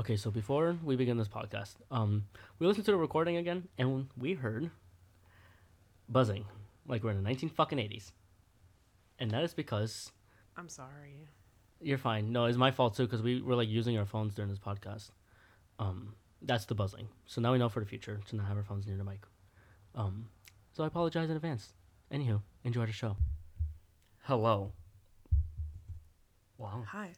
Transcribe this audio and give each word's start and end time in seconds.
Okay, 0.00 0.16
so 0.16 0.30
before 0.30 0.78
we 0.82 0.96
begin 0.96 1.18
this 1.18 1.28
podcast, 1.28 1.74
um, 1.90 2.24
we 2.58 2.66
listened 2.66 2.86
to 2.86 2.92
the 2.92 2.96
recording 2.96 3.36
again, 3.36 3.68
and 3.76 4.08
we 4.16 4.32
heard 4.32 4.70
buzzing, 6.08 6.46
like 6.86 7.04
we're 7.04 7.10
in 7.10 7.18
the 7.18 7.22
nineteen 7.22 7.50
fucking 7.50 7.78
eighties, 7.78 8.10
and 9.18 9.30
that 9.32 9.44
is 9.44 9.52
because 9.52 10.10
I'm 10.56 10.70
sorry. 10.70 11.28
you're 11.82 11.98
fine. 11.98 12.32
No, 12.32 12.46
it's 12.46 12.56
my 12.56 12.70
fault 12.70 12.96
too 12.96 13.02
because 13.04 13.20
we 13.20 13.42
were 13.42 13.54
like 13.54 13.68
using 13.68 13.98
our 13.98 14.06
phones 14.06 14.34
during 14.34 14.48
this 14.50 14.58
podcast. 14.58 15.10
Um, 15.78 16.14
that's 16.40 16.64
the 16.64 16.74
buzzing. 16.74 17.08
So 17.26 17.42
now 17.42 17.52
we 17.52 17.58
know 17.58 17.68
for 17.68 17.80
the 17.80 17.86
future 17.86 18.20
to 18.28 18.36
not 18.36 18.46
have 18.46 18.56
our 18.56 18.62
phones 18.62 18.86
near 18.86 18.96
the 18.96 19.04
mic. 19.04 19.20
Um, 19.94 20.30
so 20.72 20.82
I 20.82 20.86
apologize 20.86 21.28
in 21.28 21.36
advance. 21.36 21.74
Anywho, 22.10 22.40
enjoy 22.64 22.86
the 22.86 22.92
show. 22.92 23.18
Hello. 24.22 24.72
Wow, 26.56 26.84
Hi. 26.88 27.12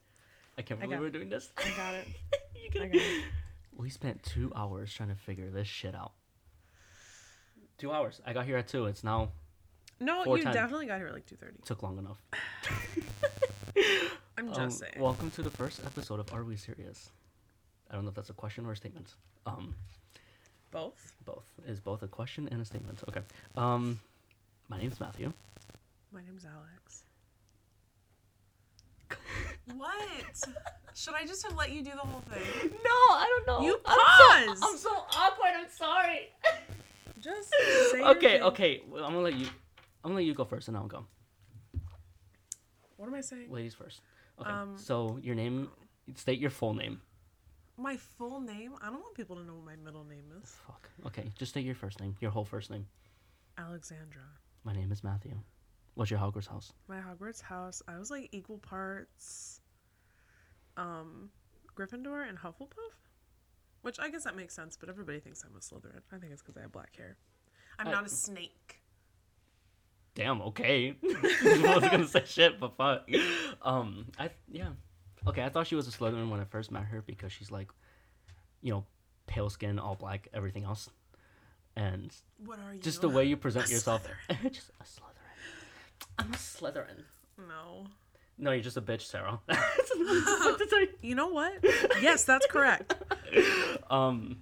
I 0.63 0.65
can't 0.65 0.79
believe 0.81 0.97
got- 0.97 1.03
we're 1.03 1.11
doing 1.11 1.29
this. 1.29 1.51
I 1.59 1.71
got 1.77 1.95
it. 1.95 2.07
You 2.55 2.69
I 2.69 2.87
can- 2.87 2.93
got 2.93 3.01
it. 3.03 3.25
We 3.77 3.91
spent 3.91 4.23
two 4.23 4.53
hours 4.55 4.93
trying 4.95 5.09
to 5.09 5.15
figure 5.17 5.51
this 5.51 5.67
shit 5.67 5.93
out. 5.95 6.13
Two 7.79 7.91
hours. 7.91 8.21
I 8.25 8.33
got 8.33 8.45
here 8.45 8.57
at 8.59 8.69
two. 8.69 8.87
It's 8.87 9.03
now 9.03 9.31
No, 9.99 10.23
Four 10.23 10.39
you 10.39 10.45
definitely 10.45 10.87
got 10.87 10.99
here 10.99 11.09
at 11.09 11.15
like 11.15 11.27
2:30. 11.27 11.65
took 11.65 11.83
long 11.83 11.99
enough. 11.99 12.19
I'm 14.39 14.49
just 14.49 14.61
Um, 14.61 14.71
saying. 14.71 14.93
welcome 15.01 15.31
to 15.33 15.43
the 15.43 15.51
first 15.51 15.81
episode 15.85 16.21
of 16.21 16.33
Are 16.33 16.45
We 16.45 16.57
Serious? 16.57 17.11
I 17.91 17.95
don't 17.97 18.05
know 18.05 18.11
if 18.11 18.15
that's 18.15 18.31
a 18.31 18.35
question 18.35 18.65
or 18.67 18.73
a 18.73 18.77
statement. 18.77 19.15
Um, 19.47 19.75
Both. 20.71 21.13
both 21.25 21.47
is 21.67 21.81
both 21.81 22.03
a 22.05 22.09
question 22.09 22.49
and 22.53 22.63
a 22.63 22.65
statement. 22.65 23.03
Okay. 23.09 23.23
Um, 23.57 23.99
my 24.69 24.79
name's 24.79 25.01
Matthew. 25.01 25.33
My 26.13 26.23
name's 26.23 26.45
Alex. 26.47 27.03
What? 29.77 29.95
Should 30.95 31.15
I 31.15 31.25
just 31.27 31.43
have 31.47 31.57
let 31.57 31.71
you 31.73 31.83
do 31.83 31.91
the 31.91 31.99
whole 31.99 32.21
thing? 32.23 32.71
No, 32.71 32.91
I 32.91 33.27
don't 33.47 33.47
know. 33.47 33.67
You 33.67 33.81
I'm 33.87 34.47
paused. 34.47 34.59
so, 34.63 34.69
I'm 34.69 34.77
so 34.77 34.91
awkward. 34.91 35.53
I'm 35.57 35.71
sorry. 35.71 36.29
Just 37.21 37.51
say 37.91 37.99
your 37.99 38.09
okay, 38.09 38.33
thing. 38.35 38.43
okay. 38.43 38.83
Well, 38.89 39.05
I'm 39.05 39.13
gonna 39.13 39.25
let 39.25 39.35
you. 39.35 39.47
I'm 40.05 40.11
gonna 40.11 40.17
let 40.17 40.25
you 40.25 40.35
go 40.35 40.45
first, 40.45 40.69
and 40.69 40.77
I'll 40.77 40.87
go. 40.87 41.07
What 42.97 43.07
am 43.07 43.15
I 43.15 43.21
saying? 43.21 43.51
Ladies 43.51 43.75
first. 43.75 44.01
Okay. 44.41 44.51
Um, 44.51 44.75
so 44.77 45.19
your 45.23 45.35
name. 45.35 45.69
State 46.17 46.41
your 46.41 46.51
full 46.51 46.75
name. 46.75 47.01
My 47.79 47.97
full 47.97 48.41
name? 48.41 48.73
I 48.83 48.87
don't 48.87 49.01
want 49.01 49.15
people 49.15 49.37
to 49.37 49.45
know 49.45 49.55
what 49.55 49.65
my 49.65 49.77
middle 49.77 50.05
name 50.05 50.25
is. 50.43 50.55
Fuck. 50.67 50.89
Okay, 51.07 51.33
just 51.39 51.53
state 51.53 51.65
your 51.65 51.75
first 51.75 52.01
name. 52.01 52.17
Your 52.21 52.31
whole 52.31 52.45
first 52.45 52.71
name. 52.71 52.87
Alexandra. 53.57 54.23
My 54.65 54.73
name 54.73 54.93
is 54.93 55.03
Matthew. 55.03 55.33
What's 55.95 56.11
your 56.11 56.21
Hogwarts 56.21 56.47
house? 56.49 56.73
My 56.89 56.99
Hogwarts 56.99 57.43
house, 57.43 57.83
I 57.87 57.99
was 57.99 58.11
like 58.11 58.29
equal 58.33 58.59
parts 58.59 59.61
um 60.77 61.31
Gryffindor 61.77 62.29
and 62.29 62.39
Hufflepuff. 62.39 62.97
Which 63.83 63.99
I 63.99 64.09
guess 64.11 64.25
that 64.25 64.37
makes 64.37 64.55
sense, 64.55 64.77
but 64.79 64.89
everybody 64.89 65.19
thinks 65.21 65.43
I'm 65.45 65.57
a 65.57 65.59
Slytherin. 65.61 66.01
I 66.13 66.19
think 66.19 66.33
it's 66.33 66.41
because 66.41 66.57
I 66.57 66.61
have 66.63 66.73
black 66.73 66.95
hair. 66.97 67.17
I'm 67.79 67.89
I- 67.89 67.93
not 67.93 68.07
a 68.07 68.09
snake. 68.09 68.79
Damn. 70.15 70.43
Okay. 70.43 70.95
I 71.05 71.75
was 71.81 71.91
gonna 71.91 72.07
say 72.07 72.23
shit, 72.27 72.61
but 72.61 72.77
fuck. 72.77 73.09
Um. 73.63 74.07
I 74.19 74.31
yeah. 74.51 74.69
Okay. 75.27 75.43
I 75.43 75.49
thought 75.49 75.67
she 75.67 75.75
was 75.75 75.89
a 75.89 75.91
Slytherin 75.91 76.29
when 76.31 76.39
I 76.41 76.45
first 76.45 76.71
met 76.71 76.85
her 76.85 77.03
because 77.07 77.33
she's 77.33 77.51
like, 77.51 77.71
you 78.61 78.73
know, 78.73 78.85
pale 79.27 79.49
skin, 79.49 79.79
all 79.79 79.95
black, 79.95 80.29
everything 80.35 80.65
else, 80.65 80.91
and 81.77 82.15
What 82.45 82.59
are 82.59 82.75
you? 82.75 82.81
just 82.81 83.01
the 83.01 83.09
way 83.09 83.25
you 83.25 83.37
present 83.39 83.69
A 83.69 83.73
yourself. 83.73 84.07
just 84.51 84.71
a 84.81 84.85
Slytherin. 84.85 85.12
I'm 86.19 86.33
a 86.33 86.37
Slytherin. 86.37 87.05
No. 87.39 87.87
No, 88.39 88.51
you're 88.53 88.63
just 88.63 88.77
a 88.77 88.83
bitch, 88.83 89.03
Sarah. 89.03 89.41
What 89.47 90.59
to 90.59 90.67
say. 90.69 90.89
You 91.03 91.15
know 91.15 91.29
what? 91.29 91.53
Yes, 92.01 92.25
that's 92.25 92.47
correct. 92.47 92.95
um. 93.91 94.39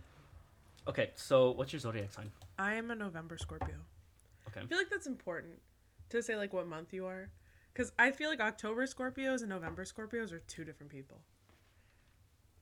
Okay. 0.89 1.11
So, 1.17 1.51
what's 1.53 1.73
your 1.73 1.81
zodiac 1.81 2.13
sign? 2.13 2.31
I 2.59 2.75
am 2.75 2.91
a 2.91 2.95
November 2.95 3.37
Scorpio. 3.39 3.77
Okay. 4.49 4.61
I 4.61 4.67
feel 4.67 4.79
like 4.79 4.91
that's 4.91 5.07
important 5.07 5.55
to 6.11 6.23
say 6.23 6.37
like 6.37 6.53
what 6.53 6.67
month 6.67 6.93
you 6.93 7.07
are. 7.07 7.31
Because 7.73 7.93
I 7.99 8.11
feel 8.11 8.29
like 8.31 8.41
October 8.41 8.87
Scorpios 8.87 9.41
and 9.41 9.49
November 9.49 9.85
Scorpios 9.85 10.33
are 10.33 10.41
two 10.41 10.65
different 10.65 10.91
people. 10.91 11.21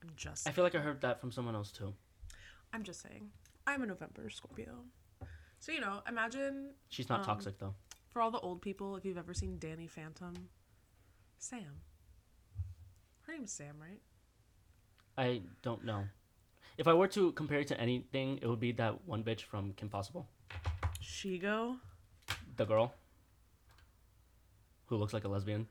I'm 0.03 0.09
just 0.15 0.47
I 0.47 0.51
feel 0.51 0.63
like 0.63 0.75
I 0.75 0.79
heard 0.79 1.01
that 1.01 1.19
from 1.19 1.31
someone 1.31 1.55
else 1.55 1.71
too. 1.71 1.93
I'm 2.73 2.83
just 2.83 3.01
saying. 3.01 3.29
I'm 3.65 3.81
a 3.81 3.85
November 3.85 4.29
Scorpio. 4.29 4.73
So 5.59 5.71
you 5.71 5.81
know, 5.81 6.01
imagine 6.07 6.71
She's 6.89 7.09
not 7.09 7.19
Um, 7.21 7.25
toxic 7.25 7.57
though. 7.59 7.75
For 8.09 8.21
all 8.21 8.31
the 8.31 8.39
old 8.39 8.61
people, 8.61 8.95
if 8.95 9.05
you've 9.05 9.17
ever 9.17 9.33
seen 9.33 9.57
Danny 9.59 9.87
Phantom, 9.87 10.49
Sam. 11.37 11.81
Her 13.21 13.33
name's 13.33 13.51
Sam, 13.51 13.75
right? 13.79 13.99
I 15.17 15.41
don't 15.61 15.85
know. 15.85 16.05
If 16.77 16.87
I 16.87 16.93
were 16.93 17.07
to 17.09 17.31
compare 17.33 17.59
it 17.59 17.67
to 17.67 17.79
anything, 17.79 18.39
it 18.41 18.47
would 18.47 18.59
be 18.59 18.71
that 18.73 19.05
one 19.05 19.23
bitch 19.23 19.41
from 19.41 19.73
Kim 19.73 19.89
Possible, 19.89 20.27
Shego. 21.03 21.77
the 22.55 22.65
girl 22.65 22.93
who 24.85 24.95
looks 24.97 25.13
like 25.13 25.25
a 25.25 25.27
lesbian. 25.27 25.67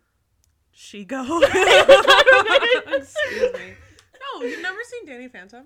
Shego. 0.76 1.40
Excuse 2.86 3.52
me. 3.54 3.74
No, 4.20 4.42
you've 4.44 4.62
never 4.62 4.78
seen 4.84 5.06
Danny 5.06 5.28
Phantom? 5.28 5.64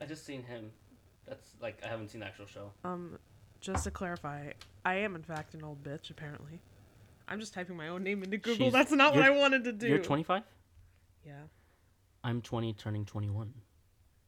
I 0.00 0.04
just 0.04 0.24
seen 0.24 0.44
him. 0.44 0.70
That's 1.26 1.54
like 1.60 1.80
I 1.84 1.88
haven't 1.88 2.10
seen 2.10 2.20
the 2.20 2.26
actual 2.26 2.46
show. 2.46 2.70
Um, 2.84 3.18
just 3.60 3.84
to 3.84 3.90
clarify, 3.90 4.52
I 4.84 4.94
am 4.96 5.14
in 5.16 5.22
fact 5.22 5.54
an 5.54 5.62
old 5.64 5.82
bitch. 5.82 6.10
Apparently, 6.10 6.60
I'm 7.26 7.40
just 7.40 7.52
typing 7.54 7.76
my 7.76 7.88
own 7.88 8.02
name 8.02 8.22
into 8.22 8.36
Google. 8.38 8.66
She's- 8.66 8.72
That's 8.72 8.92
not 8.92 9.14
what 9.14 9.22
I 9.24 9.28
you're- 9.28 9.38
wanted 9.38 9.64
to 9.64 9.72
do. 9.72 9.88
You're 9.88 9.98
25. 9.98 10.42
Yeah. 11.26 11.42
I'm 12.24 12.40
20, 12.42 12.72
turning 12.74 13.04
21. 13.04 13.52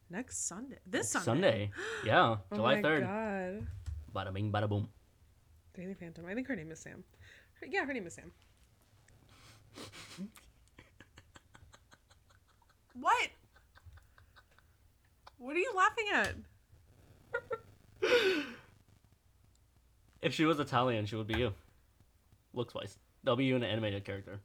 Next 0.09 0.45
Sunday. 0.47 0.77
This 0.85 1.09
Sunday. 1.11 1.71
Yeah, 2.05 2.37
Oh 2.51 2.55
July 2.55 2.75
my 2.75 2.81
3rd. 2.89 3.01
God. 3.01 3.67
Bada 4.13 4.33
bing, 4.33 4.51
bada 4.51 4.67
boom. 4.67 4.89
Danny 5.73 5.93
Phantom. 5.93 6.25
I 6.25 6.33
think 6.35 6.47
her 6.47 6.55
name 6.55 6.71
is 6.71 6.79
Sam. 6.79 7.03
Her- 7.59 7.67
yeah, 7.67 7.85
her 7.85 7.93
name 7.93 8.05
is 8.07 8.13
Sam. 8.15 8.31
what? 12.93 13.29
What 15.37 15.55
are 15.55 15.59
you 15.59 15.73
laughing 15.75 16.05
at? 16.13 16.35
If 20.21 20.33
she 20.33 20.45
was 20.45 20.59
Italian, 20.59 21.05
she 21.05 21.15
would 21.15 21.27
be 21.27 21.39
you. 21.39 21.53
Looks 22.53 22.73
wise. 22.73 22.97
They'll 23.23 23.35
be 23.35 23.45
you 23.45 23.55
in 23.55 23.63
an 23.63 23.69
animated 23.69 24.05
character. 24.05 24.39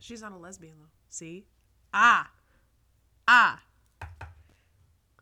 She's 0.00 0.22
not 0.22 0.32
a 0.32 0.36
lesbian 0.36 0.74
though. 0.78 0.88
See? 1.08 1.44
Ah. 1.92 2.30
Ah. 3.26 3.60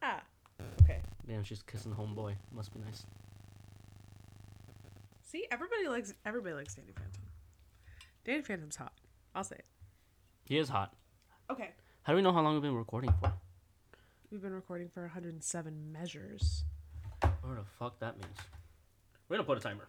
Ah. 0.02 0.22
Okay. 0.82 1.00
Damn, 1.26 1.44
she's 1.44 1.62
kissing 1.62 1.92
homeboy. 1.92 2.34
Must 2.52 2.72
be 2.72 2.80
nice. 2.80 3.04
See, 5.22 5.46
everybody 5.50 5.88
likes 5.88 6.12
everybody 6.24 6.54
likes 6.54 6.74
Danny 6.74 6.92
Phantom. 6.92 7.22
Danny 8.24 8.42
Phantom's 8.42 8.76
hot. 8.76 8.92
I'll 9.34 9.44
say 9.44 9.56
it. 9.56 9.64
He 10.44 10.58
is 10.58 10.68
hot. 10.68 10.94
Okay. 11.50 11.70
How 12.02 12.12
do 12.12 12.16
we 12.16 12.22
know 12.22 12.32
how 12.32 12.42
long 12.42 12.54
we've 12.54 12.62
been 12.62 12.74
recording 12.74 13.12
for? 13.20 13.32
We've 14.30 14.42
been 14.42 14.54
recording 14.54 14.88
for 14.88 15.02
107 15.02 15.92
measures. 15.92 16.64
What 17.20 17.56
the 17.56 17.64
fuck 17.78 17.98
that 18.00 18.16
means? 18.18 18.36
We're 19.28 19.36
gonna 19.36 19.46
put 19.46 19.58
a 19.58 19.60
timer. 19.60 19.88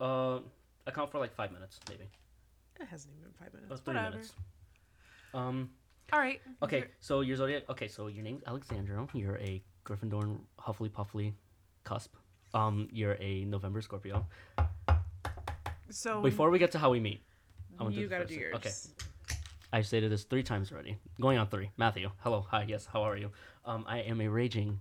Uh, 0.00 0.40
I 0.86 0.90
count 0.92 1.10
for 1.10 1.18
like 1.18 1.34
five 1.34 1.52
minutes, 1.52 1.78
maybe. 1.88 2.04
It 2.80 2.86
hasn't 2.86 3.12
even 3.14 3.24
been 3.30 3.32
five 3.38 3.52
minutes. 3.52 3.72
Or 3.72 3.76
three 3.76 3.94
Whatever. 3.94 4.10
minutes. 4.16 4.32
Um. 5.34 5.70
All 6.12 6.18
right. 6.18 6.40
Okay, 6.62 6.78
You're- 6.78 6.90
so 7.00 7.20
your 7.20 7.36
zodiac. 7.36 7.62
Okay, 7.68 7.86
so 7.88 8.08
your 8.08 8.24
name's 8.24 8.42
Alexandra. 8.46 9.06
You're 9.14 9.36
a 9.38 9.62
Gryffindor, 9.84 10.38
Huffly 10.58 10.90
Puffly, 10.90 11.32
cusp. 11.84 12.14
Um, 12.52 12.88
you're 12.90 13.16
a 13.20 13.44
November 13.44 13.80
Scorpio. 13.80 14.26
So 15.90 16.20
Before 16.20 16.50
we 16.50 16.58
get 16.58 16.72
to 16.72 16.78
how 16.78 16.90
we 16.90 17.00
meet, 17.00 17.22
I 17.78 17.82
want 17.84 17.94
to 17.94 18.00
you 18.00 18.06
do 18.06 18.10
gotta 18.10 18.24
do 18.26 18.34
yours. 18.34 18.54
Okay, 18.56 18.70
I've 19.72 19.86
stated 19.86 20.10
this 20.10 20.24
three 20.24 20.42
times 20.42 20.72
already. 20.72 20.98
Going 21.20 21.38
on 21.38 21.46
three. 21.48 21.70
Matthew, 21.76 22.10
hello, 22.18 22.44
hi, 22.48 22.64
yes, 22.68 22.86
how 22.86 23.02
are 23.02 23.16
you? 23.16 23.30
Um, 23.64 23.84
I 23.86 23.98
am 24.00 24.20
a 24.20 24.28
raging 24.28 24.80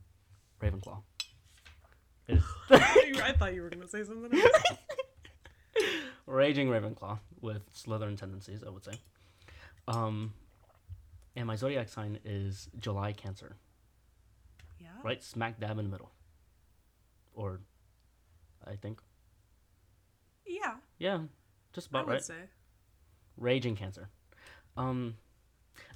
Ravenclaw. 0.62 1.02
I 2.70 3.34
thought 3.38 3.54
you 3.54 3.62
were 3.62 3.70
gonna 3.70 3.88
say 3.88 4.04
something 4.04 4.40
else. 4.40 4.64
raging 6.26 6.68
Ravenclaw 6.70 7.20
with 7.42 7.72
Slytherin 7.74 8.18
tendencies, 8.18 8.64
I 8.66 8.70
would 8.70 8.84
say. 8.84 8.94
Um, 9.88 10.34
and 11.36 11.48
my 11.48 11.56
zodiac 11.56 11.90
sign 11.90 12.20
is 12.24 12.70
July 12.80 13.12
Cancer, 13.14 13.56
Yeah. 14.80 14.90
right 15.04 15.24
smack 15.24 15.60
dab 15.60 15.80
in 15.80 15.86
the 15.86 15.92
middle. 15.92 16.12
Or, 17.34 17.62
I 18.66 18.76
think, 18.76 19.02
Yeah. 20.46 20.76
yeah, 21.00 21.22
just 21.74 21.88
about 21.88 22.04
I 22.04 22.06
would 22.06 22.14
right. 22.14 22.24
say. 22.24 22.42
Raging 23.38 23.76
Cancer. 23.76 24.10
Um, 24.78 25.16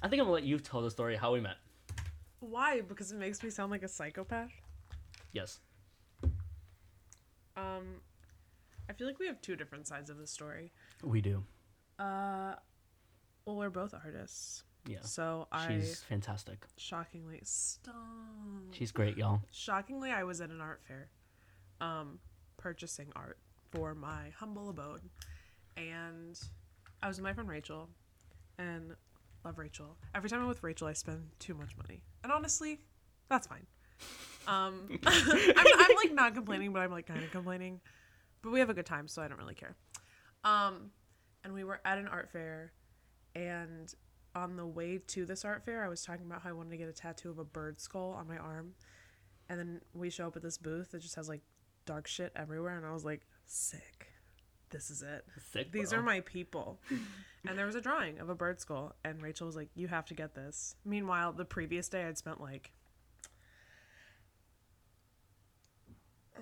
I 0.02 0.08
think 0.08 0.20
I'm 0.20 0.26
gonna 0.26 0.32
let 0.34 0.44
you 0.44 0.58
tell 0.58 0.82
the 0.82 0.90
story 0.90 1.14
how 1.16 1.32
we 1.32 1.40
met. 1.40 1.56
Why? 2.40 2.80
Because 2.80 3.12
it 3.12 3.16
makes 3.18 3.42
me 3.42 3.50
sound 3.50 3.70
like 3.70 3.82
a 3.82 3.88
psychopath. 3.88 4.50
Yes. 5.32 5.60
Um, 7.56 8.00
I 8.88 8.92
feel 8.92 9.06
like 9.06 9.18
we 9.18 9.26
have 9.26 9.40
two 9.40 9.56
different 9.56 9.86
sides 9.86 10.10
of 10.10 10.18
the 10.18 10.26
story. 10.26 10.72
We 11.02 11.20
do. 11.20 11.44
Uh, 11.98 12.54
well, 13.46 13.56
we're 13.56 13.70
both 13.70 13.94
artists. 13.94 14.64
Yeah. 14.86 15.00
So 15.02 15.48
I. 15.50 15.68
She's 15.68 16.02
fantastic. 16.02 16.66
Shockingly 16.76 17.40
stop. 17.44 17.94
She's 18.72 18.92
great, 18.92 19.16
y'all. 19.16 19.40
shockingly 19.52 20.10
I 20.10 20.24
was 20.24 20.40
at 20.40 20.50
an 20.50 20.60
art 20.60 20.82
fair, 20.86 21.08
um, 21.80 22.18
purchasing 22.56 23.10
art 23.16 23.38
for 23.70 23.94
my 23.94 24.30
humble 24.38 24.68
abode, 24.68 25.00
and 25.76 26.38
I 27.02 27.08
was 27.08 27.16
with 27.16 27.24
my 27.24 27.32
friend 27.32 27.48
Rachel, 27.48 27.88
and 28.58 28.94
love 29.44 29.58
Rachel. 29.58 29.96
Every 30.14 30.28
time 30.28 30.40
I'm 30.42 30.48
with 30.48 30.62
Rachel, 30.62 30.86
I 30.86 30.92
spend 30.92 31.30
too 31.38 31.54
much 31.54 31.76
money, 31.76 32.02
and 32.22 32.30
honestly, 32.32 32.80
that's 33.30 33.46
fine. 33.46 33.66
Um, 34.46 34.88
I'm, 35.06 35.56
I'm 35.56 35.96
like 35.96 36.12
not 36.12 36.34
complaining, 36.34 36.72
but 36.72 36.80
I'm 36.80 36.90
like 36.90 37.06
kind 37.06 37.22
of 37.22 37.30
complaining. 37.30 37.80
But 38.42 38.52
we 38.52 38.60
have 38.60 38.70
a 38.70 38.74
good 38.74 38.86
time, 38.86 39.08
so 39.08 39.22
I 39.22 39.28
don't 39.28 39.38
really 39.38 39.54
care. 39.54 39.76
Um, 40.44 40.90
and 41.42 41.54
we 41.54 41.64
were 41.64 41.80
at 41.84 41.98
an 41.98 42.08
art 42.08 42.30
fair, 42.30 42.72
and 43.34 43.92
on 44.34 44.56
the 44.56 44.66
way 44.66 44.98
to 44.98 45.24
this 45.24 45.44
art 45.44 45.64
fair, 45.64 45.84
I 45.84 45.88
was 45.88 46.04
talking 46.04 46.26
about 46.26 46.42
how 46.42 46.50
I 46.50 46.52
wanted 46.52 46.70
to 46.70 46.76
get 46.76 46.88
a 46.88 46.92
tattoo 46.92 47.30
of 47.30 47.38
a 47.38 47.44
bird 47.44 47.80
skull 47.80 48.12
on 48.18 48.28
my 48.28 48.36
arm, 48.36 48.72
and 49.48 49.58
then 49.58 49.80
we 49.94 50.10
show 50.10 50.26
up 50.26 50.36
at 50.36 50.42
this 50.42 50.58
booth 50.58 50.90
that 50.90 51.00
just 51.00 51.14
has 51.14 51.28
like 51.28 51.40
dark 51.86 52.06
shit 52.06 52.32
everywhere, 52.36 52.76
and 52.76 52.84
I 52.84 52.92
was 52.92 53.04
like, 53.04 53.22
sick. 53.46 54.08
This 54.74 54.90
is 54.90 55.02
it. 55.02 55.24
Sick. 55.52 55.70
These 55.70 55.90
bro. 55.90 56.00
are 56.00 56.02
my 56.02 56.18
people. 56.20 56.80
and 57.48 57.56
there 57.56 57.64
was 57.64 57.76
a 57.76 57.80
drawing 57.80 58.18
of 58.18 58.28
a 58.28 58.34
bird 58.34 58.60
skull, 58.60 58.96
and 59.04 59.22
Rachel 59.22 59.46
was 59.46 59.54
like, 59.54 59.68
You 59.76 59.86
have 59.86 60.04
to 60.06 60.14
get 60.14 60.34
this. 60.34 60.74
Meanwhile, 60.84 61.34
the 61.34 61.44
previous 61.44 61.88
day, 61.88 62.04
I'd 62.04 62.18
spent 62.18 62.40
like. 62.40 62.72
Mm, 66.36 66.40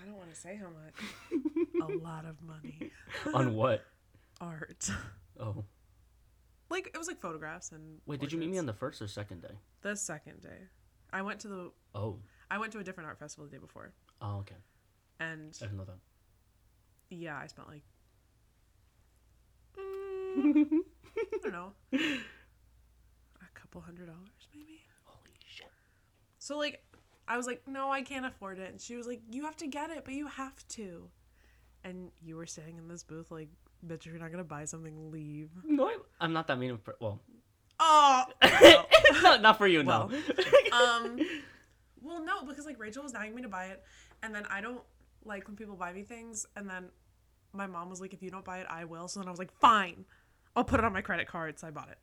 I 0.00 0.06
don't 0.06 0.14
want 0.14 0.20
to 0.20 0.24
say 0.36 0.56
how 0.56 0.68
much. 0.68 1.82
a 1.82 1.96
lot 2.04 2.24
of 2.24 2.40
money. 2.42 2.90
on 3.34 3.54
what? 3.54 3.84
Art. 4.40 4.88
Oh, 5.40 5.64
Like, 6.70 6.88
it 6.88 6.98
was 6.98 7.06
like 7.08 7.18
photographs 7.20 7.72
and. 7.72 7.98
wait. 8.06 8.20
Did 8.20 8.32
you 8.32 8.38
meet 8.38 8.50
me 8.50 8.58
on 8.58 8.66
the 8.66 8.72
first 8.72 9.00
or 9.02 9.06
second 9.08 9.42
day? 9.42 9.54
The 9.82 9.96
second 9.96 10.42
day. 10.42 10.68
I 11.12 11.22
went 11.22 11.40
to 11.40 11.48
the. 11.48 11.70
Oh. 11.94 12.18
I 12.50 12.58
went 12.58 12.72
to 12.72 12.78
a 12.78 12.84
different 12.84 13.08
art 13.08 13.18
festival 13.18 13.46
the 13.46 13.50
day 13.52 13.58
before. 13.60 13.92
Oh, 14.20 14.38
okay. 14.38 14.56
And 15.20 15.56
I 15.60 15.64
didn't 15.64 15.78
know 15.78 15.84
that. 15.84 15.96
yeah, 17.10 17.38
I 17.42 17.46
spent 17.46 17.68
like. 17.68 17.82
Mm, 20.38 20.80
I 21.16 21.38
don't 21.42 21.52
know. 21.52 21.72
A 21.94 23.58
couple 23.58 23.80
hundred 23.80 24.06
dollars, 24.06 24.48
maybe? 24.54 24.80
Holy 25.04 25.30
shit. 25.48 25.66
So 26.38 26.58
like 26.58 26.82
I 27.28 27.36
was 27.36 27.46
like, 27.46 27.62
no, 27.66 27.90
I 27.90 28.02
can't 28.02 28.26
afford 28.26 28.58
it. 28.58 28.70
And 28.70 28.80
she 28.80 28.96
was 28.96 29.06
like, 29.06 29.20
you 29.30 29.44
have 29.44 29.56
to 29.56 29.66
get 29.66 29.90
it, 29.90 30.04
but 30.04 30.14
you 30.14 30.26
have 30.28 30.66
to. 30.68 31.08
And 31.84 32.10
you 32.22 32.36
were 32.36 32.46
sitting 32.46 32.78
in 32.78 32.88
this 32.88 33.02
booth 33.02 33.30
like, 33.30 33.48
bitch, 33.86 34.00
if 34.00 34.06
you're 34.06 34.18
not 34.18 34.30
gonna 34.30 34.44
buy 34.44 34.64
something, 34.64 35.10
leave. 35.10 35.50
No, 35.64 35.90
I'm 36.20 36.32
not 36.32 36.46
that 36.48 36.58
mean. 36.58 36.70
Of, 36.72 36.80
well, 37.00 37.20
Oh. 37.78 38.24
not, 39.22 39.42
not 39.42 39.58
for 39.58 39.66
you, 39.66 39.82
no. 39.82 40.10
um. 40.72 41.18
Well, 42.00 42.24
no, 42.24 42.44
because 42.44 42.64
like 42.66 42.78
Rachel 42.78 43.02
was 43.02 43.12
nagging 43.12 43.34
me 43.34 43.42
to 43.42 43.48
buy 43.48 43.66
it, 43.66 43.82
and 44.22 44.34
then 44.34 44.44
I 44.50 44.60
don't 44.60 44.80
like 45.24 45.46
when 45.46 45.56
people 45.56 45.74
buy 45.76 45.92
me 45.92 46.02
things, 46.02 46.46
and 46.56 46.68
then 46.70 46.86
my 47.52 47.66
mom 47.66 47.90
was 47.90 48.00
like, 48.00 48.12
if 48.14 48.22
you 48.22 48.30
don't 48.30 48.44
buy 48.44 48.58
it, 48.60 48.66
I 48.70 48.84
will. 48.84 49.08
So 49.08 49.20
then 49.20 49.26
I 49.28 49.30
was 49.30 49.38
like, 49.38 49.52
fine, 49.60 50.04
I'll 50.54 50.64
put 50.64 50.78
it 50.80 50.84
on 50.84 50.92
my 50.92 51.00
credit 51.02 51.26
card. 51.26 51.58
So 51.58 51.66
I 51.66 51.70
bought 51.70 51.88
it. 51.90 51.98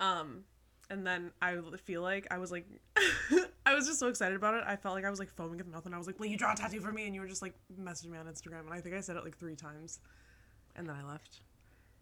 Um. 0.00 0.44
And 0.90 1.06
then 1.06 1.30
I 1.40 1.56
feel 1.84 2.02
like 2.02 2.26
I 2.30 2.36
was 2.38 2.52
like, 2.52 2.66
I 3.72 3.74
was 3.74 3.86
just 3.86 3.98
so 3.98 4.08
excited 4.08 4.36
about 4.36 4.54
it. 4.54 4.64
I 4.66 4.76
felt 4.76 4.94
like 4.94 5.04
I 5.04 5.10
was 5.10 5.18
like 5.18 5.30
foaming 5.30 5.58
at 5.60 5.66
the 5.66 5.72
mouth, 5.72 5.86
and 5.86 5.94
I 5.94 5.98
was 5.98 6.06
like, 6.06 6.18
"Will 6.20 6.26
you 6.26 6.36
draw 6.36 6.52
a 6.52 6.56
tattoo 6.56 6.80
for 6.80 6.92
me?" 6.92 7.06
And 7.06 7.14
you 7.14 7.20
were 7.20 7.26
just 7.26 7.42
like 7.42 7.54
messaging 7.80 8.10
me 8.10 8.18
on 8.18 8.26
Instagram, 8.26 8.60
and 8.60 8.72
I 8.72 8.80
think 8.80 8.94
I 8.94 9.00
said 9.00 9.16
it 9.16 9.24
like 9.24 9.36
three 9.38 9.56
times, 9.56 10.00
and 10.76 10.88
then 10.88 10.94
I 10.96 11.02
left. 11.06 11.40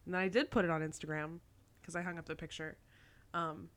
And 0.05 0.15
then 0.15 0.21
I 0.21 0.29
did 0.29 0.51
put 0.51 0.65
it 0.65 0.71
on 0.71 0.81
Instagram 0.83 1.39
because 1.81 1.95
I 1.97 2.03
hung 2.03 2.19
up 2.19 2.27
the 2.27 2.35
picture, 2.35 2.77
um, 3.35 3.69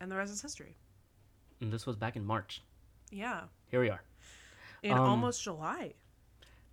and 0.00 0.10
the 0.10 0.16
rest 0.16 0.32
is 0.32 0.40
history. 0.42 0.76
and 1.60 1.72
this 1.72 1.86
was 1.86 1.94
back 1.96 2.16
in 2.16 2.24
March. 2.24 2.62
Yeah, 3.10 3.42
Here 3.70 3.80
we 3.80 3.88
are. 3.90 4.02
in 4.82 4.92
Um, 4.92 5.00
almost 5.00 5.42
July. 5.42 5.92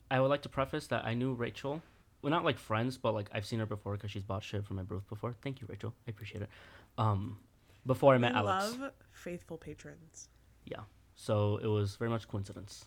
I 0.10 0.20
would 0.20 0.30
like 0.30 0.42
to 0.44 0.50
preface 0.50 0.88
that 0.88 1.06
I 1.06 1.14
knew 1.14 1.34
Rachel. 1.34 1.84
Well, 2.22 2.32
not 2.32 2.44
like 2.44 2.58
friends, 2.58 2.98
but 2.98 3.14
like 3.14 3.30
I've 3.34 3.46
seen 3.46 3.60
her 3.60 3.66
before 3.66 3.94
because 3.94 4.10
she's 4.12 4.24
bought 4.24 4.44
shit 4.44 4.66
from 4.66 4.78
my 4.78 4.84
booth 4.84 5.08
before. 5.10 5.36
Thank 5.44 5.62
you, 5.62 5.68
Rachel. 5.70 5.94
I 6.08 6.12
appreciate 6.12 6.42
it. 6.42 6.50
Um, 6.98 7.38
before 7.86 8.14
I 8.14 8.18
met 8.18 8.36
I 8.36 8.40
Alex. 8.40 8.78
love 8.80 8.92
faithful 9.12 9.58
patrons. 9.58 10.30
Yeah. 10.66 10.82
So 11.16 11.58
it 11.58 11.68
was 11.68 11.96
very 11.96 12.10
much 12.10 12.28
coincidence. 12.28 12.86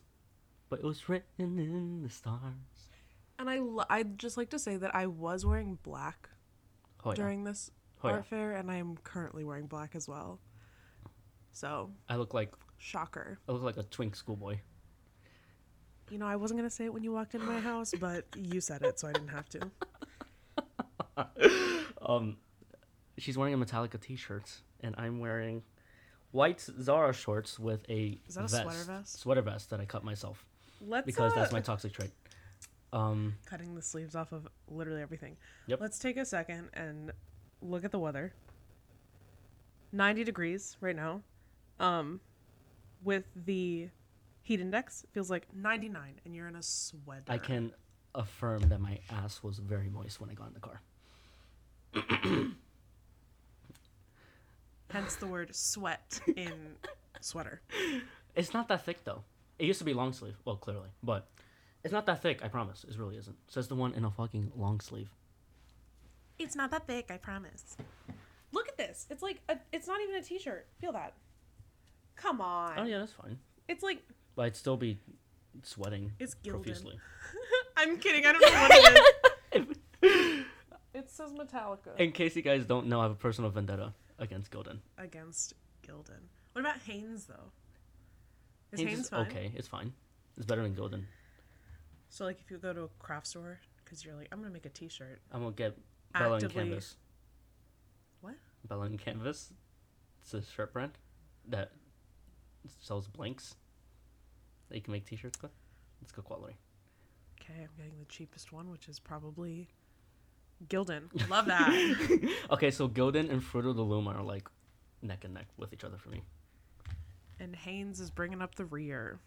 But 0.68 0.78
it 0.80 0.84
was 0.84 1.08
written 1.08 1.58
in 1.58 2.02
the 2.02 2.08
stars. 2.08 2.40
And 3.38 3.50
I 3.50 3.58
lo- 3.58 3.84
I'd 3.90 4.18
just 4.18 4.36
like 4.36 4.50
to 4.50 4.58
say 4.58 4.76
that 4.76 4.94
I 4.94 5.06
was 5.06 5.44
wearing 5.44 5.78
black 5.82 6.30
Oh 7.04 7.10
yeah. 7.10 7.14
during 7.16 7.44
this 7.44 7.70
Oh, 8.04 8.08
yeah. 8.08 8.14
art 8.14 8.26
fair, 8.26 8.52
and 8.52 8.70
I 8.70 8.76
am 8.76 8.96
currently 9.04 9.44
wearing 9.44 9.66
black 9.66 9.94
as 9.94 10.08
well. 10.08 10.40
So 11.52 11.90
I 12.08 12.16
look 12.16 12.34
like 12.34 12.52
shocker. 12.78 13.38
I 13.48 13.52
look 13.52 13.62
like 13.62 13.76
a 13.76 13.82
twink 13.84 14.16
schoolboy. 14.16 14.58
You 16.10 16.18
know, 16.18 16.26
I 16.26 16.36
wasn't 16.36 16.58
gonna 16.58 16.70
say 16.70 16.84
it 16.86 16.92
when 16.92 17.04
you 17.04 17.12
walked 17.12 17.34
into 17.34 17.46
my 17.46 17.60
house, 17.60 17.92
but 17.98 18.24
you 18.36 18.60
said 18.60 18.82
it, 18.82 18.98
so 18.98 19.08
I 19.08 19.12
didn't 19.12 19.28
have 19.28 19.48
to. 19.50 19.70
Um, 22.04 22.36
she's 23.18 23.38
wearing 23.38 23.54
a 23.54 23.58
Metallica 23.58 24.00
t-shirt, 24.00 24.50
and 24.82 24.94
I'm 24.98 25.18
wearing 25.20 25.62
white 26.30 26.60
Zara 26.60 27.12
shorts 27.12 27.58
with 27.58 27.88
a 27.88 28.18
Is 28.26 28.34
that 28.34 28.40
a 28.40 28.48
vest, 28.48 28.62
sweater 28.62 28.84
vest? 28.84 29.20
Sweater 29.20 29.42
vest 29.42 29.70
that 29.70 29.80
I 29.80 29.84
cut 29.84 30.04
myself 30.04 30.44
Let's 30.86 31.06
because 31.06 31.34
that's 31.34 31.52
uh, 31.52 31.56
my 31.56 31.60
toxic 31.60 31.92
trait. 31.92 32.10
Um, 32.92 33.34
cutting 33.46 33.74
the 33.74 33.82
sleeves 33.82 34.14
off 34.14 34.32
of 34.32 34.46
literally 34.68 35.00
everything. 35.00 35.36
Yep. 35.66 35.80
Let's 35.80 35.98
take 35.98 36.18
a 36.18 36.26
second 36.26 36.68
and 36.74 37.12
look 37.62 37.84
at 37.84 37.90
the 37.90 37.98
weather. 37.98 38.34
90 39.92 40.24
degrees 40.24 40.76
right 40.80 40.96
now. 40.96 41.22
Um 41.78 42.20
with 43.04 43.24
the 43.34 43.88
heat 44.42 44.60
index 44.60 45.04
feels 45.12 45.30
like 45.30 45.46
99 45.54 46.20
and 46.24 46.34
you're 46.34 46.48
in 46.48 46.56
a 46.56 46.62
sweater. 46.62 47.24
I 47.28 47.38
can 47.38 47.72
affirm 48.14 48.68
that 48.68 48.80
my 48.80 48.98
ass 49.10 49.42
was 49.42 49.58
very 49.58 49.88
moist 49.88 50.20
when 50.20 50.30
I 50.30 50.34
got 50.34 50.48
in 50.48 50.54
the 50.54 50.60
car. 50.60 50.80
Hence 54.92 55.16
the 55.16 55.26
word 55.26 55.54
sweat 55.54 56.20
in 56.36 56.76
sweater. 57.20 57.62
It's 58.34 58.52
not 58.52 58.68
that 58.68 58.84
thick 58.84 59.04
though. 59.04 59.22
It 59.58 59.66
used 59.66 59.78
to 59.78 59.84
be 59.84 59.94
long 59.94 60.12
sleeve. 60.12 60.34
Well, 60.44 60.56
clearly, 60.56 60.88
but 61.02 61.28
it's 61.84 61.92
not 61.92 62.06
that 62.06 62.20
thick. 62.22 62.44
I 62.44 62.48
promise. 62.48 62.84
It 62.84 62.98
really 62.98 63.16
isn't. 63.16 63.36
Says 63.48 63.68
the 63.68 63.74
one 63.74 63.94
in 63.94 64.04
a 64.04 64.10
fucking 64.10 64.52
long 64.56 64.80
sleeve. 64.80 65.08
It's 66.38 66.56
not 66.56 66.70
that 66.70 66.86
thick, 66.86 67.10
I 67.10 67.16
promise. 67.16 67.76
Look 68.52 68.68
at 68.68 68.76
this. 68.76 69.06
It's 69.10 69.22
like 69.22 69.40
a, 69.48 69.56
it's 69.72 69.86
not 69.86 70.00
even 70.02 70.16
a 70.16 70.22
t-shirt. 70.22 70.66
Feel 70.80 70.92
that. 70.92 71.14
Come 72.16 72.40
on. 72.40 72.78
Oh 72.78 72.84
yeah, 72.84 72.98
that's 72.98 73.12
fine. 73.12 73.38
It's 73.68 73.82
like 73.82 74.02
But 74.36 74.42
I'd 74.42 74.56
still 74.56 74.76
be 74.76 74.98
sweating 75.62 76.12
It's 76.18 76.34
profusely. 76.34 76.98
I'm 77.76 77.98
kidding. 77.98 78.26
I 78.26 78.32
don't 78.32 78.42
know 78.42 78.48
what 78.48 78.96
it 79.52 79.68
is. 80.02 80.38
It 80.94 81.10
says 81.10 81.32
Metallica. 81.32 81.96
In 81.98 82.12
case 82.12 82.36
you 82.36 82.42
guys 82.42 82.66
don't 82.66 82.86
know, 82.86 83.00
I 83.00 83.04
have 83.04 83.12
a 83.12 83.14
personal 83.14 83.50
vendetta 83.50 83.94
against 84.22 84.50
Gildan. 84.50 84.78
against 84.98 85.54
Gildan. 85.86 86.22
What 86.52 86.60
about 86.60 86.78
Hanes 86.86 87.24
though? 87.26 87.50
Is 88.72 88.78
Hanes 88.78 88.90
Hanes, 88.90 89.00
is 89.04 89.08
fine? 89.10 89.26
okay. 89.26 89.52
It's 89.54 89.68
fine. 89.68 89.92
It's 90.36 90.46
better 90.46 90.62
than 90.62 90.74
Gildan. 90.74 91.02
So 92.08 92.24
like 92.24 92.40
if 92.40 92.50
you 92.50 92.58
go 92.58 92.72
to 92.72 92.82
a 92.84 92.88
craft 92.98 93.26
store 93.26 93.58
because 93.84 94.04
you're 94.04 94.14
like 94.14 94.28
I'm 94.32 94.38
gonna 94.40 94.52
make 94.52 94.66
a 94.66 94.70
T-shirt. 94.70 95.20
I'm 95.32 95.40
gonna 95.42 95.52
get 95.52 95.76
Bella 96.12 96.36
and 96.36 96.50
Canvas. 96.50 96.96
What? 98.20 98.34
Bella 98.68 98.86
and 98.86 98.98
Canvas. 98.98 99.52
It's 100.22 100.34
a 100.34 100.42
shirt 100.42 100.72
brand 100.72 100.92
that 101.48 101.72
sells 102.80 103.08
blanks 103.08 103.56
that 104.68 104.76
you 104.76 104.82
can 104.82 104.92
make 104.92 105.04
T-shirts 105.04 105.42
with. 105.42 105.50
It's 106.00 106.12
good 106.12 106.24
quality. 106.24 106.54
Okay, 107.40 107.62
I'm 107.62 107.68
getting 107.76 107.98
the 107.98 108.04
cheapest 108.04 108.52
one, 108.52 108.70
which 108.70 108.88
is 108.88 109.00
probably 109.00 109.68
Gildan. 110.68 111.28
Love 111.28 111.46
that. 111.46 111.70
okay, 112.50 112.70
so 112.70 112.88
Gildan 112.88 113.30
and 113.30 113.42
Fruit 113.42 113.66
of 113.66 113.76
the 113.76 113.82
Loom 113.82 114.08
are 114.08 114.22
like 114.22 114.48
neck 115.02 115.24
and 115.24 115.34
neck 115.34 115.46
with 115.56 115.72
each 115.72 115.84
other 115.84 115.96
for 115.98 116.08
me. 116.10 116.22
and 117.40 117.54
Hanes 117.56 118.00
is 118.00 118.10
bringing 118.10 118.40
up 118.42 118.54
the 118.54 118.64
rear 118.64 119.18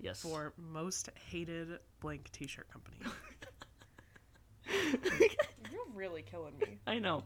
Yes. 0.00 0.20
for 0.20 0.52
most 0.56 1.08
hated 1.30 1.78
blank 2.00 2.30
T-shirt 2.32 2.68
company. 2.70 2.96
You're 5.70 5.86
really 5.94 6.22
killing 6.22 6.54
me. 6.58 6.78
I 6.86 6.98
know. 6.98 7.22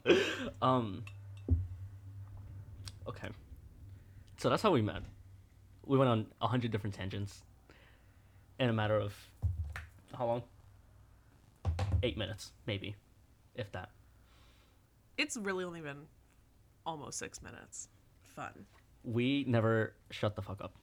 Um. 0.60 1.04
Okay. 3.08 3.28
So 4.38 4.50
that's 4.50 4.62
how 4.62 4.70
we 4.70 4.82
met. 4.82 5.02
We 5.86 5.96
went 5.98 6.10
on 6.10 6.26
a 6.40 6.46
hundred 6.46 6.70
different 6.70 6.94
tangents. 6.94 7.42
In 8.58 8.68
a 8.68 8.72
matter 8.72 8.96
of 8.96 9.14
how 10.16 10.26
long? 10.26 10.42
Eight 12.02 12.16
minutes, 12.16 12.52
maybe, 12.66 12.96
if 13.54 13.70
that. 13.72 13.90
It's 15.16 15.36
really 15.36 15.64
only 15.64 15.80
been 15.80 16.06
almost 16.86 17.18
six 17.18 17.42
minutes. 17.42 17.88
Fun. 18.22 18.66
We 19.04 19.44
never 19.48 19.94
shut 20.10 20.36
the 20.36 20.42
fuck 20.42 20.60
up. 20.62 20.74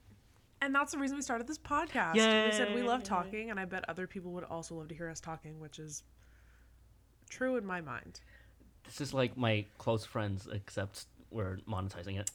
And 0.62 0.74
that's 0.74 0.92
the 0.92 0.98
reason 0.98 1.16
we 1.16 1.22
started 1.22 1.46
this 1.46 1.58
podcast. 1.58 2.14
We 2.14 2.52
said 2.52 2.74
we 2.74 2.82
love 2.82 3.02
talking, 3.02 3.50
and 3.50 3.60
I 3.60 3.64
bet 3.64 3.84
other 3.88 4.06
people 4.06 4.32
would 4.32 4.44
also 4.44 4.74
love 4.74 4.88
to 4.88 4.94
hear 4.94 5.08
us 5.08 5.20
talking, 5.20 5.60
which 5.60 5.78
is 5.78 6.02
true 7.28 7.56
in 7.56 7.64
my 7.64 7.80
mind. 7.80 8.20
This 8.84 9.00
is 9.00 9.12
like 9.12 9.36
my 9.36 9.64
close 9.78 10.04
friends, 10.04 10.48
except 10.52 11.06
we're 11.30 11.58
monetizing 11.68 12.18
it. 12.18 12.30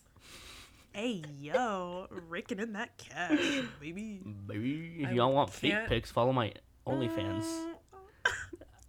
Hey 0.94 1.24
yo, 1.40 2.08
raking 2.28 2.60
in 2.60 2.74
that 2.74 2.98
cash, 2.98 3.62
baby. 3.80 4.22
Baby, 4.46 4.98
if 5.00 5.14
y'all 5.14 5.32
want 5.32 5.50
fake 5.50 5.88
pics, 5.88 6.12
follow 6.12 6.34
my 6.34 6.54
OnlyFans. 6.86 7.44
Mm. 7.44 7.71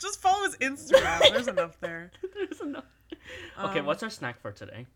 Just 0.02 0.20
follow 0.20 0.42
his 0.44 0.56
Instagram. 0.56 1.20
There's 1.30 1.46
enough 1.46 1.78
there. 1.80 2.10
There's 2.34 2.60
enough. 2.60 2.84
Okay, 3.62 3.78
Um, 3.78 3.86
what's 3.86 4.02
our 4.02 4.10
snack 4.10 4.40
for 4.40 4.50
today? 4.50 4.86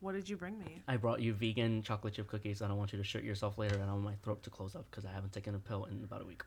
What 0.00 0.12
did 0.12 0.28
you 0.28 0.36
bring 0.36 0.58
me? 0.58 0.82
I 0.86 0.98
brought 0.98 1.20
you 1.20 1.32
vegan 1.32 1.82
chocolate 1.82 2.12
chip 2.14 2.26
cookies. 2.28 2.60
I 2.60 2.68
don't 2.68 2.76
want 2.76 2.92
you 2.92 2.98
to 2.98 3.04
shit 3.04 3.24
yourself 3.24 3.56
later, 3.56 3.76
and 3.76 3.84
I 3.84 3.92
want 3.92 4.04
my 4.04 4.14
throat 4.22 4.42
to 4.42 4.50
close 4.50 4.74
up 4.76 4.84
because 4.90 5.06
I 5.06 5.12
haven't 5.12 5.32
taken 5.32 5.54
a 5.54 5.58
pill 5.58 5.84
in 5.86 6.04
about 6.04 6.20
a 6.20 6.26
week. 6.26 6.42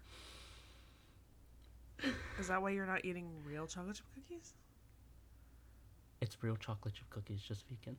Is 2.39 2.47
that 2.49 2.61
why 2.61 2.69
you're 2.69 2.85
not 2.85 3.03
eating 3.03 3.27
real 3.47 3.65
chocolate 3.65 3.95
chip 3.95 4.05
cookies? 4.13 4.53
It's 6.21 6.37
real 6.41 6.55
chocolate 6.55 6.93
chip 6.93 7.09
cookies, 7.09 7.41
just 7.41 7.63
vegan. 7.67 7.97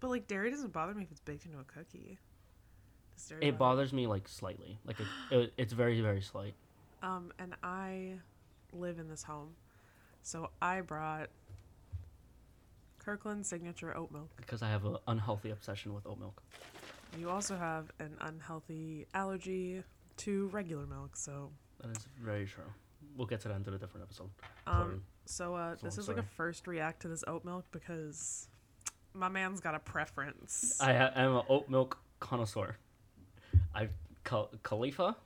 But 0.00 0.10
like 0.10 0.26
dairy 0.26 0.50
doesn't 0.50 0.72
bother 0.72 0.94
me 0.94 1.04
if 1.04 1.10
it's 1.10 1.20
baked 1.20 1.46
into 1.46 1.58
a 1.58 1.64
cookie. 1.64 2.18
It 3.40 3.58
bothers 3.58 3.92
me 3.92 4.06
like 4.06 4.28
slightly, 4.28 4.78
like 4.84 4.98
it, 5.00 5.06
it, 5.30 5.52
it's 5.58 5.72
very 5.72 6.00
very 6.00 6.20
slight. 6.22 6.54
Um, 7.02 7.32
and 7.38 7.54
I 7.62 8.14
live 8.72 8.98
in 8.98 9.08
this 9.08 9.22
home, 9.22 9.54
so 10.22 10.50
I 10.60 10.80
brought 10.80 11.28
Kirkland 12.98 13.44
signature 13.44 13.96
oat 13.96 14.10
milk. 14.12 14.30
because 14.36 14.62
I 14.62 14.68
have 14.68 14.84
an 14.84 14.96
unhealthy 15.08 15.50
obsession 15.50 15.92
with 15.94 16.06
oat 16.06 16.18
milk. 16.18 16.42
You 17.18 17.28
also 17.28 17.56
have 17.56 17.90
an 17.98 18.16
unhealthy 18.20 19.06
allergy 19.12 19.82
to 20.18 20.46
regular 20.48 20.86
milk, 20.86 21.16
so 21.16 21.50
That 21.80 21.96
is 21.96 22.06
very 22.20 22.46
true. 22.46 22.64
We'll 23.16 23.26
get 23.26 23.40
to 23.40 23.48
that 23.48 23.56
into 23.56 23.74
a 23.74 23.78
different 23.78 24.04
episode. 24.04 24.30
um, 24.66 25.02
so 25.24 25.54
uh, 25.54 25.74
this 25.82 25.98
is 25.98 26.08
like 26.08 26.16
a 26.18 26.22
first 26.22 26.66
react 26.66 27.02
to 27.02 27.08
this 27.08 27.22
oat 27.26 27.44
milk 27.44 27.64
because 27.72 28.48
my 29.14 29.28
man's 29.28 29.60
got 29.60 29.74
a 29.74 29.78
preference. 29.78 30.78
I 30.80 30.94
ha- 30.94 31.12
I'm 31.14 31.36
an 31.36 31.42
oat 31.48 31.68
milk 31.68 31.98
connoisseur. 32.20 32.76
I 33.74 33.88
Cal- 34.24 34.50
Khalifa, 34.62 35.16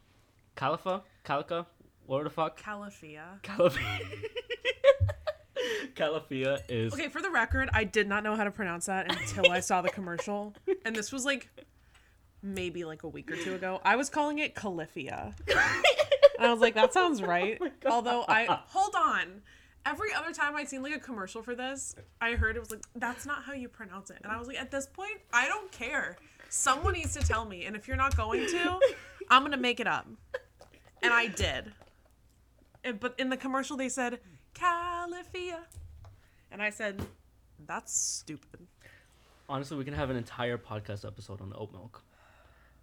Khalifa, 0.55 1.03
Calica, 1.25 1.67
what 2.07 2.25
the 2.25 2.31
fuck? 2.31 2.61
Califia. 2.61 3.43
Califia. 3.43 4.00
Califia 5.95 6.61
is 6.69 6.93
Okay, 6.93 7.09
for 7.09 7.21
the 7.21 7.31
record, 7.31 7.69
I 7.73 7.85
did 7.85 8.09
not 8.09 8.23
know 8.23 8.37
how 8.37 8.45
to 8.45 8.50
pronounce 8.50 8.87
that 8.87 9.11
until 9.11 9.50
I 9.50 9.61
saw 9.61 9.83
the 9.83 9.88
commercial, 9.88 10.55
and 10.85 10.95
this 10.95 11.12
was 11.12 11.25
like 11.25 11.49
maybe 12.43 12.85
like 12.85 13.03
a 13.03 13.09
week 13.09 13.31
or 13.31 13.37
two 13.37 13.55
ago. 13.55 13.81
I 13.85 13.97
was 13.97 14.09
calling 14.11 14.38
it 14.38 14.55
Califia. 14.55 15.35
And 16.38 16.47
I 16.47 16.53
was 16.53 16.61
like, 16.61 16.75
that 16.75 16.93
sounds 16.93 17.21
oh 17.23 17.26
right. 17.26 17.61
Although 17.87 18.25
I 18.29 18.61
hold 18.69 18.95
on. 18.95 19.43
Every 19.85 20.12
other 20.12 20.33
time 20.33 20.57
I'd 20.57 20.69
seen 20.69 20.83
like 20.83 20.95
a 20.97 20.99
commercial 20.99 21.43
for 21.43 21.55
this, 21.55 21.95
I 22.21 22.33
heard 22.33 22.57
it 22.57 22.61
was 22.61 22.73
like, 22.73 22.83
that's 22.97 23.25
not 23.25 23.45
how 23.45 23.53
you 23.53 23.69
pronounce 23.69 24.11
it. 24.11 24.19
And 24.23 24.33
I 24.33 24.37
was 24.38 24.49
like, 24.49 24.61
at 24.61 24.71
this 24.71 24.87
point, 24.87 25.21
I 25.33 25.47
don't 25.47 25.71
care. 25.71 26.17
Someone 26.49 26.95
needs 26.95 27.15
to 27.15 27.21
tell 27.21 27.45
me. 27.45 27.65
And 27.65 27.76
if 27.76 27.87
you're 27.88 27.97
not 27.97 28.17
going 28.17 28.47
to, 28.49 28.81
I'm 29.31 29.43
gonna 29.43 29.57
make 29.57 29.81
it 29.81 29.87
up. 29.87 30.07
And 31.03 31.12
I 31.12 31.26
did. 31.26 31.73
And, 32.85 33.00
but 33.00 33.15
in 33.19 33.31
the 33.31 33.37
commercial 33.37 33.76
they 33.76 33.88
said 33.88 34.21
Califia. 34.55 35.59
And 36.50 36.62
I 36.62 36.71
said, 36.71 37.03
that's 37.67 37.93
stupid. 37.97 38.67
honestly 39.49 39.76
we 39.76 39.85
can 39.85 39.95
have 39.95 40.11
an 40.11 40.17
entire 40.17 40.57
podcast 40.59 41.05
episode 41.07 41.41
on 41.41 41.53
oat 41.57 41.73
milk, 41.73 42.03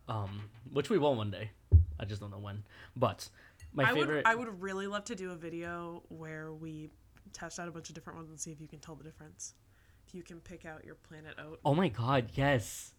um, 0.08 0.50
which 0.72 0.90
we 0.90 0.98
will 0.98 1.16
one 1.16 1.32
day. 1.32 1.52
I 2.00 2.06
just 2.06 2.20
don't 2.22 2.32
know 2.32 2.40
when. 2.40 2.64
But 2.96 3.30
my 3.74 3.84
I 3.86 3.94
favorite. 3.94 4.16
would 4.18 4.26
I 4.26 4.36
would 4.36 4.62
really 4.62 4.88
love 4.88 5.06
to 5.06 5.16
do 5.16 5.32
a 5.32 5.36
video 5.36 6.04
where 6.10 6.52
we 6.54 6.90
test 7.32 7.60
out 7.60 7.68
a 7.68 7.72
bunch 7.72 7.90
of 7.90 7.96
different 7.96 8.18
ones 8.20 8.30
and 8.30 8.40
see 8.40 8.52
if 8.52 8.60
you 8.62 8.68
can 8.68 8.80
tell 8.80 8.96
the 8.96 9.04
difference. 9.04 9.54
If 10.08 10.14
you 10.14 10.22
can 10.22 10.40
pick 10.42 10.66
out 10.66 10.84
your 10.86 10.96
planet 10.96 11.36
oat. 11.40 11.60
oh 11.66 11.74
my 11.74 11.88
god, 11.88 12.30
yes. 12.36 12.94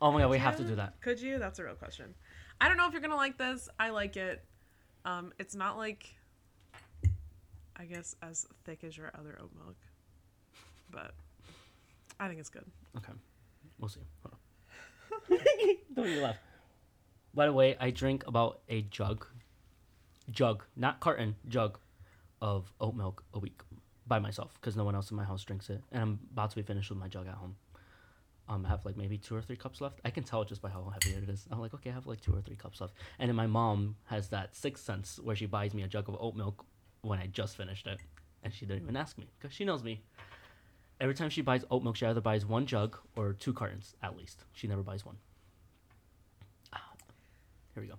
Oh 0.00 0.12
my 0.12 0.20
god, 0.20 0.30
we 0.30 0.38
have 0.38 0.56
to 0.56 0.64
do 0.64 0.76
that. 0.76 1.00
Could 1.00 1.20
you? 1.20 1.38
That's 1.38 1.58
a 1.58 1.64
real 1.64 1.74
question. 1.74 2.14
I 2.60 2.68
don't 2.68 2.76
know 2.76 2.86
if 2.86 2.92
you're 2.92 3.02
gonna 3.02 3.16
like 3.16 3.38
this. 3.38 3.68
I 3.78 3.90
like 3.90 4.16
it. 4.16 4.44
Um, 5.04 5.32
it's 5.38 5.54
not 5.54 5.76
like 5.76 6.14
I 7.76 7.84
guess 7.84 8.16
as 8.22 8.46
thick 8.64 8.84
as 8.84 8.96
your 8.96 9.10
other 9.18 9.38
oat 9.40 9.50
milk, 9.54 9.76
but 10.90 11.14
I 12.18 12.28
think 12.28 12.40
it's 12.40 12.50
good. 12.50 12.64
Okay, 12.96 13.12
we'll 13.78 13.88
see. 13.88 14.00
Hold 14.22 14.34
on. 14.34 15.38
don't 15.94 16.08
you 16.08 16.20
laugh. 16.20 16.36
By 17.34 17.46
the 17.46 17.52
way, 17.52 17.76
I 17.78 17.90
drink 17.90 18.24
about 18.26 18.60
a 18.68 18.82
jug, 18.82 19.26
jug, 20.30 20.64
not 20.74 21.00
carton, 21.00 21.36
jug, 21.48 21.78
of 22.40 22.72
oat 22.80 22.94
milk 22.94 23.24
a 23.34 23.38
week 23.38 23.60
by 24.06 24.18
myself 24.18 24.56
because 24.60 24.76
no 24.76 24.84
one 24.84 24.94
else 24.94 25.10
in 25.10 25.16
my 25.16 25.24
house 25.24 25.42
drinks 25.44 25.68
it, 25.70 25.82
and 25.92 26.02
I'm 26.02 26.18
about 26.32 26.50
to 26.50 26.56
be 26.56 26.62
finished 26.62 26.90
with 26.90 26.98
my 26.98 27.08
jug 27.08 27.26
at 27.26 27.34
home. 27.34 27.56
Um, 28.48 28.64
I 28.64 28.68
have 28.68 28.84
like 28.84 28.96
maybe 28.96 29.18
two 29.18 29.34
or 29.34 29.42
three 29.42 29.56
cups 29.56 29.80
left. 29.80 30.00
I 30.04 30.10
can 30.10 30.22
tell 30.22 30.44
just 30.44 30.62
by 30.62 30.68
how 30.68 30.92
heavy 30.92 31.16
it 31.16 31.28
is. 31.28 31.46
I'm 31.50 31.60
like, 31.60 31.74
okay, 31.74 31.90
I 31.90 31.94
have 31.94 32.06
like 32.06 32.20
two 32.20 32.32
or 32.32 32.40
three 32.40 32.56
cups 32.56 32.80
left. 32.80 32.94
And 33.18 33.28
then 33.28 33.34
my 33.36 33.46
mom 33.46 33.96
has 34.04 34.28
that 34.28 34.54
sixth 34.54 34.84
sense 34.84 35.18
where 35.22 35.34
she 35.34 35.46
buys 35.46 35.74
me 35.74 35.82
a 35.82 35.88
jug 35.88 36.08
of 36.08 36.16
oat 36.20 36.36
milk 36.36 36.64
when 37.02 37.18
I 37.18 37.26
just 37.26 37.56
finished 37.56 37.86
it, 37.86 37.98
and 38.42 38.52
she 38.52 38.66
didn't 38.66 38.82
even 38.82 38.96
ask 38.96 39.18
me 39.18 39.26
because 39.38 39.54
she 39.54 39.64
knows 39.64 39.82
me. 39.82 40.02
Every 41.00 41.14
time 41.14 41.28
she 41.28 41.42
buys 41.42 41.64
oat 41.70 41.82
milk, 41.82 41.96
she 41.96 42.06
either 42.06 42.20
buys 42.20 42.46
one 42.46 42.66
jug 42.66 42.96
or 43.16 43.32
two 43.32 43.52
cartons 43.52 43.94
at 44.02 44.16
least. 44.16 44.44
She 44.52 44.66
never 44.66 44.82
buys 44.82 45.04
one. 45.04 45.16
Ah, 46.72 46.92
here 47.74 47.82
we 47.82 47.88
go. 47.88 47.96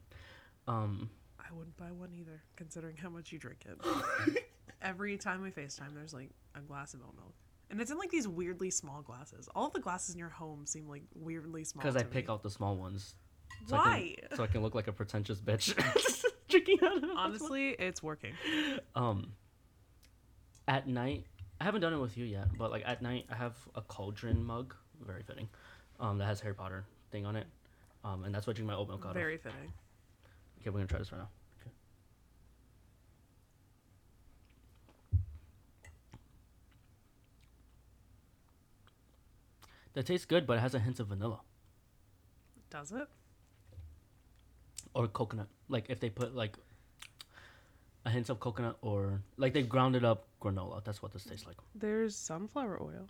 Um, 0.68 1.10
I 1.39 1.54
wouldn't 1.54 1.77
buy 1.77 1.92
one 1.92 2.10
either, 2.13 2.42
considering 2.56 2.98
how 2.98 3.10
much 3.10 3.32
you 3.32 3.39
drink 3.39 3.66
it. 3.66 4.44
Every 4.82 5.18
time 5.18 5.42
we 5.42 5.51
FaceTime, 5.51 5.94
there's 5.94 6.13
like 6.13 6.30
a 6.56 6.62
glass 6.62 6.94
of 6.94 7.01
oat 7.01 7.16
milk. 7.16 7.34
And 7.70 7.82
it's 7.82 7.92
in 7.92 7.98
like 7.98 8.10
these 8.12 8.28
weirdly 8.28 8.70
small 8.70 9.02
glasses. 9.02 9.50
All 9.56 9.70
the 9.70 9.80
glasses 9.80 10.16
in 10.16 10.20
your 10.20 10.30
home 10.30 10.66
seem 10.66 10.88
like 10.88 11.04
weirdly 11.16 11.64
small. 11.64 11.82
because 11.82 11.96
I 11.96 12.00
to 12.00 12.06
pick 12.06 12.30
out 12.30 12.42
the 12.44 12.50
small 12.50 12.76
ones. 12.78 13.16
So 13.68 13.76
I 13.76 13.80
Why? 13.80 14.16
can, 14.30 14.38
so 14.38 14.44
I 14.44 14.48
can 14.48 14.62
look 14.62 14.74
like 14.76 14.88
a 14.88 14.94
pretentious 14.94 15.40
bitch. 15.42 15.74
Drinking 16.50 16.78
out 16.84 16.98
of 17.04 17.04
Honestly, 17.18 17.72
it's 17.72 18.02
working. 18.02 18.34
um 18.96 19.34
at 20.70 20.88
night 20.88 21.24
i 21.62 21.64
haven't 21.64 21.80
done 21.82 21.94
it 21.94 21.98
with 21.98 22.18
you 22.18 22.26
yet 22.26 22.48
but 22.58 22.72
like 22.72 22.84
at 22.86 23.02
night 23.02 23.26
i 23.32 23.36
have 23.36 23.56
a 23.76 23.82
cauldron 23.82 24.44
mug 24.44 24.76
very 25.06 25.24
fitting 25.24 25.48
um 26.02 26.18
that 26.18 26.26
has 26.26 26.42
harry 26.42 26.54
potter 26.54 26.84
thing 27.10 27.26
on 27.26 27.38
it 27.38 27.48
um 28.04 28.26
and 28.26 28.36
that's 28.36 28.46
what 28.46 28.54
i 28.54 28.56
drink 28.58 28.68
my 28.70 28.76
oat 28.76 28.88
milk 28.90 29.06
out 29.08 29.14
Very 29.14 29.38
fitting. 29.38 29.72
okay 30.60 30.70
we're 30.70 30.74
gonna 30.80 30.88
try 30.88 31.00
this 31.00 31.10
right 31.14 31.20
now 31.20 31.30
that 39.98 40.06
tastes 40.06 40.25
good 40.27 40.46
but 40.46 40.58
it 40.58 40.60
has 40.62 40.75
a 40.75 40.80
hint 40.80 41.00
of 41.00 41.08
vanilla 41.08 41.39
Does 42.70 42.92
it? 42.92 43.08
or 44.94 45.08
coconut 45.08 45.48
like 45.70 45.86
if 45.89 46.00
they 46.00 46.10
put 46.10 46.36
like 46.36 46.56
a 48.06 48.10
hint 48.12 48.30
of 48.30 48.39
coconut 48.39 48.77
or 48.82 49.22
like 49.38 49.54
they 49.56 49.63
grounded 49.63 50.06
up 50.06 50.27
granola 50.39 50.84
that's 50.84 51.01
what 51.01 51.12
this 51.13 51.24
tastes 51.24 51.48
like 51.48 51.58
There's 51.74 52.16
sunflower 52.16 52.77
oil. 52.82 53.08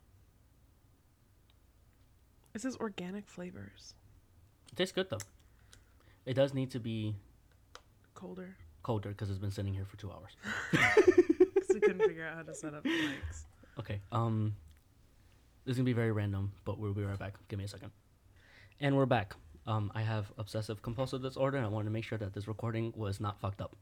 It 2.56 2.62
says 2.62 2.76
organic 2.78 3.28
flavors. 3.28 3.94
It 4.72 4.78
tastes 4.78 4.94
good 4.94 5.10
though. 5.10 5.20
It 6.26 6.34
does 6.34 6.54
need 6.54 6.72
to 6.72 6.80
be 6.80 7.16
Colder. 8.16 8.56
colder 8.82 9.10
because 9.10 9.30
it's 9.30 9.38
been 9.40 9.52
sitting 9.52 9.74
here 9.74 9.86
for 9.86 9.98
two 9.98 10.12
hours. 10.12 10.36
Because 11.54 11.70
we 11.76 11.80
couldn't 11.82 12.08
figure 12.08 12.26
out 12.26 12.36
how 12.38 12.44
to 12.44 12.56
set 12.56 12.74
up 12.74 12.84
the 12.84 12.90
mics. 12.90 13.44
Okay. 13.78 14.00
Um, 14.12 14.56
this 15.68 15.74
is 15.74 15.80
gonna 15.80 15.86
be 15.86 15.92
very 15.94 16.14
random, 16.14 16.54
but 16.64 16.80
we'll 16.80 16.94
be 16.94 17.04
right 17.04 17.20
back. 17.20 17.34
Give 17.50 17.60
me 17.60 17.66
a 17.66 17.68
second. 17.68 17.92
And 18.80 18.96
we're 18.96 19.06
back. 19.06 19.36
Um, 19.66 19.92
I 19.94 20.02
have 20.02 20.32
obsessive 20.38 20.82
compulsive 20.82 21.22
disorder, 21.22 21.58
and 21.58 21.66
I 21.66 21.70
wanted 21.70 21.86
to 21.86 21.92
make 21.92 22.06
sure 22.06 22.18
that 22.20 22.34
this 22.34 22.48
recording 22.48 22.94
was 22.96 23.20
not 23.20 23.42
fucked 23.42 23.60
up. 23.60 23.76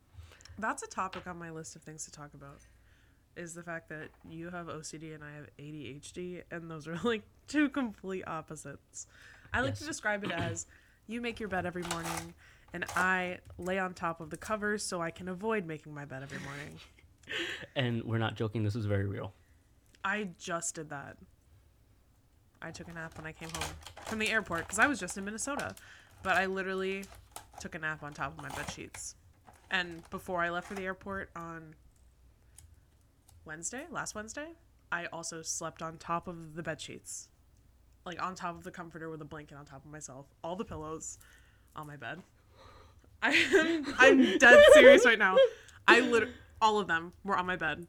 That's 0.58 0.82
a 0.82 0.88
topic 0.88 1.28
on 1.28 1.38
my 1.38 1.52
list 1.52 1.76
of 1.76 1.84
things 1.84 2.04
to 2.06 2.12
talk 2.12 2.34
about. 2.34 2.62
Is 3.38 3.54
the 3.54 3.62
fact 3.62 3.90
that 3.90 4.10
you 4.28 4.50
have 4.50 4.66
OCD 4.66 5.14
and 5.14 5.24
I 5.24 5.36
have 5.36 5.46
ADHD, 5.60 6.42
and 6.50 6.72
those 6.72 6.88
are 6.88 6.96
like 7.04 7.22
two 7.48 7.70
complete 7.70 8.24
opposites. 8.26 9.06
I 9.54 9.62
like 9.62 9.76
to 9.76 9.86
describe 9.86 10.24
it 10.24 10.32
as 10.32 10.66
you 11.08 11.22
make 11.22 11.40
your 11.40 11.50
bed 11.50 11.68
every 11.68 11.84
morning, 11.84 12.34
and 12.74 12.84
I 12.96 13.38
lay 13.60 13.78
on 13.78 13.94
top 13.94 14.22
of 14.22 14.32
the 14.32 14.38
covers 14.38 14.82
so 14.82 15.04
I 15.04 15.12
can 15.12 15.28
avoid 15.28 15.68
making 15.68 15.94
my 15.94 16.06
bed 16.06 16.24
every 16.24 16.40
morning. 16.40 16.80
And 17.76 18.04
we're 18.04 18.20
not 18.20 18.36
joking. 18.36 18.64
This 18.64 18.76
is 18.76 18.86
very 18.86 19.08
real. 19.08 19.34
I 20.04 20.30
just 20.38 20.76
did 20.76 20.92
that. 20.92 21.18
I 22.66 22.72
took 22.72 22.88
a 22.88 22.94
nap 22.94 23.16
when 23.18 23.28
I 23.28 23.32
came 23.32 23.50
home 23.50 23.70
from 24.06 24.18
the 24.18 24.30
airport 24.30 24.62
because 24.62 24.80
I 24.80 24.88
was 24.88 25.00
just 25.00 25.18
in 25.18 25.24
Minnesota, 25.24 25.76
but 26.24 26.36
I 26.36 26.48
literally 26.48 27.06
took 27.60 27.76
a 27.76 27.80
nap 27.80 28.02
on 28.02 28.14
top 28.14 28.36
of 28.36 28.44
my 28.44 28.50
bed 28.50 28.72
sheets. 28.72 29.16
And 29.70 30.08
before 30.10 30.42
I 30.42 30.50
left 30.50 30.68
for 30.68 30.74
the 30.74 30.84
airport 30.84 31.30
on 31.36 31.76
Wednesday, 33.46 33.84
last 33.92 34.16
Wednesday, 34.16 34.54
I 34.92 35.06
also 35.08 35.44
slept 35.44 35.84
on 35.84 35.98
top 35.98 36.28
of 36.28 36.56
the 36.56 36.64
bed 36.64 36.82
sheets, 36.82 37.30
like 38.04 38.22
on 38.22 38.34
top 38.34 38.58
of 38.58 38.64
the 38.64 38.72
comforter 38.72 39.10
with 39.10 39.22
a 39.22 39.26
blanket 39.26 39.58
on 39.58 39.66
top 39.66 39.86
of 39.86 39.92
myself, 39.92 40.26
all 40.44 40.56
the 40.56 40.66
pillows 40.66 41.20
on 41.76 41.86
my 41.86 41.98
bed. 41.98 42.24
I 43.22 43.32
am 43.32 43.96
I'm 44.00 44.38
dead 44.40 44.64
serious 44.74 45.06
right 45.06 45.20
now. 45.20 45.38
I 45.88 46.00
literally 46.00 46.34
all 46.62 46.80
of 46.80 46.88
them 46.88 47.14
were 47.24 47.38
on 47.38 47.46
my 47.46 47.56
bed. 47.56 47.86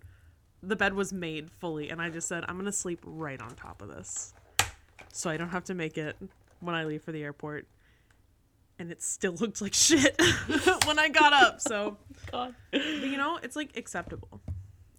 The 0.62 0.76
bed 0.76 0.92
was 0.95 1.12
made 1.12 1.50
fully, 1.50 1.88
and 1.88 2.02
I 2.02 2.11
just 2.11 2.28
said, 2.28 2.45
I'm 2.47 2.56
gonna 2.56 2.73
sleep 2.73 3.00
right 3.04 3.40
on 3.40 3.54
top 3.54 3.80
of 3.80 3.88
this, 3.88 4.35
so 5.16 5.30
I 5.30 5.37
don't 5.37 5.49
have 5.49 5.64
to 5.64 5.75
make 5.75 5.96
it 5.99 6.16
when 6.61 6.75
I 6.75 6.85
leave 6.85 7.02
for 7.02 7.12
the 7.12 7.23
airport. 7.23 7.66
And 8.78 8.90
it 8.92 9.02
still 9.02 9.32
looked 9.40 9.61
like 9.61 9.75
shit 9.75 10.20
when 10.87 10.99
I 10.99 11.08
got 11.08 11.32
up. 11.32 11.61
So, 11.61 11.96
God. 12.32 12.54
but 12.70 12.85
you 12.85 13.16
know, 13.16 13.38
it's 13.42 13.56
like 13.56 13.76
acceptable. 13.76 14.40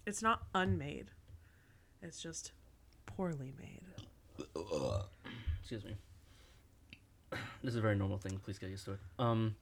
It's 0.06 0.22
not 0.22 0.42
unmade. 0.54 1.10
It's 2.02 2.20
just 2.20 2.52
poorly 3.06 3.52
made. 3.58 3.82
Excuse 5.60 5.84
me. 5.84 5.96
This 7.62 7.72
is 7.72 7.76
a 7.76 7.80
very 7.82 7.96
normal 7.96 8.18
thing. 8.18 8.40
Please 8.42 8.58
get 8.58 8.70
used 8.70 8.84
to 8.86 8.92
it. 8.92 8.98
Um. 9.18 9.56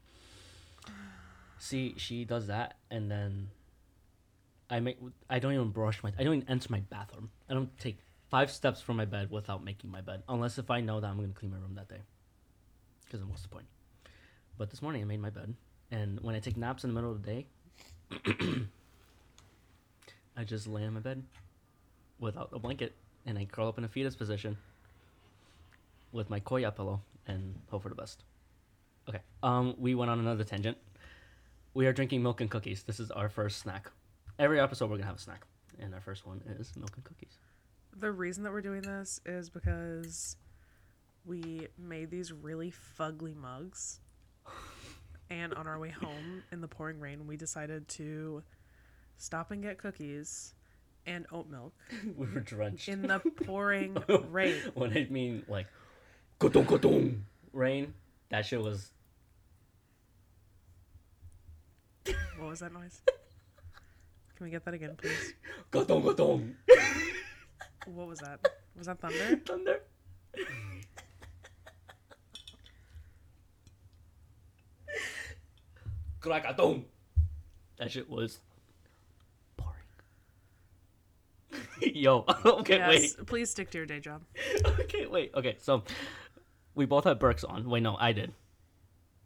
See, 1.58 1.94
she 1.96 2.24
does 2.24 2.46
that, 2.46 2.76
and 2.90 3.10
then 3.10 3.48
I 4.70 4.78
make. 4.80 4.98
I 5.28 5.38
don't 5.38 5.52
even 5.54 5.70
brush 5.70 6.02
my. 6.02 6.12
I 6.18 6.22
don't 6.22 6.36
even 6.36 6.48
enter 6.48 6.68
my 6.70 6.80
bathroom. 6.80 7.30
I 7.48 7.54
don't 7.54 7.76
take 7.78 7.98
five 8.28 8.50
steps 8.50 8.80
from 8.80 8.96
my 8.96 9.04
bed 9.04 9.30
without 9.30 9.64
making 9.64 9.90
my 9.90 10.00
bed, 10.00 10.22
unless 10.28 10.58
if 10.58 10.70
I 10.70 10.80
know 10.80 11.00
that 11.00 11.08
I'm 11.08 11.16
gonna 11.16 11.28
clean 11.28 11.52
my 11.52 11.58
room 11.58 11.74
that 11.74 11.88
day. 11.88 12.00
Because 13.04 13.20
then 13.20 13.28
what's 13.28 13.42
the 13.42 13.48
point? 13.48 13.66
But 14.58 14.70
this 14.70 14.82
morning 14.82 15.02
I 15.02 15.04
made 15.04 15.20
my 15.20 15.30
bed, 15.30 15.54
and 15.90 16.20
when 16.20 16.34
I 16.34 16.40
take 16.40 16.56
naps 16.56 16.84
in 16.84 16.90
the 16.90 16.94
middle 16.94 17.12
of 17.12 17.22
the 17.22 17.26
day, 17.30 17.46
I 20.36 20.44
just 20.44 20.66
lay 20.66 20.84
on 20.84 20.94
my 20.94 21.00
bed 21.00 21.22
without 22.18 22.50
a 22.52 22.58
blanket, 22.58 22.94
and 23.26 23.38
I 23.38 23.44
curl 23.44 23.68
up 23.68 23.78
in 23.78 23.84
a 23.84 23.88
fetus 23.88 24.16
position 24.16 24.56
with 26.12 26.30
my 26.30 26.40
koya 26.40 26.74
pillow 26.74 27.00
and 27.26 27.54
hope 27.70 27.82
for 27.82 27.88
the 27.88 27.94
best. 27.94 28.24
Okay. 29.08 29.20
Um, 29.42 29.74
we 29.78 29.94
went 29.94 30.10
on 30.10 30.18
another 30.18 30.44
tangent. 30.44 30.76
We 31.74 31.86
are 31.86 31.92
drinking 31.92 32.22
milk 32.22 32.40
and 32.40 32.50
cookies. 32.50 32.82
This 32.82 32.98
is 32.98 33.10
our 33.10 33.28
first 33.28 33.58
snack. 33.58 33.90
Every 34.38 34.58
episode 34.60 34.90
we're 34.90 34.96
gonna 34.96 35.06
have 35.06 35.16
a 35.16 35.20
snack, 35.20 35.46
and 35.78 35.94
our 35.94 36.00
first 36.00 36.26
one 36.26 36.40
is 36.58 36.74
milk 36.76 36.92
and 36.96 37.04
cookies. 37.04 37.38
The 37.98 38.12
reason 38.12 38.44
that 38.44 38.52
we're 38.52 38.60
doing 38.60 38.82
this 38.82 39.20
is 39.24 39.48
because 39.48 40.36
we 41.24 41.68
made 41.78 42.10
these 42.10 42.32
really 42.32 42.72
fugly 42.98 43.34
mugs. 43.34 44.00
And 45.30 45.54
on 45.54 45.66
our 45.66 45.78
way 45.78 45.90
home 45.90 46.42
in 46.52 46.60
the 46.60 46.68
pouring 46.68 47.00
rain, 47.00 47.26
we 47.26 47.36
decided 47.36 47.88
to 47.88 48.42
stop 49.16 49.50
and 49.50 49.62
get 49.62 49.78
cookies 49.78 50.54
and 51.06 51.24
oat 51.32 51.48
milk 51.48 51.72
we 52.16 52.26
were 52.26 52.40
drenched. 52.40 52.88
in 52.88 53.02
the 53.02 53.20
pouring 53.44 53.96
rain. 54.30 54.56
when 54.74 54.92
I 54.96 55.06
mean 55.08 55.44
like, 55.48 55.66
ka-dong, 56.38 56.66
ka-dong, 56.66 57.24
rain, 57.52 57.94
that 58.28 58.44
shit 58.44 58.60
was. 58.60 58.90
What 62.38 62.50
was 62.50 62.60
that 62.60 62.72
noise? 62.72 63.00
Can 64.36 64.44
we 64.44 64.50
get 64.50 64.64
that 64.66 64.74
again, 64.74 64.96
please? 64.98 65.32
ka-dong, 65.70 66.02
ka-dong. 66.02 66.54
What 67.86 68.08
was 68.08 68.18
that? 68.20 68.40
Was 68.76 68.86
that 68.86 69.00
thunder? 69.00 69.40
Thunder. 69.46 69.80
Krakadong. 76.20 76.84
That 77.78 77.90
shit 77.92 78.08
was 78.10 78.40
boring. 79.56 79.74
Yo, 81.94 82.24
okay, 82.44 82.78
yes. 82.78 83.16
Please 83.26 83.50
stick 83.50 83.70
to 83.70 83.78
your 83.78 83.86
day 83.86 84.00
job. 84.00 84.22
wait. 84.34 84.66
Okay, 84.80 85.06
wait. 85.06 85.30
Okay, 85.34 85.56
so 85.60 85.82
we 86.74 86.86
both 86.86 87.04
had 87.04 87.18
Birks 87.18 87.44
on. 87.44 87.68
Wait, 87.68 87.82
no, 87.82 87.96
I 87.98 88.12
did. 88.12 88.32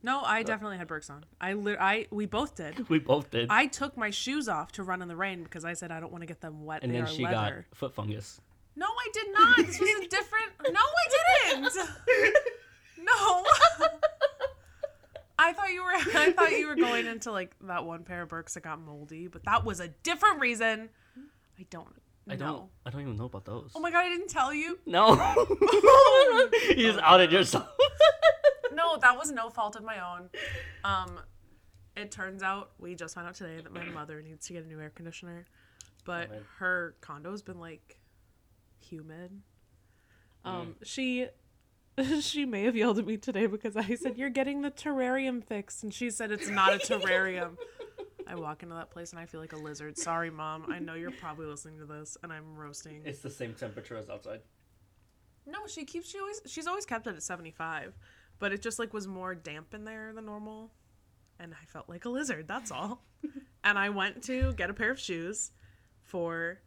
No, 0.02 0.20
I 0.20 0.40
uh, 0.40 0.44
definitely 0.44 0.78
had 0.78 0.88
Birks 0.88 1.10
on. 1.10 1.24
I, 1.40 1.52
li- 1.52 1.76
I, 1.78 2.06
we 2.10 2.26
both 2.26 2.56
did. 2.56 2.88
We 2.88 2.98
both 2.98 3.30
did. 3.30 3.48
I 3.50 3.66
took 3.66 3.96
my 3.96 4.10
shoes 4.10 4.48
off 4.48 4.72
to 4.72 4.82
run 4.82 5.02
in 5.02 5.08
the 5.08 5.16
rain 5.16 5.42
because 5.44 5.64
I 5.64 5.74
said 5.74 5.90
I 5.92 6.00
don't 6.00 6.10
want 6.10 6.22
to 6.22 6.26
get 6.26 6.40
them 6.40 6.64
wet. 6.64 6.82
and 6.82 6.92
they 6.92 6.98
then 6.98 7.06
she 7.06 7.24
leather. 7.24 7.66
got 7.70 7.76
foot 7.76 7.94
fungus. 7.94 8.40
No, 8.80 8.87
I 8.87 9.08
did 9.12 9.26
not. 9.32 9.56
This 9.58 9.78
was 9.78 9.90
a 9.90 10.08
different. 10.08 10.52
No, 10.72 10.80
I 10.80 11.50
didn't. 11.50 11.75
No. 13.04 13.45
I 15.38 15.52
thought 15.52 15.71
you 15.73 15.82
were. 15.84 15.93
I 16.19 16.32
thought 16.32 16.52
you 16.52 16.66
were 16.66 16.76
going 16.76 17.06
into 17.06 17.30
like 17.30 17.54
that 17.62 17.84
one 17.84 18.04
pair 18.04 18.23
of 18.23 18.28
Birks 18.30 18.54
that 18.54 18.62
got 18.62 18.80
moldy, 18.80 19.26
but 19.26 19.45
that 19.45 19.64
was 19.64 19.80
a 19.80 19.88
different 19.88 20.40
reason. 20.40 20.88
I 21.58 21.66
don't. 21.71 21.88
I 22.28 22.36
know. 22.36 22.47
don't. 22.47 22.69
I 22.86 22.90
don't 22.90 23.00
even 23.02 23.16
know 23.16 23.25
about 23.25 23.45
those. 23.45 23.71
Oh 23.75 23.80
my 23.80 23.90
god! 23.90 24.00
I 24.04 24.08
didn't 24.08 24.28
tell 24.28 24.52
you. 24.52 24.78
no. 24.86 25.12
you 26.69 26.76
just 26.76 26.99
outed 27.00 27.32
yourself. 27.32 27.69
No, 28.73 28.97
that 28.99 29.19
was 29.19 29.32
no 29.32 29.50
fault 29.50 29.75
of 29.75 29.82
my 29.82 29.99
own. 29.99 30.30
Um, 30.84 31.19
it 31.97 32.12
turns 32.12 32.40
out 32.43 32.71
we 32.78 32.95
just 32.95 33.16
found 33.16 33.26
out 33.26 33.34
today 33.34 33.60
that 33.60 33.73
my 33.75 33.84
mother 33.84 34.23
needs 34.23 34.47
to 34.47 34.52
get 34.52 34.64
a 34.64 34.66
new 34.66 34.80
air 34.80 34.90
conditioner, 34.90 35.45
but 36.06 36.30
Oh, 36.32 36.36
her 36.60 36.95
condo's 37.00 37.43
been 37.43 37.58
like 37.58 37.99
humid. 38.82 39.43
Um, 40.45 40.76
she 40.82 41.28
she 42.21 42.45
may 42.45 42.64
have 42.64 42.76
yelled 42.76 42.99
at 42.99 43.06
me 43.06 43.16
today 43.16 43.47
because 43.47 43.76
I 43.76 43.95
said 43.95 44.16
you're 44.16 44.30
getting 44.30 44.62
the 44.62 44.71
terrarium 44.71 45.45
fixed, 45.45 45.82
and 45.82 45.93
she 45.93 46.10
said 46.10 46.30
it's 46.30 46.49
not 46.49 46.75
a 46.75 46.78
terrarium. 46.78 47.56
I 48.26 48.36
walk 48.36 48.62
into 48.62 48.76
that 48.76 48.90
place 48.90 49.10
and 49.10 49.19
I 49.19 49.26
feel 49.26 49.40
like 49.40 49.52
a 49.52 49.56
lizard. 49.56 49.99
Sorry, 49.99 50.30
mom. 50.30 50.66
I 50.71 50.78
know 50.78 50.95
you're 50.95 51.10
probably 51.10 51.47
listening 51.47 51.78
to 51.78 51.84
this, 51.84 52.16
and 52.23 52.32
I'm 52.32 52.56
roasting. 52.56 53.02
it's 53.04 53.21
the 53.21 53.30
same 53.30 53.54
temperature 53.54 53.97
as 53.97 54.08
outside. 54.08 54.40
No, 55.47 55.66
she 55.66 55.84
keeps 55.84 56.08
she 56.08 56.19
always 56.19 56.40
she's 56.47 56.66
always 56.66 56.86
kept 56.86 57.06
it 57.06 57.16
at 57.16 57.23
75, 57.23 57.95
but 58.38 58.52
it 58.52 58.62
just 58.62 58.78
like 58.78 58.93
was 58.93 59.08
more 59.08 59.34
damp 59.34 59.75
in 59.75 59.84
there 59.84 60.12
than 60.12 60.26
normal, 60.26 60.71
and 61.40 61.54
I 61.60 61.64
felt 61.66 61.88
like 61.88 62.04
a 62.04 62.08
lizard. 62.08 62.47
That's 62.47 62.71
all. 62.71 63.02
and 63.64 63.78
I 63.78 63.88
went 63.88 64.23
to 64.25 64.52
get 64.54 64.71
a 64.71 64.75
pair 64.75 64.93
of 64.93 65.00
shoes 65.00 65.50
for 66.04 66.60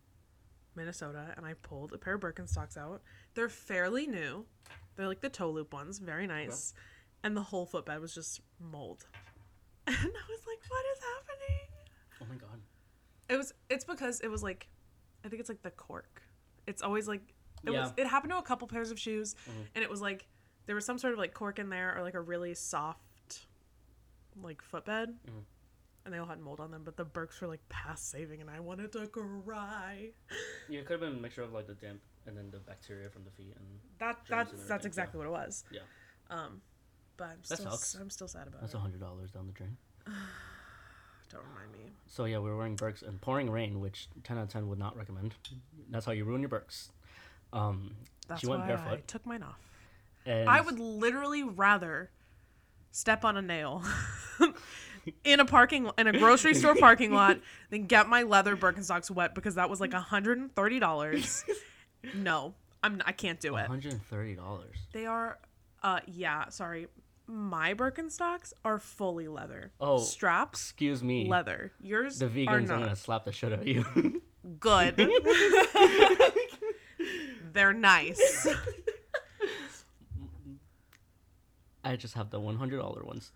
Minnesota, 0.75 1.33
and 1.38 1.45
I 1.45 1.53
pulled 1.53 1.93
a 1.93 1.97
pair 1.97 2.15
of 2.15 2.21
Birkenstocks 2.21 2.77
out. 2.77 3.01
They're 3.33 3.49
fairly 3.49 4.07
new. 4.07 4.45
They're 4.95 5.07
like 5.07 5.21
the 5.21 5.29
toe 5.29 5.49
loop 5.51 5.73
ones, 5.73 5.99
very 5.99 6.27
nice. 6.27 6.73
And 7.23 7.36
the 7.38 7.41
whole 7.41 7.65
footbed 7.65 7.99
was 8.01 8.13
just 8.13 8.41
mold. 8.59 9.05
And 9.88 9.95
I 9.97 10.01
was 10.29 10.41
like, 10.47 10.59
"What 10.69 10.86
is 10.95 11.03
happening?" 11.03 11.67
Oh 12.21 12.25
my 12.29 12.36
god. 12.36 12.62
It 13.27 13.36
was. 13.38 13.53
It's 13.69 13.83
because 13.83 14.21
it 14.21 14.29
was 14.29 14.41
like, 14.41 14.69
I 15.25 15.27
think 15.29 15.39
it's 15.41 15.49
like 15.49 15.62
the 15.62 15.71
cork. 15.71 16.21
It's 16.67 16.81
always 16.81 17.05
like 17.07 17.21
it 17.65 17.71
was. 17.71 17.91
Yeah. 17.97 18.03
It 18.05 18.07
happened 18.07 18.31
to 18.31 18.38
a 18.38 18.41
couple 18.43 18.65
pairs 18.69 18.91
of 18.91 18.99
shoes, 18.99 19.36
Mhm. 19.45 19.67
and 19.75 19.83
it 19.83 19.89
was 19.89 19.99
like 20.01 20.25
there 20.67 20.75
was 20.75 20.86
some 20.86 20.97
sort 20.97 21.12
of 21.12 21.19
like 21.19 21.33
cork 21.33 21.59
in 21.59 21.69
there 21.69 21.97
or 21.97 22.01
like 22.01 22.13
a 22.13 22.21
really 22.21 22.53
soft, 22.53 23.45
like 24.41 24.62
footbed, 24.62 25.17
Mhm. 25.27 25.43
And 26.06 26.13
they 26.13 26.18
all 26.18 26.26
had 26.26 26.39
mold 26.39 26.60
on 26.60 26.72
them. 26.72 26.82
But 26.84 26.98
the 26.98 27.06
Birks 27.06 27.39
were 27.42 27.48
like 27.48 27.68
past 27.70 28.10
saving, 28.12 28.42
and 28.42 28.50
I 28.50 28.60
wanted 28.60 28.92
to 28.94 29.08
cry. 29.08 30.10
Yeah, 30.70 30.80
it 30.80 30.86
could 30.86 30.94
have 30.94 31.02
been 31.02 31.18
a 31.20 31.22
mixture 31.22 31.44
of 31.44 31.54
like 31.54 31.68
the 31.68 31.74
damp 31.76 32.00
and 32.26 32.38
then 32.38 32.50
the 32.52 32.60
bacteria 32.60 33.10
from 33.10 33.24
the 33.26 33.32
feet 33.32 33.54
and 33.58 33.66
that 34.00 34.18
that's 34.30 34.52
and 34.52 34.60
that's 34.62 34.70
everything, 34.72 34.88
exactly 34.88 35.18
what 35.18 35.28
it 35.28 35.32
was. 35.32 35.63
Yeah. 35.72 35.82
Um, 36.30 36.62
but 37.18 37.26
I'm 37.26 37.38
That 37.50 37.58
still 37.60 37.72
sucks. 37.72 37.96
I'm 37.96 38.10
still 38.10 38.28
sad 38.28 38.48
about 38.48 38.62
that's 38.62 38.74
it. 38.74 38.78
a 38.78 38.80
hundred 38.80 39.00
dollars 39.02 39.32
down 39.32 39.46
the 39.48 39.54
drain. 39.54 39.78
Don't 41.30 41.44
remind 41.54 41.72
me. 41.72 41.92
So 42.08 42.26
yeah, 42.26 42.38
we 42.39 42.50
were 42.50 42.58
wearing 42.58 42.76
Birks 42.76 43.02
and 43.02 43.20
pouring 43.20 43.50
rain, 43.50 43.80
which 43.80 44.08
ten 44.24 44.38
out 44.38 44.44
of 44.44 44.50
ten 44.50 44.68
would 44.70 44.80
not 44.80 44.96
recommend. 44.96 45.34
That's 45.89 46.06
how 46.06 46.12
you 46.12 46.26
ruin 46.26 46.42
your 46.42 46.50
Birks. 46.50 46.92
Um, 47.52 47.96
That's 48.28 48.42
she 48.42 48.48
went 48.48 48.62
why 48.62 48.74
I 48.74 49.02
took 49.08 49.26
mine 49.26 49.44
off. 49.44 49.60
and 50.26 50.48
I 50.50 50.62
would 50.62 50.80
literally 50.80 51.44
rather 51.44 52.10
step 52.92 53.26
on 53.26 53.36
a 53.38 53.42
nail 53.42 53.84
in 55.24 55.39
a 55.39 55.46
parking 55.46 55.89
in 55.98 56.08
a 56.08 56.13
grocery 56.18 56.54
store 56.54 56.76
parking 56.76 57.12
lot 57.12 57.39
than 57.70 57.86
get 57.88 58.08
my 58.08 58.24
leather 58.24 58.56
Birkenstocks 58.56 59.10
wet 59.12 59.36
because 59.36 59.56
that 59.56 59.70
was 59.70 59.80
like 59.82 59.94
hundred 59.94 60.38
and 60.38 60.54
thirty 60.56 60.80
dollars. 60.80 61.44
no, 62.16 62.54
I'm 62.82 63.02
I 63.06 63.12
can't 63.12 63.39
do 63.39 63.56
it. 63.58 63.68
hundred 63.68 63.94
and 63.94 64.04
thirty 64.06 64.36
dollars. 64.36 64.76
They 64.94 65.06
are, 65.06 65.38
uh, 65.82 66.00
yeah, 66.08 66.50
sorry. 66.50 66.88
My 67.26 67.74
Birkenstocks 67.74 68.52
are 68.66 68.80
fully 68.80 69.30
leather. 69.30 69.72
Oh, 69.80 70.00
straps 70.00 70.60
Excuse 70.62 71.02
me. 71.02 71.28
leather. 71.30 71.72
Yours 71.82 72.20
The 72.20 72.28
vegans 72.28 72.50
are 72.50 72.60
not 72.62 72.80
gonna 72.80 72.96
slap 72.98 73.24
the 73.24 73.32
shit 73.32 73.54
out 73.54 73.60
of 73.60 73.68
you. 73.68 74.22
good. 74.60 74.98
They're 77.54 77.72
nice. 77.74 78.48
I 81.84 81.96
just 81.96 82.13
have 82.16 82.30
the 82.30 82.39
one 82.39 82.58
hundred 82.58 82.78
dollar 82.78 83.04
ones. 83.04 83.32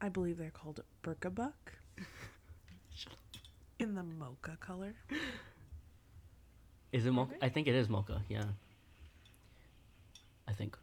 I 0.00 0.08
believe 0.08 0.38
they're 0.38 0.50
called 0.50 0.80
Birkibuc. 1.02 1.52
In 3.78 3.94
the 3.94 4.02
mocha 4.02 4.56
color. 4.60 4.94
Is 6.92 7.06
it 7.06 7.12
mocha? 7.12 7.34
I 7.42 7.48
think 7.48 7.66
it 7.66 7.74
is 7.74 7.88
mocha. 7.88 8.22
Yeah. 8.28 8.44
I 10.48 10.52
think. 10.52 10.76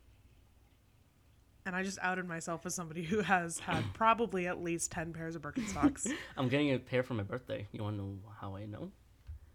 And 1.66 1.76
I 1.76 1.84
just 1.84 1.98
outed 2.02 2.28
myself 2.28 2.66
as 2.66 2.76
somebody 2.76 3.04
who 3.04 3.22
has 3.22 3.60
had 3.60 3.84
probably 3.94 4.48
at 4.48 4.62
least 4.62 4.92
10 4.92 5.14
pairs 5.14 5.36
of 5.36 5.42
Birkenstocks. 5.42 6.12
I'm 6.38 6.50
getting 6.50 6.74
a 6.74 6.80
pair 6.80 7.04
for 7.04 7.14
my 7.14 7.24
birthday. 7.24 7.68
You 7.72 7.84
want 7.84 7.98
to 7.98 8.04
know 8.04 8.18
how 8.40 8.56
I 8.56 8.66
know? 8.66 8.92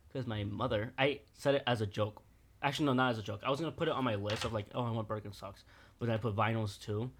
Because 0.08 0.26
my 0.26 0.44
mother, 0.44 0.92
I 0.98 1.20
said 1.34 1.56
it 1.56 1.62
as 1.66 1.80
a 1.80 1.86
joke. 1.86 2.22
Actually, 2.62 2.86
no, 2.86 2.94
not 2.94 3.10
as 3.10 3.18
a 3.18 3.22
joke. 3.22 3.42
I 3.44 3.50
was 3.50 3.60
gonna 3.60 3.72
put 3.72 3.88
it 3.88 3.94
on 3.94 4.02
my 4.02 4.14
list 4.14 4.44
of 4.44 4.52
like, 4.52 4.66
oh, 4.74 4.82
I 4.82 4.90
want 4.90 5.06
Birkenstocks, 5.06 5.62
but 5.98 6.06
then 6.06 6.14
I 6.14 6.16
put 6.16 6.34
vinyls 6.34 6.80
too. 6.80 7.10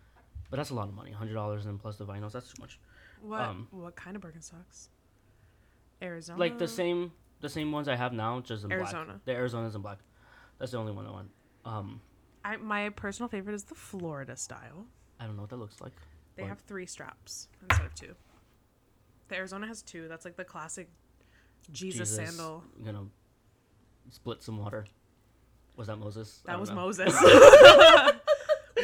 But 0.50 0.56
that's 0.56 0.70
a 0.70 0.74
lot 0.74 0.88
of 0.88 0.94
money, 0.94 1.12
hundred 1.12 1.34
dollars 1.34 1.66
and 1.66 1.78
plus 1.78 1.96
the 1.96 2.06
vinyls. 2.06 2.32
That's 2.32 2.48
too 2.52 2.60
much. 2.60 2.78
What 3.20 3.40
Um, 3.40 3.68
what 3.70 3.96
kind 3.96 4.16
of 4.16 4.22
Birkenstocks? 4.22 4.88
Arizona. 6.02 6.38
Like 6.38 6.58
the 6.58 6.68
same, 6.68 7.12
the 7.40 7.48
same 7.48 7.72
ones 7.72 7.88
I 7.88 7.96
have 7.96 8.12
now, 8.12 8.40
just 8.40 8.62
in 8.62 8.68
black. 8.68 8.80
Arizona. 8.80 9.20
The 9.24 9.32
Arizona's 9.32 9.74
in 9.74 9.82
black. 9.82 9.98
That's 10.58 10.72
the 10.72 10.78
only 10.78 10.92
one 10.92 11.06
I 11.06 11.10
want. 11.10 11.30
Um, 11.64 12.00
I 12.44 12.56
my 12.56 12.88
personal 12.90 13.28
favorite 13.28 13.54
is 13.54 13.64
the 13.64 13.74
Florida 13.74 14.36
style. 14.36 14.86
I 15.20 15.26
don't 15.26 15.36
know 15.36 15.42
what 15.42 15.50
that 15.50 15.56
looks 15.56 15.80
like. 15.80 15.92
They 16.36 16.42
What? 16.44 16.50
have 16.50 16.60
three 16.60 16.86
straps 16.86 17.48
instead 17.68 17.84
of 17.86 17.94
two. 17.94 18.14
The 19.28 19.36
Arizona 19.36 19.66
has 19.66 19.82
two. 19.82 20.06
That's 20.08 20.24
like 20.24 20.36
the 20.36 20.44
classic 20.44 20.88
Jesus, 21.72 22.14
sandal. 22.14 22.62
I'm 22.78 22.84
Gonna 22.84 23.06
split 24.10 24.42
some 24.42 24.56
water. 24.58 24.86
Was 25.76 25.88
that 25.88 25.96
Moses? 25.98 26.40
That 26.46 26.58
was 26.58 26.70
know. 26.70 26.76
Moses. 26.76 27.12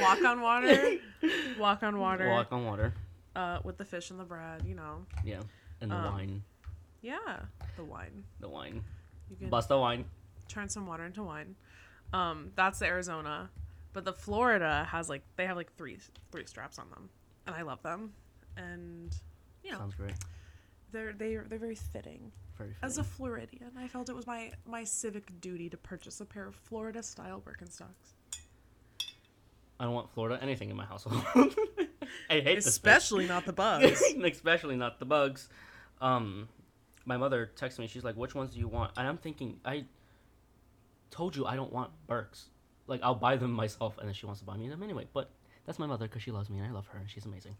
Walk 0.00 0.24
on 0.24 0.40
water. 0.40 0.96
Walk 1.58 1.82
on 1.82 1.98
water. 1.98 2.28
Walk 2.28 2.52
on 2.52 2.64
water. 2.64 2.94
Uh, 3.36 3.58
with 3.64 3.76
the 3.78 3.84
fish 3.84 4.10
and 4.10 4.18
the 4.20 4.24
bread, 4.24 4.62
you 4.66 4.74
know. 4.74 5.06
Yeah, 5.24 5.40
and 5.80 5.90
the 5.90 5.96
Um, 5.96 6.12
wine. 6.14 6.42
Yeah, 7.02 7.40
the 7.76 7.84
wine. 7.84 8.24
The 8.40 8.48
wine. 8.48 8.84
You 9.30 9.36
can 9.36 9.48
Bust 9.50 9.68
the 9.68 9.78
wine. 9.78 10.04
turn 10.48 10.68
some 10.68 10.86
water 10.86 11.04
into 11.04 11.22
wine. 11.22 11.56
Um, 12.12 12.52
that's 12.54 12.78
the 12.78 12.86
Arizona, 12.86 13.50
but 13.92 14.04
the 14.04 14.12
Florida 14.12 14.86
has 14.90 15.08
like 15.08 15.22
they 15.36 15.46
have 15.46 15.56
like 15.56 15.74
three 15.76 15.98
three 16.30 16.46
straps 16.46 16.78
on 16.78 16.88
them, 16.90 17.08
and 17.46 17.56
I 17.56 17.62
love 17.62 17.82
them, 17.82 18.12
and 18.56 19.12
you 19.64 19.72
know 19.72 19.78
Sounds 19.78 19.94
great. 19.96 20.12
they're 20.92 21.12
they 21.12 21.36
they're 21.36 21.58
very 21.58 21.74
fitting. 21.74 22.30
Very 22.56 22.70
As 22.82 22.98
a. 22.98 23.04
Floridian, 23.04 23.72
I 23.76 23.88
felt 23.88 24.08
it 24.08 24.14
was 24.14 24.28
my 24.28 24.52
my 24.64 24.84
civic 24.84 25.40
duty 25.40 25.68
to 25.70 25.76
purchase 25.76 26.20
a 26.20 26.24
pair 26.24 26.46
of 26.46 26.54
Florida 26.54 27.02
style 27.02 27.40
Birkenstocks, 27.44 28.14
I 29.78 29.84
don't 29.84 29.94
want 29.94 30.12
Florida 30.12 30.38
anything 30.42 30.70
in 30.70 30.76
my 30.76 30.84
household. 30.84 31.24
I 32.30 32.40
hate 32.40 32.58
especially 32.58 33.26
not 33.26 33.44
the 33.44 33.52
bugs. 33.52 34.02
especially 34.24 34.76
not 34.76 34.98
the 34.98 35.04
bugs. 35.04 35.48
Um, 36.00 36.48
my 37.04 37.16
mother 37.16 37.50
texted 37.56 37.80
me. 37.80 37.86
She's 37.86 38.04
like, 38.04 38.16
"Which 38.16 38.34
ones 38.34 38.52
do 38.54 38.60
you 38.60 38.68
want?" 38.68 38.92
And 38.96 39.06
I'm 39.06 39.18
thinking, 39.18 39.58
I 39.64 39.84
told 41.10 41.36
you 41.36 41.46
I 41.46 41.56
don't 41.56 41.72
want 41.72 41.90
Birks. 42.06 42.46
Like 42.86 43.00
I'll 43.02 43.14
buy 43.14 43.36
them 43.36 43.52
myself, 43.52 43.98
and 43.98 44.06
then 44.06 44.14
she 44.14 44.26
wants 44.26 44.40
to 44.40 44.46
buy 44.46 44.56
me 44.56 44.68
them 44.68 44.82
anyway. 44.82 45.06
But 45.12 45.30
that's 45.66 45.78
my 45.78 45.86
mother 45.86 46.06
because 46.06 46.22
she 46.22 46.30
loves 46.30 46.50
me 46.50 46.58
and 46.58 46.66
I 46.66 46.70
love 46.70 46.86
her 46.88 46.98
and 46.98 47.08
she's 47.08 47.24
amazing. 47.24 47.56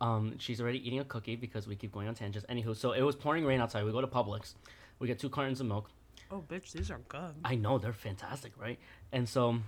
Um, 0.00 0.34
she's 0.38 0.60
already 0.60 0.86
eating 0.86 1.00
a 1.00 1.04
cookie 1.04 1.36
because 1.36 1.66
we 1.66 1.74
keep 1.74 1.92
going 1.92 2.08
on 2.08 2.14
tangents. 2.14 2.46
Anywho, 2.50 2.76
so 2.76 2.92
it 2.92 3.00
was 3.00 3.16
pouring 3.16 3.44
rain 3.46 3.60
outside. 3.60 3.84
We 3.84 3.92
go 3.92 4.00
to 4.00 4.06
Publix. 4.06 4.54
We 4.98 5.06
get 5.06 5.18
two 5.18 5.30
cartons 5.30 5.60
of 5.60 5.66
milk. 5.66 5.90
oh, 6.30 6.44
bitch, 6.46 6.72
these 6.72 6.90
are 6.90 7.00
good. 7.08 7.34
I 7.44 7.54
know 7.54 7.78
they're 7.78 7.92
fantastic, 7.92 8.52
right? 8.58 8.78
And 9.12 9.28
so 9.28 9.58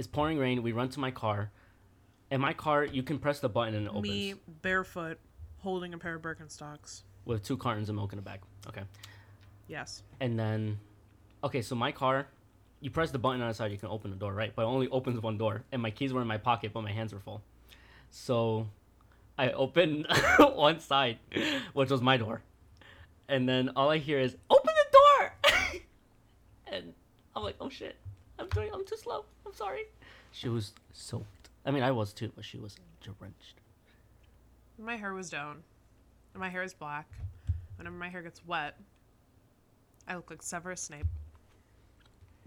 it's 0.00 0.08
pouring 0.08 0.38
rain. 0.38 0.62
We 0.62 0.72
run 0.72 0.88
to 0.90 1.00
my 1.00 1.10
car. 1.10 1.50
And 2.30 2.40
my 2.40 2.54
car, 2.54 2.84
you 2.84 3.02
can 3.02 3.18
press 3.18 3.40
the 3.40 3.50
button 3.50 3.74
and 3.74 3.86
it 3.86 3.90
opens 3.90 4.08
Me 4.08 4.34
barefoot, 4.62 5.18
holding 5.58 5.92
a 5.92 5.98
pair 5.98 6.14
of 6.14 6.22
Birkenstocks. 6.22 7.02
with 7.26 7.42
two 7.42 7.58
cartons 7.58 7.90
of 7.90 7.96
milk 7.96 8.12
in 8.12 8.16
the 8.16 8.22
bag. 8.22 8.40
Okay. 8.66 8.82
Yes. 9.68 10.02
And 10.18 10.38
then, 10.38 10.78
okay, 11.44 11.60
so 11.60 11.74
my 11.74 11.92
car, 11.92 12.28
you 12.80 12.90
press 12.90 13.10
the 13.10 13.18
button 13.18 13.42
on 13.42 13.48
the 13.48 13.54
side, 13.54 13.72
you 13.72 13.76
can 13.76 13.90
open 13.90 14.10
the 14.10 14.16
door, 14.16 14.32
right? 14.32 14.52
But 14.56 14.62
it 14.62 14.66
only 14.66 14.88
opens 14.88 15.20
one 15.20 15.36
door. 15.36 15.64
And 15.70 15.82
my 15.82 15.90
keys 15.90 16.14
were 16.14 16.22
in 16.22 16.26
my 16.26 16.38
pocket, 16.38 16.72
but 16.72 16.80
my 16.80 16.92
hands 16.92 17.12
were 17.12 17.20
full. 17.20 17.42
So 18.10 18.68
I 19.36 19.50
opened 19.50 20.06
one 20.38 20.80
side, 20.80 21.18
which 21.74 21.90
was 21.90 22.00
my 22.00 22.16
door. 22.16 22.40
And 23.28 23.46
then 23.46 23.72
all 23.76 23.90
I 23.90 23.98
hear 23.98 24.18
is, 24.18 24.34
open 24.48 24.72
the 24.74 24.98
door! 24.98 25.80
and 26.68 26.94
I'm 27.36 27.42
like, 27.42 27.56
oh 27.60 27.68
shit, 27.68 27.96
I'm 28.40 28.48
doing, 28.48 28.70
I'm 28.72 28.84
too 28.84 28.96
slow. 28.96 29.24
I'm 29.46 29.52
sorry. 29.52 29.82
She 30.32 30.48
was 30.48 30.72
soaked. 30.92 31.50
I 31.66 31.70
mean, 31.70 31.82
I 31.82 31.90
was 31.90 32.12
too, 32.12 32.32
but 32.34 32.44
she 32.44 32.58
was 32.58 32.76
drenched. 33.02 33.60
My 34.78 34.96
hair 34.96 35.12
was 35.12 35.28
down. 35.28 35.62
And 36.32 36.40
my 36.40 36.48
hair 36.48 36.62
is 36.62 36.72
black. 36.72 37.06
Whenever 37.76 37.96
my 37.96 38.08
hair 38.08 38.22
gets 38.22 38.44
wet, 38.46 38.76
I 40.08 40.14
look 40.16 40.30
like 40.30 40.42
Severus 40.42 40.80
Snape. 40.80 41.06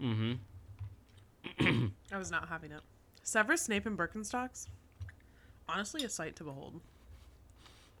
Mm-hmm. 0.00 1.86
I 2.12 2.18
was 2.18 2.30
not 2.30 2.48
having 2.48 2.72
it. 2.72 2.80
Severus 3.22 3.62
Snape 3.62 3.86
in 3.86 3.96
Birkenstocks? 3.96 4.66
Honestly, 5.68 6.04
a 6.04 6.08
sight 6.08 6.36
to 6.36 6.44
behold. 6.44 6.80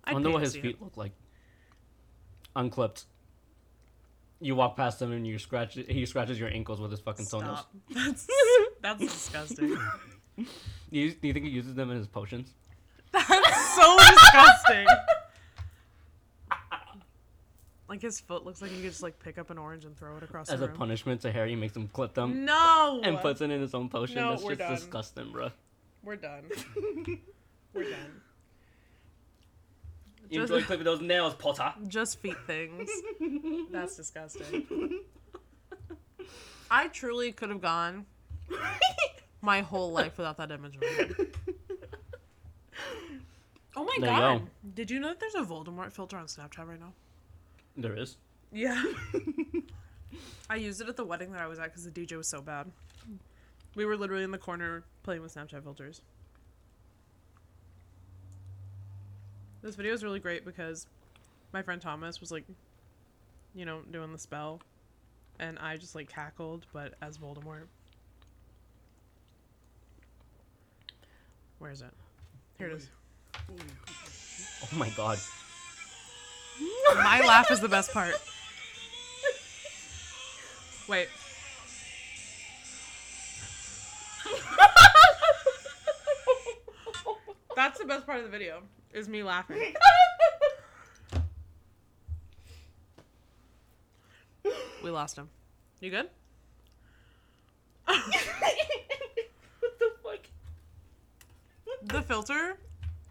I 0.04 0.10
I'd 0.10 0.14
wonder 0.14 0.30
what 0.30 0.42
his 0.42 0.54
feet 0.54 0.76
it. 0.76 0.82
look 0.82 0.96
like. 0.96 1.12
Unclipped. 2.56 3.04
You 4.44 4.54
walk 4.54 4.76
past 4.76 5.00
him 5.00 5.10
and 5.10 5.26
you 5.26 5.38
scratch. 5.38 5.72
He 5.72 6.04
scratches 6.04 6.38
your 6.38 6.50
ankles 6.50 6.78
with 6.78 6.90
his 6.90 7.00
fucking 7.00 7.24
toenails. 7.24 7.64
That's, 7.90 8.26
that's 8.82 9.00
disgusting. 9.00 9.68
Do 10.36 10.44
you, 10.90 11.12
do 11.12 11.26
you 11.28 11.32
think 11.32 11.46
he 11.46 11.50
uses 11.50 11.74
them 11.74 11.90
in 11.90 11.96
his 11.96 12.06
potions? 12.06 12.52
That's 13.10 13.74
so 13.74 13.96
disgusting. 13.96 14.86
Like 17.88 18.02
his 18.02 18.20
foot 18.20 18.44
looks 18.44 18.60
like 18.60 18.70
he 18.70 18.76
could 18.82 18.90
just 18.90 19.02
like 19.02 19.18
pick 19.18 19.38
up 19.38 19.48
an 19.48 19.56
orange 19.56 19.86
and 19.86 19.96
throw 19.96 20.18
it 20.18 20.22
across 20.22 20.50
As 20.50 20.60
a 20.60 20.66
room. 20.66 20.76
punishment 20.76 21.22
to 21.22 21.32
Harry, 21.32 21.50
he 21.50 21.56
makes 21.56 21.74
him 21.74 21.88
clip 21.88 22.12
them 22.12 22.44
no. 22.44 23.00
and 23.02 23.16
puts 23.20 23.40
it 23.40 23.50
in 23.50 23.62
his 23.62 23.72
own 23.72 23.88
potion. 23.88 24.16
No, 24.16 24.32
That's 24.32 24.42
we're 24.42 24.56
just 24.56 24.58
done. 24.58 24.74
disgusting, 24.74 25.32
bro. 25.32 25.50
We're 26.02 26.16
done. 26.16 26.44
We're 27.72 27.84
done. 27.84 28.20
You 30.34 30.40
Just- 30.40 30.52
enjoy 30.52 30.66
clipping 30.66 30.84
those 30.84 31.00
nails, 31.00 31.34
Potter. 31.34 31.72
Just 31.86 32.18
feet 32.18 32.36
things. 32.46 32.90
That's 33.70 33.94
disgusting. 33.96 35.00
I 36.68 36.88
truly 36.88 37.30
could 37.30 37.50
have 37.50 37.60
gone 37.60 38.06
my 39.40 39.60
whole 39.60 39.92
life 39.92 40.18
without 40.18 40.36
that 40.38 40.50
image. 40.50 40.74
in 40.74 40.80
my 40.80 40.86
head. 40.88 41.14
Oh 43.76 43.84
my 43.84 43.96
There 44.00 44.10
you 44.12 44.16
god! 44.18 44.38
go. 44.40 44.46
Did 44.74 44.90
you 44.90 44.98
know 44.98 45.08
that 45.08 45.20
there's 45.20 45.34
a 45.36 45.42
Voldemort 45.42 45.92
filter 45.92 46.16
on 46.16 46.26
Snapchat 46.26 46.66
right 46.66 46.80
now? 46.80 46.92
There 47.76 47.96
is. 47.96 48.16
Yeah. 48.52 48.82
I 50.50 50.56
used 50.56 50.80
it 50.80 50.88
at 50.88 50.96
the 50.96 51.04
wedding 51.04 51.30
that 51.32 51.40
I 51.42 51.46
was 51.46 51.58
at 51.60 51.66
because 51.66 51.84
the 51.84 51.90
DJ 51.90 52.16
was 52.16 52.26
so 52.28 52.40
bad. 52.40 52.70
We 53.76 53.84
were 53.84 53.96
literally 53.96 54.24
in 54.24 54.30
the 54.30 54.38
corner 54.38 54.84
playing 55.04 55.22
with 55.22 55.34
Snapchat 55.34 55.62
filters. 55.62 56.02
This 59.64 59.76
video 59.76 59.94
is 59.94 60.04
really 60.04 60.20
great 60.20 60.44
because 60.44 60.86
my 61.54 61.62
friend 61.62 61.80
Thomas 61.80 62.20
was 62.20 62.30
like, 62.30 62.44
you 63.54 63.64
know, 63.64 63.80
doing 63.90 64.12
the 64.12 64.18
spell, 64.18 64.60
and 65.40 65.58
I 65.58 65.78
just 65.78 65.94
like 65.94 66.06
cackled, 66.06 66.66
but 66.74 66.92
as 67.00 67.16
Voldemort. 67.16 67.62
Where 71.60 71.70
is 71.70 71.80
it? 71.80 71.94
Here 72.58 72.66
it 72.66 72.74
is. 72.74 72.90
Oh 73.48 74.76
my 74.76 74.90
god. 74.90 75.18
My 76.94 77.20
laugh 77.26 77.50
is 77.50 77.60
the 77.60 77.68
best 77.68 77.90
part. 77.90 78.20
Wait. 80.90 81.08
That's 87.56 87.78
the 87.78 87.86
best 87.86 88.04
part 88.04 88.18
of 88.18 88.24
the 88.24 88.30
video, 88.30 88.62
is 88.94 89.08
me 89.08 89.22
laughing. 89.22 89.74
We 94.82 94.90
lost 94.90 95.16
him. 95.16 95.30
You 95.80 95.90
good? 95.90 96.10
what 97.86 98.02
the 99.78 99.90
fuck? 100.02 100.18
The 101.84 102.02
filter, 102.02 102.58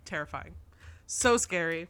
terrifying. 0.05 0.53
So 1.07 1.37
scary. 1.37 1.87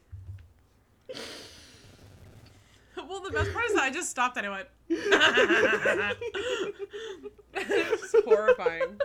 well, 2.96 3.20
the 3.20 3.32
best 3.32 3.52
part 3.52 3.66
is 3.66 3.74
that 3.74 3.84
I 3.84 3.90
just 3.90 4.10
stopped 4.10 4.38
and 4.38 4.48
I 4.48 4.50
went. 4.52 4.68
it's 7.54 8.16
horrifying. 8.24 9.02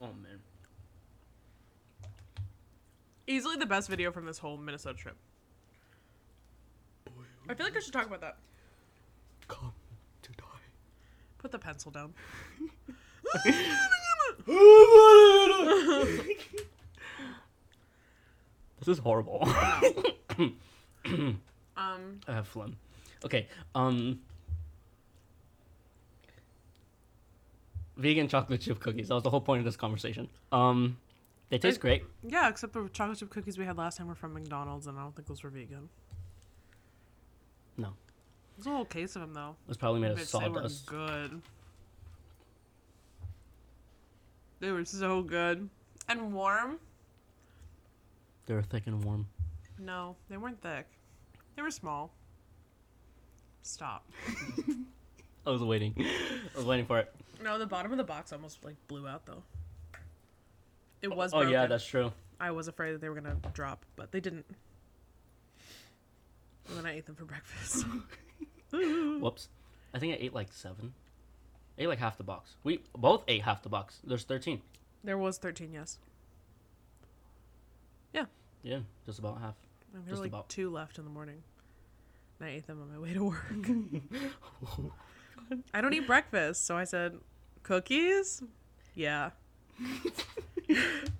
Oh 0.00 0.06
man. 0.22 0.40
Easily 3.28 3.56
the 3.56 3.66
best 3.66 3.90
video 3.90 4.10
from 4.10 4.24
this 4.24 4.38
whole 4.38 4.56
Minnesota 4.56 4.96
trip. 4.96 5.16
I 7.46 7.52
feel 7.52 7.66
like 7.66 7.76
I 7.76 7.80
should 7.80 7.92
talk 7.92 8.06
about 8.06 8.22
that. 8.22 8.38
Come 9.48 9.74
to 10.22 10.32
die. 10.32 10.44
Put 11.36 11.52
the 11.52 11.58
pencil 11.58 11.90
down. 11.90 12.14
this 18.78 18.88
is 18.88 18.98
horrible. 18.98 19.46
Um, 21.78 22.20
I 22.26 22.32
have 22.32 22.48
phlegm. 22.48 22.76
Okay. 23.24 23.46
Um. 23.74 24.18
Vegan 27.96 28.26
chocolate 28.26 28.60
chip 28.60 28.80
cookies. 28.80 29.08
That 29.08 29.14
was 29.14 29.22
the 29.22 29.30
whole 29.30 29.40
point 29.40 29.60
of 29.60 29.64
this 29.64 29.76
conversation. 29.76 30.28
Um, 30.50 30.98
they 31.50 31.58
taste 31.58 31.78
I- 31.78 31.82
great. 31.82 32.04
yeah, 32.22 32.48
except 32.48 32.72
the 32.74 32.88
chocolate 32.92 33.18
chip 33.18 33.30
cookies 33.30 33.56
we 33.58 33.64
had 33.64 33.76
last 33.78 33.96
time 33.98 34.06
were 34.08 34.14
from 34.14 34.34
McDonald's, 34.34 34.86
and 34.86 34.98
I 34.98 35.02
don't 35.02 35.14
think 35.14 35.28
those 35.28 35.42
were 35.42 35.50
vegan. 35.50 35.88
No, 37.76 37.92
There's 38.56 38.66
a 38.66 38.70
whole 38.70 38.84
case 38.84 39.14
of 39.16 39.22
them 39.22 39.34
though. 39.34 39.50
it 39.64 39.68
was 39.68 39.76
probably 39.76 40.00
made 40.00 40.10
of 40.12 40.18
Bitch, 40.18 40.32
they 40.38 40.48
were 40.48 40.54
sawdust. 40.54 40.86
good. 40.86 41.42
They 44.60 44.70
were 44.72 44.84
so 44.84 45.22
good 45.22 45.68
and 46.08 46.32
warm. 46.32 46.78
They 48.46 48.54
were 48.54 48.62
thick 48.62 48.86
and 48.86 49.04
warm. 49.04 49.26
No, 49.78 50.16
they 50.28 50.36
weren't 50.36 50.60
thick. 50.60 50.86
They 51.54 51.62
were 51.62 51.70
small. 51.70 52.10
Stop. 53.62 54.04
I 55.46 55.50
was 55.50 55.62
waiting. 55.62 55.94
I 55.98 56.56
was 56.56 56.64
waiting 56.64 56.86
for 56.86 56.98
it. 56.98 57.14
No, 57.42 57.58
the 57.58 57.66
bottom 57.66 57.92
of 57.92 57.98
the 57.98 58.04
box 58.04 58.32
almost 58.32 58.64
like 58.64 58.74
blew 58.88 59.06
out 59.06 59.24
though. 59.26 59.42
It 61.02 61.08
oh, 61.08 61.14
was. 61.16 61.32
Oh 61.34 61.42
yeah, 61.42 61.66
that's 61.66 61.86
true. 61.86 62.12
I 62.40 62.50
was 62.50 62.68
afraid 62.68 62.92
that 62.92 63.00
they 63.00 63.08
were 63.08 63.14
gonna 63.14 63.36
drop, 63.52 63.84
but 63.96 64.12
they 64.12 64.20
didn't. 64.20 64.46
And 66.68 66.76
then 66.76 66.86
I 66.86 66.96
ate 66.96 67.06
them 67.06 67.14
for 67.14 67.24
breakfast. 67.24 67.84
Whoops. 68.72 69.48
I 69.94 69.98
think 69.98 70.14
I 70.14 70.18
ate 70.20 70.34
like 70.34 70.52
seven. 70.52 70.92
I 71.78 71.82
ate 71.82 71.88
like 71.88 71.98
half 71.98 72.18
the 72.18 72.24
box. 72.24 72.56
We 72.62 72.80
both 72.96 73.24
ate 73.26 73.42
half 73.42 73.62
the 73.62 73.68
box. 73.68 74.00
There's 74.04 74.24
thirteen. 74.24 74.60
there 75.02 75.16
was 75.16 75.38
thirteen, 75.38 75.72
yes. 75.72 75.98
Yeah, 78.12 78.24
Yeah, 78.62 78.80
just 79.06 79.18
about 79.18 79.40
half. 79.40 79.54
And 79.94 80.04
there 80.04 80.10
Just 80.10 80.20
were 80.20 80.24
like 80.26 80.32
about. 80.32 80.48
two 80.48 80.70
left 80.70 80.98
in 80.98 81.04
the 81.04 81.10
morning. 81.10 81.42
And 82.38 82.48
I 82.48 82.52
ate 82.52 82.66
them 82.66 82.80
on 82.82 82.92
my 82.92 82.98
way 82.98 83.14
to 83.14 83.24
work. 83.24 84.92
I 85.74 85.80
don't 85.80 85.94
eat 85.94 86.06
breakfast, 86.06 86.66
so 86.66 86.76
I 86.76 86.84
said, 86.84 87.18
"Cookies." 87.62 88.42
Yeah, 88.94 89.30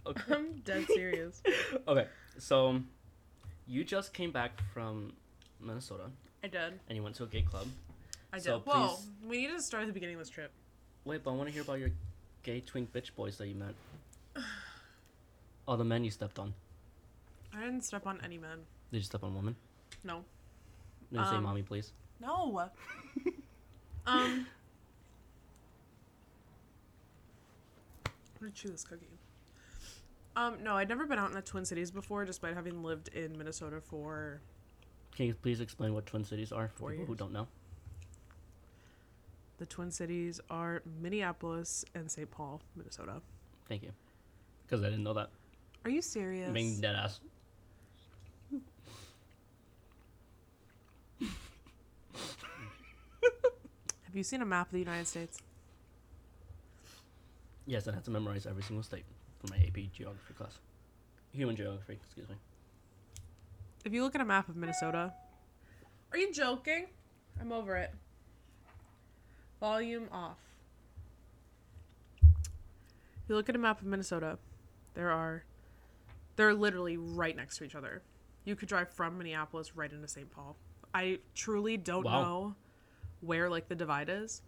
Okay. 0.06 0.34
I'm 0.34 0.52
dead 0.64 0.86
serious. 0.94 1.42
okay, 1.86 2.06
so 2.38 2.80
you 3.66 3.84
just 3.84 4.12
came 4.14 4.30
back 4.30 4.60
from 4.72 5.12
Minnesota 5.60 6.04
I 6.42 6.48
did. 6.48 6.74
and 6.88 6.96
you 6.96 7.02
went 7.02 7.14
to 7.16 7.24
a 7.24 7.26
gay 7.26 7.42
club. 7.42 7.66
I 8.32 8.36
did. 8.36 8.44
So 8.44 8.60
Whoa, 8.60 8.88
please- 8.88 9.06
we 9.26 9.46
need 9.46 9.52
to 9.52 9.62
start 9.62 9.82
at 9.82 9.86
the 9.86 9.92
beginning 9.92 10.16
of 10.16 10.20
this 10.20 10.28
trip. 10.30 10.50
Wait, 11.04 11.22
but 11.24 11.32
I 11.32 11.34
want 11.34 11.48
to 11.48 11.52
hear 11.52 11.62
about 11.62 11.78
your 11.78 11.90
gay 12.42 12.60
twink 12.60 12.92
bitch 12.92 13.14
boys 13.14 13.36
that 13.38 13.48
you 13.48 13.54
met. 13.54 13.74
Oh, 15.66 15.76
the 15.76 15.84
men 15.84 16.04
you 16.04 16.10
stepped 16.10 16.38
on. 16.38 16.54
I 17.54 17.60
didn't 17.60 17.82
step 17.82 18.06
on 18.06 18.20
any 18.24 18.38
men. 18.38 18.58
Did 18.92 18.98
you 18.98 19.04
step 19.04 19.22
on 19.24 19.34
women? 19.34 19.56
No. 20.04 20.24
Did 21.12 21.20
you 21.20 21.24
say 21.26 21.36
Um, 21.36 21.42
mommy, 21.42 21.62
please? 21.62 21.92
No. 22.20 22.70
um. 24.06 24.46
I'm 28.40 28.46
gonna 28.46 28.52
chew 28.52 28.68
this 28.68 28.84
cookie. 28.84 29.18
Um, 30.36 30.58
no, 30.62 30.76
I'd 30.76 30.88
never 30.88 31.06
been 31.06 31.18
out 31.18 31.28
in 31.28 31.34
the 31.34 31.42
Twin 31.42 31.64
Cities 31.64 31.90
before, 31.90 32.24
despite 32.24 32.54
having 32.54 32.84
lived 32.84 33.08
in 33.08 33.36
Minnesota 33.36 33.80
for 33.80 34.40
Can 35.16 35.26
you 35.26 35.34
please 35.34 35.60
explain 35.60 35.94
what 35.94 36.06
Twin 36.06 36.24
Cities 36.24 36.52
are 36.52 36.70
for 36.76 36.90
people 36.90 37.06
who 37.06 37.16
don't 37.16 37.32
know? 37.32 37.48
the 39.58 39.66
Twin 39.66 39.90
Cities 39.90 40.40
are 40.50 40.82
Minneapolis 41.00 41.84
and 41.94 42.10
St. 42.10 42.30
Paul, 42.30 42.62
Minnesota. 42.76 43.20
Thank 43.68 43.82
you. 43.82 43.90
Because 44.64 44.82
I 44.84 44.86
didn't 44.86 45.02
know 45.02 45.14
that. 45.14 45.30
Are 45.84 45.90
you 45.90 46.00
serious? 46.00 46.52
Being 46.52 46.80
dead 46.80 46.94
ass. 46.94 47.18
Have 51.20 51.28
you 54.14 54.22
seen 54.22 54.42
a 54.42 54.46
map 54.46 54.68
of 54.68 54.72
the 54.72 54.78
United 54.78 55.08
States? 55.08 55.40
Yes, 57.68 57.86
I 57.86 57.92
had 57.92 58.02
to 58.04 58.10
memorize 58.10 58.46
every 58.46 58.62
single 58.62 58.82
state 58.82 59.04
for 59.38 59.52
my 59.52 59.58
AP 59.58 59.92
geography 59.92 60.32
class. 60.32 60.58
Human 61.32 61.54
geography, 61.54 61.98
excuse 62.02 62.26
me. 62.26 62.34
If 63.84 63.92
you 63.92 64.02
look 64.02 64.14
at 64.14 64.22
a 64.22 64.24
map 64.24 64.48
of 64.48 64.56
Minnesota, 64.56 65.12
are 66.10 66.16
you 66.16 66.32
joking? 66.32 66.86
I'm 67.38 67.52
over 67.52 67.76
it. 67.76 67.92
Volume 69.60 70.08
off. 70.10 70.38
If 72.22 73.28
you 73.28 73.34
look 73.34 73.50
at 73.50 73.54
a 73.54 73.58
map 73.58 73.82
of 73.82 73.86
Minnesota, 73.86 74.38
there 74.94 75.10
are 75.10 75.44
they're 76.36 76.54
literally 76.54 76.96
right 76.96 77.36
next 77.36 77.58
to 77.58 77.64
each 77.64 77.74
other. 77.74 78.00
You 78.46 78.56
could 78.56 78.70
drive 78.70 78.88
from 78.88 79.18
Minneapolis 79.18 79.76
right 79.76 79.92
into 79.92 80.08
St. 80.08 80.30
Paul. 80.30 80.56
I 80.94 81.18
truly 81.34 81.76
don't 81.76 82.04
Wow. 82.04 82.22
know 82.22 82.54
where 83.20 83.50
like 83.50 83.68
the 83.68 83.74
divide 83.74 84.08
is. 84.08 84.40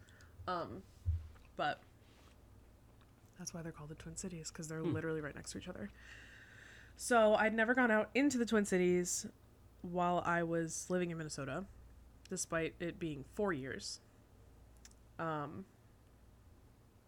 Um 0.49 0.83
but 1.59 1.83
that's 3.41 3.55
why 3.55 3.63
they're 3.63 3.73
called 3.73 3.89
the 3.89 3.95
Twin 3.95 4.17
Cities 4.17 4.51
because 4.53 4.69
they're 4.69 4.83
literally 4.83 5.23
right 5.23 5.35
next 5.35 5.53
to 5.53 5.59
each 5.59 5.67
other. 5.67 5.91
So 6.97 7.35
I'd 7.35 7.55
never 7.55 7.75
gone 7.75 7.91
out 7.91 8.11
into 8.15 8.37
the 8.37 8.45
Twin 8.45 8.67
Cities 8.67 9.27
while 9.81 10.23
I 10.27 10.43
was 10.43 10.85
living 10.91 11.11
in 11.11 11.17
Minnesota, 11.17 11.65
despite 12.29 12.75
it 12.81 12.99
being 12.99 13.25
four 13.35 13.55
years. 13.55 14.01
Um, 15.19 15.65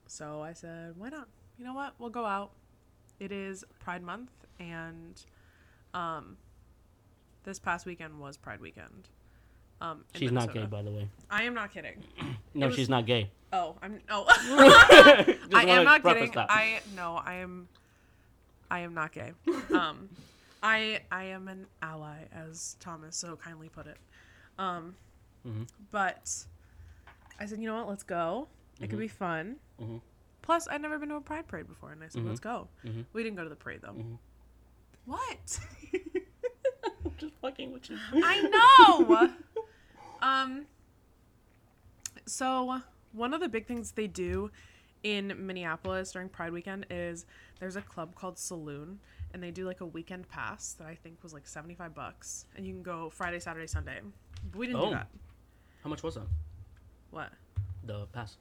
so 0.07 0.41
I 0.41 0.55
said, 0.55 0.95
why 0.97 1.11
not? 1.11 1.29
You 1.59 1.67
know 1.67 1.75
what? 1.75 1.95
We'll 1.99 2.09
go 2.09 2.25
out. 2.25 2.53
It 3.21 3.31
is 3.31 3.63
Pride 3.79 4.03
Month, 4.03 4.31
and 4.59 5.23
um, 5.93 6.39
this 7.45 7.59
past 7.59 7.85
weekend 7.85 8.19
was 8.19 8.39
Pride 8.39 8.61
Weekend. 8.61 9.11
Um, 9.83 10.05
She's 10.15 10.31
not 10.31 10.53
gay, 10.55 10.65
by 10.65 10.83
the 10.83 10.91
way. 10.93 11.09
I 11.31 11.43
am 11.43 11.55
not 11.55 11.73
kidding. 11.73 12.03
No, 12.55 12.67
was- 12.67 12.77
she's 12.77 12.89
not 12.91 13.07
gay. 13.07 13.31
Oh, 13.53 13.77
I'm 13.83 13.99
oh. 14.11 14.25
I 15.55 15.65
am 15.69 15.85
not 15.85 16.03
kidding. 16.03 16.31
that. 16.33 16.47
I 16.51 16.81
no, 16.95 17.17
I 17.17 17.35
am 17.37 17.67
I 18.71 18.81
am 18.81 18.95
not 18.95 19.11
gay. 19.13 19.33
Um 19.75 20.09
I 20.63 21.01
I 21.11 21.25
am 21.25 21.49
an 21.49 21.67
ally 21.83 22.19
as 22.33 22.77
Thomas 22.79 23.17
so 23.17 23.37
kindly 23.37 23.69
put 23.71 23.87
it. 23.87 23.97
Um 24.59 24.95
Mhm. 25.47 25.67
but 25.91 26.31
I 27.41 27.47
said, 27.47 27.59
"You 27.59 27.67
know 27.67 27.75
what? 27.77 27.89
Let's 27.89 28.05
go. 28.05 28.49
It 28.81 28.89
could 28.91 28.99
Mhm. 28.99 29.09
be 29.09 29.09
fun." 29.09 29.57
Mhm. 29.81 30.01
Plus, 30.43 30.69
I'd 30.69 30.83
never 30.83 30.99
been 30.99 31.09
to 31.09 31.17
a 31.17 31.21
pride 31.21 31.49
parade 31.49 31.67
before, 31.67 31.91
and 31.93 32.05
I 32.05 32.09
said, 32.09 32.23
Mhm. 32.23 32.29
"Let's 32.29 32.41
go." 32.41 32.69
Mhm. 32.85 33.07
We 33.15 33.23
didn't 33.25 33.37
go 33.37 33.43
to 33.45 33.49
the 33.51 33.57
parade 33.57 33.81
though. 33.83 33.95
Mhm. 33.95 34.19
What? 35.07 35.59
Just 37.19 37.35
fucking 37.41 37.73
with 37.73 37.89
you. 37.91 37.97
I 38.15 38.41
know. 38.43 39.33
Um. 40.23 40.67
So 42.27 42.81
one 43.13 43.35
of 43.35 43.41
the 43.41 43.49
big 43.49 43.67
things 43.67 43.93
they 43.93 44.07
do 44.07 44.51
in 45.03 45.35
Minneapolis 45.47 46.13
during 46.13 46.29
Pride 46.29 46.53
Weekend 46.53 46.87
is 46.91 47.27
there's 47.59 47.77
a 47.77 47.83
club 47.83 48.15
called 48.15 48.39
Saloon, 48.39 49.01
and 49.35 49.43
they 49.43 49.51
do 49.51 49.67
like 49.67 49.81
a 49.81 49.87
weekend 49.87 50.29
pass 50.29 50.73
that 50.75 50.87
I 50.87 50.95
think 50.95 51.23
was 51.23 51.33
like 51.35 51.47
seventy 51.47 51.75
five 51.75 51.95
bucks, 51.95 52.47
and 52.57 52.67
you 52.67 52.73
can 52.73 52.83
go 52.83 53.11
Friday, 53.11 53.41
Saturday, 53.41 53.67
Sunday. 53.67 54.01
But 54.51 54.59
we 54.59 54.67
didn't 54.67 54.81
Oh. 54.81 54.87
do 54.87 54.91
that. 54.95 55.09
How 55.83 55.91
much 55.91 56.03
was 56.03 56.15
that? 56.15 56.27
What? 57.11 57.31
The 57.85 58.07
pass. 58.13 58.37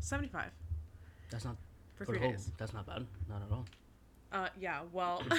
Seventy 0.00 0.28
five 0.28 0.50
That's 1.30 1.44
not 1.46 1.56
for 1.96 2.04
for 2.04 2.12
three 2.12 2.20
days. 2.28 2.50
That's 2.58 2.74
not 2.74 2.86
bad. 2.86 3.06
Not 3.28 3.42
at 3.42 3.50
all. 3.50 3.64
Uh, 4.32 4.48
yeah. 4.60 4.80
Well, 4.92 5.22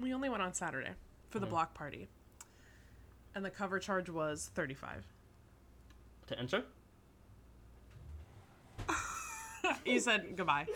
we 0.00 0.14
only 0.14 0.28
went 0.28 0.42
on 0.42 0.54
Saturday 0.54 0.90
for 1.30 1.40
the 1.40 1.46
Mhm. 1.46 1.50
block 1.50 1.74
party, 1.74 2.08
and 3.34 3.44
the 3.44 3.50
cover 3.50 3.78
charge 3.78 4.08
was 4.08 4.50
thirty 4.54 4.74
five. 4.74 5.04
To 6.28 6.38
enter? 6.38 6.64
you 9.84 10.00
said 10.00 10.36
goodbye. 10.36 10.66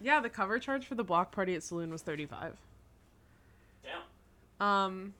Yeah, 0.00 0.20
the 0.20 0.28
cover 0.28 0.58
charge 0.58 0.86
for 0.86 0.94
the 0.94 1.02
block 1.04 1.32
party 1.32 1.54
at 1.56 1.62
Saloon 1.64 1.90
was 1.90 2.02
35. 2.02 2.56
Damn. 3.82 3.96
Um, 4.64 5.14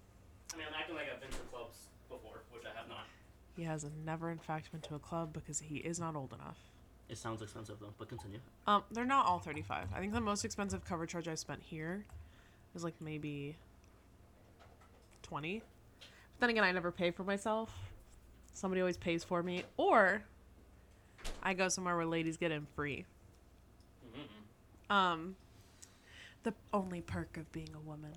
I 0.55 0.57
mean, 0.57 0.67
I'm 0.69 0.75
acting 0.79 0.95
like 0.95 1.07
I've 1.13 1.21
been 1.21 1.31
to 1.31 1.37
clubs 1.53 1.77
before, 2.09 2.43
which 2.53 2.63
I 2.65 2.79
have 2.79 2.89
not. 2.89 3.07
he 3.57 3.65
has 3.65 3.85
never 4.07 4.31
in 4.31 4.39
fact 4.39 4.71
been 4.71 4.81
to 4.83 4.95
a 4.95 4.99
club 5.01 5.33
because 5.33 5.59
he 5.61 5.79
is 5.79 5.99
not 5.99 6.15
old 6.15 6.33
enough. 6.33 6.59
It 7.09 7.19
sounds 7.19 7.43
expensive 7.43 7.79
though, 7.81 7.93
but 7.99 8.09
continue. 8.09 8.39
Um, 8.67 8.85
they're 8.93 9.05
not 9.05 9.27
all 9.27 9.41
35. 9.41 9.89
I 9.95 9.99
think 9.99 10.13
the 10.13 10.21
most 10.21 10.45
expensive 10.45 10.85
cover 10.85 11.07
charge 11.07 11.27
I 11.27 11.35
spent 11.35 11.63
here 11.63 12.05
is 12.77 12.85
like 12.85 12.95
maybe 13.01 13.57
20. 15.23 15.63
Then 16.41 16.51
again, 16.51 16.65
I 16.65 16.73
never 16.73 16.93
pay 16.93 17.11
for 17.11 17.25
myself. 17.25 17.73
Somebody 18.53 18.81
always 18.81 18.97
pays 18.97 19.25
for 19.25 19.43
me 19.43 19.65
or 19.77 20.23
I 21.43 21.55
go 21.55 21.69
somewhere 21.69 21.97
where 21.97 22.07
ladies 22.07 22.37
get 22.37 22.51
in 22.51 22.67
free. 22.75 23.05
Um, 24.91 25.37
the 26.45 26.55
only 26.73 27.03
perk 27.03 27.37
of 27.37 27.51
being 27.53 27.71
a 27.75 27.81
woman. 27.81 28.13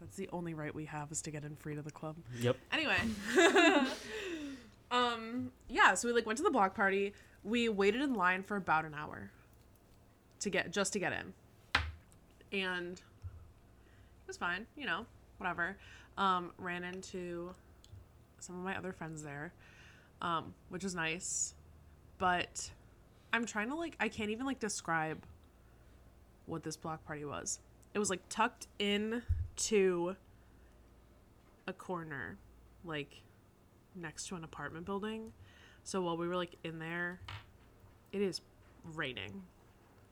That's 0.00 0.16
the 0.16 0.28
only 0.32 0.54
right 0.54 0.74
we 0.74 0.86
have 0.86 1.12
is 1.12 1.20
to 1.22 1.30
get 1.30 1.44
in 1.44 1.56
free 1.56 1.74
to 1.74 1.82
the 1.82 1.90
club. 1.90 2.16
Yep. 2.40 2.56
Anyway, 2.72 2.96
um, 4.90 5.50
yeah. 5.68 5.94
So 5.94 6.08
we 6.08 6.14
like 6.14 6.24
went 6.24 6.38
to 6.38 6.42
the 6.42 6.50
block 6.50 6.74
party. 6.74 7.12
We 7.44 7.68
waited 7.68 8.00
in 8.00 8.14
line 8.14 8.42
for 8.42 8.56
about 8.56 8.84
an 8.84 8.94
hour 8.94 9.30
to 10.40 10.50
get 10.50 10.70
just 10.70 10.92
to 10.94 10.98
get 10.98 11.12
in, 11.12 11.82
and 12.58 12.92
it 12.92 13.02
was 14.26 14.38
fine. 14.38 14.66
You 14.76 14.86
know, 14.86 15.04
whatever. 15.36 15.76
Um, 16.18 16.52
ran 16.58 16.84
into 16.84 17.54
some 18.40 18.56
of 18.58 18.62
my 18.64 18.76
other 18.76 18.92
friends 18.92 19.22
there, 19.22 19.52
um, 20.20 20.52
which 20.68 20.84
was 20.84 20.94
nice, 20.94 21.54
but 22.18 22.70
I'm 23.32 23.46
trying 23.46 23.68
to 23.70 23.74
like 23.74 23.96
I 24.00 24.08
can't 24.08 24.30
even 24.30 24.44
like 24.44 24.58
describe 24.60 25.22
what 26.46 26.62
this 26.62 26.76
block 26.76 27.04
party 27.06 27.24
was. 27.24 27.60
It 27.94 27.98
was 27.98 28.10
like 28.10 28.20
tucked 28.28 28.66
in 28.78 29.22
to 29.56 30.16
a 31.66 31.72
corner, 31.72 32.36
like 32.84 33.22
next 33.94 34.26
to 34.28 34.36
an 34.36 34.44
apartment 34.44 34.84
building. 34.84 35.32
So 35.84 36.02
while 36.02 36.16
we 36.16 36.28
were 36.28 36.36
like 36.36 36.56
in 36.64 36.78
there, 36.78 37.20
it 38.12 38.20
is 38.20 38.40
raining 38.94 39.42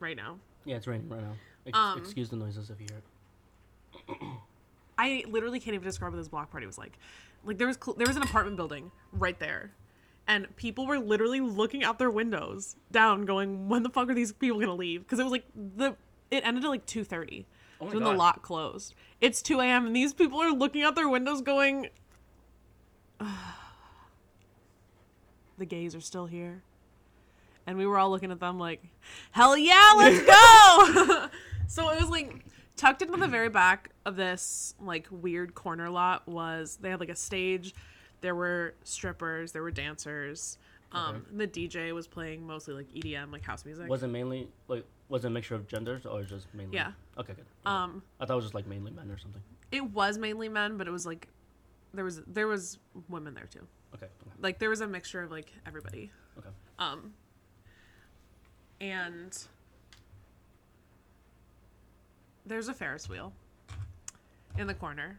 right 0.00 0.16
now. 0.16 0.38
Yeah, 0.64 0.76
it's 0.76 0.86
raining 0.86 1.08
right 1.08 1.20
now. 1.20 1.34
Ex- 1.66 1.78
Um, 1.78 1.98
excuse 1.98 2.30
the 2.30 2.36
noises 2.36 2.70
if 2.70 2.80
you 2.80 2.86
hear 2.88 2.98
it. 2.98 4.38
I 4.98 5.24
literally 5.28 5.60
can't 5.60 5.74
even 5.74 5.86
describe 5.86 6.12
what 6.12 6.18
this 6.18 6.28
block 6.28 6.50
party 6.50 6.66
was 6.66 6.76
like. 6.76 6.98
Like 7.44 7.56
there 7.58 7.68
was 7.68 7.78
cl- 7.82 7.96
there 7.96 8.06
was 8.06 8.16
an 8.16 8.22
apartment 8.22 8.56
building 8.56 8.90
right 9.12 9.38
there, 9.38 9.70
and 10.26 10.54
people 10.56 10.86
were 10.86 10.98
literally 10.98 11.40
looking 11.40 11.84
out 11.84 11.98
their 11.98 12.10
windows 12.10 12.74
down, 12.90 13.24
going, 13.24 13.68
"When 13.68 13.84
the 13.84 13.90
fuck 13.90 14.10
are 14.10 14.14
these 14.14 14.32
people 14.32 14.58
gonna 14.58 14.74
leave?" 14.74 15.02
Because 15.04 15.20
it 15.20 15.22
was 15.22 15.32
like 15.32 15.44
the 15.54 15.96
it 16.30 16.44
ended 16.44 16.64
at 16.64 16.68
like 16.68 16.84
two 16.84 17.04
thirty. 17.04 17.46
Oh 17.80 17.86
when 17.86 18.00
the 18.00 18.10
God. 18.10 18.16
lot 18.16 18.42
closed. 18.42 18.94
It's 19.20 19.40
two 19.40 19.60
a.m. 19.60 19.86
and 19.86 19.94
these 19.94 20.12
people 20.12 20.40
are 20.42 20.50
looking 20.50 20.82
out 20.82 20.96
their 20.96 21.08
windows, 21.08 21.42
going, 21.42 21.90
"The 25.58 25.64
gays 25.64 25.94
are 25.94 26.00
still 26.00 26.26
here," 26.26 26.62
and 27.68 27.78
we 27.78 27.86
were 27.86 27.98
all 27.98 28.10
looking 28.10 28.32
at 28.32 28.40
them 28.40 28.58
like, 28.58 28.82
"Hell 29.30 29.56
yeah, 29.56 29.92
let's 29.96 30.26
go!" 30.26 31.28
so 31.68 31.88
it 31.90 32.00
was 32.00 32.10
like 32.10 32.44
tucked 32.78 33.02
into 33.02 33.16
the 33.18 33.26
very 33.28 33.48
back 33.50 33.90
of 34.06 34.16
this 34.16 34.74
like 34.80 35.06
weird 35.10 35.54
corner 35.54 35.90
lot 35.90 36.26
was 36.26 36.78
they 36.80 36.88
had 36.90 37.00
like 37.00 37.08
a 37.10 37.16
stage 37.16 37.74
there 38.22 38.34
were 38.34 38.74
strippers 38.84 39.52
there 39.52 39.62
were 39.62 39.70
dancers 39.70 40.56
um 40.92 41.24
and 41.30 41.38
the 41.40 41.46
dj 41.46 41.92
was 41.92 42.06
playing 42.06 42.46
mostly 42.46 42.72
like 42.74 42.88
edm 42.94 43.30
like 43.30 43.44
house 43.44 43.64
music 43.66 43.88
Was 43.88 44.02
it 44.02 44.08
mainly 44.08 44.48
like 44.68 44.84
was 45.10 45.24
it 45.24 45.28
a 45.28 45.30
mixture 45.30 45.54
of 45.54 45.66
genders 45.66 46.04
or 46.06 46.22
just 46.22 46.46
mainly? 46.54 46.74
Yeah. 46.76 46.92
Okay, 47.18 47.34
good. 47.34 47.44
um 47.66 48.02
I 48.20 48.24
thought 48.26 48.34
it 48.34 48.36
was 48.36 48.44
just 48.46 48.54
like 48.54 48.66
mainly 48.66 48.90
men 48.92 49.10
or 49.10 49.18
something. 49.18 49.42
it 49.72 49.84
was 49.90 50.16
mainly 50.18 50.48
men 50.48 50.76
but 50.78 50.86
it 50.86 50.90
was 50.90 51.04
like 51.04 51.28
there 51.94 52.04
was 52.04 52.22
there 52.26 52.46
was 52.46 52.78
women 53.08 53.34
there 53.34 53.46
too 53.50 53.66
Okay. 53.94 54.06
okay. 54.06 54.30
like 54.40 54.58
there 54.58 54.70
was 54.70 54.80
a 54.82 54.86
mixture 54.86 55.22
of 55.22 55.30
like 55.30 55.52
everybody 55.66 56.10
Okay. 56.38 56.50
um 56.78 57.12
and 58.80 59.36
there's 62.48 62.68
a 62.68 62.74
ferris 62.74 63.08
wheel 63.08 63.32
in 64.56 64.66
the 64.66 64.74
corner 64.74 65.18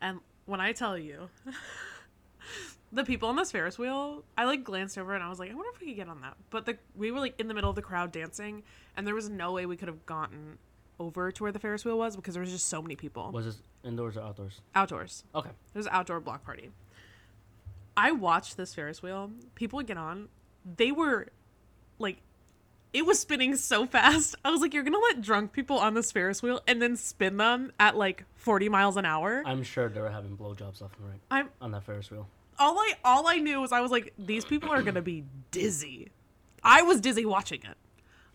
and 0.00 0.18
when 0.46 0.60
i 0.60 0.72
tell 0.72 0.96
you 0.98 1.28
the 2.92 3.04
people 3.04 3.28
on 3.28 3.36
this 3.36 3.50
ferris 3.52 3.78
wheel 3.78 4.22
i 4.38 4.44
like 4.44 4.64
glanced 4.64 4.96
over 4.98 5.14
and 5.14 5.22
i 5.22 5.28
was 5.28 5.38
like 5.38 5.50
i 5.50 5.54
wonder 5.54 5.70
if 5.74 5.80
we 5.80 5.86
could 5.88 5.96
get 5.96 6.08
on 6.08 6.20
that 6.20 6.36
but 6.50 6.64
the 6.66 6.76
we 6.94 7.10
were 7.10 7.20
like 7.20 7.38
in 7.40 7.48
the 7.48 7.54
middle 7.54 7.70
of 7.70 7.76
the 7.76 7.82
crowd 7.82 8.10
dancing 8.12 8.62
and 8.96 9.06
there 9.06 9.14
was 9.14 9.28
no 9.28 9.52
way 9.52 9.66
we 9.66 9.76
could 9.76 9.88
have 9.88 10.04
gotten 10.06 10.58
over 10.98 11.30
to 11.30 11.42
where 11.42 11.52
the 11.52 11.58
ferris 11.58 11.84
wheel 11.84 11.98
was 11.98 12.16
because 12.16 12.34
there 12.34 12.40
was 12.40 12.50
just 12.52 12.68
so 12.68 12.80
many 12.80 12.96
people 12.96 13.30
Was 13.32 13.44
this 13.44 13.58
indoors 13.84 14.16
or 14.16 14.22
outdoors? 14.22 14.60
outdoors 14.74 15.24
Okay. 15.34 15.50
was 15.74 15.86
an 15.86 15.92
outdoor 15.94 16.20
block 16.20 16.44
party. 16.44 16.70
I 17.98 18.12
watched 18.12 18.58
this 18.58 18.74
Ferris 18.74 19.00
wheel. 19.02 19.30
People 19.54 19.78
would 19.78 19.86
get 19.86 19.96
on. 19.96 20.28
They 20.76 20.92
were 20.92 21.28
like, 21.98 22.18
it 22.92 23.04
was 23.04 23.18
spinning 23.18 23.56
so 23.56 23.86
fast. 23.86 24.34
I 24.44 24.50
was 24.50 24.60
like, 24.60 24.72
you're 24.74 24.82
gonna 24.82 24.98
let 24.98 25.20
drunk 25.20 25.52
people 25.52 25.78
on 25.78 25.94
this 25.94 26.12
Ferris 26.12 26.42
wheel 26.42 26.60
and 26.66 26.80
then 26.80 26.96
spin 26.96 27.36
them 27.36 27.72
at 27.78 27.96
like 27.96 28.24
40 28.36 28.68
miles 28.68 28.96
an 28.96 29.04
hour. 29.04 29.42
I'm 29.44 29.62
sure 29.62 29.88
they 29.88 30.00
were 30.00 30.10
having 30.10 30.36
blowjobs 30.36 30.82
off 30.82 30.92
and 30.98 31.08
right 31.10 31.20
I'm 31.30 31.48
on 31.60 31.72
that 31.72 31.84
Ferris 31.84 32.10
wheel. 32.10 32.26
all 32.58 32.78
I 32.78 32.94
all 33.04 33.26
I 33.28 33.36
knew 33.36 33.60
was 33.60 33.72
I 33.72 33.80
was 33.80 33.90
like, 33.90 34.12
these 34.18 34.44
people 34.44 34.70
are 34.70 34.82
gonna 34.82 35.02
be 35.02 35.24
dizzy. 35.50 36.08
I 36.62 36.82
was 36.82 37.00
dizzy 37.00 37.24
watching 37.26 37.60
it. 37.62 37.76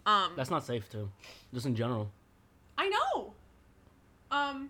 Um, 0.06 0.34
That's 0.36 0.50
not 0.50 0.64
safe 0.66 0.90
too. 0.90 1.10
Just 1.54 1.66
in 1.66 1.76
general. 1.76 2.12
I 2.78 2.90
know. 2.90 3.34
Um, 4.32 4.70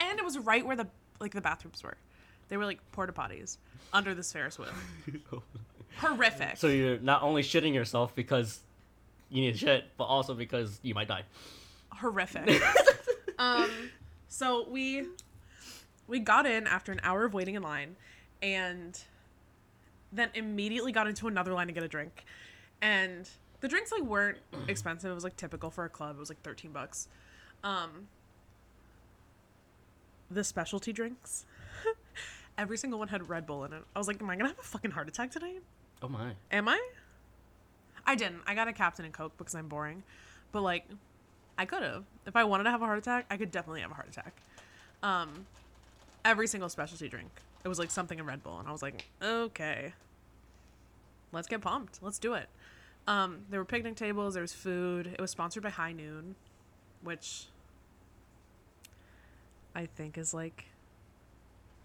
and 0.00 0.18
it 0.18 0.24
was 0.24 0.38
right 0.38 0.64
where 0.64 0.76
the 0.76 0.86
like 1.20 1.32
the 1.32 1.40
bathrooms 1.40 1.82
were. 1.82 1.96
They 2.48 2.56
were 2.56 2.64
like 2.64 2.80
porta 2.92 3.12
potties 3.12 3.58
under 3.92 4.14
this 4.14 4.32
Ferris 4.32 4.58
wheel. 4.58 4.68
Horrific. 5.98 6.56
So 6.56 6.68
you're 6.68 6.98
not 6.98 7.22
only 7.22 7.42
shitting 7.42 7.74
yourself 7.74 8.14
because 8.14 8.60
you 9.30 9.42
need 9.42 9.52
to 9.52 9.58
shit, 9.58 9.84
but 9.96 10.04
also 10.04 10.34
because 10.34 10.78
you 10.82 10.94
might 10.94 11.08
die. 11.08 11.22
Horrific. 11.90 12.62
um, 13.38 13.70
so 14.28 14.68
we 14.68 15.06
we 16.06 16.20
got 16.20 16.46
in 16.46 16.66
after 16.66 16.92
an 16.92 17.00
hour 17.02 17.24
of 17.24 17.34
waiting 17.34 17.54
in 17.54 17.62
line, 17.62 17.96
and 18.42 18.98
then 20.12 20.30
immediately 20.34 20.92
got 20.92 21.06
into 21.06 21.26
another 21.26 21.52
line 21.52 21.66
to 21.66 21.72
get 21.72 21.82
a 21.82 21.88
drink, 21.88 22.24
and 22.80 23.28
the 23.60 23.68
drinks 23.68 23.90
like 23.90 24.02
weren't 24.02 24.38
expensive. 24.68 25.10
It 25.10 25.14
was 25.14 25.24
like 25.24 25.36
typical 25.36 25.70
for 25.70 25.84
a 25.84 25.88
club. 25.88 26.16
It 26.16 26.20
was 26.20 26.28
like 26.28 26.40
thirteen 26.42 26.70
bucks. 26.70 27.08
Um, 27.64 28.08
the 30.30 30.44
specialty 30.44 30.92
drinks. 30.92 31.44
Every 32.58 32.76
single 32.76 32.98
one 32.98 33.08
had 33.08 33.28
Red 33.28 33.46
Bull 33.46 33.64
in 33.64 33.72
it. 33.72 33.82
I 33.94 33.98
was 33.98 34.08
like, 34.08 34.20
am 34.20 34.30
I 34.30 34.36
gonna 34.36 34.48
have 34.48 34.58
a 34.58 34.62
fucking 34.62 34.92
heart 34.92 35.08
attack 35.08 35.30
tonight? 35.30 35.62
Oh 36.02 36.08
my. 36.08 36.32
Am 36.52 36.68
I? 36.68 36.80
I 38.06 38.14
didn't. 38.14 38.42
I 38.46 38.54
got 38.54 38.68
a 38.68 38.72
Captain 38.72 39.04
and 39.04 39.12
Coke 39.12 39.32
because 39.36 39.54
I'm 39.54 39.68
boring. 39.68 40.02
But 40.52 40.62
like, 40.62 40.84
I 41.58 41.64
could 41.64 41.82
have. 41.82 42.04
If 42.26 42.36
I 42.36 42.44
wanted 42.44 42.64
to 42.64 42.70
have 42.70 42.82
a 42.82 42.86
heart 42.86 42.98
attack, 42.98 43.26
I 43.30 43.36
could 43.36 43.50
definitely 43.50 43.80
have 43.80 43.90
a 43.90 43.94
heart 43.94 44.08
attack. 44.08 44.34
Um, 45.02 45.46
every 46.24 46.46
single 46.46 46.68
specialty 46.68 47.08
drink. 47.08 47.30
It 47.64 47.68
was 47.68 47.78
like 47.78 47.90
something 47.90 48.18
in 48.18 48.24
Red 48.24 48.42
Bull, 48.42 48.58
and 48.58 48.68
I 48.68 48.72
was 48.72 48.82
like, 48.82 49.06
okay, 49.22 49.92
let's 51.32 51.48
get 51.48 51.60
pumped. 51.60 51.98
Let's 52.00 52.18
do 52.18 52.34
it. 52.34 52.48
Um, 53.06 53.40
there 53.50 53.60
were 53.60 53.64
picnic 53.64 53.96
tables. 53.96 54.34
There 54.34 54.42
was 54.42 54.52
food. 54.52 55.06
It 55.06 55.20
was 55.20 55.30
sponsored 55.30 55.62
by 55.62 55.70
High 55.70 55.92
Noon, 55.92 56.36
which 57.02 57.46
I 59.74 59.86
think 59.86 60.16
is 60.16 60.32
like 60.32 60.66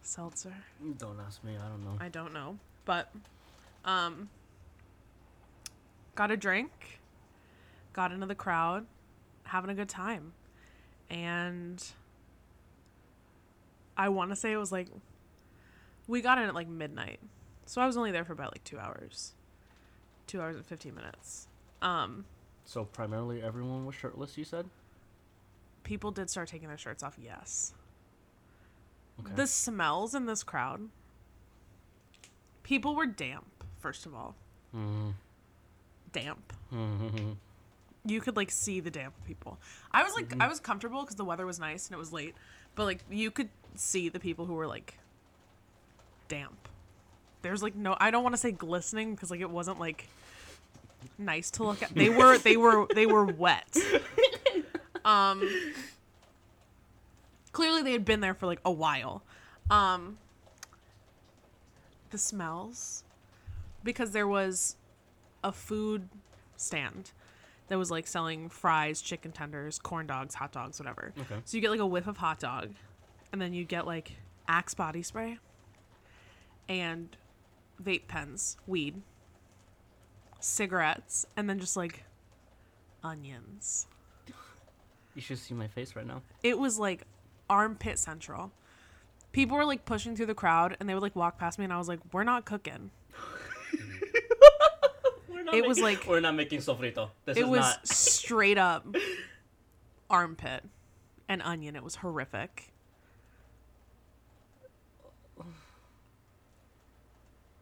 seltzer. 0.02 0.54
Don't 0.98 1.20
ask 1.26 1.44
me. 1.44 1.54
I 1.58 1.68
don't 1.68 1.84
know. 1.84 1.98
I 2.00 2.10
don't 2.10 2.34
know, 2.34 2.60
but 2.86 3.12
um 3.86 4.30
got 6.16 6.32
a 6.32 6.38
drink, 6.38 7.00
got 7.94 8.12
into 8.12 8.26
the 8.26 8.36
crowd, 8.36 8.86
having 9.44 9.70
a 9.70 9.74
good 9.76 9.90
time. 9.90 10.34
And 11.10 11.84
I 13.98 14.10
want 14.10 14.32
to 14.32 14.36
say 14.36 14.52
it 14.52 14.58
was 14.58 14.72
like 14.72 14.88
we 16.08 16.22
got 16.22 16.38
in 16.38 16.46
at 16.46 16.56
like 16.56 16.68
midnight. 16.68 17.20
So 17.66 17.82
I 17.82 17.86
was 17.86 17.96
only 17.98 18.12
there 18.12 18.26
for 18.26 18.34
about 18.34 18.52
like 18.54 18.64
2 18.64 18.78
hours. 18.80 19.34
2 20.28 20.42
hours 20.42 20.56
and 20.56 20.66
15 20.66 20.94
minutes. 20.96 21.48
Um 21.82 22.26
So 22.66 22.86
primarily 22.86 23.42
everyone 23.42 23.86
was 23.86 23.96
shirtless. 23.96 24.38
You 24.38 24.44
said. 24.44 24.66
people 25.84 26.12
did 26.12 26.30
start 26.30 26.48
taking 26.48 26.68
their 26.70 26.78
shirts 26.78 27.04
off, 27.04 27.18
yes. 27.22 27.74
Okay. 29.20 29.34
The 29.36 29.48
smells 29.48 30.16
in 30.16 30.26
this 30.26 30.42
crowd. 30.44 30.90
People 32.64 32.96
were 32.96 33.06
damp, 33.06 33.46
first 33.84 34.06
of 34.08 34.16
all. 34.16 34.34
Mm. 34.76 35.14
Damp. 36.14 36.54
Mhm. 36.74 37.36
you 38.06 38.20
could 38.22 38.36
like 38.36 38.50
see 38.52 38.80
the 38.80 38.90
damp 38.90 39.14
people. 39.28 39.58
I 39.92 40.04
was 40.04 40.14
like 40.16 40.34
I 40.40 40.48
was 40.48 40.60
comfortable 40.60 41.02
because 41.02 41.16
the 41.18 41.26
weather 41.26 41.46
was 41.46 41.60
nice 41.60 41.88
and 41.88 41.94
it 41.94 42.00
was 42.00 42.12
late, 42.14 42.34
but 42.76 42.86
like 42.86 43.04
you 43.12 43.30
could 43.30 43.50
see 43.76 44.10
the 44.10 44.20
people 44.20 44.46
who 44.46 44.54
were 44.54 44.68
like 44.68 44.98
damp. 46.28 46.68
There's 47.44 47.62
like 47.62 47.76
no 47.76 47.96
I 48.00 48.10
don't 48.10 48.24
want 48.24 48.34
to 48.34 48.42
say 48.42 48.52
glistening 48.52 49.14
because 49.16 49.30
like 49.32 49.42
it 49.42 49.50
wasn't 49.50 49.80
like 49.80 50.08
nice 51.18 51.52
to 51.52 51.64
look 51.66 51.84
at. 51.84 51.94
They 51.94 52.10
were 52.10 52.38
they 52.38 52.58
were 52.58 52.88
they 52.96 53.06
were 53.06 53.26
wet. 53.26 53.76
Um 55.06 55.44
clearly 57.52 57.82
they 57.84 57.92
had 57.92 58.06
been 58.06 58.22
there 58.22 58.34
for 58.34 58.46
like 58.46 58.62
a 58.64 58.72
while. 58.72 59.22
Um 59.70 60.18
the 62.12 62.18
smells 62.18 63.04
because 63.84 64.12
there 64.12 64.28
was 64.28 64.78
a 65.44 65.52
food 65.52 66.10
stand 66.56 67.12
that 67.68 67.78
was 67.78 67.92
like 67.92 68.08
selling 68.08 68.50
fries, 68.50 69.02
chicken 69.02 69.32
tenders, 69.32 69.80
corn 69.80 70.08
dogs, 70.08 70.36
hot 70.36 70.52
dogs, 70.52 70.80
whatever. 70.80 71.14
Okay. 71.20 71.36
So 71.46 71.58
you 71.58 71.62
get 71.62 71.72
like 71.72 71.80
a 71.80 71.86
whiff 71.86 72.08
of 72.08 72.18
hot 72.18 72.40
dog, 72.40 72.72
and 73.32 73.42
then 73.42 73.54
you 73.54 73.66
get 73.66 73.86
like 73.86 74.14
Axe 74.48 74.74
body 74.74 75.02
spray 75.02 75.38
and 76.68 77.16
vape 77.82 78.08
pens, 78.08 78.58
weed, 78.68 79.02
cigarettes, 80.40 81.26
and 81.36 81.50
then 81.50 81.60
just 81.60 81.78
like 81.78 82.04
onions. 83.04 83.88
You 85.16 85.22
should 85.22 85.38
see 85.38 85.54
my 85.54 85.68
face 85.68 85.96
right 85.96 86.06
now. 86.06 86.22
It 86.42 86.58
was 86.58 86.80
like 86.80 87.04
armpit 87.50 88.00
central. 88.00 88.52
People 89.32 89.58
were 89.58 89.66
like 89.66 89.86
pushing 89.86 90.16
through 90.16 90.28
the 90.28 90.36
crowd, 90.36 90.78
and 90.80 90.88
they 90.88 90.94
would 90.94 91.04
like 91.04 91.16
walk 91.16 91.38
past 91.38 91.58
me, 91.58 91.64
and 91.64 91.74
I 91.74 91.78
was 91.78 91.88
like, 91.88 92.00
"We're 92.12 92.24
not 92.24 92.46
cooking." 92.46 92.92
It 95.54 95.66
was 95.68 95.80
like- 95.82 96.06
we're 96.08 96.20
not 96.20 96.36
making 96.36 96.60
sofrito. 96.60 97.10
This 97.26 97.38
it 97.38 97.42
is 97.42 97.48
was 97.48 97.60
not. 97.60 97.88
straight 97.88 98.58
up 98.58 98.86
armpit 100.10 100.64
and 101.30 101.42
onion. 101.42 101.76
It 101.76 101.84
was 101.84 101.96
horrific. 101.96 102.72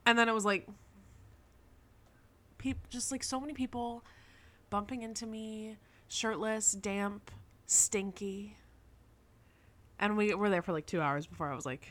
And 0.06 0.18
then 0.18 0.28
it 0.28 0.34
was 0.34 0.46
like, 0.46 0.68
peop- 2.58 2.89
just 2.89 3.12
like 3.12 3.24
so 3.24 3.39
many 3.39 3.54
people 3.54 4.04
bumping 4.70 5.04
into 5.04 5.26
me, 5.26 5.78
shirtless, 6.08 6.72
damp, 6.74 7.30
stinky. 7.68 8.58
And 10.00 10.18
we 10.18 10.34
were 10.34 10.50
there 10.50 10.62
for 10.64 10.72
like 10.74 10.86
two 10.88 11.00
hours 11.02 11.28
before 11.28 11.52
I 11.52 11.56
was 11.56 11.66
like, 11.66 11.88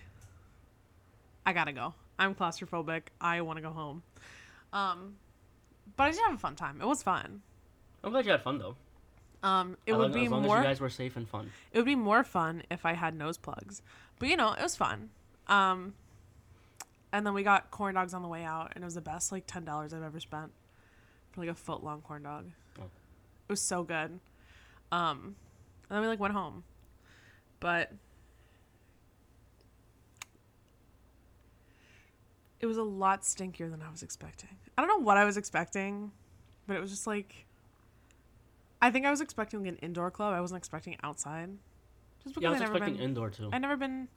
I 1.47 1.53
gotta 1.53 1.73
go. 1.73 1.95
I'm 2.19 2.35
claustrophobic. 2.35 3.03
I 3.21 3.41
want 3.41 3.57
to 3.57 3.63
go 3.63 3.71
home. 3.71 4.03
Um, 4.73 5.15
but 6.01 6.07
I 6.07 6.11
did 6.13 6.21
have 6.25 6.35
a 6.35 6.39
fun 6.39 6.57
time. 6.57 6.81
It 6.81 6.87
was 6.87 7.03
fun. 7.03 7.43
I'm 8.03 8.11
glad 8.11 8.25
you 8.25 8.31
had 8.31 8.41
fun 8.43 8.57
though. 8.59 8.77
Um, 9.43 9.77
it 9.87 9.93
As 9.93 9.99
would 9.99 10.03
long- 10.05 10.13
be 10.13 10.25
as 10.25 10.31
long 10.31 10.43
more. 10.43 10.57
as 10.59 10.63
you 10.65 10.69
guys 10.69 10.81
were 10.81 10.89
safe 10.89 11.15
and 11.17 11.29
fun. 11.29 11.51
it 11.73 11.77
would 11.79 11.85
be 11.85 11.95
more 11.95 12.25
fun 12.25 12.63
if 12.71 12.87
I 12.87 12.95
had 12.95 13.15
nose 13.15 13.37
plugs. 13.37 13.83
But 14.19 14.29
you 14.31 14.37
know, 14.39 14.53
it 14.53 14.63
was 14.63 14.77
fun. 14.77 15.11
Um, 15.47 15.93
and 17.13 17.27
then 17.27 17.35
we 17.35 17.43
got 17.43 17.71
corn 17.71 17.95
dogs 17.97 18.15
on 18.15 18.23
the 18.23 18.29
way 18.29 18.45
out, 18.45 18.73
and 18.75 18.83
it 18.83 18.87
was 18.87 18.95
the 18.95 19.01
best 19.03 19.31
like 19.33 19.47
ten 19.47 19.65
dollars 19.65 19.93
I've 19.93 20.03
ever 20.03 20.21
spent 20.21 20.53
for 21.33 21.41
like 21.43 21.51
a 21.51 21.55
foot 21.55 21.83
long 21.85 22.01
corn 22.01 22.23
dog. 22.23 22.47
Oh. 22.79 22.85
It 22.85 23.53
was 23.53 23.61
so 23.61 23.83
good. 23.83 24.21
Um, 24.93 25.37
and 25.89 25.97
then 25.97 26.01
we 26.01 26.07
like 26.09 26.21
went 26.21 26.33
home, 26.35 26.65
but 27.61 27.93
it 32.61 32.67
was 32.67 32.77
a 32.77 32.83
lot 32.83 33.23
stinkier 33.23 33.71
than 33.71 33.83
I 33.83 33.91
was 33.91 34.03
expecting. 34.03 34.51
I 34.77 34.83
don't 34.83 34.89
know 34.89 35.05
what 35.05 35.17
I 35.17 35.25
was 35.25 35.37
expecting, 35.37 36.13
but 36.67 36.77
it 36.77 36.81
was 36.81 36.91
just 36.91 37.07
like. 37.07 37.47
I 38.83 38.91
think 38.91 39.05
I 39.05 39.11
was 39.11 39.21
expecting 39.21 39.67
an 39.69 39.77
indoor 39.77 40.11
club. 40.11 40.33
I 40.35 40.41
wasn't 40.41 40.59
expecting 40.59 40.97
outside. 41.03 41.51
Just 42.23 42.35
because 42.35 42.43
Yeah, 42.43 42.49
I 42.49 42.53
was 42.53 42.61
never 42.61 42.73
expecting 42.73 42.97
been, 42.97 43.05
indoor 43.05 43.31
too. 43.31 43.51
I 43.53 43.59
never 43.59 43.77
been. 43.77 44.09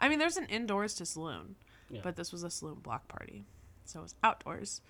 I 0.00 0.08
mean, 0.08 0.18
there's 0.18 0.36
an 0.36 0.46
indoors 0.46 0.94
to 0.96 1.06
saloon, 1.06 1.56
Yeah. 1.90 2.00
but 2.02 2.16
this 2.16 2.30
was 2.32 2.42
a 2.44 2.50
saloon 2.50 2.76
block 2.76 3.08
party, 3.08 3.44
so 3.84 4.00
it 4.00 4.02
was 4.02 4.14
outdoors. 4.22 4.80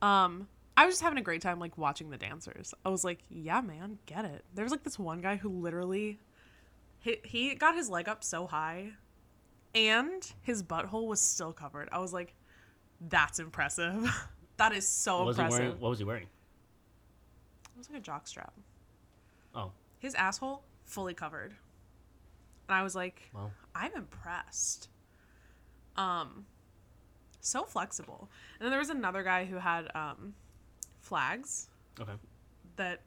Um, 0.00 0.48
I 0.76 0.86
was 0.86 0.94
just 0.94 1.02
having 1.02 1.18
a 1.18 1.22
great 1.22 1.42
time, 1.42 1.58
like 1.60 1.76
watching 1.78 2.10
the 2.10 2.16
dancers. 2.16 2.74
I 2.84 2.88
was 2.88 3.04
like, 3.04 3.20
yeah, 3.28 3.60
man, 3.60 3.98
get 4.06 4.24
it. 4.24 4.44
There 4.54 4.64
was 4.64 4.72
like 4.72 4.82
this 4.84 4.98
one 4.98 5.20
guy 5.20 5.36
who 5.36 5.48
literally, 5.48 6.18
he 7.00 7.18
he 7.24 7.54
got 7.54 7.74
his 7.76 7.88
leg 7.90 8.08
up 8.08 8.24
so 8.24 8.46
high, 8.46 8.92
and 9.74 10.32
his 10.42 10.62
butthole 10.62 11.06
was 11.06 11.20
still 11.20 11.52
covered. 11.52 11.88
I 11.92 11.98
was 11.98 12.12
like, 12.12 12.34
that's 13.08 13.38
impressive. 13.38 14.10
that 14.56 14.72
is 14.72 14.86
so 14.86 15.24
What 15.24 15.30
impressive. 15.30 15.58
wearing? 15.58 15.80
What 15.80 15.88
was 15.90 15.98
he 15.98 16.04
wearing? 16.04 16.24
It 16.24 17.78
was 17.78 17.88
like 17.90 17.98
a 17.98 18.02
jock 18.02 18.26
strap. 18.26 18.52
Oh, 19.54 19.72
His 19.98 20.14
asshole 20.14 20.62
fully 20.84 21.14
covered. 21.14 21.54
And 22.68 22.76
I 22.76 22.82
was 22.82 22.94
like, 22.94 23.30
I'm 23.74 23.92
impressed. 23.94 24.88
Um 25.96 26.46
so 27.40 27.64
flexible. 27.64 28.30
And 28.58 28.64
then 28.64 28.70
there 28.70 28.78
was 28.78 28.90
another 28.90 29.22
guy 29.22 29.44
who 29.44 29.56
had 29.56 29.88
um 29.94 30.34
flags 31.00 31.68
okay. 32.00 32.12
that 32.76 33.02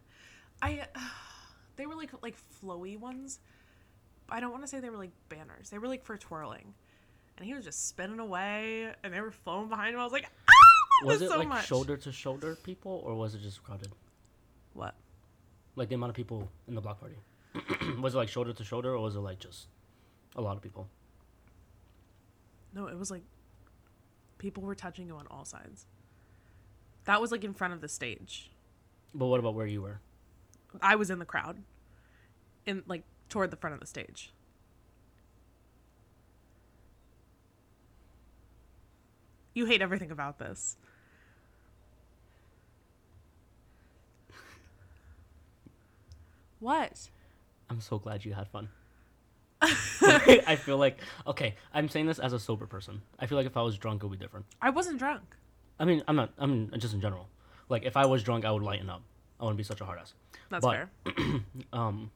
I 0.61 0.87
they 1.77 1.85
were 1.85 1.95
like 1.95 2.11
like 2.21 2.35
flowy 2.61 2.99
ones. 2.99 3.39
I 4.29 4.39
don't 4.39 4.51
want 4.51 4.63
to 4.63 4.67
say 4.67 4.79
they 4.79 4.89
were 4.89 4.97
like 4.97 5.11
banners. 5.29 5.69
They 5.69 5.77
were 5.77 5.87
like 5.87 6.03
for 6.03 6.17
twirling. 6.17 6.73
And 7.37 7.45
he 7.45 7.53
was 7.53 7.65
just 7.65 7.87
spinning 7.87 8.19
away 8.19 8.93
and 9.03 9.13
they 9.13 9.19
were 9.21 9.31
flowing 9.31 9.67
behind 9.67 9.93
him. 9.93 9.99
I 9.99 10.03
was 10.03 10.13
like, 10.13 10.29
ah, 10.47 11.05
Was 11.05 11.21
it 11.21 11.29
so 11.29 11.39
like 11.39 11.47
much. 11.47 11.67
shoulder 11.67 11.97
to 11.97 12.11
shoulder 12.11 12.55
people, 12.63 13.01
or 13.05 13.15
was 13.15 13.35
it 13.35 13.41
just 13.41 13.61
crowded? 13.63 13.91
What? 14.73 14.95
Like 15.75 15.89
the 15.89 15.95
amount 15.95 16.11
of 16.11 16.15
people 16.15 16.49
in 16.67 16.75
the 16.75 16.81
block 16.81 16.99
party. 16.99 17.17
was 18.01 18.15
it 18.15 18.17
like 18.17 18.29
shoulder 18.29 18.53
to 18.53 18.63
shoulder, 18.63 18.93
or 18.93 18.99
was 18.99 19.15
it 19.15 19.19
like 19.19 19.39
just 19.39 19.67
a 20.35 20.41
lot 20.41 20.55
of 20.55 20.61
people? 20.61 20.87
No, 22.73 22.87
it 22.87 22.97
was 22.97 23.11
like 23.11 23.23
people 24.37 24.63
were 24.63 24.75
touching 24.75 25.07
you 25.07 25.15
on 25.15 25.27
all 25.29 25.45
sides. 25.45 25.87
That 27.05 27.21
was 27.21 27.31
like 27.31 27.43
in 27.43 27.53
front 27.53 27.73
of 27.73 27.81
the 27.81 27.87
stage. 27.89 28.51
But 29.13 29.27
what 29.27 29.39
about 29.39 29.55
where 29.55 29.67
you 29.67 29.81
were? 29.81 29.99
I 30.81 30.95
was 30.95 31.09
in 31.09 31.19
the 31.19 31.25
crowd, 31.25 31.61
in 32.65 32.83
like 32.87 33.03
toward 33.29 33.51
the 33.51 33.57
front 33.57 33.73
of 33.73 33.79
the 33.79 33.87
stage. 33.87 34.33
You 39.55 39.65
hate 39.65 39.81
everything 39.81 40.11
about 40.11 40.37
this. 40.37 40.77
What? 46.59 47.09
I'm 47.69 47.81
so 47.81 47.97
glad 47.99 48.25
you 48.25 48.33
had 48.33 48.47
fun. 48.47 48.69
I 49.61 50.57
feel 50.57 50.77
like 50.77 50.99
okay. 51.25 51.55
I'm 51.73 51.89
saying 51.89 52.05
this 52.05 52.19
as 52.19 52.33
a 52.33 52.39
sober 52.39 52.67
person. 52.67 53.01
I 53.19 53.25
feel 53.25 53.37
like 53.37 53.47
if 53.47 53.57
I 53.57 53.61
was 53.61 53.77
drunk, 53.77 54.03
it 54.03 54.07
would 54.07 54.19
be 54.19 54.23
different. 54.23 54.45
I 54.61 54.69
wasn't 54.69 54.99
drunk. 54.99 55.23
I 55.79 55.85
mean, 55.85 56.03
I'm 56.07 56.15
not. 56.15 56.31
I 56.37 56.45
mean, 56.45 56.71
just 56.77 56.93
in 56.93 57.01
general. 57.01 57.27
Like 57.69 57.83
if 57.83 57.97
I 57.97 58.05
was 58.05 58.21
drunk, 58.21 58.45
I 58.45 58.51
would 58.51 58.61
lighten 58.61 58.89
up. 58.89 59.01
I 59.39 59.43
wouldn't 59.45 59.57
be 59.57 59.63
such 59.63 59.81
a 59.81 59.85
hard 59.85 59.99
ass. 59.99 60.13
That's 60.49 60.63
But- 60.63 60.89
fair. 61.05 61.41
Um, 61.73 62.11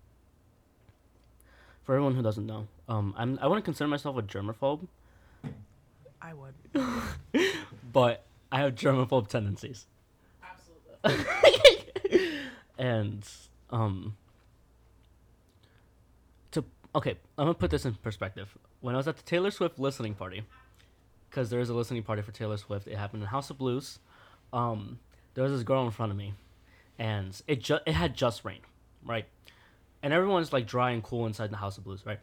for 1.84 1.96
everyone 1.96 2.16
who 2.16 2.22
doesn't 2.22 2.46
know, 2.46 2.68
um, 2.88 3.14
I'm 3.18 3.40
I 3.42 3.48
wouldn't 3.48 3.66
consider 3.66 3.88
myself 3.88 4.18
a 4.18 4.22
germaphobe, 4.22 4.88
I 6.22 6.34
would. 6.34 6.54
but 7.94 8.26
I 8.52 8.60
have 8.62 8.76
germaphobe 8.76 9.28
tendencies. 9.28 9.86
Absolutely. 10.44 11.26
and 12.80 13.28
um 13.70 14.16
to 16.52 16.64
okay 16.96 17.12
i'm 17.38 17.46
gonna 17.46 17.54
put 17.54 17.70
this 17.70 17.86
in 17.86 17.94
perspective 17.96 18.58
when 18.80 18.96
i 18.96 18.98
was 18.98 19.08
at 19.08 19.18
the 19.18 19.24
taylor 19.24 19.52
swift 19.52 19.78
listening 19.78 20.16
party 20.16 20.44
because 21.30 21.50
there 21.50 21.60
is 21.60 21.70
a 21.70 21.74
listening 21.74 22.02
party 22.02 22.22
for 22.22 22.32
taylor 22.32 22.58
swift 22.58 22.88
it 22.88 22.98
happened 22.98 23.22
in 23.22 23.28
house 23.28 23.50
of 23.50 23.58
blues 23.58 24.00
um 24.54 24.98
there 25.34 25.44
was 25.44 25.54
this 25.54 25.64
girl 25.64 25.86
in 25.86 25.92
front 25.92 26.12
of 26.12 26.18
me 26.18 26.34
and 26.98 27.42
it 27.48 27.62
just 27.62 27.84
it 27.86 27.94
had 27.94 28.16
just 28.16 28.44
rained 28.46 28.64
right 29.06 29.26
and 30.02 30.14
everyone's 30.14 30.54
like 30.54 30.66
dry 30.66 30.92
and 30.92 31.04
cool 31.04 31.28
inside 31.28 31.52
the 31.52 31.58
house 31.58 31.78
of 31.78 31.84
blues 31.84 32.06
right 32.06 32.20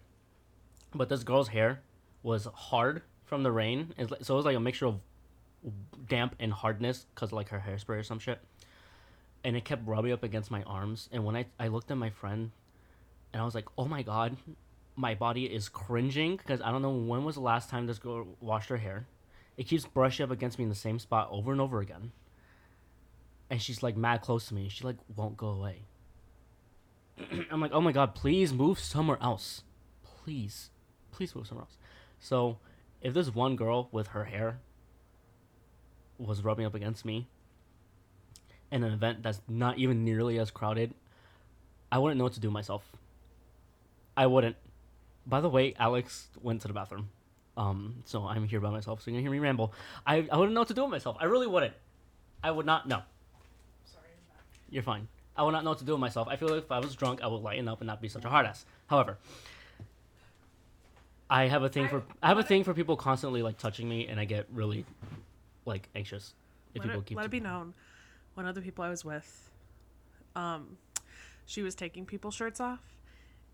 but 0.94 1.08
this 1.10 1.22
girl's 1.22 1.48
hair 1.48 1.80
was 2.22 2.48
hard 2.54 3.02
from 3.26 3.42
the 3.42 3.52
rain 3.52 3.92
so 4.22 4.34
it 4.34 4.36
was 4.36 4.44
like 4.46 4.56
a 4.56 4.60
mixture 4.60 4.86
of 4.86 5.00
damp 6.08 6.34
and 6.40 6.52
hardness 6.52 7.06
because 7.14 7.32
like 7.32 7.50
her 7.50 7.62
hairspray 7.66 7.98
or 7.98 8.02
some 8.02 8.18
shit 8.18 8.40
and 9.46 9.56
it 9.56 9.64
kept 9.64 9.86
rubbing 9.86 10.10
up 10.10 10.24
against 10.24 10.50
my 10.50 10.64
arms. 10.64 11.08
And 11.12 11.24
when 11.24 11.36
I, 11.36 11.46
I 11.56 11.68
looked 11.68 11.92
at 11.92 11.96
my 11.96 12.10
friend, 12.10 12.50
and 13.32 13.40
I 13.40 13.44
was 13.44 13.54
like, 13.54 13.66
oh 13.78 13.84
my 13.84 14.02
god, 14.02 14.36
my 14.96 15.14
body 15.14 15.44
is 15.44 15.68
cringing 15.68 16.36
because 16.36 16.60
I 16.60 16.72
don't 16.72 16.82
know 16.82 16.90
when 16.90 17.24
was 17.24 17.36
the 17.36 17.42
last 17.42 17.70
time 17.70 17.86
this 17.86 18.00
girl 18.00 18.26
washed 18.40 18.70
her 18.70 18.76
hair. 18.76 19.06
It 19.56 19.68
keeps 19.68 19.84
brushing 19.84 20.24
up 20.24 20.32
against 20.32 20.58
me 20.58 20.64
in 20.64 20.68
the 20.68 20.74
same 20.74 20.98
spot 20.98 21.28
over 21.30 21.52
and 21.52 21.60
over 21.60 21.80
again. 21.80 22.10
And 23.48 23.62
she's 23.62 23.84
like 23.84 23.96
mad 23.96 24.20
close 24.20 24.46
to 24.48 24.54
me. 24.54 24.68
She 24.68 24.82
like 24.82 24.96
won't 25.14 25.36
go 25.36 25.46
away. 25.46 25.82
I'm 27.50 27.60
like, 27.60 27.72
oh 27.72 27.80
my 27.80 27.92
god, 27.92 28.16
please 28.16 28.52
move 28.52 28.80
somewhere 28.80 29.18
else. 29.22 29.62
Please. 30.02 30.70
Please 31.12 31.36
move 31.36 31.46
somewhere 31.46 31.66
else. 31.66 31.76
So 32.18 32.58
if 33.06 33.14
this 33.14 33.32
one 33.32 33.54
girl 33.54 33.88
with 33.92 34.08
her 34.08 34.24
hair 34.24 34.58
was 36.18 36.42
rubbing 36.42 36.66
up 36.66 36.74
against 36.74 37.04
me 37.04 37.28
in 38.72 38.82
an 38.82 38.92
event 38.92 39.22
that's 39.22 39.40
not 39.46 39.78
even 39.78 40.04
nearly 40.04 40.40
as 40.40 40.50
crowded, 40.50 40.92
I 41.92 41.98
wouldn't 41.98 42.18
know 42.18 42.24
what 42.24 42.32
to 42.32 42.40
do 42.40 42.50
myself. 42.50 42.82
I 44.16 44.26
wouldn't. 44.26 44.56
By 45.24 45.40
the 45.40 45.48
way, 45.48 45.72
Alex 45.78 46.26
went 46.42 46.62
to 46.62 46.68
the 46.68 46.74
bathroom. 46.74 47.10
Um, 47.56 48.02
so 48.06 48.26
I'm 48.26 48.48
here 48.48 48.58
by 48.58 48.70
myself, 48.70 49.02
so 49.02 49.10
you're 49.12 49.20
gonna 49.20 49.22
hear 49.22 49.30
me 49.30 49.38
ramble. 49.38 49.72
I, 50.04 50.26
I 50.32 50.36
wouldn't 50.36 50.54
know 50.54 50.62
what 50.62 50.68
to 50.68 50.74
do 50.74 50.82
with 50.82 50.90
myself. 50.90 51.16
I 51.20 51.26
really 51.26 51.46
wouldn't. 51.46 51.74
I 52.42 52.50
would 52.50 52.66
not 52.66 52.88
know. 52.88 53.02
Sorry. 53.84 54.08
You're 54.68 54.82
fine. 54.82 55.06
I 55.36 55.44
would 55.44 55.52
not 55.52 55.62
know 55.62 55.70
what 55.70 55.78
to 55.78 55.84
do 55.84 55.92
with 55.92 56.00
myself. 56.00 56.26
I 56.28 56.34
feel 56.34 56.48
like 56.48 56.64
if 56.64 56.72
I 56.72 56.80
was 56.80 56.96
drunk, 56.96 57.22
I 57.22 57.28
would 57.28 57.42
lighten 57.42 57.68
up 57.68 57.80
and 57.80 57.86
not 57.86 58.02
be 58.02 58.08
such 58.08 58.24
a 58.24 58.28
hard 58.28 58.46
ass. 58.46 58.64
However, 58.88 59.16
I 61.28 61.46
have 61.48 61.62
a 61.62 61.68
thing 61.68 61.88
for 61.88 62.02
I 62.22 62.28
have 62.28 62.38
a 62.38 62.42
thing 62.42 62.64
for 62.64 62.72
people 62.74 62.96
constantly 62.96 63.42
like 63.42 63.58
touching 63.58 63.88
me, 63.88 64.06
and 64.06 64.20
I 64.20 64.24
get 64.24 64.46
really 64.52 64.84
like 65.64 65.88
anxious 65.94 66.34
if 66.74 66.80
let 66.80 66.88
people 66.88 67.00
it, 67.00 67.06
keep. 67.06 67.16
let 67.16 67.26
it 67.26 67.30
be 67.30 67.40
known 67.40 67.74
one 68.34 68.46
of 68.46 68.54
the 68.54 68.60
people 68.60 68.84
i 68.84 68.88
was 68.88 69.04
with 69.04 69.50
um 70.36 70.76
she 71.46 71.62
was 71.62 71.74
taking 71.74 72.04
people's 72.06 72.34
shirts 72.34 72.60
off 72.60 72.80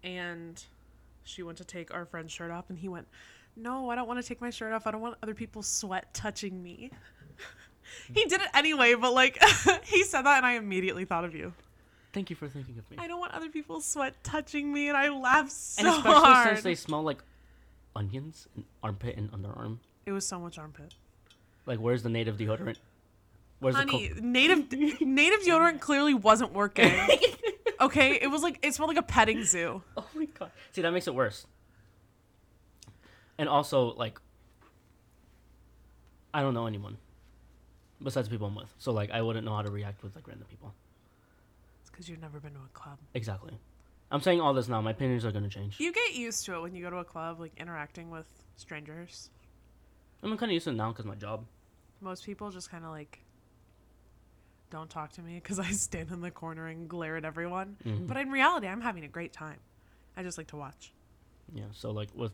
and 0.03 0.65
she 1.25 1.43
went 1.43 1.59
to 1.59 1.65
take 1.65 1.95
our 1.95 2.05
friend's 2.05 2.33
shirt 2.33 2.51
off 2.51 2.69
and 2.69 2.79
he 2.79 2.89
went 2.89 3.07
no 3.57 3.91
i 3.91 3.95
don't 3.95 4.09
want 4.09 4.21
to 4.21 4.27
take 4.27 4.41
my 4.41 4.51
shirt 4.51 4.73
off 4.73 4.87
i 4.87 4.91
don't 4.91 5.01
want 5.01 5.17
other 5.23 5.35
people's 5.35 5.69
sweat 5.69 6.13
touching 6.13 6.63
me 6.63 6.91
he 8.15 8.25
did 8.25 8.41
it 8.41 8.49
anyway 8.55 8.95
but 8.95 9.15
like 9.15 9.39
he 9.85 10.03
said 10.05 10.23
that 10.23 10.39
and 10.39 10.47
i 10.47 10.55
immediately 10.55 11.05
thought 11.05 11.25
of 11.25 11.35
you 11.35 11.53
Thank 12.13 12.29
you 12.29 12.37
for 12.37 12.47
thinking 12.47 12.77
of 12.79 12.91
me. 12.91 12.97
i 12.99 13.07
don't 13.07 13.21
want 13.21 13.33
other 13.33 13.49
people's 13.49 13.87
sweat 13.87 14.15
touching 14.25 14.73
me 14.73 14.89
and 14.89 14.97
i 14.97 15.09
laughed 15.09 15.53
so 15.53 15.81
and 15.81 15.89
especially 15.89 16.21
hard 16.21 16.49
since 16.49 16.63
they 16.63 16.75
smell 16.75 17.03
like 17.03 17.23
onions 17.95 18.49
and 18.55 18.65
armpit 18.83 19.17
and 19.17 19.31
underarm. 19.33 19.79
it 20.07 20.13
was 20.13 20.27
so 20.27 20.39
much 20.39 20.59
armpit 20.59 20.95
Like, 21.67 21.79
where's 21.79 22.03
the 22.03 22.09
native 22.09 22.37
deodorant? 22.37 22.77
Where's 23.61 23.77
honey 23.77 24.09
the 24.09 24.21
native 24.21 24.71
native 25.01 25.41
deodorant 25.41 25.81
clearly 25.81 26.15
wasn't 26.15 26.53
working 26.53 26.93
okay 27.81 28.19
it 28.21 28.29
was 28.29 28.43
like 28.43 28.59
it 28.63 28.75
smelled 28.75 28.89
like 28.89 28.99
a 28.99 29.03
petting 29.03 29.45
zoo 29.45 29.83
Oh 29.97 30.07
my 30.15 30.25
god! 30.27 30.51
See, 30.73 30.83
that 30.83 30.91
makes 30.93 31.07
it 31.07 31.15
worse. 31.15 31.47
And 33.39 33.49
also, 33.49 33.95
like, 33.95 34.21
I 36.35 36.43
don't 36.43 36.55
know 36.55 36.67
anyone 36.67 36.97
besides 38.03 38.29
people 38.29 38.47
I'm 38.47 38.55
with, 38.55 38.73
so 38.79 38.93
like, 38.93 39.11
I 39.11 39.23
wouldn't 39.23 39.45
know 39.45 39.55
how 39.55 39.63
to 39.63 39.71
react 39.71 40.03
with 40.03 40.15
like 40.15 40.27
random 40.29 40.47
people. 40.49 40.75
It's 41.81 41.91
because 41.91 42.09
you've 42.09 42.21
never 42.21 42.41
been 42.41 42.53
to 42.53 42.59
a 42.59 42.69
club. 42.73 42.99
Exactly. 43.15 43.53
I'm 44.13 44.21
saying 44.21 44.41
all 44.41 44.53
this 44.53 44.69
now. 44.69 44.81
My 44.83 44.91
opinions 44.91 45.25
are 45.25 45.33
gonna 45.33 45.49
change. 45.49 45.81
You 45.81 45.91
get 45.93 46.15
used 46.15 46.45
to 46.45 46.55
it 46.57 46.61
when 46.61 46.75
you 46.75 46.85
go 46.85 46.91
to 46.91 46.99
a 46.99 47.05
club, 47.05 47.41
like 47.41 47.53
interacting 47.57 48.11
with 48.11 48.29
strangers. 48.57 49.31
I'm 50.23 50.37
kind 50.37 50.51
of 50.51 50.55
used 50.55 50.65
to 50.65 50.71
it 50.71 50.75
now 50.75 50.91
because 50.93 51.07
my 51.07 51.15
job. 51.15 51.47
Most 52.01 52.25
people 52.27 52.51
just 52.51 52.71
kind 52.71 52.85
of 52.85 52.91
like 52.91 53.21
don't 54.71 54.91
talk 54.91 55.13
to 55.13 55.23
me 55.23 55.35
because 55.37 55.59
I 55.69 55.71
stand 55.71 56.11
in 56.11 56.21
the 56.21 56.31
corner 56.31 56.67
and 56.69 56.89
glare 56.89 57.17
at 57.17 57.25
everyone. 57.25 57.77
Mhm. 57.85 58.07
But 58.07 58.19
in 58.19 58.31
reality, 58.31 58.67
I'm 58.67 58.83
having 58.83 59.03
a 59.05 59.09
great 59.09 59.33
time. 59.33 59.59
I 60.17 60.23
just 60.23 60.37
like 60.37 60.49
to 60.49 60.57
watch. 60.57 60.93
Yeah, 61.55 61.65
so 61.73 61.91
like 61.91 62.09
with, 62.15 62.33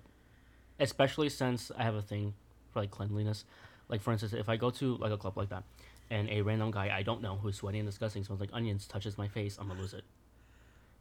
especially 0.81 1.29
since 1.29 1.71
I 1.77 1.85
have 1.85 1.95
a 1.95 2.03
thing 2.03 2.35
for 2.73 2.81
like 2.81 2.91
cleanliness. 2.91 3.45
Like 3.89 4.03
for 4.03 4.11
instance, 4.13 4.33
if 4.33 4.49
I 4.49 4.57
go 4.57 4.71
to 4.71 4.97
like 4.97 5.13
a 5.13 5.17
club 5.17 5.37
like 5.37 5.49
that, 5.51 5.63
and 6.11 6.29
a 6.29 6.43
random 6.43 6.73
guy 6.73 6.91
I 6.95 7.03
don't 7.03 7.23
know 7.23 7.37
who's 7.37 7.57
sweaty 7.57 7.79
and 7.79 7.87
disgusting 7.87 8.25
smells 8.25 8.41
like 8.41 8.51
onions 8.53 8.89
touches 8.89 9.17
my 9.17 9.29
face, 9.29 9.59
I'm 9.61 9.69
gonna 9.69 9.81
lose 9.81 9.95
it. 9.95 10.03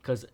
Cause 0.04 0.26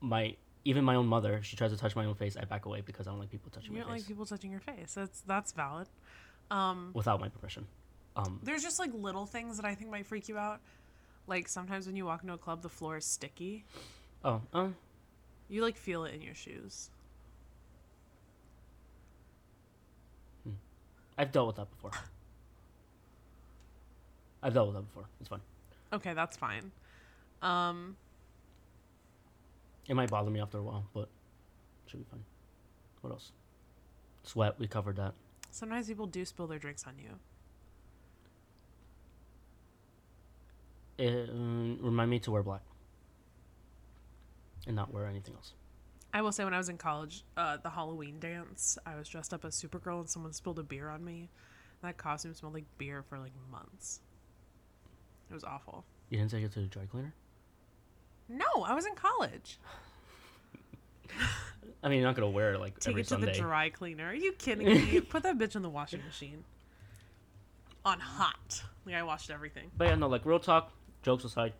my 0.00 0.36
even 0.64 0.84
my 0.84 0.96
own 0.96 1.06
mother, 1.06 1.40
she 1.42 1.56
tries 1.56 1.70
to 1.70 1.76
touch 1.76 1.96
my 1.96 2.04
own 2.04 2.14
face, 2.14 2.36
I 2.36 2.44
back 2.44 2.66
away 2.66 2.82
because 2.82 3.06
I 3.06 3.10
don't 3.10 3.20
like 3.20 3.30
people 3.30 3.50
touching 3.50 3.72
You 3.74 3.80
don't 3.80 3.90
like 3.90 4.06
people 4.06 4.26
touching 4.26 4.50
your 4.50 4.60
face. 4.60 4.94
That's 4.94 5.20
that's 5.22 5.52
valid. 5.52 5.88
Um, 6.50 6.90
without 6.94 7.20
my 7.20 7.28
permission. 7.28 7.66
Um, 8.16 8.40
there's 8.42 8.62
just 8.62 8.78
like 8.78 8.90
little 8.92 9.26
things 9.26 9.56
that 9.58 9.66
I 9.66 9.74
think 9.74 9.90
might 9.90 10.06
freak 10.06 10.28
you 10.28 10.36
out. 10.38 10.60
Like 11.26 11.48
sometimes 11.48 11.86
when 11.86 11.94
you 11.94 12.06
walk 12.06 12.22
into 12.22 12.34
a 12.34 12.38
club, 12.38 12.62
the 12.62 12.68
floor 12.68 12.96
is 12.96 13.04
sticky. 13.04 13.64
oh, 14.24 14.40
um, 14.52 14.74
You 15.48 15.62
like 15.62 15.76
feel 15.76 16.04
it 16.04 16.14
in 16.14 16.22
your 16.22 16.34
shoes. 16.34 16.90
I've 21.16 21.32
dealt 21.32 21.48
with 21.48 21.56
that 21.56 21.70
before. 21.70 21.90
I've 24.42 24.54
dealt 24.54 24.68
with 24.68 24.76
that 24.76 24.82
before. 24.82 25.04
It's 25.20 25.28
fine. 25.28 25.40
Okay, 25.92 26.14
that's 26.14 26.36
fine. 26.36 26.70
Um, 27.42 27.96
It 29.88 29.96
might 29.96 30.10
bother 30.10 30.30
me 30.30 30.40
after 30.40 30.58
a 30.58 30.62
while, 30.62 30.84
but 30.92 31.08
it 31.86 31.90
should 31.90 32.00
be 32.00 32.06
fine. 32.10 32.24
What 33.00 33.10
else? 33.10 33.32
Sweat. 34.22 34.58
We 34.58 34.66
covered 34.68 34.96
that. 34.96 35.14
sometimes 35.50 35.86
people 35.88 36.06
do 36.06 36.24
spill 36.24 36.46
their 36.46 36.58
drinks 36.58 36.84
on 36.86 36.94
you. 36.98 37.10
It, 40.98 41.30
um, 41.30 41.78
remind 41.80 42.10
me 42.10 42.18
to 42.20 42.30
wear 42.30 42.42
black 42.42 42.62
and 44.66 44.74
not 44.76 44.92
wear 44.92 45.06
anything 45.06 45.34
else. 45.34 45.52
I 46.12 46.22
will 46.22 46.32
say 46.32 46.44
when 46.44 46.54
I 46.54 46.58
was 46.58 46.68
in 46.68 46.76
college, 46.76 47.22
uh, 47.36 47.58
the 47.58 47.70
Halloween 47.70 48.18
dance, 48.18 48.78
I 48.84 48.96
was 48.96 49.08
dressed 49.08 49.32
up 49.32 49.44
as 49.44 49.54
Supergirl 49.54 50.00
and 50.00 50.08
someone 50.08 50.32
spilled 50.32 50.58
a 50.58 50.62
beer 50.62 50.88
on 50.88 51.04
me. 51.04 51.28
That 51.82 51.96
costume 51.96 52.34
smelled 52.34 52.54
like 52.54 52.64
beer 52.78 53.04
for 53.08 53.18
like 53.18 53.32
months. 53.50 54.00
It 55.30 55.34
was 55.34 55.44
awful. 55.44 55.84
You 56.10 56.18
didn't 56.18 56.32
take 56.32 56.42
it 56.44 56.52
to 56.52 56.60
the 56.60 56.66
dry 56.66 56.86
cleaner. 56.86 57.14
No, 58.28 58.46
I 58.64 58.74
was 58.74 58.86
in 58.86 58.94
college. 58.94 59.58
I 61.82 61.88
mean, 61.88 61.98
you're 62.00 62.08
not 62.08 62.16
gonna 62.16 62.30
wear 62.30 62.54
it 62.54 62.60
like 62.60 62.78
Take 62.80 62.92
every 62.92 63.00
it 63.02 63.04
to 63.04 63.08
Sunday. 63.10 63.32
the 63.32 63.38
dry 63.38 63.70
cleaner. 63.70 64.06
Are 64.08 64.14
you 64.14 64.32
kidding 64.32 64.66
me? 64.92 65.00
Put 65.00 65.22
that 65.22 65.38
bitch 65.38 65.56
in 65.56 65.62
the 65.62 65.70
washing 65.70 66.02
machine. 66.04 66.44
On 67.84 67.98
hot. 68.00 68.62
Like 68.84 68.96
I 68.96 69.02
washed 69.02 69.30
everything. 69.30 69.70
But 69.76 69.88
yeah, 69.88 69.94
no, 69.94 70.08
like 70.08 70.26
real 70.26 70.40
talk, 70.40 70.72
jokes 71.02 71.24
aside. 71.24 71.52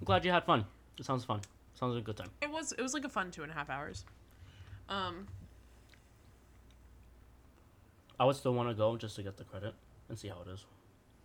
I'm 0.00 0.04
glad 0.04 0.24
you 0.24 0.30
had 0.30 0.44
fun. 0.44 0.64
It 0.98 1.04
sounds 1.04 1.24
fun. 1.24 1.40
Sounds 1.74 1.94
like 1.94 2.02
a 2.02 2.06
good 2.06 2.16
time. 2.16 2.30
It 2.40 2.50
was 2.50 2.72
it 2.72 2.80
was 2.82 2.94
like 2.94 3.04
a 3.04 3.08
fun 3.08 3.30
two 3.30 3.42
and 3.42 3.50
a 3.50 3.54
half 3.54 3.68
hours. 3.68 4.04
Um, 4.88 5.26
I 8.18 8.24
would 8.24 8.36
still 8.36 8.54
want 8.54 8.68
to 8.68 8.74
go 8.74 8.96
just 8.96 9.16
to 9.16 9.22
get 9.22 9.36
the 9.36 9.44
credit 9.44 9.74
and 10.08 10.18
see 10.18 10.28
how 10.28 10.40
it 10.46 10.50
is. 10.52 10.64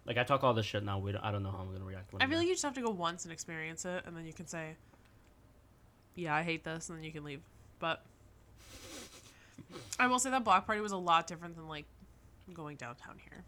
Like 0.06 0.18
I 0.18 0.24
talk 0.24 0.44
all 0.44 0.54
this 0.54 0.66
shit 0.66 0.84
now. 0.84 0.98
We 1.00 1.12
don't, 1.12 1.24
I 1.24 1.32
don't 1.32 1.44
know 1.44 1.52
how 1.52 1.60
I'm 1.60 1.72
gonna 1.72 1.86
react. 1.86 2.14
I 2.20 2.26
feel 2.28 2.38
like 2.40 2.48
you 2.48 2.54
just 2.54 2.64
have 2.64 2.74
to 2.74 2.82
go 2.82 2.90
once 2.90 3.24
and 3.26 3.32
experience 3.32 3.86
it, 3.86 4.04
and 4.06 4.16
then 4.18 4.26
you 4.26 4.34
can 4.34 4.48
say, 4.48 4.76
"Yeah, 6.16 6.34
I 6.36 6.42
hate 6.44 6.64
this," 6.64 6.90
and 6.90 6.98
then 6.98 7.04
you 7.04 7.12
can 7.12 7.24
leave. 7.24 7.42
But 7.80 8.04
I 10.00 10.08
will 10.08 10.20
say 10.20 10.32
that 10.32 10.44
block 10.44 10.66
party 10.66 10.82
was 10.82 10.92
a 10.92 10.98
lot 10.98 11.28
different 11.28 11.56
than 11.56 11.68
like 11.68 11.86
going 12.54 12.78
downtown 12.78 13.18
here. 13.30 13.44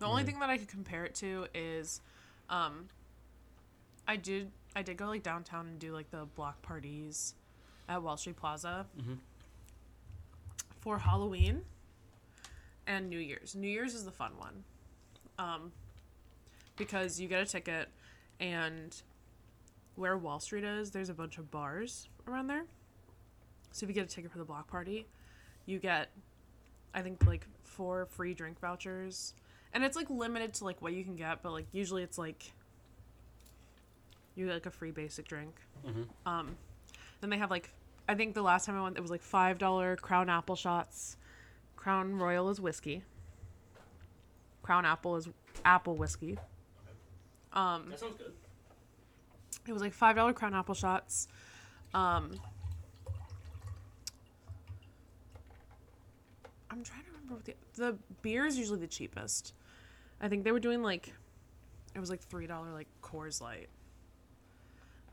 The 0.00 0.06
only 0.06 0.24
thing 0.24 0.40
that 0.40 0.50
I 0.50 0.58
could 0.58 0.68
compare 0.68 1.04
it 1.04 1.14
to 1.16 1.46
is, 1.54 2.00
um, 2.50 2.88
I 4.08 4.16
did 4.16 4.50
I 4.74 4.82
did 4.82 4.96
go 4.96 5.06
like 5.06 5.22
downtown 5.22 5.66
and 5.68 5.78
do 5.78 5.92
like 5.92 6.10
the 6.10 6.26
block 6.34 6.60
parties 6.62 7.34
at 7.88 8.02
Wall 8.02 8.16
Street 8.16 8.36
Plaza 8.36 8.86
Mhm. 8.98 9.18
for 10.80 10.98
Halloween 10.98 11.64
and 12.86 13.08
New 13.08 13.18
Year's. 13.18 13.54
New 13.54 13.68
Year's 13.68 13.94
is 13.94 14.04
the 14.04 14.10
fun 14.10 14.36
one. 14.38 14.64
Um, 15.38 15.72
because 16.76 17.20
you 17.20 17.28
get 17.28 17.42
a 17.42 17.46
ticket 17.46 17.88
and 18.40 19.00
where 19.96 20.16
Wall 20.16 20.40
Street 20.40 20.64
is, 20.64 20.90
there's 20.90 21.08
a 21.08 21.14
bunch 21.14 21.38
of 21.38 21.50
bars 21.50 22.08
around 22.26 22.46
there. 22.46 22.64
So 23.72 23.84
if 23.84 23.90
you 23.90 23.94
get 23.94 24.04
a 24.04 24.08
ticket 24.08 24.30
for 24.30 24.38
the 24.38 24.44
block 24.44 24.68
party, 24.68 25.06
you 25.66 25.78
get 25.78 26.10
I 26.94 27.00
think 27.02 27.24
like 27.26 27.46
four 27.64 28.06
free 28.06 28.34
drink 28.34 28.60
vouchers. 28.60 29.34
And 29.72 29.82
it's 29.82 29.96
like 29.96 30.10
limited 30.10 30.52
to 30.54 30.64
like 30.64 30.82
what 30.82 30.92
you 30.92 31.04
can 31.04 31.16
get, 31.16 31.42
but 31.42 31.52
like 31.52 31.66
usually 31.72 32.02
it's 32.02 32.18
like 32.18 32.52
you 34.34 34.46
get 34.46 34.54
like 34.54 34.66
a 34.66 34.70
free 34.70 34.90
basic 34.90 35.26
drink. 35.28 35.54
Mhm. 35.86 36.06
Um 36.26 36.56
then 37.20 37.30
they 37.30 37.38
have 37.38 37.50
like 37.50 37.70
I 38.08 38.14
think 38.14 38.34
the 38.34 38.42
last 38.42 38.66
time 38.66 38.76
I 38.76 38.82
went 38.82 38.96
it 38.96 39.00
was 39.00 39.10
like 39.10 39.22
five 39.22 39.58
dollar 39.58 39.96
crown 39.96 40.28
apple 40.28 40.56
shots. 40.56 41.16
Crown 41.76 42.14
Royal 42.16 42.48
is 42.50 42.60
whiskey. 42.60 43.02
Crown 44.62 44.84
Apple 44.84 45.16
is 45.16 45.28
apple 45.64 45.96
whiskey. 45.96 46.38
Um 47.52 47.86
That 47.90 48.00
sounds 48.00 48.16
good. 48.16 48.32
it 49.66 49.72
was 49.72 49.82
like 49.82 49.92
five 49.92 50.16
dollar 50.16 50.32
crown 50.32 50.54
apple 50.54 50.74
shots. 50.74 51.28
Um, 51.94 52.32
I'm 56.70 56.82
trying 56.82 57.02
to 57.04 57.10
remember 57.10 57.34
what 57.34 57.44
the 57.44 57.54
the 57.74 57.98
beer 58.22 58.46
is 58.46 58.56
usually 58.58 58.78
the 58.80 58.86
cheapest. 58.86 59.52
I 60.20 60.28
think 60.28 60.44
they 60.44 60.52
were 60.52 60.60
doing 60.60 60.82
like 60.82 61.12
it 61.94 62.00
was 62.00 62.08
like 62.10 62.20
three 62.22 62.46
dollar 62.46 62.72
like 62.72 62.88
Coors 63.02 63.40
Light. 63.42 63.68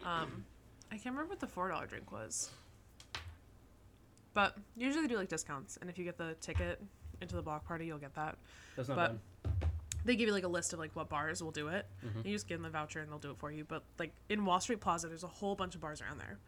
Um, 0.06 0.46
I 0.92 0.96
can't 0.96 1.08
remember 1.14 1.30
what 1.30 1.40
the 1.42 1.48
four 1.48 1.68
dollar 1.68 1.86
drink 1.86 2.12
was. 2.12 2.50
But 4.34 4.56
usually 4.78 5.02
they 5.02 5.10
do 5.14 5.18
like 5.18 5.28
discounts, 5.28 5.78
and 5.82 5.90
if 5.90 5.98
you 5.98 6.06
get 6.06 6.18
the 6.18 6.36
ticket 6.40 6.82
into 7.20 7.36
the 7.36 7.42
block 7.42 7.66
party, 7.68 7.86
you'll 7.88 7.98
get 7.98 8.16
that 8.16 8.38
That's 8.78 8.88
not 8.88 8.96
But- 8.96 9.12
bad. 9.12 9.20
They 10.10 10.16
give 10.16 10.28
you 10.28 10.34
like 10.34 10.44
a 10.44 10.48
list 10.50 10.74
of 10.74 10.80
like 10.80 10.96
what 10.96 11.08
bars 11.08 11.42
will 11.44 11.52
do 11.52 11.68
it. 11.68 11.86
Mhm. 12.04 12.26
You 12.26 12.34
just 12.34 12.48
give 12.48 12.58
them 12.58 12.64
the 12.64 12.70
voucher 12.70 13.00
and 13.00 13.12
they'll 13.12 13.20
do 13.20 13.30
it 13.32 13.38
for 13.38 13.52
you. 13.52 13.64
But 13.64 13.84
like 14.00 14.12
in 14.28 14.44
Wall 14.44 14.60
Street 14.60 14.80
Plaza, 14.82 15.08
there's 15.08 15.24
a 15.24 15.28
whole 15.28 15.56
bunch 15.56 15.76
of 15.76 15.82
bars 15.82 16.02
around 16.02 16.18
there. 16.20 16.40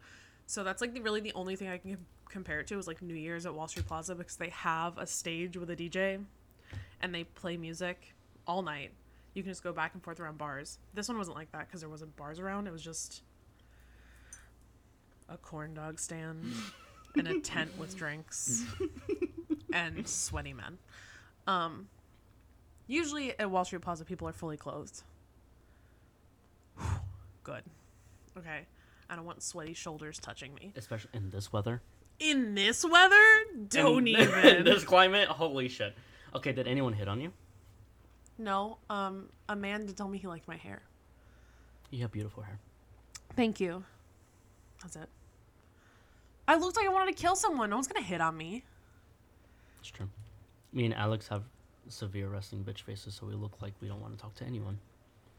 So 0.46 0.64
that's 0.64 0.80
like 0.82 0.92
the, 0.92 1.00
really 1.00 1.20
the 1.20 1.32
only 1.34 1.54
thing 1.56 1.68
I 1.68 1.78
can 1.78 1.96
compare 2.28 2.58
it 2.60 2.66
to 2.66 2.78
is 2.78 2.86
like 2.88 3.00
New 3.02 3.14
Year's 3.14 3.46
at 3.46 3.54
Wall 3.54 3.68
Street 3.68 3.86
Plaza 3.86 4.14
because 4.16 4.36
they 4.36 4.48
have 4.50 4.98
a 4.98 5.06
stage 5.06 5.56
with 5.56 5.70
a 5.70 5.76
DJ 5.76 6.24
and 7.00 7.14
they 7.14 7.22
play 7.24 7.56
music 7.56 8.14
all 8.46 8.62
night. 8.62 8.90
You 9.34 9.42
can 9.44 9.52
just 9.52 9.62
go 9.62 9.72
back 9.72 9.94
and 9.94 10.02
forth 10.02 10.18
around 10.18 10.38
bars. 10.38 10.78
This 10.92 11.08
one 11.08 11.16
wasn't 11.16 11.36
like 11.36 11.52
that 11.52 11.68
because 11.68 11.80
there 11.80 11.88
wasn't 11.88 12.16
bars 12.16 12.38
around. 12.40 12.66
It 12.66 12.72
was 12.72 12.82
just 12.82 13.22
a 15.28 15.36
corn 15.36 15.72
dog 15.74 15.98
stand 15.98 16.44
and 17.16 17.28
a 17.28 17.40
tent 17.40 17.78
with 17.78 17.96
drinks 17.96 18.64
and 19.72 20.06
sweaty 20.06 20.52
men. 20.52 20.78
Um, 21.46 21.88
Usually 22.86 23.38
at 23.38 23.50
Wall 23.50 23.64
Street 23.64 23.82
Plaza, 23.82 24.04
people 24.04 24.28
are 24.28 24.32
fully 24.32 24.56
clothed. 24.56 25.02
Good. 27.44 27.62
Okay. 28.36 28.60
I 29.08 29.16
don't 29.16 29.24
want 29.24 29.42
sweaty 29.42 29.74
shoulders 29.74 30.18
touching 30.18 30.54
me. 30.54 30.72
Especially 30.76 31.10
in 31.14 31.30
this 31.30 31.52
weather. 31.52 31.82
In 32.18 32.54
this 32.54 32.84
weather? 32.84 33.22
Don't 33.68 34.06
in, 34.08 34.16
even. 34.20 34.46
in 34.56 34.64
this 34.64 34.84
climate. 34.84 35.28
Holy 35.28 35.68
shit. 35.68 35.94
Okay, 36.34 36.52
did 36.52 36.66
anyone 36.66 36.92
hit 36.92 37.08
on 37.08 37.20
you? 37.20 37.32
no, 38.38 38.78
um, 38.90 39.28
a 39.48 39.54
man 39.54 39.86
did 39.86 39.96
tell 39.96 40.08
me 40.08 40.18
he 40.18 40.26
liked 40.26 40.48
my 40.48 40.56
hair. 40.56 40.82
You 41.90 42.00
have 42.02 42.10
beautiful 42.10 42.42
hair. 42.42 42.58
Thank 43.36 43.60
you. 43.60 43.84
That's 44.82 44.96
it. 44.96 45.08
I 46.48 46.56
looked 46.56 46.76
like 46.76 46.86
I 46.86 46.88
wanted 46.88 47.14
to 47.14 47.22
kill 47.22 47.36
someone. 47.36 47.70
No 47.70 47.76
one's 47.76 47.86
gonna 47.86 48.04
hit 48.04 48.20
on 48.20 48.36
me. 48.36 48.64
It's 49.80 49.90
true. 49.90 50.08
Me 50.72 50.86
and 50.86 50.94
Alex 50.94 51.28
have 51.28 51.42
severe 51.88 52.28
resting 52.28 52.64
bitch 52.64 52.82
faces, 52.82 53.14
so 53.14 53.26
we 53.26 53.34
look 53.34 53.60
like 53.60 53.72
we 53.80 53.88
don't 53.88 54.00
want 54.00 54.16
to 54.16 54.20
talk 54.22 54.34
to 54.36 54.44
anyone. 54.44 54.78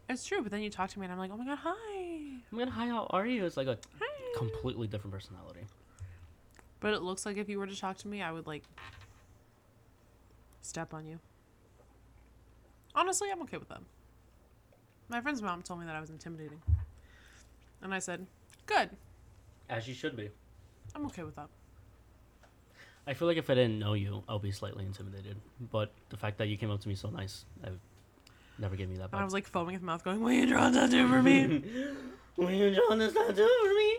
It's 0.10 0.26
true, 0.26 0.41
but 0.41 0.52
then 0.52 0.62
you 0.62 0.70
talk 0.70 0.89
to 0.91 1.00
me 1.00 1.06
and 1.06 1.14
I'm 1.14 1.20
like, 1.20 1.32
oh 1.32 1.38
my 1.38 1.46
god, 1.46 1.60
hi. 1.62 1.72
I 1.98 2.41
mean, 2.56 2.68
hi, 2.68 2.88
how 2.88 3.08
are 3.10 3.26
you? 3.26 3.46
It's 3.46 3.58
like 3.58 3.68
a 3.68 3.78
Hi. 4.00 4.34
completely 4.38 4.88
different 4.88 5.14
personality. 5.14 5.62
But 6.80 6.94
it 6.94 7.02
looks 7.02 7.26
like 7.26 7.38
if 7.38 7.48
you 7.48 7.58
were 7.58 7.68
to 7.68 7.80
talk 7.80 7.98
to 8.00 8.08
me, 8.08 8.22
I 8.22 8.32
would 8.32 8.46
like 8.46 8.64
step 10.62 10.94
on 10.94 11.06
you. 11.06 11.20
Honestly, 12.96 13.30
I'm 13.32 13.41
okay 13.44 13.58
with 13.58 13.70
that. 13.70 13.82
My 15.10 15.22
friend's 15.22 15.41
mom 15.41 15.62
told 15.62 15.80
me 15.80 15.86
that 15.86 15.96
I 15.96 16.02
was 16.02 16.10
intimidating. 16.10 16.62
And 17.82 17.94
I 17.94 18.00
said, 18.00 18.26
good. 18.66 18.89
As 19.70 19.88
you 19.88 19.94
should 19.94 20.16
be. 20.16 20.30
I'm 20.96 21.06
okay 21.08 21.24
with 21.24 21.36
that. 21.36 21.48
I 23.06 23.14
feel 23.14 23.28
like 23.28 23.38
if 23.38 23.49
I 23.49 23.56
didn't 23.56 23.80
know 23.80 23.93
you, 23.93 24.24
I'll 24.30 24.39
be 24.39 24.51
slightly 24.51 24.86
intimidated. 24.86 25.36
But 25.72 25.91
the 26.10 26.18
fact 26.18 26.38
that 26.38 26.47
you 26.47 26.58
came 26.58 26.72
up 26.72 26.80
to 26.82 26.88
me 26.88 26.95
so 26.95 27.10
nice, 27.10 27.45
I 27.64 27.70
never 28.58 28.76
gave 28.76 28.89
me 28.89 28.95
that 28.97 29.10
And 29.12 29.20
I 29.20 29.24
was 29.24 29.34
like 29.34 29.45
foaming 29.47 29.76
at 29.76 29.82
the 29.82 29.86
mouth, 29.88 30.04
going, 30.04 30.22
Will 30.22 30.32
you 30.32 30.47
draw 30.47 30.70
a 30.70 30.72
tattoo 30.72 31.08
for 31.10 31.22
me? 31.22 31.64
Will 32.38 32.51
you 32.51 32.74
draw 32.74 32.95
this 32.95 33.14
tattoo 33.14 33.49
for 33.64 33.74
me? 33.74 33.97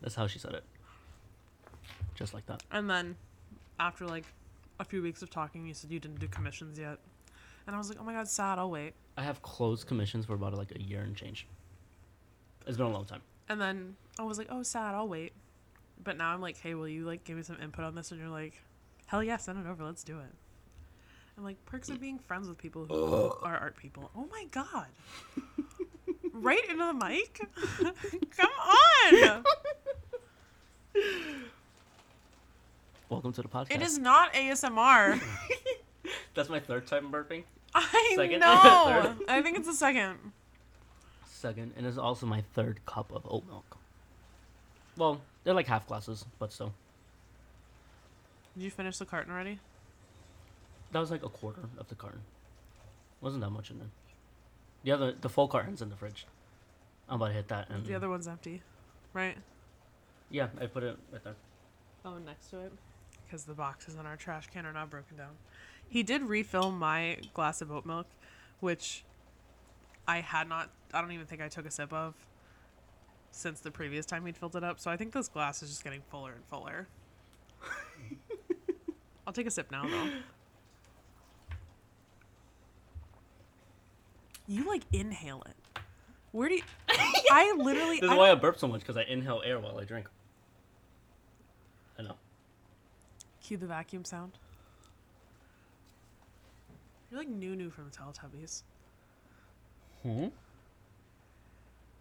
That's 0.00 0.14
how 0.16 0.26
she 0.26 0.38
said 0.38 0.54
it. 0.54 0.64
Just 2.14 2.34
like 2.34 2.44
that. 2.46 2.62
and 2.70 2.88
then 2.90 3.16
after 3.80 4.06
like 4.06 4.24
a 4.78 4.84
few 4.84 5.02
weeks 5.02 5.22
of 5.22 5.30
talking, 5.30 5.66
you 5.66 5.74
said 5.74 5.90
you 5.90 5.98
didn't 6.00 6.20
do 6.20 6.28
commissions 6.28 6.78
yet. 6.78 6.98
And 7.66 7.74
I 7.74 7.78
was 7.78 7.88
like, 7.88 7.98
oh 8.00 8.04
my 8.04 8.12
god, 8.12 8.28
sad. 8.28 8.58
I'll 8.58 8.70
wait. 8.70 8.94
I 9.16 9.22
have 9.22 9.40
closed 9.42 9.86
commissions 9.86 10.26
for 10.26 10.34
about 10.34 10.54
like 10.54 10.72
a 10.74 10.80
year 10.82 11.00
and 11.02 11.14
change. 11.16 11.46
It's 12.66 12.76
been 12.76 12.86
a 12.86 12.90
long 12.90 13.04
time. 13.04 13.22
And 13.48 13.60
then 13.60 13.96
I 14.18 14.22
was 14.22 14.38
like, 14.38 14.48
oh, 14.50 14.62
sad. 14.62 14.94
I'll 14.94 15.08
wait. 15.08 15.32
But 16.02 16.16
now 16.16 16.32
I'm 16.32 16.40
like, 16.40 16.58
hey, 16.58 16.74
will 16.74 16.88
you 16.88 17.04
like 17.04 17.24
give 17.24 17.36
me 17.36 17.42
some 17.42 17.58
input 17.62 17.84
on 17.84 17.94
this? 17.94 18.10
And 18.10 18.20
you're 18.20 18.28
like, 18.28 18.60
hell 19.06 19.22
yeah, 19.22 19.36
send 19.36 19.64
it 19.64 19.68
over. 19.68 19.84
Let's 19.84 20.02
do 20.02 20.18
it. 20.18 20.34
I'm 21.36 21.44
like, 21.44 21.64
perks 21.64 21.88
of 21.88 22.00
being 22.00 22.18
friends 22.18 22.48
with 22.48 22.58
people 22.58 22.86
who 22.86 23.32
are 23.42 23.56
art 23.56 23.76
people. 23.76 24.10
Oh 24.16 24.26
my 24.30 24.46
god. 24.50 24.86
right 26.32 26.62
into 26.68 26.84
the 26.84 26.94
mic? 26.94 27.40
Come 28.36 28.50
on. 28.50 29.44
Welcome 33.08 33.32
to 33.34 33.42
the 33.42 33.48
podcast. 33.48 33.74
It 33.74 33.82
is 33.82 33.98
not 33.98 34.32
ASMR. 34.32 35.20
That's 36.34 36.48
my 36.48 36.60
third 36.60 36.86
time 36.86 37.10
burping. 37.12 37.44
I 37.74 38.12
Second? 38.16 38.40
know. 38.40 39.14
I 39.28 39.40
think 39.42 39.56
it's 39.56 39.66
the 39.66 39.74
second. 39.74 40.18
Second, 41.26 41.72
and 41.76 41.86
it's 41.86 41.96
also 41.98 42.26
my 42.26 42.42
third 42.54 42.84
cup 42.86 43.10
of 43.12 43.26
oat 43.28 43.46
milk. 43.46 43.78
Well, 44.96 45.20
they're 45.44 45.54
like 45.54 45.66
half 45.66 45.86
glasses, 45.86 46.24
but 46.38 46.52
still. 46.52 46.72
Did 48.54 48.64
you 48.64 48.70
finish 48.70 48.98
the 48.98 49.04
carton 49.06 49.32
already? 49.32 49.58
That 50.92 50.98
was 51.00 51.10
like 51.10 51.24
a 51.24 51.28
quarter 51.28 51.62
of 51.78 51.88
the 51.88 51.94
carton. 51.94 52.20
Wasn't 53.20 53.42
that 53.42 53.50
much 53.50 53.70
in 53.70 53.78
there. 53.78 53.88
The 54.84 54.92
other, 54.92 55.12
the 55.18 55.28
full 55.28 55.48
carton's 55.48 55.80
in 55.80 55.88
the 55.88 55.96
fridge. 55.96 56.26
I'm 57.08 57.16
about 57.16 57.28
to 57.28 57.32
hit 57.34 57.48
that, 57.48 57.70
and 57.70 57.86
The 57.86 57.94
other 57.94 58.08
one's 58.08 58.28
empty, 58.28 58.62
right? 59.12 59.36
yeah, 60.30 60.48
I 60.60 60.66
put 60.66 60.82
it 60.82 60.96
right 61.12 61.22
there. 61.22 61.34
Oh, 62.04 62.18
next 62.18 62.48
to 62.50 62.60
it. 62.60 62.72
Because 63.24 63.44
the 63.44 63.54
boxes 63.54 63.96
on 63.96 64.06
our 64.06 64.16
trash 64.16 64.48
can 64.52 64.66
are 64.66 64.72
not 64.72 64.90
broken 64.90 65.16
down. 65.16 65.30
He 65.88 66.02
did 66.02 66.22
refill 66.22 66.70
my 66.70 67.18
glass 67.34 67.60
of 67.62 67.70
oat 67.70 67.84
milk, 67.86 68.06
which 68.60 69.04
I 70.08 70.20
had 70.20 70.48
not. 70.48 70.70
I 70.92 71.00
don't 71.00 71.12
even 71.12 71.26
think 71.26 71.40
I 71.42 71.48
took 71.48 71.66
a 71.66 71.70
sip 71.70 71.92
of 71.92 72.14
since 73.32 73.60
the 73.60 73.70
previous 73.70 74.06
time 74.06 74.24
he'd 74.26 74.36
filled 74.36 74.54
it 74.54 74.62
up. 74.62 74.78
So 74.78 74.90
I 74.90 74.96
think 74.96 75.12
this 75.12 75.28
glass 75.28 75.62
is 75.62 75.70
just 75.70 75.82
getting 75.82 76.02
fuller 76.10 76.32
and 76.32 76.44
fuller. 76.44 76.86
I'll 79.26 79.32
take 79.32 79.46
a 79.46 79.50
sip 79.50 79.70
now, 79.72 79.86
though. 79.86 80.08
You 84.46 84.68
like 84.68 84.82
inhale 84.92 85.42
it. 85.46 85.80
Where 86.32 86.48
do 86.48 86.56
you? 86.56 86.62
I 87.30 87.54
literally. 87.56 88.00
This 88.00 88.10
I 88.10 88.14
is 88.14 88.18
why 88.18 88.30
I 88.30 88.34
burp 88.34 88.58
so 88.58 88.68
much 88.68 88.80
because 88.80 88.96
I 88.96 89.02
inhale 89.02 89.42
air 89.44 89.58
while 89.58 89.78
I 89.78 89.84
drink. 89.84 90.08
I 91.98 92.02
know. 92.02 92.16
Cue 93.42 93.56
the 93.56 93.66
vacuum 93.66 94.04
sound. 94.04 94.32
You're 97.10 97.20
like 97.20 97.28
Noo-Noo 97.28 97.70
from 97.70 97.90
the 97.90 97.90
Teletubbies. 97.90 98.62
Hmm. 100.02 100.28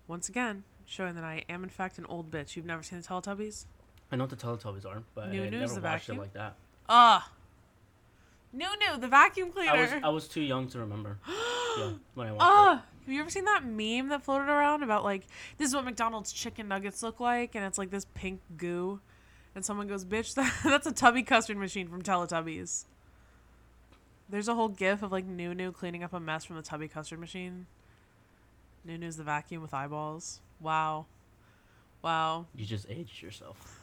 Once 0.08 0.30
again, 0.30 0.64
showing 0.92 1.16
that 1.16 1.24
I 1.24 1.46
am 1.48 1.64
in 1.64 1.70
fact 1.70 1.98
an 1.98 2.06
old 2.08 2.30
bitch. 2.30 2.56
You've 2.56 2.66
never 2.66 2.84
seen 2.84 3.00
the 3.00 3.08
Teletubbies? 3.08 3.66
I 4.12 4.18
know 4.18 4.26
what 4.26 4.30
the 4.30 4.36
Teletubbies 4.36 4.86
are, 4.86 5.04
but 5.16 5.28
I 5.28 5.32
Noo-Noo's 5.32 5.52
never 5.52 5.76
the 5.76 5.82
watched 5.82 6.08
vacuum? 6.08 6.18
it 6.18 6.22
like 6.22 6.34
that. 6.34 6.56
Ah. 6.89 7.32
Noo-Noo, 8.52 9.00
the 9.00 9.08
vacuum 9.08 9.52
cleaner. 9.52 9.72
I 9.72 9.82
was 9.82 9.92
I 10.04 10.10
was 10.10 10.28
too 10.28 10.42
young 10.42 10.68
to 10.70 10.80
remember. 10.80 11.18
yeah, 11.80 11.92
when 12.14 12.28
I 12.28 12.32
watched 12.34 12.44
Ah, 12.44 12.84
have 13.06 13.14
you 13.14 13.22
ever 13.22 13.30
seen 13.30 13.46
that 13.46 13.64
meme 13.64 14.10
that 14.10 14.24
floated 14.24 14.50
around 14.50 14.84
about 14.84 15.06
like 15.06 15.24
this 15.58 15.70
is 15.70 15.76
what 15.76 15.86
McDonald's 15.86 16.34
chicken 16.34 16.68
nuggets 16.68 17.02
look 17.02 17.22
like, 17.22 17.56
and 17.56 17.64
it's 17.64 17.78
like 17.78 17.89
this 17.89 18.06
pink 18.14 18.42
goo, 18.58 19.00
and 19.56 19.64
someone 19.64 19.88
goes, 19.88 20.04
"Bitch, 20.04 20.34
that, 20.36 20.54
that's 20.66 20.86
a 20.88 20.92
tubby 20.92 21.24
custard 21.24 21.56
machine 21.56 21.88
from 21.88 22.02
Teletubbies." 22.02 22.84
There's 24.30 24.50
a 24.50 24.56
whole 24.56 24.70
gif 24.70 25.02
of 25.04 25.12
like 25.14 25.26
Noo-Noo 25.26 25.72
cleaning 25.72 26.04
up 26.04 26.12
a 26.12 26.20
mess 26.20 26.44
from 26.44 26.58
the 26.58 26.62
tubby 26.62 26.89
custard 26.89 27.20
machine. 27.20 27.68
Noo-Noo's 28.86 29.18
the 29.18 29.24
vacuum 29.24 29.62
with 29.62 29.74
eyeballs. 29.74 30.42
Wow, 30.60 31.06
wow. 32.02 32.46
You 32.56 32.66
just 32.66 32.86
aged 32.90 33.22
yourself. 33.22 33.80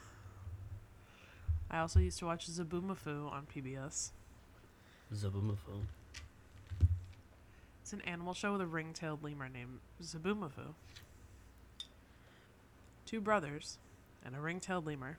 I 1.70 1.80
also 1.80 2.00
used 2.00 2.18
to 2.20 2.26
watch 2.26 2.50
Zoboomafoo 2.50 3.30
on 3.30 3.46
PBS. 3.54 4.10
Zoboomafoo. 5.14 5.82
It's 7.82 7.92
an 7.92 8.00
animal 8.02 8.34
show 8.34 8.52
with 8.52 8.60
a 8.60 8.66
ring-tailed 8.66 9.22
lemur 9.22 9.48
named 9.48 9.78
Zoboomafoo. 10.02 10.74
Two 13.06 13.20
brothers 13.20 13.78
and 14.24 14.34
a 14.34 14.40
ring-tailed 14.40 14.86
lemur. 14.86 15.18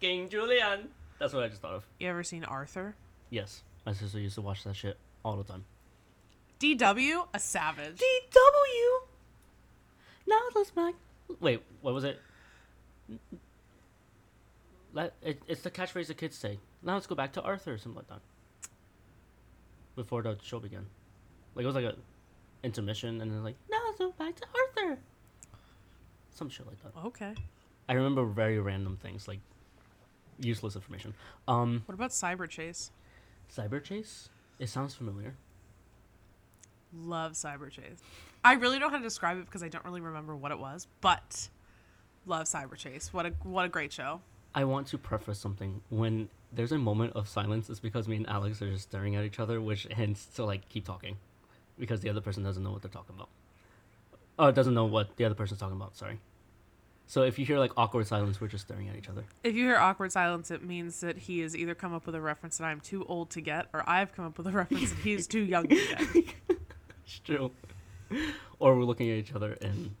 King 0.00 0.28
Julien. 0.28 0.88
That's 1.18 1.32
what 1.32 1.42
I 1.42 1.48
just 1.48 1.60
thought 1.60 1.74
of. 1.74 1.84
You 1.98 2.08
ever 2.08 2.22
seen 2.22 2.44
Arthur? 2.44 2.94
Yes, 3.30 3.62
my 3.84 3.92
sister 3.92 4.18
used 4.18 4.36
to 4.36 4.40
watch 4.40 4.64
that 4.64 4.74
shit 4.74 4.96
all 5.24 5.36
the 5.36 5.44
time. 5.44 5.64
DW, 6.60 7.26
a 7.32 7.38
savage. 7.38 7.96
DW. 7.98 8.98
Now 10.26 10.40
let's 10.54 10.70
back. 10.70 10.94
Wait, 11.40 11.62
what 11.80 11.94
was 11.94 12.04
it? 12.04 12.20
Let 14.92 15.14
it, 15.22 15.40
it's 15.46 15.62
the 15.62 15.70
catchphrase 15.70 16.06
the 16.08 16.14
kids 16.14 16.36
say. 16.36 16.58
Now 16.82 16.94
let's 16.94 17.06
go 17.06 17.14
back 17.14 17.32
to 17.34 17.42
Arthur 17.42 17.74
or 17.74 17.78
something 17.78 17.96
like 17.98 18.08
that. 18.08 18.20
Before 19.96 20.22
the 20.22 20.36
show 20.42 20.58
began, 20.60 20.86
like 21.54 21.64
it 21.64 21.66
was 21.66 21.74
like 21.74 21.84
a 21.84 21.94
intermission, 22.62 23.20
and 23.20 23.30
then 23.30 23.42
like 23.42 23.56
now 23.70 23.78
let's 23.86 23.98
go 23.98 24.12
back 24.18 24.34
to 24.36 24.46
Arthur. 24.76 24.98
Some 26.30 26.48
shit 26.48 26.66
like 26.66 26.80
that. 26.82 26.92
Okay. 27.06 27.34
I 27.88 27.92
remember 27.94 28.24
very 28.24 28.58
random 28.58 28.96
things 28.96 29.26
like 29.26 29.40
useless 30.38 30.76
information. 30.76 31.14
Um, 31.48 31.82
What 31.86 31.94
about 31.94 32.10
Cyber 32.10 32.48
Chase? 32.48 32.90
Cyber 33.54 33.82
Chase. 33.82 34.28
It 34.58 34.68
sounds 34.68 34.94
familiar. 34.94 35.34
Love 36.92 37.32
Cyber 37.32 37.70
Chase. 37.70 38.02
I 38.44 38.54
really 38.54 38.78
don't 38.78 38.88
know 38.88 38.96
how 38.96 39.02
to 39.02 39.08
describe 39.08 39.38
it 39.38 39.46
because 39.46 39.62
I 39.62 39.68
don't 39.68 39.84
really 39.84 40.00
remember 40.00 40.34
what 40.34 40.52
it 40.52 40.58
was, 40.58 40.86
but 41.00 41.48
love 42.26 42.46
Cyber 42.46 42.76
Chase. 42.76 43.12
What 43.12 43.26
a 43.26 43.30
what 43.42 43.64
a 43.64 43.68
great 43.68 43.92
show. 43.92 44.20
I 44.54 44.64
want 44.64 44.86
to 44.88 44.98
preface 44.98 45.38
something. 45.38 45.82
When 45.90 46.28
there's 46.52 46.72
a 46.72 46.78
moment 46.78 47.12
of 47.14 47.28
silence, 47.28 47.68
it's 47.68 47.80
because 47.80 48.08
me 48.08 48.16
and 48.16 48.28
Alex 48.28 48.62
are 48.62 48.70
just 48.70 48.84
staring 48.84 49.16
at 49.16 49.24
each 49.24 49.38
other, 49.38 49.60
which 49.60 49.86
hints 49.90 50.26
to 50.36 50.44
like 50.44 50.68
keep 50.68 50.84
talking, 50.86 51.16
because 51.78 52.00
the 52.00 52.08
other 52.08 52.20
person 52.20 52.42
doesn't 52.42 52.62
know 52.62 52.72
what 52.72 52.82
they're 52.82 52.90
talking 52.90 53.14
about. 53.14 53.28
Oh, 54.38 54.50
doesn't 54.50 54.74
know 54.74 54.86
what 54.86 55.16
the 55.16 55.24
other 55.24 55.34
person's 55.34 55.60
talking 55.60 55.76
about. 55.76 55.96
Sorry. 55.96 56.20
So 57.06 57.22
if 57.22 57.38
you 57.38 57.46
hear 57.46 57.58
like 57.58 57.72
awkward 57.76 58.06
silence, 58.06 58.40
we're 58.40 58.48
just 58.48 58.66
staring 58.66 58.88
at 58.88 58.94
each 58.94 59.08
other. 59.08 59.24
If 59.42 59.54
you 59.54 59.64
hear 59.64 59.78
awkward 59.78 60.12
silence, 60.12 60.50
it 60.50 60.62
means 60.62 61.00
that 61.00 61.16
he 61.16 61.40
has 61.40 61.56
either 61.56 61.74
come 61.74 61.94
up 61.94 62.04
with 62.04 62.14
a 62.14 62.20
reference 62.20 62.58
that 62.58 62.64
I'm 62.64 62.80
too 62.80 63.04
old 63.06 63.30
to 63.30 63.40
get, 63.40 63.66
or 63.72 63.82
I've 63.88 64.12
come 64.14 64.26
up 64.26 64.36
with 64.36 64.46
a 64.46 64.52
reference 64.52 64.90
that 64.90 64.98
he 64.98 65.14
is 65.14 65.26
too 65.26 65.40
young 65.40 65.68
to 65.68 65.74
get. 65.74 66.34
It's 67.08 67.20
true. 67.20 67.50
or 68.58 68.76
we're 68.76 68.84
looking 68.84 69.08
at 69.10 69.16
each 69.16 69.32
other 69.32 69.52
in 69.54 69.96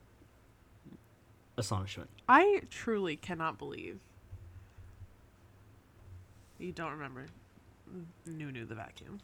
astonishment. 1.56 2.10
I 2.28 2.60
truly 2.68 3.16
cannot 3.16 3.56
believe 3.58 3.98
you 6.58 6.70
don't 6.72 6.90
remember 6.92 7.26
Noo-Noo 8.26 8.66
the 8.66 8.74
vacuum. 8.74 9.20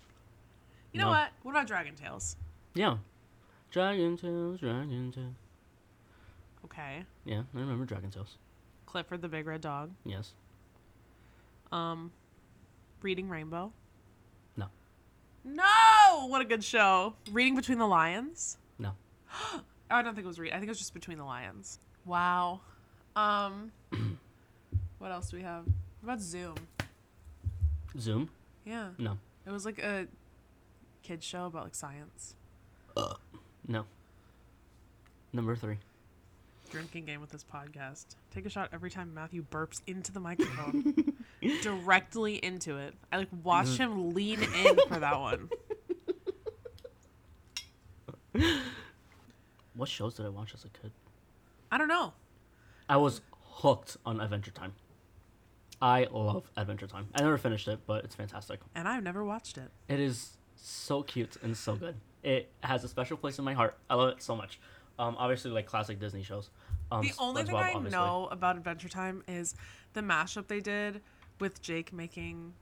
You 0.92 1.00
know 1.00 1.06
No. 1.06 1.10
what? 1.10 1.30
What 1.42 1.50
about 1.52 1.66
Dragon 1.66 1.94
Tales? 1.94 2.36
Yeah. 2.74 2.96
Dragon 3.70 4.16
Tales, 4.16 4.60
Dragon 4.60 5.12
Tales. 5.12 5.34
Okay. 6.64 7.04
Yeah, 7.26 7.42
I 7.54 7.58
remember 7.58 7.84
Dragon 7.84 8.10
Tales. 8.10 8.38
Clifford 8.86 9.20
the 9.20 9.28
Big 9.28 9.46
Red 9.46 9.60
Dog. 9.60 9.90
Yes. 10.04 10.32
Um, 11.70 12.12
Reading 13.02 13.28
Rainbow. 13.28 13.72
No. 15.44 16.26
What 16.26 16.40
a 16.40 16.44
good 16.44 16.64
show. 16.64 17.14
Reading 17.30 17.54
Between 17.54 17.78
the 17.78 17.86
Lions. 17.86 18.58
No. 18.78 18.92
I 19.90 20.02
don't 20.02 20.14
think 20.14 20.24
it 20.24 20.28
was 20.28 20.38
read. 20.38 20.52
I 20.52 20.54
think 20.54 20.66
it 20.66 20.70
was 20.70 20.78
just 20.78 20.94
Between 20.94 21.18
the 21.18 21.24
Lions. 21.24 21.78
Wow. 22.04 22.60
Um, 23.14 23.72
what 24.98 25.10
else 25.10 25.30
do 25.30 25.36
we 25.36 25.42
have? 25.42 25.64
What 25.64 26.14
about 26.14 26.20
Zoom? 26.20 26.54
Zoom? 27.98 28.30
Yeah. 28.64 28.88
No. 28.98 29.18
It 29.46 29.50
was 29.50 29.64
like 29.64 29.78
a 29.78 30.06
kids 31.02 31.24
show 31.24 31.46
about 31.46 31.64
like 31.64 31.74
science. 31.74 32.34
Uh, 32.96 33.14
no. 33.68 33.84
Number 35.32 35.54
three. 35.54 35.78
Drinking 36.70 37.04
game 37.04 37.20
with 37.20 37.30
this 37.30 37.44
podcast. 37.44 38.06
Take 38.32 38.46
a 38.46 38.50
shot 38.50 38.70
every 38.72 38.90
time 38.90 39.12
Matthew 39.14 39.44
burps 39.50 39.80
into 39.86 40.12
the 40.12 40.20
microphone. 40.20 40.94
Directly 41.62 42.36
into 42.36 42.76
it. 42.78 42.94
I 43.12 43.18
like 43.18 43.28
watched 43.42 43.78
him 43.78 44.14
lean 44.14 44.42
in 44.42 44.78
for 44.88 44.98
that 45.00 45.20
one. 45.20 45.48
What 49.74 49.88
shows 49.88 50.14
did 50.14 50.24
I 50.24 50.28
watch 50.28 50.54
as 50.54 50.64
a 50.64 50.68
kid? 50.68 50.92
I 51.70 51.78
don't 51.78 51.88
know. 51.88 52.12
I 52.88 52.96
was 52.96 53.20
hooked 53.40 53.96
on 54.06 54.20
Adventure 54.20 54.52
Time. 54.52 54.72
I 55.82 56.06
love 56.12 56.48
Adventure 56.56 56.86
Time. 56.86 57.08
I 57.14 57.22
never 57.22 57.36
finished 57.38 57.66
it, 57.66 57.80
but 57.86 58.04
it's 58.04 58.14
fantastic. 58.14 58.60
And 58.74 58.86
I've 58.86 59.02
never 59.02 59.24
watched 59.24 59.58
it. 59.58 59.70
It 59.88 59.98
is 59.98 60.36
so 60.54 61.02
cute 61.02 61.36
and 61.42 61.56
so 61.56 61.74
good. 61.74 61.96
It 62.22 62.50
has 62.62 62.84
a 62.84 62.88
special 62.88 63.16
place 63.16 63.38
in 63.38 63.44
my 63.44 63.52
heart. 63.54 63.76
I 63.90 63.96
love 63.96 64.10
it 64.10 64.22
so 64.22 64.36
much. 64.36 64.60
Um, 64.98 65.16
obviously, 65.18 65.50
like 65.50 65.66
classic 65.66 65.98
Disney 65.98 66.22
shows. 66.22 66.50
Um, 66.92 67.02
The 67.02 67.12
only 67.18 67.42
thing 67.42 67.56
I 67.56 67.72
obviously. 67.72 67.90
know 67.98 68.28
about 68.30 68.56
Adventure 68.56 68.88
Time 68.88 69.24
is 69.26 69.56
the 69.92 70.02
mashup 70.02 70.46
they 70.46 70.60
did 70.60 71.02
with 71.38 71.60
Jake 71.62 71.92
making 71.92 72.54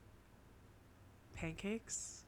pancakes. 1.34 2.24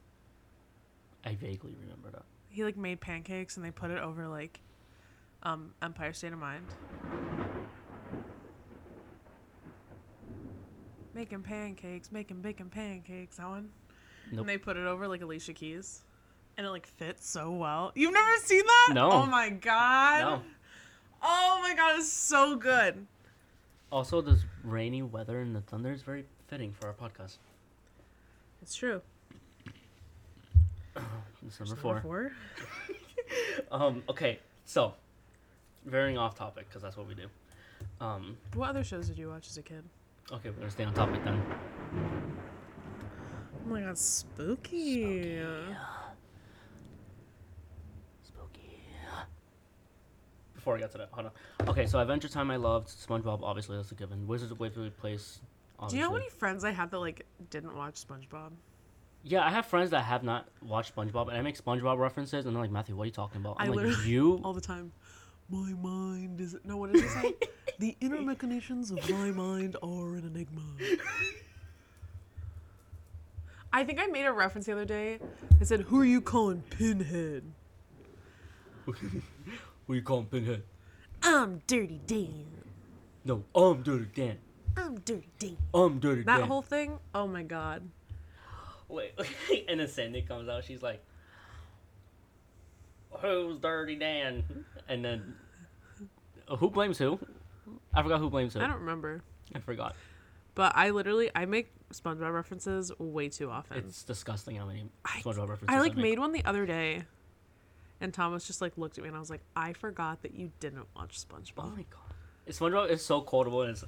I 1.25 1.35
vaguely 1.35 1.75
remember 1.79 2.09
that. 2.11 2.23
He 2.49 2.63
like 2.63 2.77
made 2.77 3.01
pancakes 3.01 3.57
and 3.57 3.65
they 3.65 3.71
put 3.71 3.91
it 3.91 3.99
over 3.99 4.27
like 4.27 4.59
um 5.43 5.73
Empire 5.81 6.13
State 6.13 6.33
of 6.33 6.39
Mind. 6.39 6.65
Making 11.13 11.43
pancakes, 11.43 12.11
making 12.11 12.41
bacon 12.41 12.69
pancakes. 12.69 13.37
That 13.37 13.47
one. 13.47 13.69
Nope. 14.31 14.41
And 14.41 14.49
they 14.49 14.57
put 14.57 14.75
it 14.75 14.85
over 14.85 15.07
like 15.07 15.21
Alicia 15.21 15.53
Keys, 15.53 16.03
and 16.57 16.65
it 16.65 16.69
like 16.69 16.85
fits 16.85 17.27
so 17.29 17.51
well. 17.51 17.91
You've 17.95 18.13
never 18.13 18.31
seen 18.43 18.63
that? 18.65 18.93
No. 18.93 19.11
Oh 19.11 19.25
my 19.25 19.49
god. 19.49 20.19
No. 20.19 20.41
Oh 21.23 21.59
my 21.61 21.73
god, 21.73 21.99
it's 21.99 22.11
so 22.11 22.55
good. 22.55 23.07
Also, 23.91 24.19
this 24.19 24.41
rainy 24.63 25.01
weather 25.03 25.39
and 25.39 25.55
the 25.55 25.61
thunder 25.61 25.91
is 25.91 26.01
very 26.01 26.25
fitting 26.47 26.73
for 26.73 26.87
our 26.87 26.93
podcast. 26.93 27.37
It's 28.61 28.75
true. 28.75 29.01
It's 31.45 31.59
number 31.59 31.75
four. 31.75 32.01
four. 32.01 32.31
Um. 33.71 34.03
Okay. 34.09 34.39
So, 34.65 34.93
veering 35.85 36.17
off 36.17 36.35
topic 36.35 36.67
because 36.67 36.81
that's 36.81 36.97
what 36.97 37.07
we 37.07 37.13
do. 37.15 37.27
Um. 37.99 38.37
What 38.53 38.69
other 38.69 38.83
shows 38.83 39.07
did 39.07 39.17
you 39.17 39.29
watch 39.29 39.47
as 39.47 39.57
a 39.57 39.61
kid? 39.61 39.83
Okay, 40.31 40.49
we're 40.49 40.55
gonna 40.57 40.71
stay 40.71 40.83
on 40.83 40.93
topic 40.93 41.23
then. 41.23 41.41
Oh 43.65 43.69
my 43.69 43.81
god, 43.81 43.97
spooky. 43.97 45.39
Spooky. 48.23 48.79
Before 50.55 50.75
I 50.75 50.79
get 50.79 50.91
to 50.93 50.97
that, 50.99 51.09
hold 51.11 51.27
on. 51.27 51.67
Okay, 51.69 51.85
so 51.85 51.99
Adventure 51.99 52.29
Time 52.29 52.49
I 52.51 52.55
loved. 52.55 52.87
SpongeBob, 52.89 53.41
obviously 53.43 53.77
that's 53.77 53.91
a 53.91 53.95
given. 53.95 54.25
Wizards 54.27 54.51
of 54.51 54.59
Waverly 54.59 54.89
Place. 54.89 55.39
Do 55.89 55.95
you 55.95 56.01
know 56.01 56.09
how 56.09 56.15
many 56.15 56.29
friends 56.29 56.63
I 56.63 56.71
had 56.71 56.91
that 56.91 56.99
like 56.99 57.25
didn't 57.49 57.75
watch 57.75 57.95
SpongeBob? 57.95 58.51
Yeah, 59.23 59.43
I 59.43 59.49
have 59.49 59.65
friends 59.65 59.89
that 59.89 60.01
have 60.01 60.23
not 60.23 60.47
watched 60.61 60.95
SpongeBob, 60.95 61.29
and 61.29 61.37
I 61.37 61.41
make 61.41 61.57
SpongeBob 61.57 61.97
references, 61.97 62.45
and 62.45 62.55
they're 62.55 62.61
like, 62.61 62.71
Matthew, 62.71 62.95
what 62.95 63.03
are 63.03 63.07
you 63.07 63.11
talking 63.11 63.41
about? 63.41 63.57
I'm 63.59 63.71
I 63.71 63.73
like, 63.73 64.05
you? 64.05 64.39
All 64.43 64.53
the 64.53 64.61
time. 64.61 64.91
My 65.49 65.73
mind 65.73 66.41
is 66.41 66.55
no. 66.63 66.77
What 66.77 66.93
does 66.93 67.03
it 67.03 67.09
say? 67.09 67.33
the 67.79 67.97
inner 68.01 68.21
machinations 68.21 68.91
of 68.91 69.09
my 69.09 69.31
mind 69.31 69.75
are 69.83 70.15
an 70.15 70.25
enigma. 70.25 70.61
I 73.71 73.83
think 73.83 73.99
I 73.99 74.07
made 74.07 74.25
a 74.25 74.31
reference 74.31 74.65
the 74.65 74.71
other 74.71 74.85
day. 74.85 75.19
It 75.59 75.67
said, 75.67 75.81
"Who 75.81 75.99
are 75.99 76.05
you 76.05 76.21
calling 76.21 76.63
Pinhead?" 76.69 77.43
What 78.85 79.95
you 79.95 80.01
calling 80.01 80.25
Pinhead? 80.25 80.63
I'm 81.21 81.61
Dirty 81.67 82.01
Dan. 82.07 82.45
No, 83.23 83.43
I'm 83.53 83.83
Dirty 83.83 84.07
Dan. 84.15 84.37
I'm 84.77 84.95
Dirty 84.99 85.29
Dan. 85.39 85.57
I'm 85.73 85.99
Dirty 85.99 86.23
That 86.23 86.39
Dan. 86.39 86.47
whole 86.47 86.61
thing. 86.61 86.99
Oh 87.13 87.27
my 87.27 87.43
god. 87.43 87.83
Wait, 88.87 89.13
and 89.67 89.79
then 89.79 89.87
Sandy 89.87 90.21
comes 90.21 90.47
out. 90.47 90.63
She's 90.63 90.81
like, 90.83 91.03
"Who's 93.21 93.57
Dirty 93.59 93.95
Dan?" 93.95 94.43
And 94.87 95.03
then, 95.03 95.35
uh, 96.47 96.55
who 96.57 96.69
blames 96.69 96.97
who? 96.97 97.19
I 97.93 98.03
forgot 98.03 98.19
who 98.19 98.29
blames 98.29 98.53
who. 98.53 98.59
I 98.61 98.67
don't 98.67 98.79
remember, 98.81 99.23
I 99.55 99.59
forgot. 99.59 99.95
but 100.53 100.73
I 100.75 100.91
literally 100.91 101.31
I 101.33 101.45
make 101.45 101.71
SpongeBob 101.93 102.31
references 102.33 102.91
way 102.99 103.29
too 103.29 103.49
often. 103.49 103.77
It's 103.77 104.03
disgusting 104.03 104.55
how 104.57 104.65
many 104.67 104.85
I- 105.03 105.21
SpongeBob 105.21 105.49
references 105.49 105.69
I 105.69 105.79
like 105.79 105.95
make. 105.95 106.03
made 106.03 106.19
one 106.19 106.31
the 106.31 106.45
other 106.45 106.65
day, 106.67 107.03
and 108.01 108.13
Thomas 108.13 108.45
just 108.45 108.61
like 108.61 108.77
looked 108.77 108.97
at 108.99 109.03
me 109.03 109.07
and 109.07 109.17
I 109.17 109.19
was 109.19 109.29
like, 109.31 109.41
I 109.55 109.73
forgot 109.73 110.21
that 110.21 110.35
you 110.35 110.51
didn't 110.59 110.85
watch 110.95 111.19
SpongeBob. 111.27 111.53
Oh 111.63 111.73
my 111.75 111.85
god, 111.89 112.13
SpongeBob 112.49 112.89
is 112.91 113.03
so 113.03 113.21
quotable 113.21 113.63
and 113.63 113.71
it's 113.71 113.83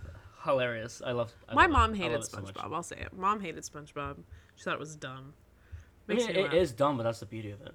hilarious. 0.47 1.01
I 1.05 1.11
love. 1.11 1.31
I 1.47 1.53
My 1.55 1.63
love 1.63 1.71
mom 1.71 1.93
I 1.93 1.97
hated 1.97 2.15
it 2.21 2.25
so. 2.25 2.37
SpongeBob. 2.37 2.73
I'll 2.73 2.83
say 2.83 2.97
it. 2.97 3.13
Mom 3.15 3.39
hated 3.41 3.63
SpongeBob. 3.63 4.17
She 4.55 4.63
thought 4.63 4.73
it 4.73 4.79
was 4.79 4.95
dumb. 4.95 5.33
I 6.09 6.13
Makes 6.13 6.27
mean, 6.27 6.35
me 6.35 6.41
it 6.43 6.53
is 6.53 6.71
dumb, 6.71 6.97
but 6.97 7.03
that's 7.03 7.19
the 7.19 7.25
beauty 7.25 7.51
of 7.51 7.61
it. 7.61 7.73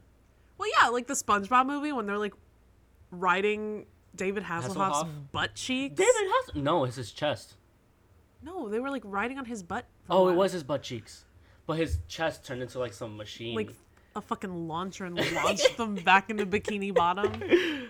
Well, 0.59 0.69
yeah, 0.81 0.89
like 0.89 1.07
the 1.07 1.15
SpongeBob 1.15 1.67
movie 1.67 1.93
when 1.93 2.07
they're 2.07 2.19
like 2.19 2.35
riding 3.11 3.87
David 4.15 4.45
Hasselhoff's 4.45 4.77
Hasselhoff? 5.05 5.09
butt 5.33 5.55
cheeks. 5.55 5.95
David 5.97 6.13
has 6.15 6.55
no, 6.55 6.85
it's 6.85 6.97
his 6.97 7.13
chest. 7.13 7.55
No, 8.43 8.69
they 8.69 8.81
were 8.81 8.91
like 8.91 9.03
riding 9.05 9.39
on 9.39 9.45
his 9.45 9.63
butt. 9.63 9.85
Oh, 10.11 10.29
it 10.29 10.35
was 10.35 10.53
his 10.53 10.63
butt 10.65 10.83
cheeks, 10.83 11.25
but 11.67 11.75
his 11.79 11.99
chest 12.09 12.45
turned 12.45 12.63
into 12.63 12.79
like 12.79 12.93
some 12.93 13.17
machine. 13.17 13.55
like 13.55 13.71
a 14.17 14.21
fucking 14.21 14.69
launcher 14.69 15.05
and 15.05 15.17
launched 15.35 15.77
them 15.77 15.95
back 15.97 16.29
into 16.31 16.45
Bikini 16.47 16.95
Bottom. 16.95 17.43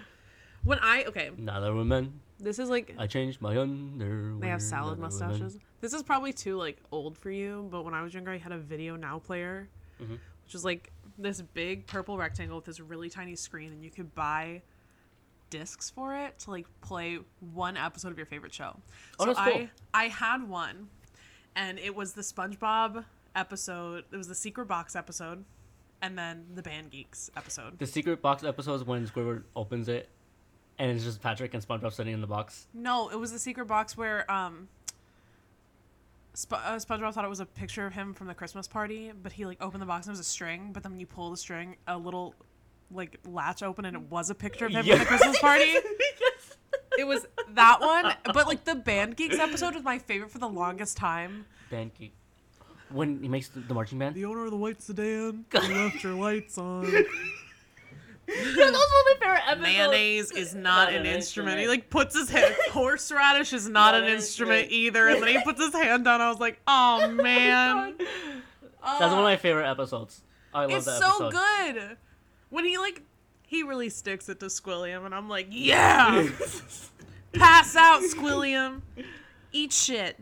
When 0.64 0.78
I 0.80 1.02
okay, 1.08 1.30
Another 1.36 1.74
woman. 1.74 2.20
This 2.42 2.58
is 2.58 2.68
like 2.68 2.94
I 2.98 3.06
changed 3.06 3.40
my 3.40 3.56
underwear. 3.56 4.40
They 4.40 4.48
have 4.48 4.60
salad 4.62 4.98
mustaches. 4.98 5.58
This 5.80 5.92
is 5.94 6.02
probably 6.02 6.32
too 6.32 6.56
like 6.56 6.78
old 6.92 7.16
for 7.16 7.30
you, 7.30 7.68
but 7.70 7.84
when 7.84 7.94
I 7.94 8.02
was 8.02 8.12
younger, 8.12 8.30
I 8.32 8.38
had 8.38 8.52
a 8.52 8.58
Video 8.58 8.96
Now 8.96 9.18
player, 9.18 9.68
Mhm. 10.00 10.18
which 10.44 10.52
was 10.52 10.64
like 10.64 10.92
this 11.18 11.40
big 11.40 11.86
purple 11.86 12.16
rectangle 12.18 12.56
with 12.56 12.64
this 12.64 12.80
really 12.80 13.08
tiny 13.08 13.36
screen, 13.36 13.72
and 13.72 13.82
you 13.84 13.90
could 13.90 14.14
buy 14.14 14.62
discs 15.50 15.90
for 15.90 16.14
it 16.14 16.38
to 16.40 16.50
like 16.50 16.66
play 16.80 17.18
one 17.52 17.76
episode 17.76 18.10
of 18.10 18.16
your 18.16 18.26
favorite 18.26 18.52
show. 18.54 18.76
Oh, 19.18 19.24
so 19.24 19.32
that's 19.34 19.38
cool. 19.52 19.68
I 19.94 20.04
I 20.04 20.08
had 20.08 20.48
one, 20.48 20.88
and 21.54 21.78
it 21.78 21.94
was 21.94 22.14
the 22.14 22.22
SpongeBob 22.22 23.04
episode. 23.36 24.04
It 24.10 24.16
was 24.16 24.28
the 24.28 24.34
Secret 24.34 24.66
Box 24.66 24.96
episode, 24.96 25.44
and 26.00 26.16
then 26.18 26.46
the 26.54 26.62
Band 26.62 26.90
Geeks 26.90 27.30
episode. 27.36 27.78
The 27.78 27.86
secret 27.86 28.22
box 28.22 28.44
episodes 28.44 28.84
when 28.84 29.06
Squidward 29.06 29.44
opens 29.54 29.88
it, 29.88 30.08
and 30.78 30.90
it's 30.90 31.04
just 31.04 31.20
Patrick 31.22 31.54
and 31.54 31.66
SpongeBob 31.66 31.92
sitting 31.92 32.14
in 32.14 32.20
the 32.20 32.26
box. 32.26 32.66
No, 32.74 33.08
it 33.10 33.16
was 33.18 33.32
the 33.32 33.38
secret 33.38 33.66
box 33.66 33.96
where 33.96 34.30
um 34.30 34.68
Sp- 36.34 36.54
uh, 36.64 36.76
SpongeBob 36.76 37.12
thought 37.12 37.24
it 37.26 37.28
was 37.28 37.40
a 37.40 37.46
picture 37.46 37.86
of 37.86 37.92
him 37.92 38.14
from 38.14 38.26
the 38.26 38.34
Christmas 38.34 38.66
party, 38.66 39.12
but 39.22 39.32
he 39.32 39.44
like 39.44 39.60
opened 39.60 39.82
the 39.82 39.86
box 39.86 40.06
and 40.06 40.12
it 40.12 40.18
was 40.18 40.20
a 40.20 40.24
string. 40.30 40.70
But 40.72 40.82
then 40.82 40.92
when 40.92 41.00
you 41.00 41.06
pull 41.06 41.30
the 41.30 41.36
string, 41.36 41.76
a 41.86 41.96
little 41.98 42.34
like 42.90 43.18
latch 43.26 43.62
open 43.62 43.84
and 43.84 43.96
it 43.96 44.02
was 44.10 44.30
a 44.30 44.34
picture 44.34 44.66
of 44.66 44.72
him 44.72 44.84
Yeah. 44.86 44.94
from 44.96 45.04
the 45.04 45.06
Christmas 45.08 45.38
party. 45.38 45.72
It 46.98 47.06
was 47.06 47.26
that 47.54 47.80
one, 47.80 48.12
but 48.34 48.46
like 48.46 48.64
the 48.64 48.74
Band 48.74 49.16
Geeks 49.16 49.38
episode 49.38 49.74
was 49.74 49.82
my 49.82 49.98
favorite 49.98 50.30
for 50.30 50.38
the 50.38 50.48
longest 50.48 50.94
time. 50.98 51.46
Band 51.70 51.92
geek. 51.98 52.12
When 52.90 53.22
he 53.22 53.28
makes 53.28 53.48
the, 53.48 53.60
the 53.60 53.72
marching 53.72 53.98
band. 53.98 54.14
The 54.14 54.26
owner 54.26 54.44
of 54.44 54.50
the 54.50 54.58
white 54.58 54.82
sedan 54.82 55.46
left 55.54 56.04
your 56.04 56.12
lights 56.14 56.58
on. 56.58 56.84
yeah, 58.56 58.66
those 58.66 58.72
were 58.72 58.72
my 58.72 59.14
favorite 59.20 59.42
episodes. 59.46 59.62
Mayonnaise 59.62 60.30
is 60.32 60.54
not, 60.56 60.92
an, 60.92 61.06
instrument. 61.06 61.58
He 61.58 61.68
like 61.68 61.90
puts 61.90 62.16
his 62.16 62.30
hand. 62.30 62.54
Horseradish 62.70 63.52
is 63.52 63.68
not, 63.68 63.94
an 63.94 64.04
instrument 64.04 64.70
either. 64.70 65.08
And 65.08 65.22
then 65.22 65.28
he 65.28 65.42
puts 65.42 65.60
his 65.60 65.74
hand 65.74 66.04
down. 66.04 66.20
I 66.20 66.28
was 66.28 66.40
like, 66.40 66.60
oh 66.66 67.08
man. 67.10 67.96
That's 67.98 69.10
one 69.10 69.18
of 69.18 69.24
my 69.24 69.36
favorite 69.36 69.68
episodes. 69.68 70.22
I 70.54 70.62
love 70.62 70.72
it's 70.72 70.86
that 70.86 71.00
so 71.00 71.30
good. 71.30 71.96
When 72.50 72.64
he 72.64 72.78
like, 72.78 73.02
he 73.46 73.62
really 73.62 73.88
sticks 73.88 74.28
it 74.28 74.40
to 74.40 74.46
Squilliam, 74.46 75.06
and 75.06 75.14
I'm 75.14 75.28
like, 75.28 75.46
yeah, 75.50 76.28
pass 77.32 77.76
out, 77.76 78.02
Squilliam, 78.02 78.82
eat 79.52 79.72
shit. 79.72 80.18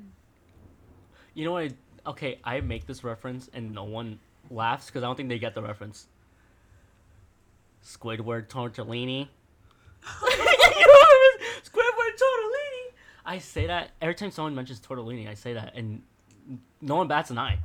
You 1.34 1.44
know 1.44 1.52
what? 1.52 1.64
I, 1.64 2.10
okay, 2.10 2.38
I 2.44 2.60
make 2.60 2.86
this 2.86 3.02
reference 3.02 3.48
and 3.52 3.72
no 3.72 3.84
one 3.84 4.18
laughs 4.50 4.86
because 4.86 5.02
I 5.02 5.06
don't 5.06 5.16
think 5.16 5.28
they 5.28 5.38
get 5.38 5.54
the 5.54 5.62
reference. 5.62 6.06
Squidward 7.84 8.48
tortellini. 8.48 9.28
Squidward 10.04 11.36
tortellini. 12.16 12.92
I 13.24 13.38
say 13.38 13.66
that 13.66 13.90
every 14.00 14.14
time 14.14 14.30
someone 14.30 14.54
mentions 14.54 14.80
tortellini. 14.80 15.28
I 15.28 15.34
say 15.34 15.54
that, 15.54 15.74
and 15.74 16.02
no 16.80 16.96
one 16.96 17.08
bats 17.08 17.30
an 17.30 17.38
eye. 17.38 17.58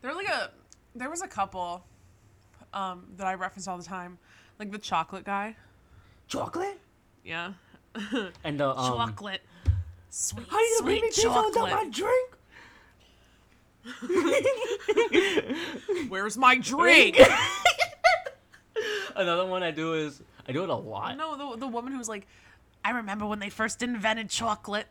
There 0.00 0.14
like 0.14 0.28
a, 0.28 0.50
there 0.94 1.10
was 1.10 1.22
a 1.22 1.28
couple, 1.28 1.84
um, 2.74 3.04
that 3.16 3.26
I 3.26 3.34
reference 3.34 3.68
all 3.68 3.78
the 3.78 3.84
time, 3.84 4.18
like 4.58 4.70
the 4.70 4.78
chocolate 4.78 5.24
guy. 5.24 5.56
Chocolate 6.28 6.80
Yeah. 7.24 7.52
and 8.44 8.58
the 8.58 8.70
um. 8.70 8.96
chocolate. 8.96 9.42
Sweet, 10.10 10.46
How 10.48 10.58
you 10.58 10.76
sweet 10.80 11.00
make 11.00 11.02
me 11.04 11.10
chocolate. 11.10 11.72
my 11.72 11.88
drink? 11.88 12.32
Where's 16.08 16.36
my 16.36 16.58
drink? 16.58 17.18
Another 19.16 19.46
one 19.46 19.62
I 19.62 19.70
do 19.70 19.94
is 19.94 20.22
I 20.46 20.52
do 20.52 20.62
it 20.62 20.68
a 20.70 20.74
lot. 20.74 21.16
no, 21.16 21.52
the, 21.52 21.58
the 21.58 21.66
woman 21.66 21.92
who's 21.92 22.08
like, 22.08 22.26
I 22.84 22.90
remember 22.90 23.26
when 23.26 23.38
they 23.38 23.50
first 23.50 23.82
invented 23.82 24.28
chocolate. 24.28 24.86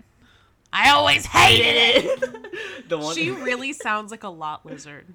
I 0.74 0.92
always 0.92 1.26
hated 1.26 2.06
it. 2.06 2.90
the 2.90 2.98
one. 2.98 3.16
she 3.16 3.30
really 3.30 3.74
sounds 3.74 4.12
like 4.12 4.24
a 4.24 4.30
lot 4.30 4.66
lizard. 4.66 5.06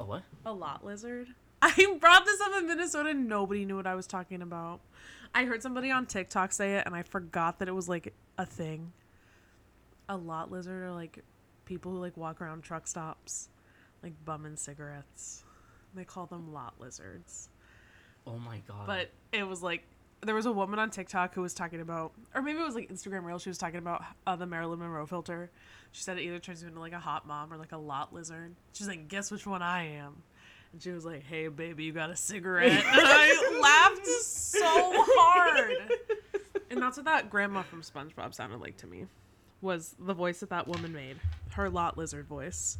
a 0.00 0.04
what? 0.04 0.22
A 0.46 0.52
lot 0.52 0.84
lizard? 0.84 1.28
I 1.62 1.96
brought 2.00 2.24
this 2.24 2.40
up 2.40 2.52
in 2.58 2.66
Minnesota 2.66 3.10
and 3.10 3.28
nobody 3.28 3.64
knew 3.64 3.76
what 3.76 3.86
I 3.86 3.94
was 3.94 4.06
talking 4.06 4.42
about. 4.42 4.80
I 5.34 5.44
heard 5.44 5.62
somebody 5.62 5.90
on 5.90 6.06
TikTok 6.06 6.52
say 6.52 6.76
it 6.76 6.84
and 6.86 6.94
I 6.94 7.02
forgot 7.02 7.58
that 7.58 7.68
it 7.68 7.74
was 7.74 7.88
like 7.88 8.14
a 8.38 8.46
thing. 8.46 8.92
A 10.08 10.16
lot 10.16 10.50
lizard 10.50 10.82
are 10.82 10.92
like 10.92 11.22
people 11.66 11.92
who 11.92 11.98
like 11.98 12.16
walk 12.16 12.40
around 12.40 12.62
truck 12.62 12.86
stops, 12.86 13.50
like 14.02 14.12
bumming 14.24 14.56
cigarettes. 14.56 15.44
They 15.94 16.04
call 16.04 16.26
them 16.26 16.54
lot 16.54 16.74
lizards. 16.78 17.50
Oh 18.28 18.38
my 18.38 18.60
god. 18.68 18.86
But 18.86 19.10
it 19.32 19.46
was 19.46 19.62
like 19.62 19.84
there 20.20 20.34
was 20.34 20.46
a 20.46 20.52
woman 20.52 20.78
on 20.78 20.90
TikTok 20.90 21.34
who 21.34 21.42
was 21.42 21.54
talking 21.54 21.80
about, 21.80 22.12
or 22.34 22.42
maybe 22.42 22.58
it 22.58 22.64
was 22.64 22.74
like 22.74 22.90
Instagram 22.92 23.24
Reel. 23.24 23.38
She 23.38 23.50
was 23.50 23.58
talking 23.58 23.78
about 23.78 24.04
uh, 24.26 24.36
the 24.36 24.46
Marilyn 24.46 24.80
Monroe 24.80 25.06
filter. 25.06 25.50
She 25.92 26.02
said 26.02 26.18
it 26.18 26.22
either 26.22 26.38
turns 26.38 26.62
you 26.62 26.68
into 26.68 26.80
like 26.80 26.92
a 26.92 26.98
hot 26.98 27.26
mom 27.26 27.52
or 27.52 27.56
like 27.56 27.72
a 27.72 27.78
lot 27.78 28.12
lizard. 28.12 28.54
She's 28.72 28.88
like, 28.88 29.08
guess 29.08 29.30
which 29.30 29.46
one 29.46 29.62
I 29.62 29.94
am. 29.96 30.22
And 30.72 30.82
she 30.82 30.90
was 30.90 31.04
like, 31.04 31.22
"Hey, 31.24 31.48
baby, 31.48 31.84
you 31.84 31.92
got 31.92 32.10
a 32.10 32.16
cigarette?" 32.16 32.72
And 32.72 32.84
I 32.86 33.58
laughed 33.62 34.06
so 34.06 34.60
hard. 34.62 35.76
And 36.70 36.82
that's 36.82 36.98
what 36.98 37.06
that 37.06 37.30
grandma 37.30 37.62
from 37.62 37.80
SpongeBob 37.80 38.34
sounded 38.34 38.60
like 38.60 38.76
to 38.78 38.86
me. 38.86 39.06
Was 39.62 39.94
the 39.98 40.12
voice 40.12 40.40
that 40.40 40.50
that 40.50 40.68
woman 40.68 40.92
made 40.92 41.16
her 41.52 41.70
lot 41.70 41.96
lizard 41.96 42.26
voice? 42.26 42.76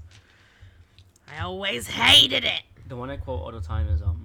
I 1.34 1.42
always 1.42 1.86
hated 1.86 2.44
it. 2.44 2.62
The 2.88 2.96
one 2.96 3.10
I 3.10 3.16
quote 3.16 3.40
all 3.40 3.52
the 3.52 3.60
time 3.60 3.88
is 3.88 4.02
um, 4.02 4.22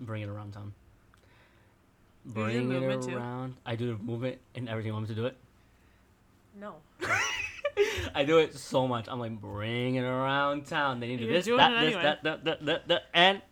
"Bring 0.00 0.22
it 0.22 0.28
around 0.28 0.52
town." 0.52 0.74
You 2.24 2.32
do 2.32 2.40
the 2.40 2.44
Bring 2.44 2.56
it 2.56 2.80
movement, 2.80 3.02
too? 3.04 3.16
around. 3.16 3.54
I 3.64 3.76
do 3.76 3.96
the 3.96 4.02
movement 4.02 4.38
and 4.54 4.68
everything. 4.68 4.88
You 4.88 4.94
Want 4.94 5.08
me 5.08 5.14
to 5.14 5.20
do 5.20 5.26
it? 5.26 5.36
No. 6.58 6.74
I 8.14 8.24
do 8.24 8.38
it 8.38 8.54
so 8.56 8.88
much. 8.88 9.06
I'm 9.08 9.20
like, 9.20 9.40
bring 9.40 9.94
it 9.96 10.02
around 10.02 10.66
town. 10.66 10.98
They 10.98 11.08
need 11.08 11.18
to 11.18 11.26
do 11.26 11.30
You're 11.32 11.34
this, 11.34 11.46
that, 11.46 11.70
this, 11.80 11.94
anyway. 11.94 12.02
that, 12.02 12.22
that, 12.24 12.44
that, 12.44 12.64
that, 12.66 12.88
that, 12.88 13.02
and 13.14 13.42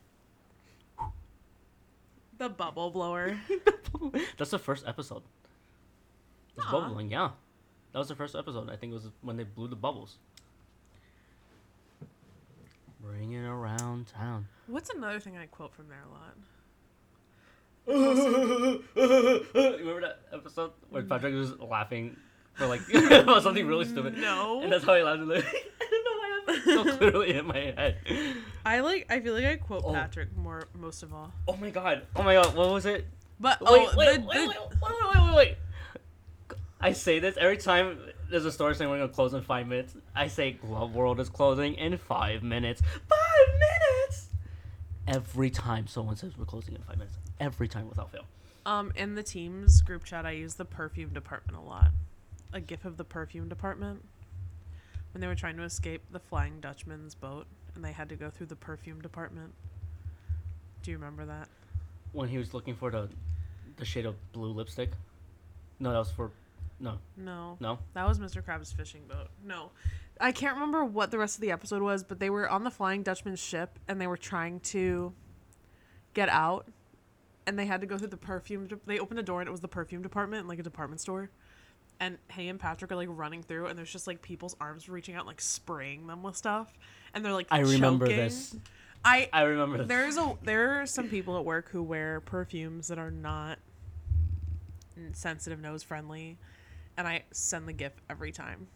The 2.38 2.48
bubble 2.48 2.90
blower. 2.90 3.38
that's 4.38 4.50
the 4.50 4.58
first 4.58 4.84
episode. 4.88 5.22
It's 6.56 6.66
bubbling, 6.66 7.10
yeah. 7.10 7.30
That 7.92 7.98
was 7.98 8.08
the 8.08 8.16
first 8.16 8.34
episode. 8.34 8.70
I 8.70 8.76
think 8.76 8.90
it 8.90 8.94
was 8.94 9.10
when 9.22 9.36
they 9.36 9.44
blew 9.44 9.68
the 9.68 9.76
bubbles. 9.76 10.16
Bring 13.04 13.32
it 13.32 13.44
around 13.44 14.06
town. 14.06 14.46
What's 14.66 14.88
another 14.90 15.20
thing 15.20 15.36
I 15.36 15.46
quote 15.46 15.74
from 15.74 15.88
there 15.88 16.02
a 16.02 16.08
lot? 16.10 16.36
Remember 18.96 20.00
that 20.00 20.20
episode 20.32 20.70
where 20.88 21.02
mm. 21.02 21.08
Patrick 21.08 21.34
was 21.34 21.58
laughing 21.58 22.16
for 22.54 22.66
like 22.66 22.80
about 22.94 23.42
something 23.42 23.66
really 23.66 23.84
stupid? 23.84 24.16
No. 24.16 24.62
And 24.62 24.72
that's 24.72 24.84
how 24.84 24.94
he 24.94 25.02
laughed. 25.02 25.20
Like, 25.22 25.44
I 25.44 25.86
don't 25.90 26.04
know 26.04 26.12
why 26.16 26.40
that's 26.46 26.64
so 26.64 26.96
clearly 26.96 27.34
in 27.34 27.46
my 27.46 27.58
head. 27.58 27.98
I 28.64 28.80
like. 28.80 29.06
I 29.10 29.20
feel 29.20 29.34
like 29.34 29.44
I 29.44 29.56
quote 29.56 29.82
Oh. 29.84 29.92
Patrick 29.92 30.34
more 30.34 30.62
most 30.74 31.02
of 31.02 31.12
all. 31.12 31.30
Oh 31.46 31.56
my 31.56 31.68
god. 31.68 32.06
Oh 32.16 32.22
my 32.22 32.34
god. 32.34 32.56
What 32.56 32.70
was 32.70 32.86
it? 32.86 33.06
But 33.38 33.60
Wait, 33.60 33.68
oh, 33.70 33.72
wait, 33.74 33.90
the, 33.92 33.96
wait, 33.98 34.16
the- 34.16 34.26
wait, 34.28 34.48
wait, 34.48 34.48
wait, 34.48 35.14
wait, 35.14 35.24
wait, 35.26 35.36
wait. 35.36 35.56
I 36.80 36.92
say 36.92 37.18
this 37.18 37.36
every 37.36 37.58
time 37.58 37.98
there's 38.30 38.44
a 38.44 38.52
store 38.52 38.74
saying 38.74 38.90
we're 38.90 38.98
gonna 38.98 39.12
close 39.12 39.34
in 39.34 39.42
five 39.42 39.66
minutes. 39.66 39.96
I 40.14 40.28
say 40.28 40.52
Glove 40.52 40.94
World 40.94 41.20
is 41.20 41.28
closing 41.28 41.74
in 41.74 41.96
five 41.98 42.42
minutes. 42.42 42.80
Five 42.80 43.54
minutes. 43.54 44.28
Every 45.06 45.50
time 45.50 45.86
someone 45.86 46.16
says 46.16 46.36
we're 46.38 46.44
closing 46.46 46.74
in 46.74 46.82
five 46.82 46.96
minutes, 46.98 47.16
every 47.40 47.68
time 47.68 47.88
without 47.88 48.10
fail. 48.12 48.24
um 48.66 48.92
in 48.96 49.14
the 49.14 49.22
teams 49.22 49.82
group 49.82 50.04
chat, 50.04 50.24
I 50.26 50.32
use 50.32 50.54
the 50.54 50.64
perfume 50.64 51.12
department 51.12 51.58
a 51.58 51.62
lot. 51.62 51.90
A 52.52 52.60
gif 52.60 52.84
of 52.84 52.96
the 52.96 53.04
perfume 53.04 53.48
department 53.48 54.04
when 55.12 55.20
they 55.20 55.26
were 55.26 55.34
trying 55.34 55.56
to 55.56 55.62
escape 55.62 56.02
the 56.10 56.18
Flying 56.18 56.60
Dutchman's 56.60 57.14
boat 57.14 57.46
and 57.74 57.84
they 57.84 57.92
had 57.92 58.08
to 58.08 58.16
go 58.16 58.30
through 58.30 58.46
the 58.46 58.56
perfume 58.56 59.00
department. 59.00 59.52
Do 60.82 60.90
you 60.90 60.96
remember 60.96 61.24
that? 61.26 61.48
When 62.12 62.28
he 62.28 62.38
was 62.38 62.54
looking 62.54 62.74
for 62.74 62.90
the, 62.90 63.08
the 63.76 63.84
shade 63.84 64.06
of 64.06 64.14
blue 64.32 64.52
lipstick. 64.52 64.90
No, 65.80 65.90
that 65.92 65.98
was 65.98 66.10
for, 66.10 66.30
no, 66.84 66.98
No. 67.16 67.56
no. 67.60 67.78
That 67.94 68.06
was 68.06 68.18
Mr. 68.18 68.42
Krabs' 68.42 68.72
fishing 68.74 69.02
boat. 69.08 69.28
No. 69.44 69.70
I 70.20 70.30
can't 70.30 70.54
remember 70.54 70.84
what 70.84 71.10
the 71.10 71.18
rest 71.18 71.34
of 71.36 71.40
the 71.40 71.50
episode 71.50 71.82
was, 71.82 72.04
but 72.04 72.20
they 72.20 72.30
were 72.30 72.48
on 72.48 72.62
the 72.64 72.70
Flying 72.70 73.02
Dutchman's 73.02 73.40
ship 73.40 73.78
and 73.88 74.00
they 74.00 74.06
were 74.06 74.16
trying 74.16 74.60
to 74.60 75.12
get 76.14 76.28
out 76.28 76.68
and 77.46 77.58
they 77.58 77.66
had 77.66 77.80
to 77.80 77.86
go 77.86 77.98
through 77.98 78.08
the 78.08 78.16
perfume. 78.16 78.66
de- 78.68 78.78
They 78.86 78.98
opened 79.00 79.18
a 79.18 79.22
door 79.24 79.40
and 79.40 79.48
it 79.48 79.50
was 79.50 79.60
the 79.60 79.68
perfume 79.68 80.02
department, 80.02 80.46
like 80.46 80.58
a 80.60 80.62
department 80.62 81.00
store. 81.00 81.30
And 82.00 82.18
Hay 82.30 82.48
and 82.48 82.58
Patrick 82.60 82.90
are 82.92 82.96
like 82.96 83.08
running 83.10 83.42
through 83.42 83.66
and 83.66 83.76
there's 83.78 83.90
just 83.92 84.06
like 84.06 84.22
people's 84.22 84.54
arms 84.60 84.88
reaching 84.88 85.14
out, 85.16 85.26
like 85.26 85.40
spraying 85.40 86.06
them 86.06 86.22
with 86.22 86.36
stuff. 86.36 86.72
And 87.12 87.24
they're 87.24 87.32
like, 87.32 87.48
I 87.50 87.60
remember 87.60 88.06
this. 88.06 88.56
I 89.04 89.28
I 89.32 89.42
remember 89.42 89.78
this. 89.78 89.88
there's 89.88 90.16
a 90.16 90.36
there 90.42 90.80
are 90.80 90.86
some 90.86 91.08
people 91.08 91.36
at 91.38 91.44
work 91.44 91.68
who 91.70 91.82
wear 91.82 92.20
perfumes 92.20 92.88
that 92.88 92.98
are 92.98 93.10
not 93.10 93.58
sensitive 95.12 95.60
nose 95.60 95.82
friendly, 95.82 96.38
and 96.96 97.06
I 97.06 97.24
send 97.30 97.68
the 97.68 97.72
gif 97.72 97.92
every 98.08 98.32
time 98.32 98.68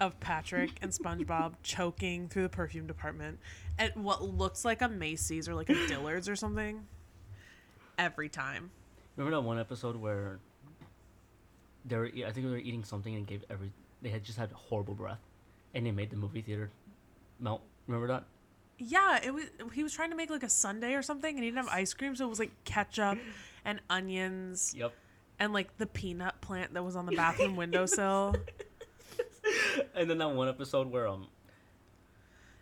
of 0.00 0.18
Patrick 0.20 0.70
and 0.80 0.90
SpongeBob 0.90 1.54
choking 1.62 2.28
through 2.28 2.42
the 2.42 2.48
perfume 2.48 2.86
department 2.86 3.38
at 3.78 3.96
what 3.96 4.22
looks 4.22 4.64
like 4.64 4.80
a 4.80 4.88
Macy's 4.88 5.48
or 5.48 5.54
like 5.54 5.68
a 5.70 5.74
Dillard's 5.88 6.28
or 6.28 6.36
something. 6.36 6.86
Every 7.98 8.28
time. 8.28 8.70
Remember 9.16 9.36
that 9.36 9.42
one 9.42 9.58
episode 9.58 9.96
where 9.96 10.38
they 11.84 11.96
were, 11.96 12.06
I 12.06 12.30
think 12.30 12.46
they 12.46 12.50
were 12.50 12.58
eating 12.58 12.84
something 12.84 13.14
and 13.14 13.26
gave 13.26 13.44
every, 13.50 13.72
they 14.02 14.10
had 14.10 14.22
just 14.22 14.38
had 14.38 14.52
horrible 14.52 14.94
breath, 14.94 15.18
and 15.74 15.84
they 15.84 15.90
made 15.90 16.10
the 16.10 16.16
movie 16.16 16.42
theater 16.42 16.70
melt. 17.40 17.62
Remember 17.88 18.06
that? 18.06 18.24
Yeah, 18.78 19.18
it 19.20 19.34
was. 19.34 19.44
He 19.72 19.82
was 19.82 19.92
trying 19.92 20.10
to 20.10 20.16
make 20.16 20.30
like 20.30 20.44
a 20.44 20.48
sundae 20.48 20.92
or 20.92 21.02
something, 21.02 21.34
and 21.34 21.42
he 21.42 21.50
didn't 21.50 21.64
have 21.64 21.74
ice 21.74 21.92
cream, 21.94 22.14
so 22.14 22.24
it 22.24 22.28
was 22.28 22.38
like 22.38 22.52
ketchup 22.64 23.18
and 23.64 23.80
onions 23.90 24.72
Yep. 24.76 24.92
And 25.38 25.52
like 25.52 25.76
the 25.78 25.86
peanut 25.86 26.40
plant 26.40 26.74
that 26.74 26.84
was 26.84 26.96
on 26.96 27.06
the 27.06 27.12
bathroom 27.12 27.56
windowsill. 27.56 28.34
And 29.94 30.10
then 30.10 30.18
that 30.18 30.28
one 30.30 30.48
episode 30.48 30.90
where 30.90 31.08
um, 31.08 31.26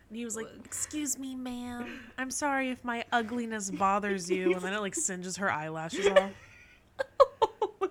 And 0.07 0.17
he 0.17 0.23
was 0.23 0.37
like, 0.37 0.47
"Excuse 0.63 1.19
me, 1.19 1.35
ma'am. 1.35 1.99
I'm 2.17 2.31
sorry 2.31 2.69
if 2.69 2.83
my 2.85 3.03
ugliness 3.11 3.69
bothers 3.69 4.29
you." 4.31 4.53
And 4.53 4.61
then 4.61 4.73
it 4.73 4.79
like 4.79 4.95
singes 4.95 5.35
her 5.37 5.51
eyelashes 5.51 6.07
off. 6.07 6.31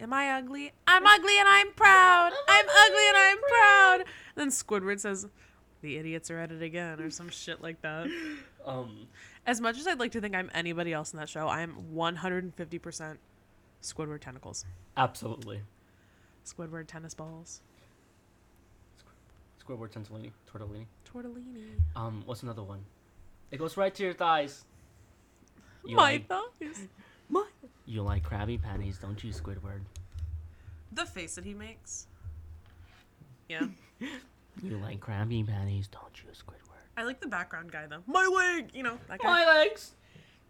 Am 0.00 0.12
I 0.12 0.30
ugly? 0.38 0.72
I'm 0.86 1.06
ugly 1.06 1.38
and 1.38 1.48
I'm 1.48 1.72
proud. 1.72 2.32
I'm 2.48 2.66
ugly 2.68 3.08
and 3.08 3.16
I'm 3.16 3.38
proud. 3.48 4.04
then 4.36 4.48
Squidward 4.48 5.00
says, 5.00 5.26
"The 5.82 5.96
idiots 5.98 6.30
are 6.30 6.38
at 6.38 6.50
it 6.52 6.62
again," 6.62 7.00
or 7.00 7.10
some 7.10 7.28
shit 7.28 7.60
like 7.62 7.80
that. 7.82 8.08
um, 8.66 9.06
As 9.46 9.60
much 9.60 9.78
as 9.78 9.86
I'd 9.86 9.98
like 10.00 10.12
to 10.12 10.20
think 10.20 10.34
I'm 10.34 10.50
anybody 10.54 10.92
else 10.92 11.12
in 11.12 11.18
that 11.20 11.28
show, 11.28 11.46
I 11.48 11.60
am 11.62 11.76
150% 11.94 13.16
Squidward 13.82 14.20
tentacles. 14.20 14.64
absolutely. 14.96 15.62
Squidward 16.44 16.86
tennis 16.86 17.14
balls. 17.14 17.60
Squidward 19.62 19.90
Tortellini. 19.90 20.30
Tortellini. 20.50 20.86
Tortellini. 21.06 21.66
Um, 21.94 22.22
what's 22.24 22.42
another 22.42 22.62
one? 22.62 22.80
It 23.50 23.58
goes 23.58 23.76
right 23.76 23.94
to 23.94 24.02
your 24.02 24.14
thighs. 24.14 24.64
You 25.84 25.96
My 25.96 26.02
like, 26.12 26.28
thighs. 26.28 26.88
you 27.86 28.02
like 28.02 28.28
Krabby 28.28 28.60
Patties, 28.60 28.98
don't 28.98 29.22
you, 29.22 29.32
Squidward? 29.32 29.80
The 30.92 31.04
face 31.04 31.34
that 31.34 31.44
he 31.44 31.54
makes. 31.54 32.06
Yeah. 33.48 33.66
You 34.60 34.76
like 34.78 34.98
Krabby 34.98 35.46
Patties, 35.46 35.86
don't 35.86 36.20
you, 36.20 36.30
Squidward? 36.30 36.82
I 36.96 37.04
like 37.04 37.20
the 37.20 37.28
background 37.28 37.70
guy 37.70 37.86
though. 37.86 38.02
My 38.08 38.26
leg, 38.26 38.70
you 38.74 38.82
know 38.82 38.98
that 39.08 39.20
guy. 39.20 39.28
My 39.28 39.46
legs. 39.46 39.94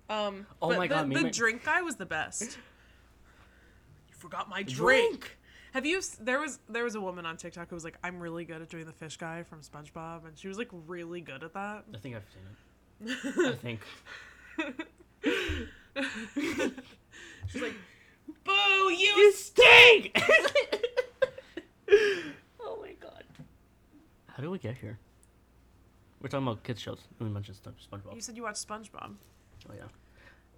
Um. 0.09 0.47
Oh 0.63 0.75
my 0.75 0.87
the, 0.87 0.95
God, 0.95 1.09
me 1.09 1.23
the 1.23 1.31
drink 1.31 1.65
guy 1.65 1.83
was 1.83 1.97
the 1.97 2.07
best. 2.07 2.57
Forgot 4.19 4.49
my 4.49 4.63
drink. 4.63 5.37
Have 5.73 5.87
you? 5.87 6.01
There 6.21 6.41
was 6.41 6.59
there 6.69 6.85
was 6.85 6.95
a 6.95 7.01
woman 7.01 7.25
on 7.25 7.37
TikTok 7.37 7.69
who 7.69 7.77
was 7.77 7.85
like, 7.85 7.97
"I'm 8.03 8.19
really 8.19 8.45
good 8.45 8.61
at 8.63 8.69
doing 8.69 8.85
the 8.85 8.93
fish 8.93 9.17
guy 9.17 9.45
from 9.45 9.61
SpongeBob," 9.61 10.27
and 10.27 10.37
she 10.37 10.49
was 10.49 10.59
like 10.59 10.69
really 10.73 11.21
good 11.21 11.45
at 11.45 11.55
that. 11.55 11.85
I 11.95 11.99
think 11.99 12.17
I've 12.17 12.25
seen 12.33 12.43
it. 13.07 13.39
I 13.47 13.55
think. 13.55 13.81
She's 17.49 17.63
like, 17.63 17.75
"Boo, 18.45 18.91
you!" 18.91 19.15
You 19.17 19.33
stink! 19.33 20.21
oh 22.61 22.79
my 22.81 22.93
god. 23.01 23.25
How 24.27 24.43
did 24.43 24.49
we 24.49 24.59
get 24.59 24.77
here? 24.77 24.99
We're 26.21 26.29
talking 26.29 26.47
about 26.47 26.65
kids 26.65 26.81
shows. 26.81 27.01
We 27.21 27.29
mentioned 27.29 27.59
SpongeBob. 27.63 28.15
You 28.15 28.21
said 28.21 28.37
you 28.37 28.43
watched 28.43 28.67
SpongeBob. 28.67 29.15
Oh 29.69 29.75
yeah. 29.77 29.85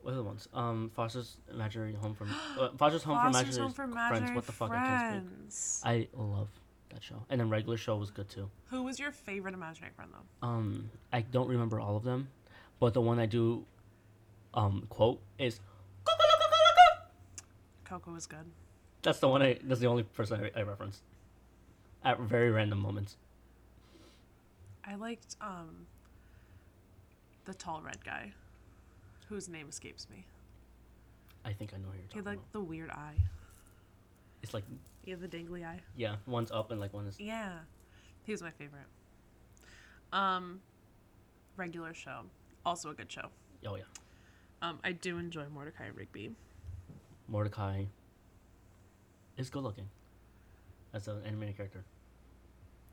What 0.03 0.13
are 0.13 0.17
the 0.17 0.23
ones? 0.23 0.49
Um, 0.55 0.91
Foster's 0.95 1.37
Imaginary 1.53 1.95
Home 1.95 2.15
from 2.15 2.31
uh, 2.59 2.71
Foster's 2.79 3.03
Home 3.03 3.19
for 3.19 3.33
Foster's 3.33 3.57
Imaginary 3.57 3.63
Home 3.63 3.73
for 3.73 3.89
Friends. 4.09 4.31
What 4.33 4.47
the 4.47 4.53
fuck? 4.53 4.71
I 4.71 4.87
can't 4.87 5.53
speak. 5.53 5.91
I 5.91 6.09
love 6.17 6.49
that 6.91 7.03
show, 7.03 7.23
and 7.29 7.41
then 7.41 7.51
regular 7.51 7.77
show 7.77 7.97
was 7.97 8.11
good 8.11 8.29
too. 8.29 8.51
Who 8.71 8.83
was 8.83 8.99
your 8.99 9.13
favorite 9.13 9.55
imaginary 9.55 9.93
friend 9.95 10.11
though? 10.13 10.47
Um, 10.47 10.91
I 11.13 11.21
don't 11.21 11.49
remember 11.49 11.81
all 11.81 11.97
of 11.97 12.03
them, 12.05 12.29
but 12.79 12.95
the 12.95 13.01
one 13.01 13.19
I 13.19 13.27
do, 13.27 13.65
um, 14.55 14.87
quote 14.89 15.21
is. 15.39 15.61
Coco 17.85 18.13
was 18.13 18.27
good. 18.27 18.47
That's 19.03 19.19
the 19.19 19.29
one 19.29 19.43
I. 19.43 19.59
That's 19.65 19.81
the 19.81 19.87
only 19.87 20.05
person 20.05 20.51
I, 20.55 20.61
I 20.61 20.63
reference. 20.63 21.03
At 22.05 22.21
very 22.21 22.51
random 22.51 22.79
moments. 22.81 23.17
I 24.85 24.95
liked 24.95 25.37
um 25.41 25.87
the 27.45 27.55
tall 27.55 27.83
red 27.83 28.03
guy, 28.05 28.33
whose 29.31 29.49
name 29.49 29.69
escapes 29.71 30.07
me. 30.11 30.27
I 31.45 31.53
think 31.55 31.73
I 31.73 31.79
know 31.79 31.85
who 31.91 31.95
you're 31.99 32.03
talking 32.09 32.11
He 32.13 32.19
had 32.19 32.27
like 32.27 32.35
about. 32.37 32.53
the 32.53 32.61
weird 32.61 32.91
eye. 32.91 33.15
It's 34.43 34.53
like 34.53 34.65
He 35.05 35.11
had 35.13 35.21
the 35.21 35.29
dingly 35.29 35.65
eye. 35.65 35.81
yeah, 35.97 36.17
one's 36.27 36.51
up 36.51 36.71
and 36.71 36.79
like 36.81 36.93
one 36.93 37.07
is. 37.07 37.19
Yeah, 37.19 37.53
he 38.25 38.33
was 38.33 38.43
my 38.43 38.51
favorite. 38.51 38.85
Um, 40.13 40.61
regular 41.57 41.95
show, 41.95 42.23
also 42.67 42.91
a 42.91 42.95
good 42.95 43.11
show. 43.11 43.29
Oh 43.67 43.77
yeah. 43.77 43.85
Um, 44.63 44.79
I 44.85 44.93
do 44.93 45.17
enjoy 45.19 45.45
Mordecai 45.55 45.85
and 45.85 45.97
Rigby. 45.97 46.33
Mordecai 47.29 47.85
is 49.39 49.49
good 49.49 49.63
looking 49.63 49.89
as 50.93 51.07
an 51.09 51.23
animated 51.25 51.57
character. 51.57 51.85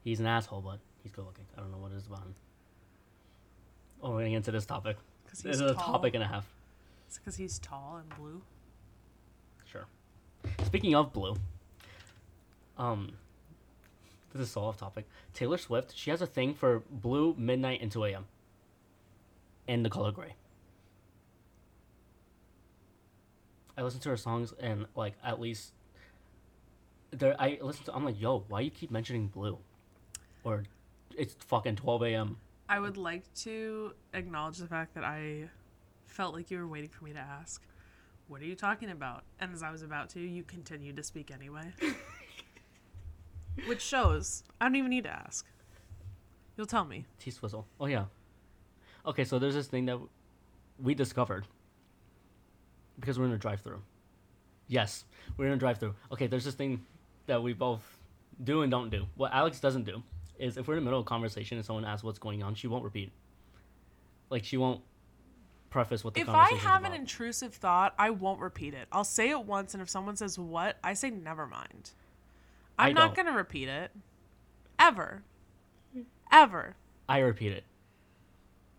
He's 0.04 0.20
an 0.22 0.28
asshole, 0.28 0.62
but 0.62 0.80
he's 1.04 1.12
good 1.12 1.26
looking. 1.26 1.44
I 1.58 1.62
don't 1.62 1.72
know 1.72 1.78
what 1.80 1.92
it 1.92 1.96
is 1.98 2.06
about 2.08 2.20
him. 2.20 2.36
Oh, 4.02 4.12
we're 4.12 4.20
getting 4.20 4.34
into 4.34 4.52
this 4.52 4.66
topic. 4.66 4.96
Because 5.28 5.42
he's 5.42 5.62
a 5.62 5.74
tall. 5.74 5.94
topic 5.94 6.16
and 6.16 6.24
a 6.24 6.28
half. 6.28 6.46
It's 7.08 7.18
because 7.18 7.36
he's 7.36 7.60
tall 7.60 8.00
and 8.02 8.18
blue. 8.18 8.42
Sure. 9.66 9.86
Speaking 10.66 10.96
of 10.96 11.14
blue, 11.14 11.36
um, 12.78 13.14
this 14.34 14.42
is 14.42 14.52
so 14.52 14.62
off 14.62 14.78
topic. 14.78 15.06
Taylor 15.34 15.58
Swift, 15.58 15.94
she 15.96 16.10
has 16.10 16.22
a 16.22 16.28
thing 16.28 16.54
for 16.54 16.84
blue, 16.90 17.36
midnight, 17.38 17.82
and 17.82 17.92
2 17.92 18.06
a.m. 18.06 18.26
And 19.68 19.84
the 19.86 19.90
color 19.90 20.12
gray. 20.12 20.34
I 23.78 23.84
listen 23.84 24.00
to 24.02 24.10
her 24.10 24.18
songs 24.18 24.54
and 24.60 24.88
like 24.96 25.14
at 25.24 25.40
least 25.40 25.72
there 27.12 27.36
I 27.40 27.60
listen 27.62 27.86
to 27.86 27.94
I'm 27.96 28.04
like, 28.04 28.20
yo, 28.20 28.44
why 28.48 28.62
you 28.62 28.72
keep 28.72 28.90
mentioning 28.90 29.28
blue? 29.28 29.60
Or 30.44 30.64
it's 31.16 31.36
fucking 31.40 31.76
12 31.76 32.04
a.m. 32.04 32.38
I 32.70 32.80
would 32.80 32.98
like 32.98 33.34
to 33.36 33.94
acknowledge 34.14 34.58
the 34.58 34.68
fact 34.68 34.94
that 34.96 35.04
I 35.04 35.50
felt 36.06 36.34
like 36.34 36.52
you 36.52 36.58
were 36.58 36.68
waiting 36.68 36.90
for 36.90 37.06
me 37.06 37.14
to 37.14 37.20
ask, 37.20 37.62
What 38.28 38.42
are 38.42 38.46
you 38.46 38.56
talking 38.56 38.90
about? 38.90 39.24
And 39.40 39.54
as 39.54 39.64
I 39.64 39.72
was 39.72 39.84
about 39.84 40.10
to, 40.12 40.20
you 40.20 40.44
continued 40.44 40.98
to 40.98 41.04
speak 41.04 41.32
anyway. 41.32 41.74
Which 43.68 43.82
shows 43.82 44.44
I 44.60 44.66
don't 44.66 44.76
even 44.76 44.90
need 44.90 45.06
to 45.06 45.12
ask. 45.12 45.46
You'll 46.58 46.68
tell 46.68 46.86
me. 46.86 47.06
T 47.20 47.32
Swizzle. 47.32 47.66
Oh 47.80 47.86
yeah. 47.86 48.06
Okay, 49.06 49.24
so 49.24 49.40
there's 49.40 49.54
this 49.54 49.68
thing 49.68 49.86
that 49.86 50.00
we 50.82 50.94
discovered 50.94 51.48
because 53.00 53.18
we're 53.18 53.26
in 53.26 53.32
a 53.32 53.38
drive-through. 53.38 53.82
Yes, 54.68 55.06
we're 55.38 55.46
in 55.48 55.54
a 55.54 55.58
drive-through. 55.58 55.96
Okay, 56.12 56.28
there's 56.28 56.44
this 56.44 56.56
thing 56.56 56.86
that 57.28 57.42
we 57.42 57.54
both 57.54 57.98
do 58.44 58.64
and 58.64 58.72
don't 58.72 58.90
do. 58.90 59.06
What 59.16 59.34
Alex 59.34 59.60
doesn't 59.62 59.86
do 59.86 60.04
is 60.40 60.58
if 60.58 60.68
we're 60.68 60.76
in 60.76 60.80
the 60.80 60.86
middle 60.86 61.00
of 61.00 61.06
a 61.06 61.10
conversation 61.10 61.58
and 61.58 61.66
someone 61.66 61.86
asks 61.86 62.04
what's 62.04 62.20
going 62.20 62.44
on, 62.44 62.56
she 62.56 62.68
won't 62.68 62.84
repeat. 62.84 63.12
Like 64.30 64.44
she 64.44 64.58
won't 64.58 64.82
preface 65.70 66.04
what 66.04 66.14
the 66.14 66.22
If 66.22 66.30
I 66.30 66.50
have 66.52 66.82
about. 66.82 66.94
an 66.94 67.00
intrusive 67.00 67.54
thought, 67.54 67.94
I 67.98 68.10
won't 68.10 68.40
repeat 68.40 68.74
it. 68.74 68.88
I'll 68.92 69.04
say 69.04 69.30
it 69.30 69.44
once, 69.44 69.74
and 69.74 69.82
if 69.82 69.90
someone 69.90 70.16
says 70.16 70.38
what, 70.40 70.78
I 70.84 70.94
say 70.94 71.10
never 71.10 71.46
mind. 71.46 71.92
I'm 72.80 72.94
going 72.94 73.26
to 73.26 73.32
repeat 73.32 73.68
it. 73.68 73.92
Ever. 74.80 75.24
Ever. 76.32 76.76
I 77.10 77.20
repeat 77.20 77.52
it 77.54 77.64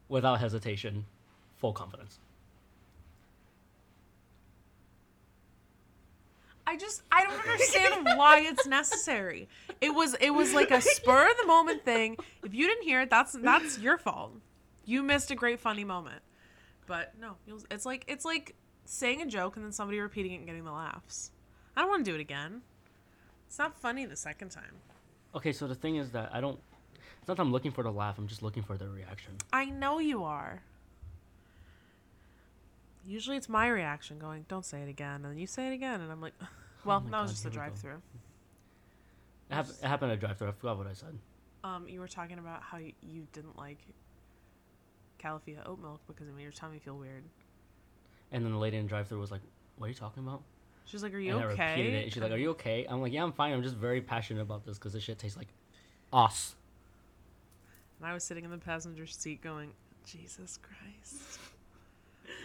without 0.08 0.38
hesitation, 0.38 1.06
full 1.56 1.72
confidence. 1.72 2.18
I 6.68 6.76
just 6.76 7.02
I 7.10 7.24
don't 7.24 7.40
understand 7.40 8.06
why 8.18 8.40
it's 8.40 8.66
necessary. 8.66 9.48
It 9.80 9.88
was 9.88 10.14
it 10.20 10.28
was 10.28 10.52
like 10.52 10.70
a 10.70 10.82
spur 10.82 11.30
of 11.30 11.36
the 11.40 11.46
moment 11.46 11.82
thing. 11.82 12.18
If 12.44 12.52
you 12.52 12.66
didn't 12.66 12.84
hear 12.84 13.00
it, 13.00 13.08
that's 13.08 13.32
that's 13.32 13.78
your 13.78 13.96
fault. 13.96 14.32
You 14.84 15.02
missed 15.02 15.30
a 15.30 15.34
great 15.34 15.60
funny 15.60 15.84
moment. 15.84 16.20
But 16.86 17.14
no, 17.18 17.36
it's 17.70 17.86
like 17.86 18.04
it's 18.06 18.26
like 18.26 18.54
saying 18.84 19.22
a 19.22 19.26
joke 19.26 19.56
and 19.56 19.64
then 19.64 19.72
somebody 19.72 19.98
repeating 19.98 20.32
it 20.32 20.36
and 20.36 20.46
getting 20.46 20.64
the 20.64 20.72
laughs. 20.72 21.30
I 21.74 21.80
don't 21.80 21.88
want 21.88 22.04
to 22.04 22.10
do 22.10 22.14
it 22.14 22.20
again. 22.20 22.60
It's 23.46 23.58
not 23.58 23.74
funny 23.74 24.04
the 24.04 24.16
second 24.16 24.50
time. 24.50 24.74
Okay, 25.34 25.52
so 25.52 25.66
the 25.66 25.74
thing 25.74 25.96
is 25.96 26.10
that 26.10 26.28
I 26.34 26.42
don't. 26.42 26.58
It's 26.94 27.28
not 27.28 27.38
that 27.38 27.42
I'm 27.42 27.52
looking 27.52 27.70
for 27.70 27.82
the 27.82 27.90
laugh. 27.90 28.18
I'm 28.18 28.26
just 28.26 28.42
looking 28.42 28.62
for 28.62 28.76
the 28.76 28.88
reaction. 28.88 29.32
I 29.54 29.64
know 29.64 30.00
you 30.00 30.22
are. 30.22 30.60
Usually 33.08 33.36
it's 33.38 33.48
my 33.48 33.68
reaction 33.68 34.18
going, 34.18 34.44
"Don't 34.48 34.64
say 34.64 34.82
it 34.82 34.88
again," 34.88 35.16
and 35.16 35.24
then 35.26 35.38
you 35.38 35.46
say 35.46 35.68
it 35.68 35.72
again, 35.72 36.00
and 36.02 36.12
I'm 36.12 36.20
like, 36.20 36.34
"Well, 36.84 37.02
Oh 37.04 37.10
that 37.10 37.22
was 37.22 37.30
God, 37.30 37.34
just 37.34 37.46
a 37.46 37.48
here 37.48 37.50
we 37.50 37.54
go. 37.56 37.60
drive-through." 37.70 38.02
It, 39.50 39.54
hap- 39.54 39.68
it 39.68 39.86
happened 39.86 40.12
at 40.12 40.20
drive-through. 40.20 40.48
I 40.48 40.52
forgot 40.52 40.76
what 40.78 40.86
I 40.86 40.92
said. 40.92 41.18
Um, 41.64 41.88
you 41.88 42.00
were 42.00 42.08
talking 42.08 42.38
about 42.38 42.62
how 42.62 42.76
you, 42.78 42.92
you 43.02 43.26
didn't 43.32 43.56
like 43.56 43.78
Califia 45.18 45.66
oat 45.66 45.80
milk 45.80 46.00
because 46.06 46.28
it 46.28 46.34
made 46.36 46.42
your 46.42 46.52
tummy 46.52 46.78
feel 46.78 46.96
weird. 46.96 47.24
And 48.30 48.44
then 48.44 48.52
the 48.52 48.58
lady 48.58 48.76
in 48.76 48.84
the 48.84 48.88
drive-through 48.88 49.18
was 49.20 49.30
like, 49.30 49.40
"What 49.78 49.86
are 49.86 49.88
you 49.88 49.94
talking 49.94 50.22
about?" 50.22 50.42
She's 50.84 51.02
like, 51.02 51.14
"Are 51.14 51.18
you 51.18 51.32
and 51.36 51.44
I 51.44 51.52
okay?" 51.52 51.70
repeated 51.70 51.94
it. 51.94 52.02
And 52.04 52.12
she's 52.12 52.22
like, 52.22 52.32
"Are 52.32 52.36
you 52.36 52.50
okay?" 52.50 52.86
I'm 52.88 53.00
like, 53.00 53.12
"Yeah, 53.12 53.22
I'm 53.24 53.32
fine. 53.32 53.52
I'm 53.54 53.62
just 53.62 53.76
very 53.76 54.00
passionate 54.02 54.42
about 54.42 54.64
this 54.66 54.76
because 54.78 54.92
this 54.92 55.02
shit 55.02 55.18
tastes 55.18 55.36
like 55.38 55.48
us." 56.12 56.54
And 57.98 58.06
I 58.08 58.12
was 58.12 58.22
sitting 58.22 58.44
in 58.44 58.50
the 58.50 58.58
passenger 58.58 59.06
seat 59.06 59.40
going, 59.42 59.72
"Jesus 60.04 60.58
Christ, 60.62 61.38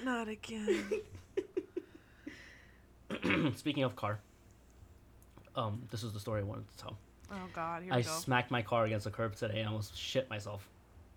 not 0.04 0.28
again." 0.28 1.02
Speaking 3.56 3.84
of 3.84 3.96
car, 3.96 4.20
um, 5.56 5.84
this 5.92 6.04
is 6.04 6.14
the 6.14 6.20
story 6.20 6.42
I 6.42 6.44
wanted 6.44 6.68
to 6.72 6.78
tell. 6.78 6.98
oh 7.32 7.48
God, 7.54 7.84
here 7.84 7.94
I 7.94 7.98
we 7.98 8.04
go. 8.04 8.10
smacked 8.10 8.52
my 8.52 8.62
car 8.62 8.86
against 8.86 9.04
the 9.06 9.12
curb 9.12 9.36
today 9.36 9.60
and 9.60 9.68
almost 9.70 9.96
shit 9.98 10.30
myself. 10.30 10.68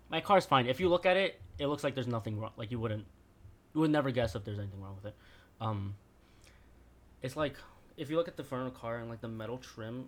My 0.09 0.21
car's 0.21 0.45
fine. 0.45 0.67
If 0.67 0.79
you 0.79 0.89
look 0.89 1.05
at 1.05 1.17
it, 1.17 1.39
it 1.59 1.67
looks 1.67 1.83
like 1.83 1.95
there's 1.95 2.07
nothing 2.07 2.39
wrong. 2.39 2.51
Like 2.55 2.71
you 2.71 2.79
wouldn't, 2.79 3.05
you 3.73 3.81
would 3.81 3.91
never 3.91 4.11
guess 4.11 4.35
if 4.35 4.43
there's 4.45 4.59
anything 4.59 4.81
wrong 4.81 4.95
with 4.95 5.05
it. 5.05 5.15
Um, 5.59 5.95
it's 7.21 7.35
like 7.35 7.55
if 7.97 8.09
you 8.09 8.15
look 8.15 8.27
at 8.27 8.37
the 8.37 8.43
front 8.43 8.67
of 8.67 8.73
the 8.73 8.79
car 8.79 8.97
and 8.99 9.09
like 9.09 9.21
the 9.21 9.27
metal 9.27 9.57
trim 9.57 10.07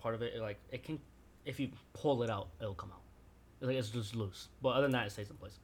part 0.00 0.14
of 0.14 0.22
it, 0.22 0.34
it, 0.34 0.40
like 0.40 0.58
it 0.70 0.82
can, 0.82 0.98
if 1.46 1.60
you 1.60 1.70
pull 1.94 2.22
it 2.24 2.30
out, 2.30 2.48
it'll 2.60 2.74
come 2.74 2.90
out. 2.92 3.00
It's 3.60 3.68
like 3.68 3.76
it's 3.76 3.90
just 3.90 4.16
loose. 4.16 4.48
But 4.60 4.70
other 4.70 4.82
than 4.82 4.92
that, 4.92 5.06
it 5.06 5.10
stays 5.12 5.30
in 5.30 5.36
place. 5.36 5.58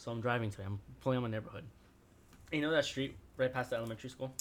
So 0.00 0.10
I'm 0.10 0.22
driving 0.22 0.50
today. 0.50 0.62
I'm 0.64 0.80
pulling 1.02 1.18
out 1.18 1.24
my 1.24 1.28
neighborhood. 1.28 1.62
And 2.50 2.62
you 2.62 2.66
know 2.66 2.72
that 2.72 2.86
street 2.86 3.18
right 3.36 3.52
past 3.52 3.68
the 3.68 3.76
elementary 3.76 4.08
school? 4.08 4.32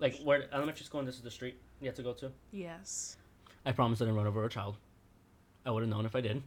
Like 0.00 0.18
where 0.24 0.40
the 0.40 0.52
elementary 0.52 0.84
school 0.84 0.98
and 0.98 1.08
this 1.08 1.14
is 1.14 1.22
the 1.22 1.30
street 1.30 1.56
you 1.80 1.86
have 1.86 1.94
to 1.94 2.02
go 2.02 2.12
to? 2.14 2.32
yes. 2.50 3.16
I 3.64 3.70
promise 3.70 4.02
I 4.02 4.06
didn't 4.06 4.16
run 4.16 4.26
over 4.26 4.44
a 4.44 4.48
child. 4.48 4.76
I 5.64 5.70
would 5.70 5.84
have 5.84 5.88
known 5.88 6.04
if 6.04 6.16
I 6.16 6.20
did. 6.20 6.42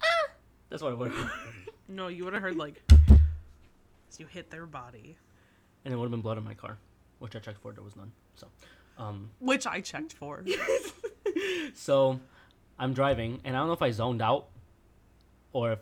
Ah! 0.00 0.30
That's 0.68 0.82
what 0.82 0.92
I 0.92 0.94
would 0.94 1.10
have. 1.10 1.32
No, 1.88 2.06
you 2.06 2.24
would 2.24 2.32
have 2.32 2.42
heard 2.42 2.56
like, 2.56 2.80
you 4.16 4.26
hit 4.26 4.48
their 4.50 4.64
body, 4.64 5.16
and 5.84 5.92
it 5.92 5.96
would 5.96 6.04
have 6.04 6.12
been 6.12 6.20
blood 6.20 6.38
in 6.38 6.44
my 6.44 6.54
car, 6.54 6.78
which 7.18 7.34
I 7.34 7.40
checked 7.40 7.60
for. 7.60 7.72
There 7.72 7.82
was 7.82 7.96
none. 7.96 8.12
So, 8.36 8.46
um, 8.96 9.30
which 9.40 9.66
I 9.66 9.80
checked 9.80 10.12
for. 10.12 10.44
so 11.74 12.20
I'm 12.78 12.94
driving, 12.94 13.40
and 13.42 13.56
I 13.56 13.58
don't 13.58 13.66
know 13.66 13.72
if 13.72 13.82
I 13.82 13.90
zoned 13.90 14.22
out 14.22 14.46
or 15.52 15.72
if 15.72 15.80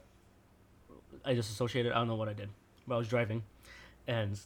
I 1.28 1.34
just 1.34 1.50
associated. 1.50 1.92
I 1.92 1.96
don't 1.96 2.08
know 2.08 2.16
what 2.16 2.28
I 2.28 2.32
did, 2.32 2.48
but 2.86 2.94
I 2.94 2.98
was 2.98 3.06
driving, 3.06 3.42
and 4.06 4.40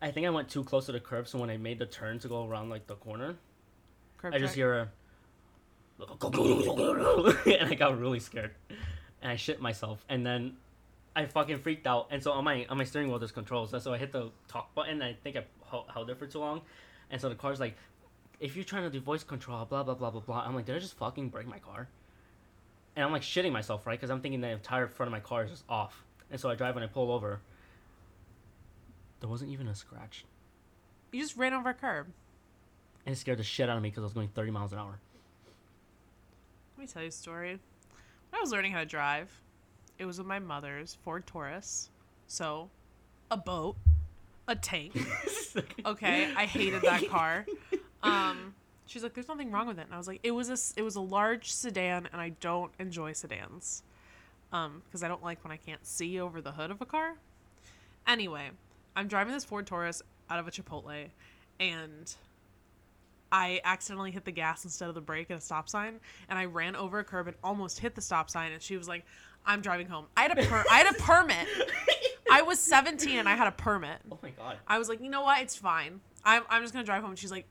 I 0.00 0.12
think 0.12 0.26
I 0.26 0.30
went 0.30 0.48
too 0.48 0.62
close 0.62 0.86
to 0.86 0.92
the 0.92 1.00
curb. 1.00 1.26
So 1.26 1.38
when 1.38 1.50
I 1.50 1.56
made 1.56 1.78
the 1.78 1.86
turn 1.86 2.18
to 2.20 2.28
go 2.28 2.46
around 2.46 2.70
like 2.70 2.86
the 2.86 2.94
corner, 2.94 3.34
Curb 4.18 4.34
I 4.34 4.38
just 4.38 4.54
hear 4.54 4.74
a 4.74 4.88
and 7.58 7.70
I 7.70 7.74
got 7.74 7.98
really 7.98 8.20
scared. 8.20 8.52
And 9.22 9.32
I 9.32 9.36
shit 9.36 9.60
myself. 9.60 10.04
And 10.08 10.24
then 10.24 10.56
I 11.14 11.24
fucking 11.24 11.58
freaked 11.58 11.86
out. 11.86 12.08
And 12.10 12.22
so 12.22 12.32
on 12.32 12.44
my 12.44 12.66
on 12.68 12.78
my 12.78 12.84
steering 12.84 13.08
wheel 13.08 13.18
there's 13.18 13.32
controls. 13.32 13.72
And 13.72 13.82
so 13.82 13.92
I 13.92 13.98
hit 13.98 14.12
the 14.12 14.30
talk 14.48 14.74
button 14.74 14.94
and 14.94 15.04
I 15.04 15.16
think 15.24 15.36
I 15.36 15.44
held 15.92 16.10
it 16.10 16.18
for 16.18 16.26
too 16.26 16.38
long. 16.38 16.62
And 17.10 17.20
so 17.20 17.28
the 17.28 17.34
car's 17.34 17.60
like, 17.60 17.76
if 18.40 18.56
you're 18.56 18.64
trying 18.64 18.82
to 18.82 18.90
do 18.90 19.00
voice 19.00 19.24
control, 19.24 19.64
blah 19.64 19.82
blah 19.82 19.94
blah 19.94 20.10
blah 20.10 20.20
blah. 20.20 20.44
I'm 20.46 20.54
like, 20.54 20.66
did 20.66 20.76
I 20.76 20.78
just 20.78 20.96
fucking 20.98 21.30
break 21.30 21.46
my 21.46 21.58
car? 21.58 21.88
And 22.96 23.04
I'm 23.04 23.12
like 23.12 23.22
shitting 23.22 23.52
myself, 23.52 23.86
right? 23.86 23.98
Because 23.98 24.10
I'm 24.10 24.20
thinking 24.20 24.40
the 24.40 24.48
entire 24.48 24.88
front 24.88 25.08
of 25.08 25.12
my 25.12 25.20
car 25.20 25.44
is 25.44 25.50
just 25.50 25.64
off. 25.68 26.02
And 26.30 26.40
so 26.40 26.48
I 26.48 26.54
drive 26.54 26.76
and 26.76 26.84
I 26.84 26.88
pull 26.88 27.12
over. 27.12 27.40
There 29.20 29.28
wasn't 29.28 29.50
even 29.50 29.68
a 29.68 29.74
scratch. 29.74 30.24
You 31.12 31.20
just 31.20 31.36
ran 31.36 31.52
over 31.52 31.70
a 31.70 31.74
curb. 31.74 32.06
And 33.04 33.14
it 33.14 33.18
scared 33.18 33.38
the 33.38 33.44
shit 33.44 33.68
out 33.68 33.76
of 33.76 33.82
me 33.82 33.90
because 33.90 34.02
I 34.02 34.06
was 34.06 34.12
going 34.14 34.28
30 34.28 34.50
miles 34.50 34.72
an 34.72 34.78
hour. 34.78 34.98
Let 36.76 36.80
me 36.82 36.86
tell 36.86 37.02
you 37.02 37.08
a 37.08 37.12
story. 37.12 37.50
When 38.30 38.38
I 38.38 38.40
was 38.40 38.50
learning 38.50 38.72
how 38.72 38.80
to 38.80 38.86
drive, 38.86 39.30
it 39.98 40.04
was 40.04 40.18
with 40.18 40.26
my 40.26 40.38
mother's 40.38 40.96
Ford 41.02 41.26
Taurus. 41.26 41.90
So, 42.26 42.68
a 43.30 43.36
boat, 43.36 43.76
a 44.48 44.56
tank. 44.56 44.92
Okay, 45.86 46.34
I 46.36 46.44
hated 46.44 46.82
that 46.82 47.08
car. 47.08 47.46
Um, 48.02 48.54
she's 48.86 49.02
like, 49.02 49.14
"There's 49.14 49.28
nothing 49.28 49.50
wrong 49.50 49.66
with 49.66 49.78
it," 49.78 49.82
and 49.86 49.94
I 49.94 49.98
was 49.98 50.08
like, 50.08 50.20
"It 50.22 50.30
was 50.32 50.48
a 50.48 50.78
it 50.78 50.82
was 50.82 50.96
a 50.96 51.00
large 51.00 51.52
sedan, 51.52 52.08
and 52.12 52.20
I 52.20 52.30
don't 52.40 52.72
enjoy 52.78 53.12
sedans, 53.12 53.82
um, 54.52 54.82
because 54.84 55.02
I 55.02 55.08
don't 55.08 55.22
like 55.22 55.42
when 55.44 55.52
I 55.52 55.56
can't 55.56 55.84
see 55.86 56.20
over 56.20 56.40
the 56.40 56.52
hood 56.52 56.70
of 56.70 56.80
a 56.80 56.86
car." 56.86 57.14
Anyway, 58.06 58.50
I'm 58.94 59.08
driving 59.08 59.32
this 59.32 59.44
Ford 59.44 59.66
Taurus 59.66 60.02
out 60.30 60.38
of 60.38 60.46
a 60.46 60.50
Chipotle, 60.50 61.08
and 61.60 62.14
I 63.32 63.60
accidentally 63.64 64.12
hit 64.12 64.24
the 64.24 64.32
gas 64.32 64.64
instead 64.64 64.88
of 64.88 64.94
the 64.94 65.00
brake 65.00 65.30
at 65.30 65.38
a 65.38 65.40
stop 65.40 65.68
sign, 65.68 66.00
and 66.28 66.38
I 66.38 66.44
ran 66.44 66.76
over 66.76 67.00
a 67.00 67.04
curb 67.04 67.26
and 67.26 67.36
almost 67.42 67.80
hit 67.80 67.94
the 67.94 68.00
stop 68.00 68.30
sign. 68.30 68.52
And 68.52 68.62
she 68.62 68.76
was 68.76 68.88
like, 68.88 69.04
"I'm 69.44 69.60
driving 69.60 69.88
home." 69.88 70.06
I 70.16 70.22
had 70.22 70.38
a 70.38 70.46
per- 70.46 70.64
I 70.70 70.78
had 70.78 70.94
a 70.94 70.98
permit. 70.98 71.46
I 72.30 72.42
was 72.42 72.58
17 72.58 73.18
and 73.18 73.28
I 73.28 73.34
had 73.34 73.46
a 73.46 73.52
permit. 73.52 73.98
oh 74.10 74.18
my 74.22 74.30
god. 74.30 74.58
I 74.66 74.78
was 74.78 74.88
like, 74.88 75.00
you 75.00 75.08
know 75.08 75.22
what? 75.22 75.40
It's 75.40 75.56
fine. 75.56 76.00
I'm, 76.24 76.42
I'm 76.50 76.60
just 76.62 76.72
gonna 76.74 76.84
drive 76.84 77.02
home. 77.02 77.10
And 77.10 77.18
she's 77.18 77.30
like, 77.30 77.46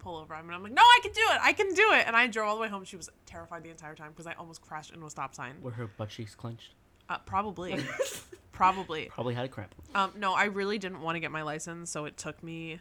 pull 0.00 0.16
over. 0.16 0.34
And 0.34 0.50
I'm 0.52 0.62
like, 0.62 0.72
no, 0.72 0.82
I 0.82 0.98
can 1.02 1.12
do 1.12 1.20
it. 1.20 1.38
I 1.42 1.52
can 1.52 1.72
do 1.74 1.92
it. 1.92 2.04
And 2.06 2.16
I 2.16 2.26
drove 2.26 2.48
all 2.48 2.56
the 2.56 2.62
way 2.62 2.68
home. 2.68 2.84
She 2.84 2.96
was 2.96 3.08
terrified 3.26 3.62
the 3.62 3.70
entire 3.70 3.94
time 3.94 4.10
because 4.10 4.26
I 4.26 4.32
almost 4.32 4.60
crashed 4.62 4.92
into 4.92 5.06
a 5.06 5.10
stop 5.10 5.34
sign. 5.34 5.54
Were 5.62 5.70
her 5.72 5.86
butt 5.86 6.08
cheeks 6.08 6.34
clenched? 6.34 6.74
Uh, 7.08 7.18
probably, 7.26 7.76
Probably. 8.52 9.06
Probably 9.12 9.34
had 9.34 9.44
a 9.44 9.48
cramp. 9.48 9.74
Um, 9.94 10.12
no, 10.16 10.34
I 10.34 10.44
really 10.44 10.78
didn't 10.78 11.00
want 11.00 11.16
to 11.16 11.20
get 11.20 11.30
my 11.30 11.42
license, 11.42 11.90
so 11.90 12.04
it 12.04 12.16
took 12.16 12.42
me. 12.42 12.78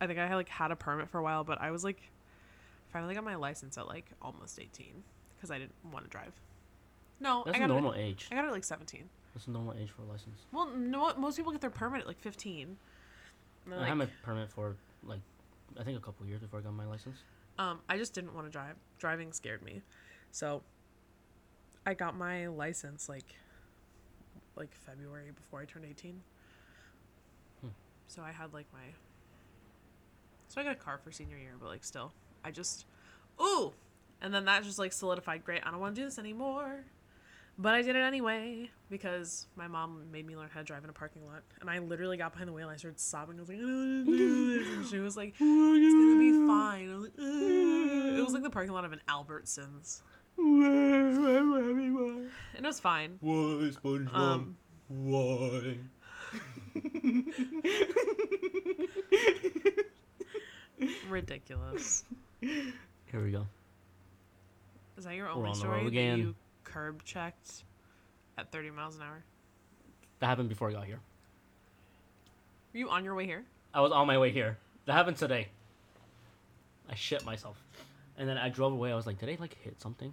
I 0.00 0.06
think 0.06 0.18
I 0.18 0.26
had 0.26 0.34
like 0.34 0.48
had 0.48 0.70
a 0.70 0.76
permit 0.76 1.08
for 1.08 1.18
a 1.18 1.22
while, 1.22 1.44
but 1.44 1.60
I 1.60 1.70
was 1.70 1.82
like, 1.84 2.00
finally 2.92 3.14
got 3.14 3.24
my 3.24 3.34
license 3.36 3.78
at 3.78 3.86
like 3.86 4.06
almost 4.20 4.58
eighteen 4.60 5.02
because 5.36 5.50
I 5.50 5.58
didn't 5.58 5.72
want 5.92 6.04
to 6.04 6.10
drive. 6.10 6.32
No, 7.20 7.42
That's 7.46 7.54
I 7.54 7.58
a 7.58 7.60
got 7.60 7.70
a 7.70 7.72
normal 7.72 7.92
it. 7.92 8.00
age. 8.00 8.28
I 8.30 8.34
got 8.34 8.44
it 8.44 8.48
at 8.48 8.52
like 8.52 8.64
seventeen. 8.64 9.04
That's 9.34 9.46
a 9.46 9.50
normal 9.50 9.74
age 9.80 9.90
for 9.90 10.02
a 10.02 10.06
license. 10.12 10.42
Well, 10.52 10.68
no, 10.76 11.12
most 11.16 11.36
people 11.36 11.52
get 11.52 11.60
their 11.60 11.70
permit 11.70 12.02
at 12.02 12.06
like 12.06 12.20
fifteen. 12.20 12.76
And 13.66 13.74
I 13.74 13.88
had 13.88 13.98
like- 13.98 14.08
my 14.10 14.14
permit 14.22 14.50
for 14.50 14.76
like, 15.04 15.20
I 15.78 15.82
think 15.82 15.98
a 15.98 16.00
couple 16.00 16.26
years 16.26 16.40
before 16.40 16.60
I 16.60 16.62
got 16.62 16.72
my 16.72 16.86
license. 16.86 17.16
Um, 17.58 17.80
I 17.88 17.96
just 17.96 18.14
didn't 18.14 18.34
want 18.34 18.46
to 18.46 18.50
drive. 18.50 18.76
Driving 18.98 19.32
scared 19.32 19.62
me, 19.62 19.82
so 20.30 20.62
I 21.86 21.94
got 21.94 22.16
my 22.16 22.46
license 22.48 23.08
like 23.08 23.36
like 24.56 24.74
February 24.74 25.30
before 25.34 25.60
I 25.60 25.64
turned 25.64 25.84
eighteen. 25.84 26.20
Hmm. 27.60 27.68
So 28.08 28.22
I 28.22 28.32
had 28.32 28.52
like 28.52 28.66
my. 28.72 28.80
So 30.48 30.60
I 30.60 30.64
got 30.64 30.72
a 30.72 30.76
car 30.76 30.98
for 31.02 31.10
senior 31.10 31.36
year, 31.36 31.54
but 31.58 31.68
like 31.68 31.84
still, 31.84 32.12
I 32.44 32.52
just, 32.52 32.86
ooh, 33.42 33.72
and 34.20 34.32
then 34.32 34.44
that 34.44 34.62
just 34.62 34.78
like 34.78 34.92
solidified. 34.92 35.44
Great, 35.44 35.62
I 35.64 35.70
don't 35.70 35.80
want 35.80 35.94
to 35.96 36.00
do 36.00 36.04
this 36.04 36.18
anymore. 36.18 36.84
But 37.56 37.74
I 37.74 37.82
did 37.82 37.94
it 37.94 38.00
anyway 38.00 38.68
because 38.90 39.46
my 39.54 39.68
mom 39.68 40.10
made 40.10 40.26
me 40.26 40.36
learn 40.36 40.48
how 40.52 40.58
to 40.60 40.64
drive 40.64 40.82
in 40.82 40.90
a 40.90 40.92
parking 40.92 41.24
lot, 41.24 41.42
and 41.60 41.70
I 41.70 41.78
literally 41.78 42.16
got 42.16 42.32
behind 42.32 42.48
the 42.48 42.52
wheel 42.52 42.66
and 42.68 42.74
I 42.74 42.76
started 42.76 42.98
sobbing. 42.98 43.36
I 43.36 43.40
was 43.40 43.48
like, 43.48 43.58
I 43.58 43.60
don't 43.60 44.04
wanna 44.06 44.16
do 44.16 44.58
this. 44.58 44.68
and 44.76 44.86
she 44.86 44.98
was 44.98 45.16
like, 45.16 45.34
"It's 45.38 45.38
gonna 45.38 46.18
be 46.18 46.32
fine." 46.46 46.90
I 46.90 46.94
was 46.94 47.02
like, 47.04 47.12
"Ugh." 47.18 48.18
it 48.18 48.24
was 48.24 48.32
like 48.32 48.42
the 48.42 48.50
parking 48.50 48.72
lot 48.72 48.84
of 48.84 48.92
an 48.92 49.00
Albertsons, 49.08 50.02
and 50.36 52.28
it 52.56 52.62
was 52.64 52.80
fine. 52.80 53.18
Why, 53.20 53.70
SpongeBob? 53.70 54.14
Um, 54.14 54.56
Why? 54.88 55.78
ridiculous. 61.08 62.04
Here 62.40 63.22
we 63.22 63.30
go. 63.30 63.46
Is 64.96 65.04
that 65.04 65.14
your 65.14 65.26
We're 65.26 65.32
only 65.32 65.48
on 65.50 65.54
the 65.54 65.58
story 65.58 65.76
road 65.76 65.84
that 65.84 65.88
again. 65.88 66.34
Curb 66.74 67.04
checked 67.04 67.62
at 68.36 68.50
30 68.50 68.70
miles 68.70 68.96
an 68.96 69.02
hour? 69.02 69.22
That 70.18 70.26
happened 70.26 70.48
before 70.48 70.68
I 70.70 70.72
got 70.72 70.84
here. 70.84 70.98
Were 72.72 72.78
you 72.78 72.90
on 72.90 73.04
your 73.04 73.14
way 73.14 73.26
here? 73.26 73.44
I 73.72 73.80
was 73.80 73.92
on 73.92 74.06
my 74.06 74.18
way 74.18 74.30
here. 74.30 74.58
That 74.86 74.94
happened 74.94 75.16
today. 75.16 75.48
I 76.90 76.94
shit 76.96 77.24
myself. 77.24 77.62
And 78.18 78.28
then 78.28 78.36
I 78.38 78.48
drove 78.48 78.72
away. 78.72 78.90
I 78.92 78.94
was 78.96 79.06
like, 79.06 79.18
did 79.18 79.28
I 79.28 79.36
like 79.40 79.56
hit 79.62 79.80
something? 79.80 80.12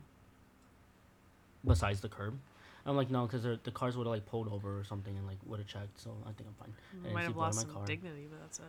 Besides 1.65 2.01
the 2.01 2.09
curb. 2.09 2.37
I'm 2.85 2.95
like, 2.95 3.11
no, 3.11 3.27
because 3.27 3.43
the 3.43 3.71
cars 3.71 3.95
would 3.97 4.07
have 4.07 4.11
like 4.13 4.25
pulled 4.25 4.51
over 4.51 4.79
or 4.79 4.83
something 4.83 5.15
and 5.15 5.27
like 5.27 5.37
would 5.45 5.59
have 5.59 5.67
checked. 5.67 5.99
So 5.99 6.11
I 6.23 6.31
think 6.31 6.49
I'm 6.49 6.55
fine. 6.59 6.73
I 6.73 6.95
You 6.95 7.01
didn't 7.03 7.13
might 7.13 7.23
have 7.23 7.37
lost 7.37 7.57
my 7.57 7.63
some 7.63 7.73
car. 7.73 7.85
dignity, 7.85 8.27
but 8.29 8.39
that's 8.41 8.59
it. 8.59 8.65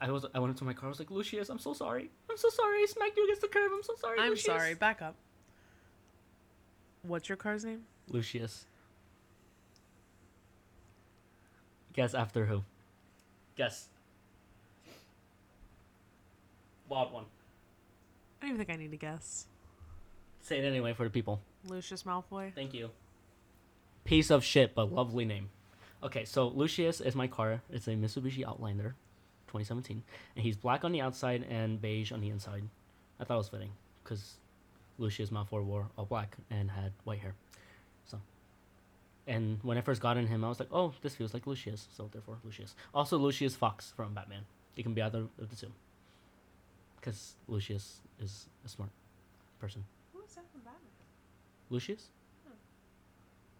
I 0.00 0.10
was 0.10 0.26
I 0.34 0.38
went 0.40 0.50
into 0.52 0.64
my 0.64 0.72
car. 0.72 0.88
I 0.88 0.90
was 0.90 0.98
like, 0.98 1.10
Lucius, 1.10 1.48
I'm 1.48 1.58
so 1.58 1.72
sorry. 1.72 2.10
I'm 2.30 2.36
so 2.36 2.48
sorry. 2.50 2.78
I 2.82 2.86
smacked 2.88 3.16
you 3.16 3.24
against 3.24 3.42
the 3.42 3.48
curb. 3.48 3.70
I'm 3.74 3.82
so 3.82 3.94
sorry. 4.00 4.18
I'm 4.20 4.30
Lucius. 4.30 4.46
sorry. 4.46 4.74
Back 4.74 5.02
up. 5.02 5.14
What's 7.02 7.28
your 7.28 7.36
car's 7.36 7.64
name? 7.64 7.82
Lucius. 8.08 8.66
Guess 11.92 12.14
after 12.14 12.46
who? 12.46 12.62
Guess. 13.56 13.88
Wild 16.88 17.12
one. 17.12 17.24
I 18.40 18.46
don't 18.46 18.54
even 18.54 18.64
think 18.64 18.78
I 18.78 18.80
need 18.80 18.92
to 18.92 18.96
guess. 18.96 19.46
Say 20.40 20.58
it 20.58 20.64
anyway 20.64 20.92
for 20.92 21.04
the 21.04 21.10
people. 21.10 21.40
Lucius 21.66 22.04
Malfoy. 22.04 22.54
Thank 22.54 22.74
you. 22.74 22.90
Piece 24.04 24.30
of 24.30 24.44
shit, 24.44 24.74
but 24.74 24.92
lovely 24.92 25.24
name. 25.24 25.50
Okay, 26.02 26.24
so 26.24 26.48
Lucius 26.48 27.00
is 27.00 27.14
my 27.14 27.28
car. 27.28 27.62
It's 27.70 27.86
a 27.86 27.92
Mitsubishi 27.92 28.44
Outlander, 28.44 28.96
2017, 29.46 30.02
and 30.34 30.42
he's 30.42 30.56
black 30.56 30.84
on 30.84 30.90
the 30.90 31.00
outside 31.00 31.46
and 31.48 31.80
beige 31.80 32.10
on 32.10 32.20
the 32.20 32.28
inside. 32.28 32.64
I 33.20 33.24
thought 33.24 33.34
it 33.34 33.38
was 33.38 33.48
fitting 33.48 33.70
because 34.02 34.38
Lucius 35.02 35.30
Malfoy 35.30 35.62
wore 35.64 35.88
all 35.98 36.04
black 36.06 36.36
and 36.48 36.70
had 36.70 36.92
white 37.04 37.18
hair. 37.18 37.34
So, 38.06 38.20
and 39.26 39.58
when 39.62 39.76
I 39.76 39.80
first 39.80 40.00
got 40.00 40.16
in 40.16 40.28
him, 40.28 40.44
I 40.44 40.48
was 40.48 40.60
like, 40.60 40.68
oh, 40.72 40.94
this 41.02 41.14
feels 41.16 41.34
like 41.34 41.46
Lucius, 41.46 41.88
so 41.94 42.08
therefore 42.12 42.38
Lucius. 42.44 42.74
Also, 42.94 43.18
Lucius 43.18 43.56
Fox 43.56 43.92
from 43.96 44.14
Batman. 44.14 44.42
It 44.76 44.84
can 44.84 44.94
be 44.94 45.02
either 45.02 45.26
of 45.40 45.50
the 45.50 45.56
two. 45.56 45.72
Because 47.00 47.34
Lucius 47.48 47.98
is 48.20 48.46
a 48.64 48.68
smart 48.68 48.90
person. 49.58 49.84
Who 50.14 50.20
is 50.22 50.32
that 50.36 50.44
from 50.52 50.60
Batman? 50.60 50.78
Lucius? 51.68 52.06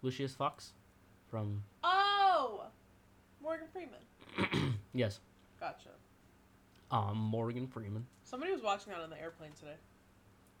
Lucius 0.01 0.33
Fox 0.33 0.71
from 1.29 1.63
Oh! 1.83 2.63
Morgan 3.41 3.67
Freeman. 3.71 4.73
yes, 4.93 5.19
Gotcha. 5.59 5.89
um 6.91 7.17
Morgan 7.17 7.67
Freeman. 7.67 8.05
Somebody 8.23 8.51
was 8.53 8.61
watching 8.61 8.91
that 8.93 9.01
on 9.01 9.09
the 9.09 9.19
airplane 9.21 9.51
today. 9.59 9.75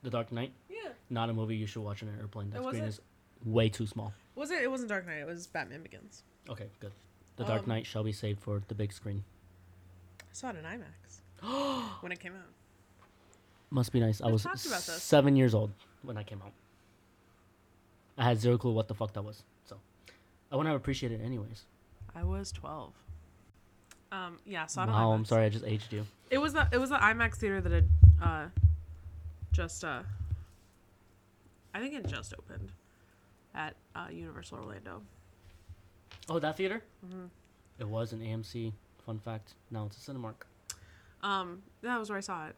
The 0.03 0.09
Dark 0.09 0.31
Knight, 0.31 0.53
Yeah. 0.69 0.89
not 1.09 1.29
a 1.29 1.33
movie 1.33 1.55
you 1.55 1.65
should 1.65 1.81
watch 1.81 2.03
on 2.03 2.09
an 2.09 2.19
airplane. 2.19 2.49
That 2.51 2.59
Oh, 2.61 2.67
screen 2.69 2.83
is 2.83 3.01
way 3.43 3.69
too 3.69 3.87
small. 3.87 4.13
Was 4.35 4.51
it? 4.51 4.61
It 4.61 4.69
wasn't 4.69 4.89
Dark 4.89 5.05
Knight. 5.05 5.17
It 5.19 5.25
was 5.27 5.47
Batman 5.47 5.81
Begins. 5.83 6.23
Okay, 6.49 6.69
good. 6.79 6.91
The 7.37 7.45
Dark 7.45 7.63
Um, 7.63 7.69
Knight 7.69 7.85
shall 7.85 8.03
be 8.03 8.11
saved 8.11 8.39
for 8.41 8.61
the 8.67 8.75
big 8.75 8.91
screen. 8.93 9.23
I 10.21 10.25
saw 10.33 10.49
it 10.49 10.57
in 10.57 10.65
IMAX 10.65 11.21
when 12.01 12.11
it 12.11 12.19
came 12.19 12.33
out. 12.35 12.49
Must 13.69 13.91
be 13.91 13.99
nice. 13.99 14.21
I 14.21 14.25
We've 14.25 14.33
was 14.33 14.43
talked 14.43 14.65
about 14.65 14.81
this. 14.83 15.01
seven 15.01 15.35
years 15.35 15.53
old 15.55 15.71
when 16.03 16.17
I 16.17 16.23
came 16.23 16.41
out. 16.41 16.51
I 18.17 18.23
had 18.25 18.39
zero 18.39 18.57
clue 18.57 18.71
what 18.73 18.87
the 18.87 18.93
fuck 18.93 19.13
that 19.13 19.23
was, 19.23 19.43
so 19.65 19.79
I 20.51 20.55
wouldn't 20.55 20.71
have 20.71 20.79
appreciated 20.79 21.21
it 21.21 21.23
anyways. 21.23 21.63
I 22.13 22.23
was 22.23 22.51
twelve. 22.51 22.93
Um. 24.11 24.37
Yeah. 24.45 24.67
Saw 24.67 24.81
it 24.83 24.87
in 24.87 24.91
wow, 24.93 25.09
IMAX. 25.09 25.15
I'm 25.15 25.25
sorry, 25.25 25.45
I 25.45 25.49
just 25.49 25.65
aged 25.65 25.91
you. 25.91 26.05
It 26.29 26.37
was 26.37 26.53
the 26.53 26.67
it 26.71 26.77
was 26.77 26.89
the 26.91 26.97
IMAX 26.97 27.35
theater 27.37 27.61
that 27.61 27.71
had 27.71 27.89
uh, 28.21 28.45
just 29.53 29.83
uh. 29.85 30.01
I 31.75 31.79
think 31.79 31.93
it 31.95 32.05
just 32.07 32.33
opened, 32.37 32.71
at 33.55 33.75
uh, 33.95 34.07
Universal 34.11 34.59
Orlando. 34.59 35.01
Oh, 36.29 36.37
that 36.39 36.55
theater? 36.57 36.83
Mhm. 37.05 37.29
It 37.79 37.87
was 37.87 38.13
an 38.13 38.19
AMC. 38.21 38.73
Fun 39.05 39.17
fact. 39.19 39.55
Now 39.71 39.85
it's 39.85 40.07
a 40.07 40.11
Cinemark. 40.11 40.43
Um. 41.21 41.61
That 41.81 41.97
was 41.99 42.09
where 42.09 42.17
I 42.17 42.21
saw 42.21 42.47
it. 42.47 42.55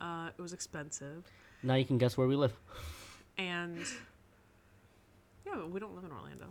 Uh. 0.00 0.30
It 0.36 0.40
was 0.42 0.52
expensive, 0.52 1.24
Now 1.62 1.74
you 1.74 1.84
can 1.84 1.98
guess 1.98 2.16
where 2.16 2.26
we 2.28 2.36
live. 2.36 2.52
and 3.38 3.78
yeah, 5.46 5.52
but 5.56 5.70
we 5.70 5.80
don't 5.80 5.94
live 5.94 6.04
in 6.04 6.12
Orlando. 6.12 6.46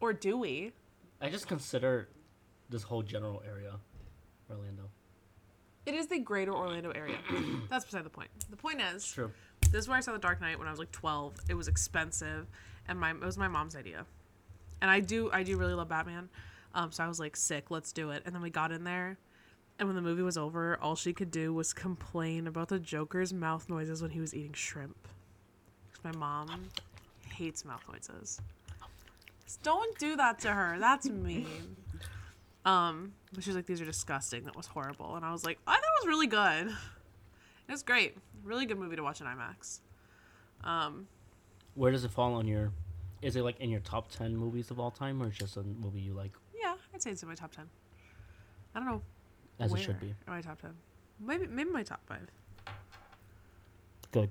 Or 0.00 0.12
do 0.12 0.36
we? 0.36 0.72
I 1.20 1.28
just 1.30 1.46
consider 1.46 2.08
this 2.68 2.82
whole 2.82 3.02
general 3.02 3.42
area 3.46 3.74
Orlando. 4.50 4.90
It 5.84 5.94
is 5.94 6.06
the 6.06 6.18
greater 6.18 6.52
Orlando 6.54 6.90
area. 6.90 7.18
That's 7.70 7.84
beside 7.84 8.04
the 8.04 8.10
point. 8.10 8.30
The 8.50 8.56
point 8.56 8.80
is, 8.80 9.06
True. 9.10 9.30
this 9.70 9.82
is 9.82 9.88
where 9.88 9.96
I 9.96 10.00
saw 10.00 10.12
The 10.12 10.18
Dark 10.18 10.40
Knight 10.40 10.58
when 10.58 10.68
I 10.68 10.70
was 10.70 10.78
like 10.78 10.92
12. 10.92 11.34
It 11.48 11.54
was 11.54 11.66
expensive, 11.68 12.46
and 12.88 12.98
my 13.00 13.10
it 13.10 13.20
was 13.20 13.36
my 13.36 13.48
mom's 13.48 13.74
idea. 13.74 14.06
And 14.80 14.90
I 14.90 15.00
do 15.00 15.30
I 15.32 15.42
do 15.42 15.56
really 15.56 15.74
love 15.74 15.88
Batman, 15.88 16.28
um, 16.74 16.92
so 16.92 17.02
I 17.04 17.08
was 17.08 17.18
like, 17.20 17.36
sick, 17.36 17.70
let's 17.70 17.92
do 17.92 18.10
it. 18.10 18.22
And 18.26 18.34
then 18.34 18.42
we 18.42 18.50
got 18.50 18.70
in 18.72 18.84
there, 18.84 19.18
and 19.78 19.88
when 19.88 19.96
the 19.96 20.02
movie 20.02 20.22
was 20.22 20.36
over, 20.38 20.78
all 20.80 20.94
she 20.94 21.12
could 21.12 21.30
do 21.30 21.52
was 21.52 21.72
complain 21.72 22.46
about 22.46 22.68
the 22.68 22.78
Joker's 22.78 23.32
mouth 23.32 23.68
noises 23.68 24.02
when 24.02 24.10
he 24.12 24.20
was 24.20 24.34
eating 24.34 24.52
shrimp. 24.52 24.96
'Cause 25.92 26.04
my 26.04 26.12
mom 26.18 26.68
hates 27.28 27.64
mouth 27.64 27.82
noises. 27.88 28.40
Don't 29.62 29.98
do 29.98 30.16
that 30.16 30.38
to 30.40 30.52
her. 30.52 30.78
That's 30.78 31.08
mean. 31.08 31.76
Um, 32.64 33.12
she 33.40 33.50
was 33.50 33.56
like, 33.56 33.66
"These 33.66 33.80
are 33.80 33.84
disgusting. 33.86 34.44
That 34.44 34.56
was 34.56 34.66
horrible." 34.66 35.16
And 35.16 35.24
I 35.24 35.32
was 35.32 35.44
like, 35.44 35.58
"I 35.66 35.72
thought 35.72 35.82
it 35.82 36.06
was 36.06 36.08
really 36.08 36.26
good. 36.26 36.68
It 37.68 37.72
was 37.72 37.82
great. 37.82 38.16
Really 38.44 38.66
good 38.66 38.78
movie 38.78 38.96
to 38.96 39.02
watch 39.02 39.20
in 39.20 39.26
IMAX." 39.26 39.80
Um, 40.64 41.06
Where 41.74 41.90
does 41.90 42.04
it 42.04 42.10
fall 42.10 42.34
on 42.34 42.46
your? 42.46 42.72
Is 43.22 43.36
it 43.36 43.42
like 43.42 43.58
in 43.60 43.70
your 43.70 43.80
top 43.80 44.10
ten 44.10 44.36
movies 44.36 44.70
of 44.70 44.78
all 44.80 44.90
time, 44.90 45.22
or 45.22 45.30
just 45.30 45.56
a 45.56 45.62
movie 45.62 46.00
you 46.00 46.12
like, 46.12 46.32
yeah, 46.54 46.74
I'd 46.92 47.00
say 47.02 47.10
it's 47.10 47.22
in 47.22 47.28
my 47.28 47.34
top 47.34 47.52
ten. 47.52 47.68
I 48.74 48.80
don't 48.80 48.88
know 48.88 49.02
as 49.60 49.72
it 49.72 49.78
should 49.78 50.00
be? 50.00 50.08
in 50.08 50.16
my 50.26 50.40
top 50.40 50.60
ten. 50.60 50.74
Maybe 51.20 51.46
maybe 51.46 51.70
my 51.70 51.82
top 51.82 52.00
five. 52.06 52.28
Good. 54.10 54.30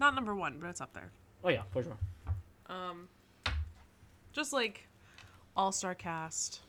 Not 0.00 0.14
number 0.14 0.34
one, 0.34 0.58
but 0.60 0.68
it's 0.70 0.80
up 0.80 0.92
there. 0.92 1.10
Oh 1.44 1.50
yeah, 1.50 1.62
for 1.70 1.82
sure. 1.82 1.96
Um, 2.66 3.08
just 4.32 4.52
like 4.52 4.88
all 5.56 5.72
star 5.72 5.94
cast, 5.94 6.60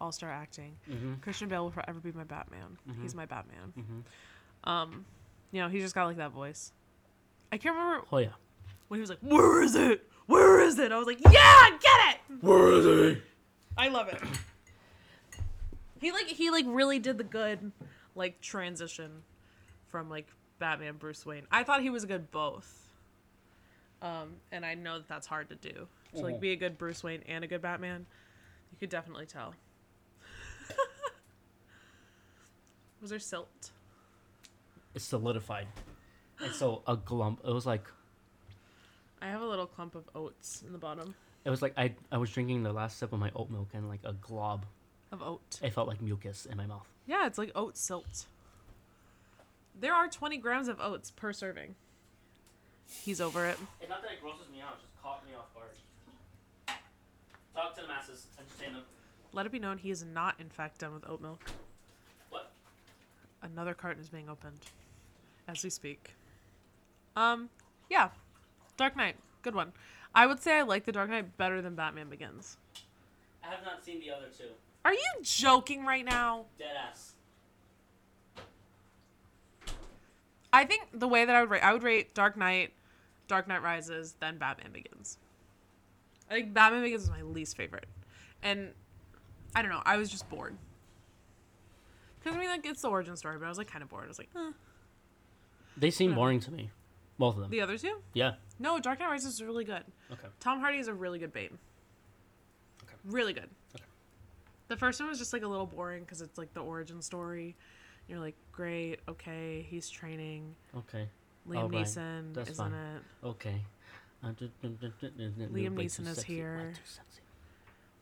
all 0.00 0.12
star 0.12 0.30
acting. 0.30 0.76
Mm-hmm. 0.90 1.14
Christian 1.22 1.48
Bale 1.48 1.64
will 1.64 1.70
forever 1.70 2.00
be 2.00 2.12
my 2.12 2.24
Batman. 2.24 2.76
He's 3.02 3.12
Mhm. 3.12 3.16
my 3.16 3.26
Batman. 3.26 3.72
Mm-hmm. 3.78 4.68
Um, 4.70 5.04
you 5.52 5.60
know, 5.60 5.68
he 5.68 5.80
just 5.80 5.94
got 5.94 6.06
like 6.06 6.16
that 6.16 6.30
voice. 6.32 6.72
I 7.52 7.58
can't 7.58 7.76
remember 7.76 8.04
Oh 8.12 8.18
yeah. 8.18 8.28
when 8.88 8.98
he 8.98 9.00
was 9.00 9.10
like, 9.10 9.20
"Where 9.20 9.62
is 9.62 9.74
it? 9.74 10.08
Where 10.26 10.60
is 10.60 10.78
it?" 10.78 10.90
I 10.92 10.98
was 10.98 11.06
like, 11.06 11.20
"Yeah, 11.20 11.70
get 11.80 12.16
it!" 12.16 12.42
Where 12.44 12.68
is 12.72 12.84
he? 13.16 13.22
I 13.76 13.88
love 13.88 14.08
it. 14.08 14.20
he 16.00 16.12
like 16.12 16.26
he 16.26 16.50
like 16.50 16.64
really 16.68 16.98
did 16.98 17.18
the 17.18 17.24
good 17.24 17.72
like 18.14 18.40
transition 18.40 19.22
from 19.88 20.08
like 20.10 20.26
Batman 20.58 20.96
Bruce 20.96 21.24
Wayne. 21.24 21.46
I 21.50 21.62
thought 21.62 21.82
he 21.82 21.90
was 21.90 22.04
a 22.04 22.06
good 22.06 22.30
both. 22.30 22.80
Um, 24.02 24.34
and 24.52 24.66
I 24.66 24.74
know 24.74 24.98
that 24.98 25.08
that's 25.08 25.26
hard 25.26 25.48
to 25.48 25.54
do. 25.54 25.86
To 26.16 26.20
like 26.22 26.36
Mhm. 26.36 26.40
be 26.40 26.52
a 26.52 26.56
good 26.56 26.76
Bruce 26.78 27.02
Wayne 27.02 27.22
and 27.26 27.42
a 27.42 27.46
good 27.48 27.62
Batman, 27.62 28.06
you 28.70 28.78
could 28.78 28.90
definitely 28.90 29.26
tell. 29.26 29.54
Was 33.04 33.10
there 33.10 33.18
silt? 33.18 33.70
It's 34.94 35.04
solidified. 35.04 35.66
And 36.40 36.54
so 36.54 36.80
a 36.86 36.96
glump. 36.96 37.46
It 37.46 37.52
was 37.52 37.66
like 37.66 37.84
I 39.20 39.26
have 39.26 39.42
a 39.42 39.46
little 39.46 39.66
clump 39.66 39.94
of 39.94 40.08
oats 40.14 40.64
in 40.66 40.72
the 40.72 40.78
bottom 40.78 41.14
it 41.44 41.50
was 41.50 41.60
like 41.60 41.74
I 41.76 41.94
I 42.10 42.16
was 42.16 42.30
drinking 42.30 42.62
the 42.62 42.72
last 42.72 42.98
sip 42.98 43.12
of 43.12 43.18
my 43.18 43.30
oat 43.36 43.50
milk 43.50 43.68
and 43.74 43.88
like 43.88 44.00
a 44.04 44.14
glob. 44.14 44.64
of 45.12 45.22
oat. 45.22 45.60
It 45.62 45.72
felt 45.72 45.86
like 45.86 46.00
mucus 46.00 46.46
in 46.46 46.56
my 46.56 46.66
mouth. 46.66 46.88
Yeah, 47.06 47.26
it's 47.26 47.38
like 47.38 47.52
oat 47.54 47.76
silt. 47.76 48.26
There 49.78 49.92
are 49.92 50.08
20 50.08 50.38
grams 50.38 50.68
of 50.68 50.80
oats 50.80 51.10
per 51.10 51.32
serving. 51.32 51.74
He's 52.88 53.20
over 53.20 53.44
it. 53.46 53.58
It's 53.80 53.90
not 53.90 54.02
that 54.02 54.12
it 54.12 54.22
grosses 54.22 54.48
me 54.50 54.60
out. 54.60 54.78
It 54.78 54.82
just 54.82 55.02
caught 55.02 55.26
me 55.26 55.32
off 55.36 55.52
guard. 55.52 56.78
Talk 57.54 57.74
to 57.74 57.82
the 57.82 57.88
masses. 57.88 58.26
Entertain 58.38 58.74
them. 58.74 58.82
Let 59.32 59.46
it 59.46 59.52
be 59.52 59.58
known 59.58 59.78
he 59.78 59.90
is 59.90 60.04
not, 60.04 60.36
in 60.38 60.48
fact, 60.48 60.78
done 60.78 60.94
with 60.94 61.08
oat 61.08 61.20
milk. 61.20 61.40
Another 63.44 63.74
carton 63.74 64.02
is 64.02 64.08
being 64.08 64.28
opened 64.30 64.58
as 65.46 65.62
we 65.62 65.68
speak. 65.68 66.14
Um, 67.14 67.50
yeah. 67.90 68.08
Dark 68.76 68.96
Knight. 68.96 69.16
Good 69.42 69.54
one. 69.54 69.72
I 70.14 70.26
would 70.26 70.40
say 70.40 70.58
I 70.58 70.62
like 70.62 70.86
The 70.86 70.92
Dark 70.92 71.10
Knight 71.10 71.36
better 71.36 71.60
than 71.60 71.74
Batman 71.74 72.08
Begins. 72.08 72.56
I 73.44 73.48
have 73.48 73.64
not 73.64 73.84
seen 73.84 74.00
the 74.00 74.10
other 74.10 74.26
two. 74.36 74.44
Are 74.84 74.94
you 74.94 75.04
joking 75.22 75.84
right 75.84 76.04
now? 76.04 76.46
Dead 76.58 76.74
ass. 76.88 77.14
I 80.52 80.64
think 80.64 80.88
the 80.94 81.08
way 81.08 81.24
that 81.24 81.34
I 81.34 81.40
would 81.40 81.50
rate, 81.50 81.62
I 81.62 81.72
would 81.72 81.82
rate 81.82 82.14
Dark 82.14 82.36
Knight, 82.36 82.72
Dark 83.28 83.46
Knight 83.46 83.62
Rises, 83.62 84.14
then 84.20 84.38
Batman 84.38 84.72
Begins. 84.72 85.18
I 86.30 86.34
think 86.34 86.54
Batman 86.54 86.82
Begins 86.82 87.02
is 87.02 87.10
my 87.10 87.22
least 87.22 87.56
favorite, 87.56 87.86
and 88.42 88.70
I 89.54 89.62
don't 89.62 89.70
know. 89.70 89.82
I 89.84 89.96
was 89.96 90.10
just 90.10 90.28
bored. 90.30 90.56
Because 92.24 92.38
I 92.38 92.40
mean, 92.40 92.48
like 92.48 92.64
it's 92.64 92.80
the 92.80 92.88
origin 92.88 93.16
story, 93.16 93.36
but 93.38 93.44
I 93.44 93.48
was 93.50 93.58
like 93.58 93.70
kind 93.70 93.82
of 93.82 93.90
bored. 93.90 94.04
I 94.04 94.08
was 94.08 94.18
like, 94.18 94.30
eh. 94.34 94.52
They 95.76 95.90
seem 95.90 96.10
Whatever. 96.12 96.20
boring 96.20 96.40
to 96.40 96.50
me. 96.52 96.70
Both 97.18 97.34
of 97.36 97.42
them. 97.42 97.50
the 97.50 97.60
other 97.60 97.76
two? 97.76 97.98
Yeah. 98.14 98.34
No, 98.58 98.80
Dark 98.80 98.98
Knight 98.98 99.10
Rises 99.10 99.34
is 99.34 99.42
really 99.42 99.64
good. 99.64 99.84
Okay. 100.10 100.26
Tom 100.40 100.60
Hardy 100.60 100.78
is 100.78 100.88
a 100.88 100.94
really 100.94 101.18
good 101.18 101.32
Bane. 101.32 101.58
Okay. 102.82 102.94
Really 103.04 103.32
good. 103.34 103.48
Okay. 103.74 103.84
The 104.68 104.76
first 104.76 105.00
one 105.00 105.10
was 105.10 105.18
just 105.18 105.32
like 105.32 105.42
a 105.42 105.46
little 105.46 105.66
boring 105.66 106.02
because 106.02 106.22
it's 106.22 106.38
like 106.38 106.52
the 106.54 106.60
origin 106.60 107.02
story. 107.02 107.54
You're 108.08 108.18
like, 108.20 108.34
great, 108.52 109.00
okay, 109.08 109.66
he's 109.68 109.88
training. 109.88 110.54
Okay. 110.76 111.08
Liam 111.48 111.56
All 111.56 111.68
right, 111.68 111.86
Neeson, 111.86 112.34
that's 112.34 112.50
isn't 112.50 112.70
fine. 112.70 112.74
it? 112.74 113.26
Okay. 113.26 113.62
Liam 114.24 115.74
Neeson 115.74 116.06
is 116.08 116.22
here. 116.22 116.72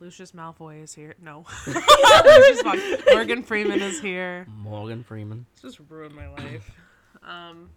Lucius 0.03 0.33
Malfoy 0.33 0.83
is 0.83 0.93
here. 0.93 1.15
No. 1.21 1.45
Morgan 1.65 1.81
Lucius 2.25 2.63
Malfoy. 2.63 3.13
Morgan 3.13 3.43
Freeman 3.43 3.81
is 3.81 4.01
here. 4.01 4.45
Morgan 4.49 5.01
Freeman. 5.01 5.45
It's 5.53 5.61
just 5.61 5.79
ruined 5.89 6.15
my 6.15 6.27
life. 6.29 6.69
Um, 7.25 7.69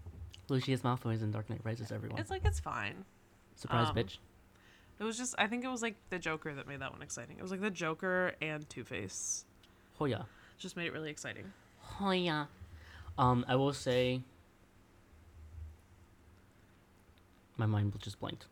Lucius 0.49 0.81
Malfoy 0.81 1.15
is 1.15 1.23
in 1.23 1.31
Dark 1.31 1.49
Knight 1.49 1.61
Rises. 1.63 1.93
Everyone. 1.93 2.19
it's 2.19 2.31
like 2.31 2.45
it's 2.45 2.59
fine. 2.59 3.05
Surprise, 3.55 3.91
um, 3.91 3.95
bitch. 3.95 4.19
It 4.99 5.05
was 5.05 5.17
just 5.17 5.37
I 5.39 5.47
think 5.47 5.65
it 5.65 5.69
was 5.69 5.83
like 5.83 5.95
the 6.11 6.19
Joker 6.19 6.53
that 6.53 6.67
made 6.67 6.81
that 6.81 6.91
one 6.91 7.01
exciting. 7.01 7.37
It 7.39 7.43
was 7.43 7.53
like 7.53 7.61
the 7.61 7.71
Joker 7.71 8.33
and 8.43 8.69
Two 8.69 8.83
Face. 8.83 9.45
Oh 10.01 10.07
yeah. 10.07 10.23
Just 10.59 10.77
made 10.77 10.87
it 10.87 10.93
really 10.93 11.11
exciting. 11.11 11.45
Oh 12.01 12.11
yeah. 12.11 12.47
Um, 13.19 13.45
I 13.47 13.55
will 13.55 13.73
say. 13.73 14.21
My 17.57 17.67
mind 17.67 17.93
just 18.01 18.19
blanked. 18.19 18.47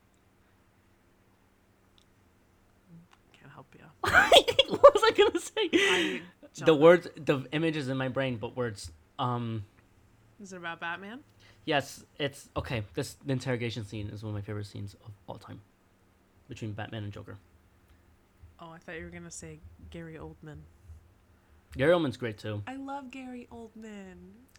Can't 4.04 4.70
what 4.70 4.94
was 4.94 5.02
I 5.04 5.10
gonna 5.16 5.40
say? 5.40 6.22
The 6.64 6.74
words, 6.74 7.08
the 7.16 7.46
images 7.52 7.88
in 7.88 7.96
my 7.96 8.08
brain, 8.08 8.36
but 8.36 8.56
words. 8.56 8.90
Um, 9.18 9.64
Is 10.42 10.52
it 10.52 10.56
about 10.56 10.80
Batman? 10.80 11.20
yes, 11.64 12.04
it's 12.18 12.48
okay. 12.56 12.82
This 12.94 13.16
the 13.24 13.32
interrogation 13.32 13.84
scene 13.84 14.08
is 14.08 14.22
one 14.22 14.30
of 14.30 14.34
my 14.34 14.40
favorite 14.42 14.66
scenes 14.66 14.94
of 15.04 15.10
all 15.26 15.38
time, 15.38 15.60
between 16.48 16.72
Batman 16.72 17.04
and 17.04 17.12
Joker. 17.12 17.36
Oh, 18.60 18.70
I 18.70 18.78
thought 18.78 18.96
you 18.98 19.04
were 19.04 19.10
gonna 19.10 19.30
say 19.30 19.58
Gary 19.90 20.14
Oldman. 20.14 20.58
Gary 21.76 21.92
Oldman's 21.92 22.16
great 22.16 22.38
too. 22.38 22.62
I 22.66 22.76
love 22.76 23.10
Gary 23.10 23.48
Oldman. 23.50 24.16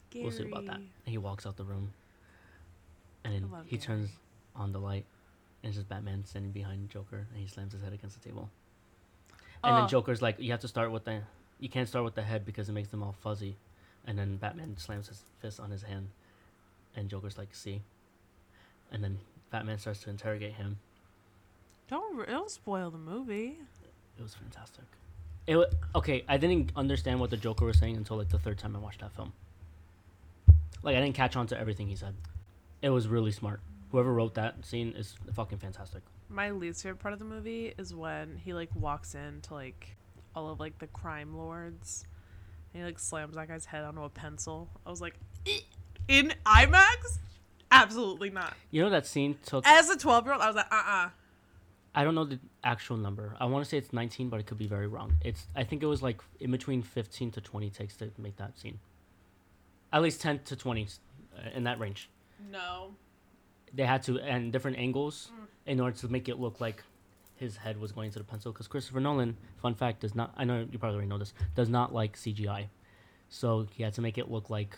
Gary. 0.09 0.25
We'll 0.25 0.31
see 0.33 0.47
about 0.47 0.65
that. 0.65 0.77
And 0.77 0.87
he 1.05 1.17
walks 1.17 1.45
out 1.45 1.55
the 1.57 1.63
room, 1.63 1.93
and 3.23 3.33
then 3.33 3.49
he 3.65 3.77
Gary. 3.77 3.81
turns 3.85 4.09
on 4.55 4.71
the 4.71 4.79
light, 4.79 5.05
and 5.63 5.69
it's 5.69 5.77
just 5.77 5.87
Batman 5.89 6.25
standing 6.25 6.51
behind 6.51 6.89
Joker, 6.89 7.25
and 7.31 7.39
he 7.41 7.47
slams 7.47 7.73
his 7.73 7.81
head 7.81 7.93
against 7.93 8.21
the 8.21 8.27
table. 8.29 8.49
And 9.65 9.73
Oh. 9.73 9.79
then 9.79 9.87
Joker's 9.87 10.21
like, 10.21 10.39
"You 10.39 10.51
have 10.51 10.61
to 10.61 10.67
start 10.67 10.91
with 10.91 11.05
the, 11.05 11.23
you 11.59 11.69
can't 11.69 11.87
start 11.89 12.05
with 12.05 12.15
the 12.15 12.21
head 12.21 12.45
because 12.45 12.69
it 12.69 12.73
makes 12.73 12.89
them 12.89 13.01
all 13.03 13.13
fuzzy," 13.13 13.57
and 14.05 14.17
then 14.17 14.37
Batman 14.37 14.77
slams 14.77 15.07
his 15.07 15.23
fist 15.39 15.59
on 15.59 15.71
his 15.71 15.83
hand, 15.83 16.09
and 16.95 17.09
Joker's 17.09 17.37
like, 17.37 17.53
"See," 17.55 17.81
and 18.91 19.03
then 19.03 19.19
Batman 19.49 19.79
starts 19.79 20.01
to 20.01 20.09
interrogate 20.09 20.53
him. 20.53 20.77
Don't 21.87 22.27
don't 22.27 22.49
spoil 22.51 22.89
the 22.91 22.97
movie. 22.97 23.57
It 24.17 24.21
was 24.21 24.35
fantastic. 24.35 24.85
It 25.47 25.57
wa- 25.57 25.65
okay. 25.95 26.23
I 26.27 26.37
didn't 26.37 26.71
understand 26.75 27.19
what 27.19 27.29
the 27.29 27.37
Joker 27.37 27.65
was 27.65 27.77
saying 27.77 27.97
until 27.97 28.17
like 28.17 28.29
the 28.29 28.39
third 28.39 28.57
time 28.57 28.75
I 28.75 28.79
watched 28.79 29.01
that 29.01 29.11
film. 29.11 29.33
Like 30.83 30.95
I 30.95 31.01
didn't 31.01 31.15
catch 31.15 31.35
on 31.35 31.47
to 31.47 31.59
everything 31.59 31.87
he 31.87 31.95
said. 31.95 32.15
It 32.81 32.89
was 32.89 33.07
really 33.07 33.31
smart. 33.31 33.61
Whoever 33.91 34.13
wrote 34.13 34.33
that 34.35 34.65
scene 34.65 34.93
is 34.93 35.15
fucking 35.33 35.57
fantastic. 35.59 36.01
My 36.29 36.51
least 36.51 36.83
favorite 36.83 36.99
part 36.99 37.13
of 37.13 37.19
the 37.19 37.25
movie 37.25 37.73
is 37.77 37.93
when 37.93 38.37
he 38.43 38.53
like 38.53 38.69
walks 38.75 39.15
into 39.15 39.53
like 39.53 39.95
all 40.35 40.49
of 40.49 40.59
like 40.59 40.79
the 40.79 40.87
crime 40.87 41.35
lords. 41.37 42.05
And 42.73 42.81
he 42.81 42.85
like 42.85 42.99
slams 42.99 43.35
that 43.35 43.47
guy's 43.47 43.65
head 43.65 43.83
onto 43.83 44.03
a 44.03 44.09
pencil. 44.09 44.69
I 44.85 44.89
was 44.89 45.01
like, 45.01 45.15
"Eh, 45.45 45.59
in 46.07 46.33
IMAX? 46.45 47.19
Absolutely 47.71 48.29
not. 48.29 48.53
You 48.71 48.83
know 48.83 48.89
that 48.89 49.05
scene 49.05 49.37
took. 49.45 49.65
As 49.67 49.89
a 49.89 49.97
twelve 49.97 50.25
year 50.25 50.33
old, 50.33 50.41
I 50.41 50.47
was 50.47 50.55
like, 50.55 50.71
uh 50.71 50.83
uh 50.85 51.09
I 51.97 52.03
don't 52.03 52.13
know 52.13 52.25
the 52.25 52.39
actual 52.63 52.97
number. 52.97 53.35
I 53.39 53.45
want 53.45 53.63
to 53.63 53.69
say 53.69 53.77
it's 53.77 53.93
19, 53.93 54.27
but 54.27 54.41
it 54.41 54.45
could 54.45 54.57
be 54.57 54.67
very 54.67 54.87
wrong. 54.87 55.13
It's. 55.21 55.47
I 55.55 55.63
think 55.63 55.81
it 55.81 55.85
was 55.85 56.03
like 56.03 56.21
in 56.41 56.51
between 56.51 56.81
15 56.81 57.31
to 57.31 57.41
20 57.41 57.69
takes 57.69 57.95
to 57.97 58.11
make 58.17 58.35
that 58.35 58.59
scene. 58.59 58.79
At 59.93 60.01
least 60.01 60.19
10 60.19 60.39
to 60.43 60.57
20, 60.57 60.87
uh, 61.37 61.49
in 61.55 61.63
that 61.63 61.79
range. 61.79 62.09
No. 62.51 62.95
They 63.75 63.85
had 63.85 64.03
to 64.03 64.19
and 64.19 64.51
different 64.51 64.77
angles 64.77 65.31
mm. 65.33 65.47
in 65.65 65.79
order 65.79 65.97
to 65.97 66.07
make 66.07 66.29
it 66.29 66.39
look 66.39 66.61
like 66.61 66.83
his 67.35 67.57
head 67.57 67.79
was 67.79 67.91
going 67.91 68.07
into 68.07 68.19
the 68.19 68.25
pencil. 68.25 68.51
Because 68.51 68.67
Christopher 68.67 68.99
Nolan, 68.99 69.37
fun 69.61 69.75
fact, 69.75 70.01
does 70.01 70.15
not. 70.15 70.33
I 70.37 70.45
know 70.45 70.65
you 70.71 70.79
probably 70.79 70.95
already 70.95 71.09
know 71.09 71.17
this. 71.17 71.33
Does 71.55 71.69
not 71.69 71.93
like 71.93 72.15
CGI, 72.15 72.67
so 73.29 73.67
he 73.73 73.83
had 73.83 73.93
to 73.95 74.01
make 74.01 74.17
it 74.17 74.31
look 74.31 74.49
like 74.49 74.77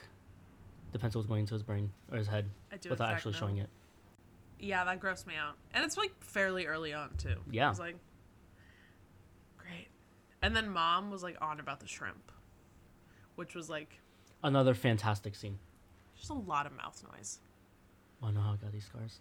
the 0.92 1.00
pencil 1.00 1.20
was 1.20 1.28
going 1.28 1.42
into 1.42 1.54
his 1.54 1.64
brain 1.64 1.92
or 2.12 2.18
his 2.18 2.28
head 2.28 2.50
I 2.72 2.78
do 2.78 2.88
in 2.88 2.92
without 2.92 3.10
actually 3.12 3.34
know. 3.34 3.40
showing 3.40 3.58
it. 3.58 3.70
Yeah, 4.60 4.84
that 4.86 5.00
grossed 5.00 5.28
me 5.28 5.36
out. 5.36 5.56
And 5.74 5.86
it's 5.86 5.98
like 5.98 6.12
fairly 6.20 6.66
early 6.66 6.94
on 6.94 7.12
too. 7.18 7.36
Yeah. 7.52 7.68
I 7.68 7.70
was 7.70 7.80
like, 7.80 7.96
great. 9.58 9.88
And 10.42 10.56
then 10.56 10.70
mom 10.70 11.12
was 11.12 11.22
like 11.22 11.38
on 11.42 11.60
about 11.60 11.80
the 11.80 11.88
shrimp, 11.88 12.32
which 13.36 13.54
was 13.54 13.70
like 13.70 14.00
Another 14.44 14.74
fantastic 14.74 15.36
scene. 15.36 15.60
just 16.18 16.30
a 16.30 16.34
lot 16.34 16.66
of 16.66 16.76
mouth 16.76 17.04
noise. 17.16 17.40
I 18.24 18.32
know 18.32 18.42
how 18.42 18.54
I 18.54 18.56
got 18.56 18.72
these 18.72 18.86
scars. 18.86 19.20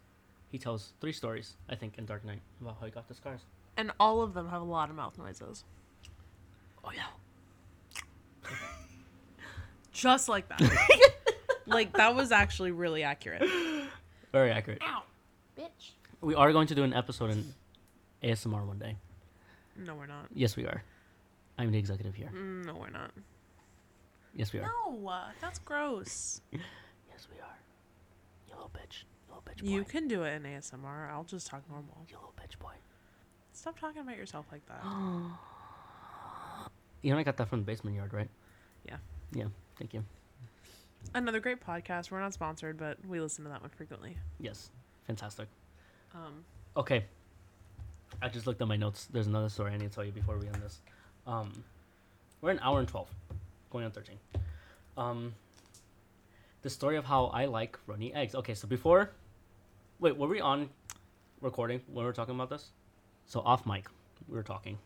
He 0.50 0.58
tells 0.58 0.92
three 1.00 1.12
stories, 1.12 1.54
I 1.68 1.74
think, 1.74 1.98
in 1.98 2.06
Dark 2.06 2.24
Knight 2.24 2.40
about 2.60 2.76
how 2.80 2.86
he 2.86 2.92
got 2.92 3.08
the 3.08 3.14
scars. 3.14 3.40
And 3.76 3.90
all 4.00 4.22
of 4.22 4.32
them 4.34 4.48
have 4.48 4.62
a 4.62 4.64
lot 4.64 4.88
of 4.90 4.96
mouth 4.96 5.18
noises. 5.18 5.64
Oh 6.84 6.90
yeah. 6.94 7.02
Just 9.92 10.28
like 10.28 10.48
that. 10.48 10.60
like 11.66 11.92
that 11.94 12.14
was 12.14 12.32
actually 12.32 12.70
really 12.70 13.02
accurate. 13.02 13.42
Very 14.32 14.50
accurate. 14.50 14.82
Ow. 14.82 15.02
Bitch. 15.58 15.92
We 16.20 16.34
are 16.34 16.52
going 16.52 16.66
to 16.68 16.74
do 16.74 16.82
an 16.84 16.92
episode 16.94 17.30
in 17.30 17.54
ASMR 18.22 18.66
one 18.66 18.78
day. 18.78 18.96
No, 19.76 19.94
we're 19.94 20.06
not. 20.06 20.26
Yes, 20.34 20.56
we 20.56 20.64
are. 20.64 20.82
I'm 21.58 21.70
the 21.72 21.78
executive 21.78 22.14
here. 22.14 22.30
Mm, 22.34 22.66
No, 22.66 22.74
we're 22.74 22.90
not. 22.90 23.10
Yes, 24.34 24.52
we 24.52 24.60
are. 24.60 24.70
No, 24.86 25.08
uh, 25.08 25.24
that's 25.40 25.58
gross. 25.58 26.40
Yes, 26.52 27.26
we 27.32 27.40
are. 27.40 27.56
You 28.56 28.62
little 28.62 28.70
bitch. 28.70 29.02
You 29.28 29.34
little 29.34 29.42
bitch 29.42 29.62
boy. 29.62 29.68
You 29.70 29.84
can 29.84 30.08
do 30.08 30.22
it 30.22 30.34
in 30.34 30.42
ASMR. 30.44 31.10
I'll 31.10 31.24
just 31.24 31.46
talk 31.46 31.62
normal. 31.68 32.06
You 32.08 32.16
little 32.16 32.34
bitch 32.40 32.58
boy. 32.58 32.72
Stop 33.52 33.78
talking 33.78 34.02
about 34.02 34.16
yourself 34.16 34.46
like 34.50 34.66
that. 34.68 34.82
You 37.02 37.12
know 37.12 37.18
I 37.18 37.22
got 37.22 37.36
that 37.36 37.48
from 37.48 37.60
the 37.60 37.64
basement 37.64 37.94
yard, 37.94 38.12
right? 38.12 38.28
Yeah. 38.84 38.96
Yeah. 39.32 39.44
Thank 39.78 39.94
you. 39.94 40.02
Another 41.14 41.38
great 41.38 41.64
podcast. 41.64 42.10
We're 42.10 42.18
not 42.18 42.32
sponsored, 42.34 42.78
but 42.78 42.98
we 43.06 43.20
listen 43.20 43.44
to 43.44 43.50
that 43.50 43.60
one 43.60 43.70
frequently. 43.70 44.16
Yes. 44.40 44.70
Fantastic. 45.06 45.46
Um, 46.14 46.44
Okay. 46.76 47.04
I 48.20 48.28
just 48.28 48.46
looked 48.48 48.60
at 48.60 48.66
my 48.66 48.76
notes. 48.76 49.06
There's 49.12 49.28
another 49.28 49.48
story 49.48 49.72
I 49.72 49.76
need 49.76 49.90
to 49.90 49.94
tell 49.94 50.04
you 50.04 50.10
before 50.10 50.36
we 50.36 50.46
end 50.46 50.56
this. 50.56 50.80
Um, 51.28 51.52
we're 52.40 52.50
an 52.50 52.58
hour 52.60 52.80
and 52.80 52.88
twelve, 52.88 53.08
going 53.70 53.84
on 53.84 53.92
thirteen. 53.92 54.18
Um, 54.96 55.32
the 56.66 56.70
story 56.70 56.96
of 56.96 57.04
how 57.04 57.26
I 57.26 57.44
like 57.44 57.78
runny 57.86 58.12
eggs. 58.12 58.34
Okay, 58.34 58.52
so 58.52 58.66
before, 58.66 59.12
wait, 60.00 60.16
were 60.16 60.26
we 60.26 60.40
on 60.40 60.68
recording 61.40 61.80
when 61.86 62.04
we 62.04 62.04
were 62.04 62.12
talking 62.12 62.34
about 62.34 62.50
this. 62.50 62.72
So 63.26 63.38
off 63.38 63.64
mic, 63.64 63.86
we 64.28 64.34
were 64.34 64.42
talking, 64.42 64.76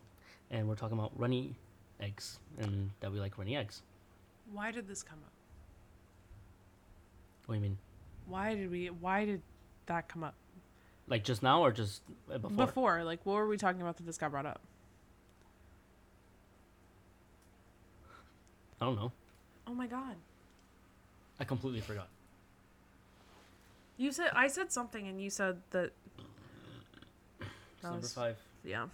and 0.50 0.68
we're 0.68 0.74
talking 0.74 0.98
about 0.98 1.12
runny 1.18 1.54
eggs, 1.98 2.38
and 2.58 2.90
that 3.00 3.10
we 3.10 3.18
like 3.18 3.38
runny 3.38 3.56
eggs. 3.56 3.80
Why 4.52 4.70
did 4.70 4.88
this 4.88 5.02
come 5.02 5.20
up? 5.24 5.32
What 7.46 7.54
do 7.54 7.60
you 7.60 7.62
mean? 7.62 7.78
Why 8.26 8.54
did 8.54 8.70
we? 8.70 8.90
Why 8.90 9.24
did 9.24 9.40
that 9.86 10.06
come 10.06 10.22
up 10.22 10.34
Like 11.08 11.24
just 11.24 11.42
now 11.42 11.62
or 11.62 11.72
just 11.72 12.02
uh, 12.30 12.36
before? 12.36 12.66
before? 12.66 13.04
Like, 13.04 13.24
what 13.24 13.36
were 13.36 13.48
we 13.48 13.56
talking 13.56 13.80
about 13.80 13.96
that 13.96 14.04
this 14.04 14.18
got 14.18 14.32
brought 14.32 14.44
up? 14.44 14.60
I 18.82 18.84
don't 18.84 18.96
know. 18.96 19.12
Oh 19.66 19.72
my 19.72 19.86
god! 19.86 20.16
I 21.40 21.44
completely 21.44 21.80
forgot. 21.80 22.08
You 23.96 24.12
said 24.12 24.30
I 24.34 24.48
said 24.48 24.70
something, 24.70 25.08
and 25.08 25.20
you 25.20 25.30
said 25.30 25.60
that. 25.70 25.92
That 27.38 27.82
number 27.82 28.00
was- 28.00 28.12
five. 28.14 28.36
Yeah. 28.64 28.86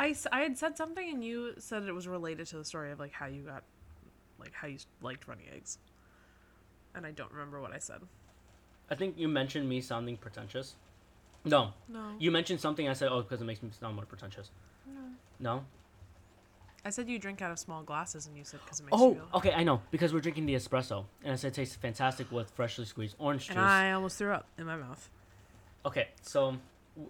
I, 0.00 0.16
I 0.32 0.40
had 0.40 0.58
said 0.58 0.76
something, 0.76 1.08
and 1.08 1.24
you 1.24 1.54
said 1.58 1.84
it 1.84 1.92
was 1.92 2.08
related 2.08 2.48
to 2.48 2.56
the 2.56 2.64
story 2.64 2.90
of 2.90 2.98
like 2.98 3.12
how 3.12 3.26
you 3.26 3.42
got, 3.42 3.62
like 4.40 4.52
how 4.52 4.66
you 4.66 4.78
liked 5.00 5.28
runny 5.28 5.44
eggs. 5.54 5.78
And 6.96 7.06
I 7.06 7.12
don't 7.12 7.30
remember 7.30 7.60
what 7.60 7.72
I 7.72 7.78
said. 7.78 8.00
I 8.90 8.96
think 8.96 9.16
you 9.16 9.28
mentioned 9.28 9.68
me 9.68 9.80
sounding 9.80 10.16
pretentious. 10.16 10.74
No, 11.44 11.72
No. 11.88 12.10
you 12.18 12.30
mentioned 12.32 12.60
something. 12.60 12.88
I 12.88 12.92
said, 12.92 13.08
"Oh, 13.12 13.22
because 13.22 13.40
it 13.40 13.44
makes 13.44 13.62
me 13.62 13.70
sound 13.78 13.94
more 13.96 14.04
pretentious." 14.04 14.50
No. 15.38 15.64
I 16.84 16.90
said 16.90 17.08
you 17.08 17.18
drink 17.18 17.40
out 17.40 17.52
of 17.52 17.58
small 17.58 17.82
glasses, 17.82 18.26
and 18.26 18.36
you 18.36 18.44
said 18.44 18.60
because 18.64 18.80
it 18.80 18.84
makes 18.84 18.96
Oh, 19.00 19.10
you 19.10 19.14
feel. 19.14 19.28
Oh, 19.32 19.38
okay, 19.38 19.52
I 19.52 19.62
know 19.62 19.80
because 19.90 20.12
we're 20.12 20.20
drinking 20.20 20.46
the 20.46 20.54
espresso, 20.54 21.04
and 21.22 21.32
I 21.32 21.36
said 21.36 21.52
it 21.52 21.54
tastes 21.54 21.76
fantastic 21.76 22.30
with 22.32 22.50
freshly 22.50 22.84
squeezed 22.84 23.14
orange 23.18 23.46
juice. 23.46 23.56
And 23.56 23.64
I 23.64 23.92
almost 23.92 24.18
threw 24.18 24.32
up 24.32 24.46
in 24.58 24.66
my 24.66 24.76
mouth. 24.76 25.08
Okay, 25.86 26.08
so 26.22 26.56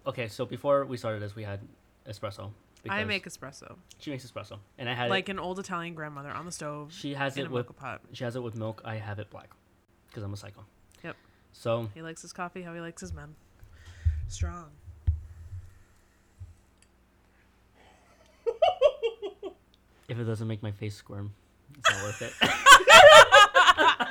okay, 0.07 0.28
so 0.28 0.44
before 0.44 0.85
we 0.85 0.97
started 0.97 1.23
this, 1.23 1.35
we 1.35 1.44
had 1.44 1.61
espresso. 2.09 2.51
I 2.89 3.05
make 3.05 3.24
espresso 3.27 3.77
She 4.01 4.11
makes 4.11 4.27
espresso, 4.28 4.59
and 4.77 4.89
I 4.90 4.94
had 4.94 5.09
like 5.09 5.28
it. 5.28 5.32
an 5.32 5.39
old 5.39 5.59
Italian 5.61 5.94
grandmother 5.94 6.31
on 6.31 6.47
the 6.47 6.53
stove 6.53 6.93
She 6.93 7.15
has 7.15 7.36
in 7.36 7.43
a 7.43 7.44
it 7.44 7.51
with 7.53 7.77
pot. 7.77 8.01
she 8.12 8.24
has 8.24 8.35
it 8.35 8.43
with 8.43 8.57
milk. 8.57 8.82
I 8.85 8.97
have 8.97 9.20
it 9.20 9.31
black, 9.31 9.51
because 10.09 10.23
I'm 10.24 10.32
a 10.32 10.36
psycho. 10.36 10.65
Yep. 11.05 11.16
So 11.53 11.89
He 11.94 12.03
likes 12.03 12.23
his 12.23 12.32
coffee 12.32 12.62
how 12.62 12.74
he 12.74 12.81
likes 12.81 13.01
his 13.01 13.12
men. 13.12 13.36
Strong. 14.28 14.70
If 20.08 20.18
it 20.18 20.24
doesn't 20.24 20.48
make 20.48 20.62
my 20.62 20.72
face 20.72 20.94
squirm, 20.94 21.32
it's 21.78 21.90
not 21.90 22.02
worth 22.02 22.22
it. 22.22 22.32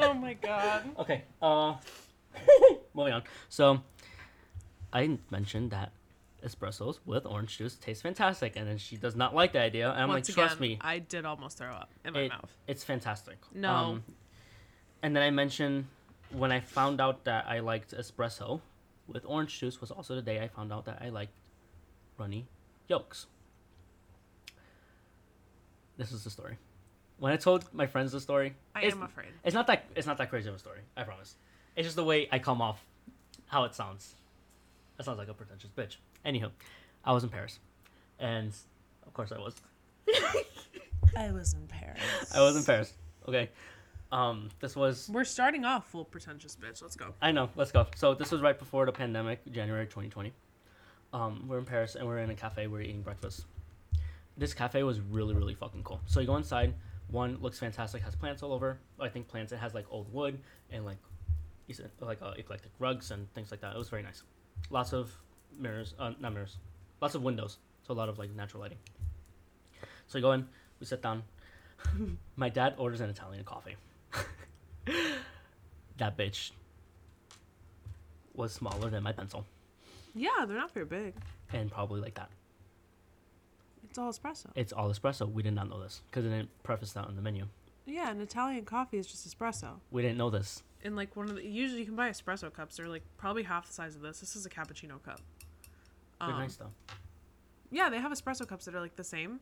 Oh 0.00 0.14
my 0.14 0.32
god. 0.34 0.84
Okay. 0.98 1.24
Uh, 1.42 1.74
moving 2.94 3.12
on. 3.12 3.22
So, 3.48 3.80
I 4.92 5.18
mentioned 5.30 5.72
that 5.72 5.90
espressos 6.44 6.98
with 7.04 7.26
orange 7.26 7.58
juice 7.58 7.74
taste 7.74 8.02
fantastic, 8.02 8.54
and 8.56 8.66
then 8.66 8.78
she 8.78 8.96
does 8.96 9.16
not 9.16 9.34
like 9.34 9.52
the 9.52 9.60
idea. 9.60 9.90
And 9.90 10.02
I'm 10.02 10.08
Once 10.08 10.28
like, 10.28 10.34
trust 10.36 10.56
again, 10.56 10.70
me, 10.70 10.78
I 10.80 11.00
did 11.00 11.24
almost 11.26 11.58
throw 11.58 11.72
up 11.72 11.90
in 12.04 12.12
my 12.14 12.20
it- 12.20 12.28
mouth. 12.30 12.50
it's 12.66 12.84
fantastic. 12.84 13.38
Um, 13.54 13.60
No. 13.60 14.00
and 15.02 15.14
then 15.16 15.22
I 15.22 15.30
mentioned 15.30 15.86
when 16.30 16.52
I 16.52 16.60
found 16.60 17.00
out 17.00 17.24
that 17.24 17.46
I 17.48 17.58
liked 17.58 17.92
espresso 17.92 18.60
with 19.08 19.24
orange 19.26 19.58
juice 19.58 19.80
was 19.80 19.90
also 19.90 20.14
the 20.14 20.22
day 20.22 20.40
I 20.40 20.48
found 20.48 20.72
out 20.72 20.84
that 20.84 20.98
I 21.02 21.08
liked 21.08 21.34
runny 22.18 22.46
yolks. 22.88 23.26
This 25.98 26.12
is 26.12 26.24
the 26.24 26.30
story. 26.30 26.56
When 27.18 27.32
I 27.32 27.36
told 27.36 27.68
my 27.74 27.86
friends 27.86 28.12
the 28.12 28.20
story, 28.20 28.54
I 28.74 28.78
it's- 28.80 28.94
am 28.94 29.02
afraid. 29.02 29.28
it's 29.44 29.54
not 29.54 29.66
that 29.66 29.84
it's 29.94 30.06
not 30.06 30.16
that 30.18 30.30
crazy 30.30 30.48
of 30.48 30.54
a 30.54 30.58
story. 30.58 30.80
I 30.96 31.02
promise. 31.02 31.34
It's 31.76 31.86
just 31.86 31.96
the 31.96 32.04
way 32.04 32.28
I 32.32 32.38
come 32.38 32.62
off, 32.62 32.80
how 33.46 33.64
it 33.64 33.74
sounds. 33.74 34.14
That 34.96 35.04
sounds 35.04 35.18
like 35.18 35.28
a 35.28 35.34
pretentious 35.34 35.70
bitch. 35.76 35.96
Anywho, 36.24 36.50
I 37.04 37.12
was 37.12 37.22
in 37.24 37.28
Paris, 37.30 37.58
and 38.18 38.52
of 39.06 39.12
course 39.12 39.32
I 39.32 39.38
was. 39.38 39.54
I 41.16 41.30
was 41.32 41.54
in 41.54 41.66
Paris. 41.66 42.00
I 42.34 42.40
was 42.40 42.56
in 42.56 42.64
Paris. 42.64 42.92
Okay. 43.26 43.50
Um, 44.10 44.48
this 44.60 44.74
was 44.74 45.08
We're 45.12 45.24
starting 45.24 45.64
off 45.64 45.90
full 45.90 46.04
pretentious 46.04 46.56
bitch. 46.56 46.80
Let's 46.80 46.96
go. 46.96 47.14
I 47.20 47.32
know. 47.32 47.50
Let's 47.56 47.72
go. 47.72 47.86
So 47.96 48.14
this 48.14 48.30
was 48.30 48.40
right 48.40 48.58
before 48.58 48.86
the 48.86 48.92
pandemic, 48.92 49.40
January 49.50 49.84
2020. 49.86 50.32
Um, 51.12 51.44
we're 51.48 51.58
in 51.58 51.64
Paris 51.64 51.94
and 51.94 52.06
we're 52.06 52.18
in 52.18 52.30
a 52.30 52.34
cafe. 52.34 52.66
We're 52.68 52.80
eating 52.82 53.02
breakfast. 53.02 53.44
This 54.38 54.54
cafe 54.54 54.82
was 54.84 55.00
really, 55.00 55.34
really 55.34 55.54
fucking 55.54 55.82
cool. 55.82 56.00
So 56.06 56.20
you 56.20 56.26
go 56.26 56.36
inside. 56.36 56.72
One 57.08 57.38
looks 57.40 57.58
fantastic. 57.58 58.02
Has 58.02 58.14
plants 58.14 58.42
all 58.42 58.52
over. 58.52 58.78
I 59.00 59.08
think 59.08 59.28
plants. 59.28 59.52
It 59.52 59.58
has 59.58 59.74
like 59.74 59.86
old 59.90 60.12
wood 60.12 60.38
and 60.70 60.84
like, 60.84 60.98
like 62.00 62.22
uh, 62.22 62.32
eclectic 62.38 62.70
rugs 62.78 63.10
and 63.10 63.32
things 63.34 63.50
like 63.50 63.60
that. 63.62 63.74
It 63.74 63.78
was 63.78 63.88
very 63.88 64.02
nice. 64.02 64.22
Lots 64.70 64.92
of 64.92 65.10
mirrors. 65.58 65.94
Uh, 65.98 66.12
not 66.20 66.32
mirrors. 66.32 66.56
Lots 67.00 67.14
of 67.14 67.22
windows. 67.22 67.58
So 67.86 67.92
a 67.92 67.96
lot 67.96 68.08
of 68.08 68.18
like 68.18 68.30
natural 68.34 68.62
lighting. 68.62 68.78
So 70.06 70.18
you 70.18 70.22
go 70.22 70.32
in. 70.32 70.46
We 70.80 70.86
sit 70.86 71.02
down. 71.02 71.22
My 72.36 72.48
dad 72.48 72.74
orders 72.78 73.00
an 73.00 73.10
Italian 73.10 73.44
coffee. 73.44 73.76
that 75.98 76.16
bitch 76.16 76.52
was 78.34 78.52
smaller 78.52 78.88
than 78.88 79.02
my 79.02 79.10
pencil 79.12 79.44
Yeah, 80.14 80.44
they're 80.46 80.56
not 80.56 80.72
very 80.72 80.86
big. 80.86 81.14
and 81.52 81.70
probably 81.70 82.00
like 82.00 82.14
that. 82.14 82.30
It's 83.88 83.98
all 83.98 84.12
espresso. 84.12 84.46
It's 84.54 84.72
all 84.72 84.90
espresso. 84.90 85.30
We 85.32 85.42
did 85.42 85.54
not 85.54 85.68
know 85.68 85.80
this 85.80 86.02
because 86.10 86.24
it 86.24 86.30
didn't 86.30 86.50
preface 86.62 86.92
that 86.92 87.04
on 87.06 87.16
the 87.16 87.22
menu. 87.22 87.46
Yeah, 87.86 88.10
an 88.10 88.20
Italian 88.20 88.64
coffee 88.64 88.98
is 88.98 89.06
just 89.06 89.26
espresso. 89.28 89.80
We 89.90 90.02
didn't 90.02 90.18
know 90.18 90.30
this. 90.30 90.62
And 90.84 90.94
like 90.94 91.16
one 91.16 91.28
of 91.30 91.36
the 91.36 91.44
usually 91.44 91.80
you 91.80 91.86
can 91.86 91.96
buy 91.96 92.10
espresso 92.10 92.52
cups. 92.52 92.76
They're 92.76 92.86
like 92.88 93.02
probably 93.16 93.42
half 93.44 93.66
the 93.66 93.72
size 93.72 93.96
of 93.96 94.02
this. 94.02 94.20
This 94.20 94.36
is 94.36 94.44
a 94.46 94.50
cappuccino 94.50 95.02
cup. 95.02 95.20
They're 96.20 96.28
Um, 96.30 96.38
nice 96.38 96.56
though. 96.56 96.70
Yeah, 97.70 97.88
they 97.88 97.98
have 97.98 98.12
espresso 98.12 98.46
cups 98.46 98.64
that 98.66 98.74
are 98.74 98.80
like 98.80 98.96
the 98.96 99.04
same, 99.04 99.40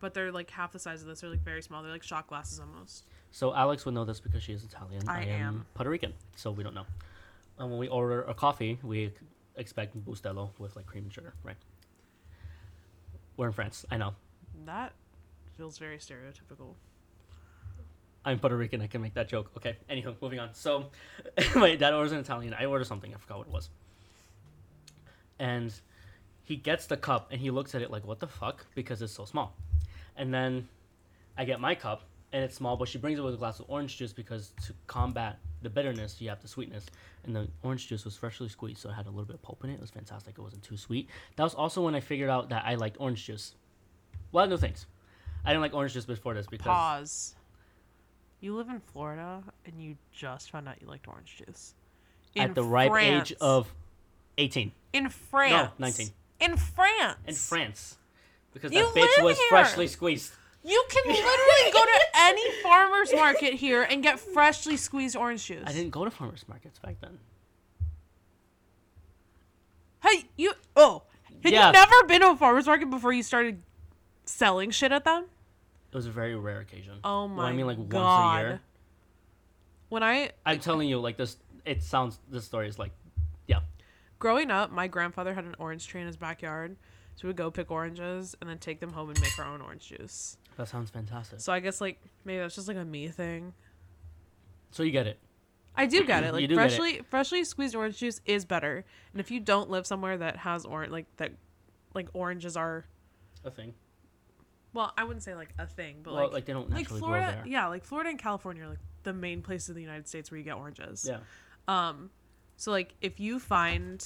but 0.00 0.14
they're 0.14 0.32
like 0.32 0.50
half 0.50 0.72
the 0.72 0.78
size 0.78 1.02
of 1.02 1.08
this. 1.08 1.20
They're 1.20 1.30
like 1.30 1.44
very 1.44 1.62
small. 1.62 1.82
They're 1.82 1.92
like 1.92 2.02
shot 2.02 2.26
glasses 2.28 2.60
almost. 2.60 3.04
So 3.30 3.54
Alex 3.54 3.84
would 3.84 3.94
know 3.94 4.04
this 4.04 4.20
because 4.20 4.42
she 4.42 4.52
is 4.52 4.64
Italian. 4.64 5.08
I 5.08 5.24
am. 5.24 5.66
Puerto 5.74 5.90
Rican, 5.90 6.14
so 6.36 6.50
we 6.50 6.62
don't 6.64 6.74
know. 6.74 6.86
And 7.58 7.68
when 7.70 7.78
we 7.78 7.88
order 7.88 8.22
a 8.22 8.34
coffee, 8.34 8.78
we 8.82 9.12
expect 9.56 9.96
Bustelo 10.06 10.50
with 10.58 10.76
like 10.76 10.86
cream 10.86 11.04
and 11.04 11.12
sugar, 11.12 11.34
right? 11.42 11.56
We're 13.38 13.46
in 13.46 13.52
France. 13.52 13.86
I 13.88 13.96
know. 13.96 14.14
That 14.66 14.92
feels 15.56 15.78
very 15.78 15.98
stereotypical. 15.98 16.74
I'm 18.24 18.40
Puerto 18.40 18.56
Rican. 18.56 18.82
I 18.82 18.88
can 18.88 19.00
make 19.00 19.14
that 19.14 19.28
joke. 19.28 19.52
Okay. 19.56 19.76
Anywho, 19.88 20.16
moving 20.20 20.40
on. 20.40 20.52
So, 20.54 20.90
my 21.54 21.76
dad 21.76 21.94
orders 21.94 22.10
an 22.10 22.18
Italian. 22.18 22.52
I 22.52 22.64
order 22.64 22.84
something. 22.84 23.14
I 23.14 23.16
forgot 23.16 23.38
what 23.38 23.46
it 23.46 23.52
was. 23.52 23.70
And 25.38 25.72
he 26.42 26.56
gets 26.56 26.86
the 26.86 26.96
cup 26.96 27.28
and 27.30 27.40
he 27.40 27.52
looks 27.52 27.76
at 27.76 27.80
it 27.80 27.92
like, 27.92 28.04
"What 28.04 28.18
the 28.18 28.26
fuck?" 28.26 28.66
Because 28.74 29.00
it's 29.02 29.12
so 29.12 29.24
small. 29.24 29.54
And 30.16 30.34
then 30.34 30.68
I 31.36 31.44
get 31.44 31.60
my 31.60 31.76
cup 31.76 32.02
and 32.32 32.44
it's 32.44 32.56
small, 32.56 32.76
but 32.76 32.88
she 32.88 32.98
brings 32.98 33.18
it 33.18 33.22
with 33.22 33.34
a 33.34 33.38
glass 33.38 33.58
of 33.58 33.66
orange 33.68 33.96
juice 33.96 34.12
because 34.12 34.52
to 34.66 34.72
combat 34.86 35.38
the 35.62 35.70
bitterness, 35.70 36.20
you 36.20 36.28
have 36.28 36.40
the 36.42 36.48
sweetness. 36.48 36.86
And 37.24 37.34
the 37.34 37.48
orange 37.62 37.88
juice 37.88 38.04
was 38.04 38.16
freshly 38.16 38.48
squeezed, 38.48 38.78
so 38.78 38.90
it 38.90 38.94
had 38.94 39.06
a 39.06 39.10
little 39.10 39.24
bit 39.24 39.34
of 39.34 39.42
pulp 39.42 39.64
in 39.64 39.70
it. 39.70 39.74
It 39.74 39.80
was 39.80 39.90
fantastic. 39.90 40.34
It 40.38 40.40
wasn't 40.40 40.62
too 40.62 40.76
sweet. 40.76 41.08
That 41.36 41.44
was 41.44 41.54
also 41.54 41.82
when 41.84 41.94
I 41.94 42.00
figured 42.00 42.30
out 42.30 42.50
that 42.50 42.64
I 42.66 42.74
liked 42.76 42.96
orange 43.00 43.24
juice. 43.24 43.54
Well, 44.32 44.46
no 44.46 44.56
thanks. 44.56 44.86
I 45.44 45.50
didn't 45.50 45.62
like 45.62 45.74
orange 45.74 45.94
juice 45.94 46.04
before 46.04 46.34
this 46.34 46.46
because 46.46 46.66
Pause. 46.66 47.34
You 48.40 48.54
live 48.56 48.68
in 48.68 48.80
Florida 48.92 49.42
and 49.66 49.82
you 49.82 49.96
just 50.12 50.50
found 50.50 50.68
out 50.68 50.76
you 50.80 50.86
liked 50.86 51.08
orange 51.08 51.42
juice. 51.44 51.74
at 52.36 52.54
the 52.54 52.62
ripe 52.62 52.90
France. 52.90 53.32
age 53.32 53.36
of 53.40 53.72
18 54.36 54.70
in 54.92 55.08
France. 55.08 55.52
No, 55.78 55.84
19. 55.86 56.08
In 56.40 56.56
France. 56.56 57.18
in 57.26 57.34
France 57.34 57.96
because 58.52 58.72
You 58.72 58.84
that 58.84 58.94
bitch 58.94 59.22
was 59.24 59.38
here. 59.38 59.48
freshly 59.48 59.86
squeezed. 59.88 60.32
You 60.64 60.84
can 60.90 61.02
literally 61.06 61.72
go 61.72 61.84
to 61.84 62.00
any 62.16 62.50
farmer's 62.62 63.12
market 63.14 63.54
here 63.54 63.82
and 63.84 64.02
get 64.02 64.18
freshly 64.18 64.76
squeezed 64.76 65.16
orange 65.16 65.46
juice. 65.46 65.62
I 65.66 65.72
didn't 65.72 65.90
go 65.90 66.04
to 66.04 66.10
farmers 66.10 66.44
markets 66.48 66.78
back 66.78 66.96
then. 67.00 67.18
Hey, 70.02 70.24
you. 70.36 70.52
Oh, 70.76 71.04
had 71.42 71.52
Yeah. 71.52 71.66
you 71.68 71.72
never 71.72 72.04
been 72.06 72.20
to 72.20 72.30
a 72.30 72.36
farmer's 72.36 72.66
market 72.66 72.90
before 72.90 73.12
you 73.12 73.22
started 73.22 73.62
selling 74.24 74.70
shit 74.70 74.92
at 74.92 75.04
them? 75.04 75.26
It 75.90 75.96
was 75.96 76.06
a 76.06 76.10
very 76.10 76.36
rare 76.36 76.60
occasion. 76.60 77.00
Oh 77.04 77.28
my 77.28 77.36
Well, 77.36 77.46
I 77.46 77.52
mean, 77.52 77.66
like 77.66 77.88
god. 77.88 77.98
once 77.98 78.36
a 78.36 78.40
year. 78.48 78.60
When 79.88 80.02
I 80.02 80.32
I'm 80.44 80.60
telling 80.60 80.88
you, 80.88 81.00
like 81.00 81.16
this, 81.16 81.38
it 81.64 81.82
sounds. 81.82 82.18
This 82.30 82.44
story 82.44 82.68
is 82.68 82.78
like, 82.78 82.92
yeah, 83.46 83.60
growing 84.18 84.50
up, 84.50 84.70
my 84.70 84.86
grandfather 84.86 85.32
had 85.32 85.44
an 85.44 85.54
orange 85.58 85.86
tree 85.86 86.00
in 86.02 86.06
his 86.06 86.16
backyard, 86.16 86.76
so 87.16 87.22
we 87.22 87.28
would 87.28 87.36
go 87.36 87.50
pick 87.50 87.70
oranges 87.70 88.36
and 88.40 88.50
then 88.50 88.58
take 88.58 88.80
them 88.80 88.92
home 88.92 89.08
and 89.08 89.18
make 89.20 89.38
our 89.38 89.46
own 89.46 89.62
orange 89.62 89.88
juice. 89.88 90.36
That 90.58 90.68
sounds 90.68 90.90
fantastic. 90.90 91.40
So 91.40 91.52
I 91.52 91.60
guess 91.60 91.80
like 91.80 91.98
maybe 92.26 92.40
that's 92.40 92.54
just 92.54 92.68
like 92.68 92.76
a 92.76 92.84
me 92.84 93.08
thing. 93.08 93.54
So 94.70 94.82
you 94.82 94.90
get 94.90 95.06
it. 95.06 95.18
I 95.74 95.86
do 95.86 96.04
get 96.04 96.24
it. 96.24 96.26
You 96.26 96.32
Like 96.32 96.40
do 96.40 96.46
get 96.48 96.50
it. 96.50 96.54
freshly 96.56 97.00
freshly 97.08 97.44
squeezed 97.44 97.74
orange 97.74 97.96
juice 97.98 98.20
is 98.26 98.44
better. 98.44 98.84
And 99.12 99.20
if 99.20 99.30
you 99.30 99.40
don't 99.40 99.70
live 99.70 99.86
somewhere 99.86 100.18
that 100.18 100.36
has 100.38 100.66
orange 100.66 100.92
like 100.92 101.06
that 101.16 101.32
like 101.94 102.08
oranges 102.12 102.56
are 102.56 102.84
A 103.44 103.50
thing. 103.50 103.72
well, 104.74 104.92
I 104.98 105.04
wouldn't 105.04 105.22
say 105.22 105.34
like 105.34 105.54
a 105.58 105.66
thing, 105.66 106.00
but 106.02 106.12
well, 106.12 106.24
like 106.24 106.32
like, 106.32 106.44
they 106.46 106.52
don't 106.52 106.70
like 106.70 106.88
Florida, 106.88 107.42
yeah, 107.46 107.68
like 107.68 107.84
Florida 107.84 108.10
and 108.10 108.18
California 108.18 108.64
are 108.64 108.68
like 108.68 108.78
the 109.04 109.12
main 109.14 109.40
places 109.42 109.70
in 109.70 109.74
the 109.76 109.82
United 109.82 110.06
States 110.08 110.30
where 110.30 110.38
you 110.38 110.44
get 110.44 110.56
oranges. 110.56 111.08
Yeah. 111.08 111.18
Um 111.68 112.10
So 112.56 112.72
like 112.72 112.94
if 113.00 113.20
you 113.20 113.38
find 113.38 114.04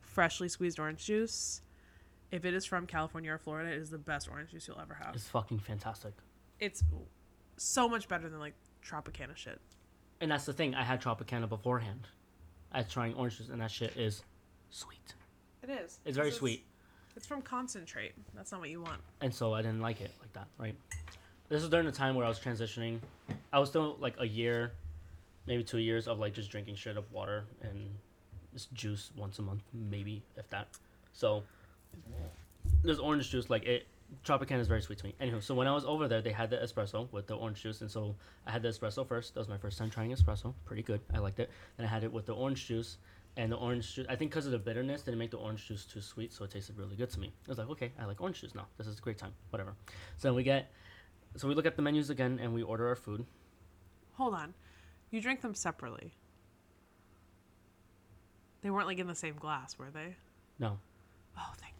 freshly 0.00 0.48
squeezed 0.48 0.78
orange 0.80 1.06
juice, 1.06 1.62
if 2.34 2.44
it 2.44 2.52
is 2.52 2.64
from 2.64 2.84
California 2.86 3.30
or 3.32 3.38
Florida, 3.38 3.70
it 3.70 3.78
is 3.78 3.90
the 3.90 3.98
best 3.98 4.28
orange 4.28 4.50
juice 4.50 4.66
you'll 4.66 4.80
ever 4.80 4.94
have. 4.94 5.14
It's 5.14 5.28
fucking 5.28 5.60
fantastic. 5.60 6.12
It's 6.58 6.82
so 7.56 7.88
much 7.88 8.08
better 8.08 8.28
than 8.28 8.40
like 8.40 8.54
Tropicana 8.84 9.36
shit. 9.36 9.60
And 10.20 10.32
that's 10.32 10.44
the 10.44 10.52
thing. 10.52 10.74
I 10.74 10.82
had 10.82 11.00
Tropicana 11.00 11.48
beforehand. 11.48 12.08
I 12.72 12.78
was 12.78 12.88
trying 12.88 13.14
orange 13.14 13.38
juice, 13.38 13.50
and 13.50 13.60
that 13.60 13.70
shit 13.70 13.96
is 13.96 14.24
sweet. 14.70 15.14
It 15.62 15.70
is. 15.70 16.00
It's 16.04 16.16
very 16.16 16.32
sweet. 16.32 16.64
It's 17.14 17.24
from 17.24 17.40
concentrate. 17.40 18.14
That's 18.34 18.50
not 18.50 18.60
what 18.60 18.70
you 18.70 18.82
want. 18.82 19.00
and 19.20 19.32
so 19.32 19.54
I 19.54 19.62
didn't 19.62 19.80
like 19.80 20.00
it 20.00 20.10
like 20.20 20.32
that, 20.32 20.48
right? 20.58 20.74
This 21.48 21.60
was 21.60 21.70
during 21.70 21.86
the 21.86 21.92
time 21.92 22.16
where 22.16 22.26
I 22.26 22.28
was 22.28 22.40
transitioning. 22.40 22.98
I 23.52 23.60
was 23.60 23.68
still 23.68 23.96
like 24.00 24.16
a 24.18 24.26
year, 24.26 24.72
maybe 25.46 25.62
two 25.62 25.78
years 25.78 26.08
of 26.08 26.18
like 26.18 26.34
just 26.34 26.50
drinking 26.50 26.74
straight 26.74 26.96
up 26.96 27.08
water 27.12 27.44
and 27.62 27.90
just 28.52 28.72
juice 28.74 29.12
once 29.16 29.38
a 29.38 29.42
month, 29.42 29.62
maybe 29.72 30.24
if 30.36 30.50
that. 30.50 30.66
So 31.12 31.44
this 32.82 32.98
orange 32.98 33.30
juice, 33.30 33.50
like 33.50 33.64
it, 33.64 33.86
Tropicana 34.24 34.60
is 34.60 34.68
very 34.68 34.82
sweet 34.82 34.98
to 34.98 35.06
me. 35.06 35.14
Anywho, 35.20 35.42
so 35.42 35.54
when 35.54 35.66
I 35.66 35.74
was 35.74 35.84
over 35.84 36.06
there, 36.06 36.20
they 36.22 36.32
had 36.32 36.50
the 36.50 36.56
espresso 36.56 37.10
with 37.12 37.26
the 37.26 37.34
orange 37.34 37.62
juice, 37.62 37.80
and 37.80 37.90
so 37.90 38.14
I 38.46 38.50
had 38.50 38.62
the 38.62 38.68
espresso 38.68 39.06
first. 39.06 39.34
That 39.34 39.40
was 39.40 39.48
my 39.48 39.56
first 39.58 39.78
time 39.78 39.90
trying 39.90 40.12
espresso. 40.12 40.54
Pretty 40.64 40.82
good. 40.82 41.00
I 41.12 41.18
liked 41.18 41.40
it. 41.40 41.50
And 41.78 41.86
I 41.86 41.90
had 41.90 42.04
it 42.04 42.12
with 42.12 42.26
the 42.26 42.34
orange 42.34 42.66
juice, 42.66 42.98
and 43.36 43.50
the 43.50 43.56
orange 43.56 43.94
juice. 43.94 44.06
I 44.08 44.16
think 44.16 44.30
because 44.30 44.46
of 44.46 44.52
the 44.52 44.58
bitterness, 44.58 45.02
didn't 45.02 45.18
make 45.18 45.30
the 45.30 45.38
orange 45.38 45.66
juice 45.66 45.84
too 45.84 46.00
sweet, 46.00 46.32
so 46.32 46.44
it 46.44 46.50
tasted 46.50 46.76
really 46.78 46.96
good 46.96 47.10
to 47.10 47.20
me. 47.20 47.32
I 47.46 47.50
was 47.50 47.58
like, 47.58 47.70
okay, 47.70 47.92
I 47.98 48.04
like 48.04 48.20
orange 48.20 48.40
juice 48.40 48.54
now. 48.54 48.66
This 48.78 48.86
is 48.86 48.98
a 48.98 49.02
great 49.02 49.18
time. 49.18 49.32
Whatever. 49.50 49.74
So 50.18 50.32
we 50.34 50.42
get, 50.42 50.70
so 51.36 51.48
we 51.48 51.54
look 51.54 51.66
at 51.66 51.76
the 51.76 51.82
menus 51.82 52.10
again, 52.10 52.38
and 52.40 52.54
we 52.54 52.62
order 52.62 52.86
our 52.88 52.96
food. 52.96 53.24
Hold 54.14 54.34
on. 54.34 54.54
You 55.10 55.20
drink 55.20 55.40
them 55.40 55.54
separately. 55.54 56.14
They 58.62 58.70
weren't 58.70 58.86
like 58.86 58.98
in 58.98 59.06
the 59.06 59.14
same 59.14 59.34
glass, 59.36 59.78
were 59.78 59.90
they? 59.90 60.16
No, 60.58 60.78
Oh, 61.36 61.52
thank. 61.58 61.73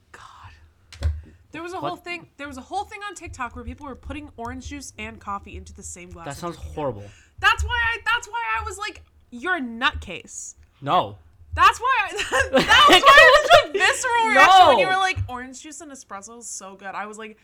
There 1.55 1.62
was 1.62 1.72
a 1.72 1.76
What? 1.81 1.89
whole 1.89 1.97
thing. 1.97 2.28
There 2.36 2.48
was 2.48 2.56
a 2.59 2.60
whole 2.62 2.82
thing 2.85 3.01
on 3.09 3.14
TikTok 3.14 3.55
where 3.55 3.64
people 3.64 3.86
were 3.86 3.94
putting 3.94 4.28
orange 4.36 4.66
juice 4.66 4.93
and 4.98 5.20
coffee 5.20 5.56
into 5.56 5.72
the 5.72 5.85
same 5.85 6.10
glass. 6.10 6.26
that 6.26 6.36
sounds 6.36 6.56
drinking 6.56 6.72
it. 6.72 6.74
horrible. 6.74 7.05
That's 7.39 7.62
why 7.64 7.81
I. 7.94 7.98
That's 8.05 8.26
why 8.28 8.43
I 8.59 8.64
was 8.64 8.76
like, 8.76 9.02
"You're 9.31 9.56
a 9.56 9.60
nutcase." 9.60 10.56
No, 10.81 11.16
That's 11.55 11.78
why. 11.78 12.09
I, 12.10 12.12
that 12.52 12.52
was 12.52 13.02
why 13.02 13.18
it 13.22 13.32
was 13.39 13.70
a 13.76 13.78
visceral 13.78 14.26
reaction 14.28 14.66
when 14.66 14.78
you 14.81 14.86
were 14.89 14.94
like, 14.94 15.18
"Orange 15.28 15.62
juice 15.62 15.81
and 15.81 15.93
espresso 15.93 16.39
is 16.40 16.47
so 16.48 16.74
good." 16.74 16.89
I 16.94 17.06
was 17.06 17.18
like, 17.18 17.39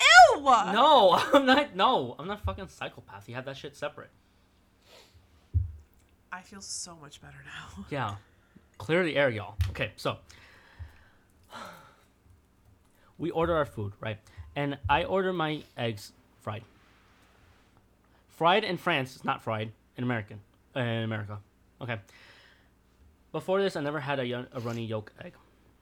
"Ew." 0.00 0.40
no, 0.42 1.20
I'm 1.34 1.44
not. 1.44 1.74
No, 1.74 2.14
I'm 2.18 2.28
not 2.28 2.40
a 2.40 2.42
fucking 2.44 2.68
psychopath. 2.68 3.28
You 3.28 3.34
have 3.34 3.44
that 3.46 3.56
shit 3.56 3.74
separate. 3.76 4.10
I 6.32 6.40
feel 6.42 6.60
so 6.60 6.96
much 7.00 7.20
better 7.20 7.38
now. 7.44 7.84
Yeah. 7.90 8.14
Clear 8.78 9.04
the 9.04 9.16
air, 9.16 9.28
y'all. 9.30 9.54
Okay, 9.70 9.92
so 9.96 10.18
we 13.18 13.30
order 13.30 13.54
our 13.56 13.64
food, 13.64 13.92
right? 14.00 14.18
And 14.56 14.78
I 14.88 15.04
order 15.04 15.32
my 15.32 15.62
eggs 15.76 16.12
fried. 16.40 16.62
Fried 18.28 18.64
in 18.64 18.76
France 18.76 19.16
is 19.16 19.24
not 19.24 19.42
fried 19.42 19.72
in 19.96 20.04
American 20.04 20.40
in 20.74 20.82
America. 20.82 21.38
Okay. 21.80 21.98
Before 23.32 23.60
this, 23.60 23.76
I 23.76 23.80
never 23.80 24.00
had 24.00 24.18
a, 24.20 24.26
yo- 24.26 24.46
a 24.52 24.60
runny 24.60 24.84
yolk 24.84 25.12
egg. 25.24 25.34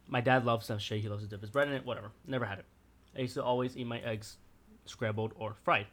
My 0.09 0.21
dad 0.21 0.45
loves 0.45 0.69
that 0.69 0.81
shit. 0.81 1.01
He 1.01 1.09
loves 1.09 1.23
to 1.23 1.29
dip 1.29 1.41
his 1.41 1.51
bread 1.51 1.69
in 1.69 1.75
it. 1.75 1.85
Whatever. 1.85 2.11
Never 2.27 2.45
had 2.45 2.59
it. 2.59 2.65
I 3.17 3.21
used 3.21 3.35
to 3.35 3.45
always 3.45 3.77
eat 3.77 3.87
my 3.87 4.01
eggs 4.01 4.37
scrambled 4.87 5.33
or 5.37 5.55
fried. 5.63 5.87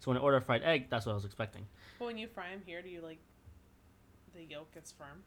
So 0.00 0.10
when 0.10 0.16
I 0.16 0.20
order 0.20 0.36
a 0.36 0.40
fried 0.40 0.62
egg, 0.62 0.86
that's 0.90 1.06
what 1.06 1.12
I 1.12 1.14
was 1.14 1.24
expecting. 1.24 1.66
But 1.98 2.06
when 2.06 2.18
you 2.18 2.28
fry 2.28 2.50
them 2.50 2.62
here, 2.64 2.82
do 2.82 2.88
you 2.88 3.00
like 3.00 3.18
the 4.34 4.44
yolk 4.44 4.72
gets 4.74 4.92
firm? 4.92 5.22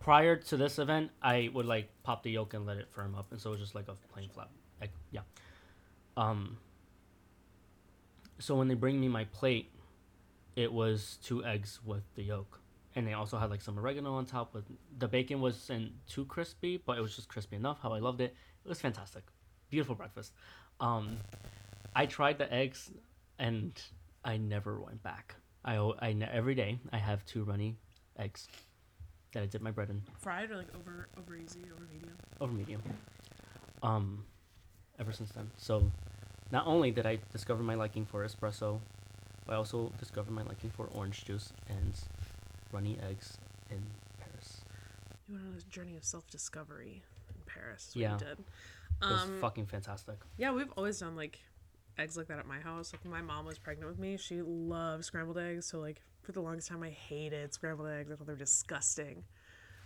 Prior 0.00 0.36
to 0.36 0.56
this 0.56 0.78
event, 0.78 1.10
I 1.22 1.50
would 1.52 1.66
like 1.66 1.90
pop 2.02 2.22
the 2.22 2.30
yolk 2.30 2.54
and 2.54 2.66
let 2.66 2.76
it 2.76 2.88
firm 2.90 3.14
up, 3.14 3.30
and 3.30 3.40
so 3.40 3.50
it 3.50 3.52
was 3.52 3.60
just 3.60 3.74
like 3.74 3.88
a 3.88 3.94
plain 4.12 4.28
flat 4.28 4.48
egg. 4.80 4.90
Yeah. 5.10 5.20
Um. 6.16 6.58
So 8.38 8.54
when 8.54 8.68
they 8.68 8.74
bring 8.74 9.00
me 9.00 9.08
my 9.08 9.24
plate, 9.24 9.70
it 10.54 10.72
was 10.72 11.18
two 11.22 11.44
eggs 11.44 11.80
with 11.84 12.02
the 12.14 12.22
yolk, 12.22 12.60
and 12.94 13.06
they 13.06 13.12
also 13.12 13.38
had 13.38 13.50
like 13.50 13.60
some 13.60 13.78
oregano 13.78 14.14
on 14.14 14.26
top. 14.26 14.54
With 14.54 14.64
the 14.98 15.08
bacon 15.08 15.40
wasn't 15.40 15.92
too 16.06 16.24
crispy, 16.24 16.82
but 16.84 16.98
it 16.98 17.00
was 17.00 17.14
just 17.16 17.28
crispy 17.28 17.56
enough. 17.56 17.78
How 17.82 17.92
I 17.92 17.98
loved 17.98 18.20
it. 18.20 18.34
It 18.64 18.68
was 18.68 18.80
fantastic, 18.80 19.24
beautiful 19.70 19.94
breakfast. 19.94 20.32
Um, 20.80 21.18
I 21.94 22.06
tried 22.06 22.38
the 22.38 22.52
eggs, 22.52 22.90
and 23.38 23.72
I 24.24 24.36
never 24.36 24.80
went 24.80 25.02
back. 25.02 25.34
I, 25.64 26.14
ne- 26.14 26.30
every 26.32 26.54
day 26.54 26.78
I 26.92 26.96
have 26.96 27.26
two 27.26 27.44
runny 27.44 27.76
eggs 28.18 28.48
that 29.32 29.42
I 29.42 29.46
dip 29.46 29.60
my 29.62 29.70
bread 29.70 29.90
in 29.90 30.02
Fried 30.18 30.50
or 30.50 30.56
like 30.56 30.74
over 30.74 31.08
over 31.18 31.36
easy 31.36 31.60
over 31.74 31.84
medium? 31.92 32.16
over 32.40 32.52
medium. 32.52 32.82
Um, 33.82 34.24
ever 34.98 35.12
since 35.12 35.30
then. 35.32 35.50
So, 35.56 35.90
not 36.50 36.66
only 36.66 36.90
did 36.90 37.06
I 37.06 37.18
discover 37.32 37.62
my 37.62 37.74
liking 37.74 38.04
for 38.04 38.24
espresso, 38.26 38.80
but 39.46 39.52
I 39.54 39.56
also 39.56 39.92
discovered 39.98 40.32
my 40.32 40.42
liking 40.42 40.70
for 40.70 40.86
orange 40.94 41.24
juice 41.24 41.52
and 41.68 41.94
runny 42.72 42.98
eggs 43.08 43.38
in 43.70 43.82
Paris. 44.18 44.62
You 45.28 45.34
went 45.34 45.46
on 45.46 45.54
a 45.56 45.62
journey 45.70 45.96
of 45.96 46.04
self 46.04 46.26
discovery 46.28 47.02
in 47.28 47.40
Paris. 47.46 47.88
Is 47.90 47.94
what 47.96 48.00
Yeah. 48.02 48.12
you 48.14 48.18
did. 48.18 48.38
It 49.00 49.12
was 49.12 49.22
Um, 49.22 49.40
fucking 49.40 49.66
fantastic. 49.66 50.16
Yeah, 50.36 50.50
we've 50.52 50.72
always 50.76 50.98
done 50.98 51.14
like 51.14 51.38
eggs 51.98 52.16
like 52.16 52.26
that 52.28 52.38
at 52.38 52.46
my 52.46 52.58
house. 52.60 52.92
Like 52.92 53.04
when 53.04 53.12
my 53.12 53.22
mom 53.22 53.44
was 53.44 53.58
pregnant 53.58 53.88
with 53.90 53.98
me, 53.98 54.16
she 54.16 54.42
loved 54.42 55.04
scrambled 55.04 55.38
eggs. 55.38 55.66
So 55.66 55.78
like 55.78 56.02
for 56.28 56.32
the 56.32 56.42
longest 56.42 56.68
time, 56.68 56.82
I 56.82 56.90
hated 56.90 57.54
scrambled 57.54 57.88
eggs. 57.88 58.12
I 58.12 58.14
thought 58.14 58.26
they 58.26 58.34
were 58.34 58.38
disgusting. 58.38 59.24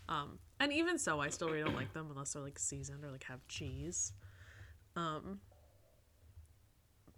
Um, 0.09 0.41
and 0.59 0.73
even 0.73 0.99
so, 0.99 1.21
I 1.21 1.29
still 1.29 1.47
really 1.47 1.63
don't 1.63 1.77
like 1.77 1.93
them 1.93 2.09
unless 2.11 2.33
they're 2.33 2.43
like 2.43 2.59
seasoned 2.59 3.05
or 3.05 3.13
like 3.13 3.23
have 3.29 3.47
cheese. 3.47 4.13
Um, 4.97 5.39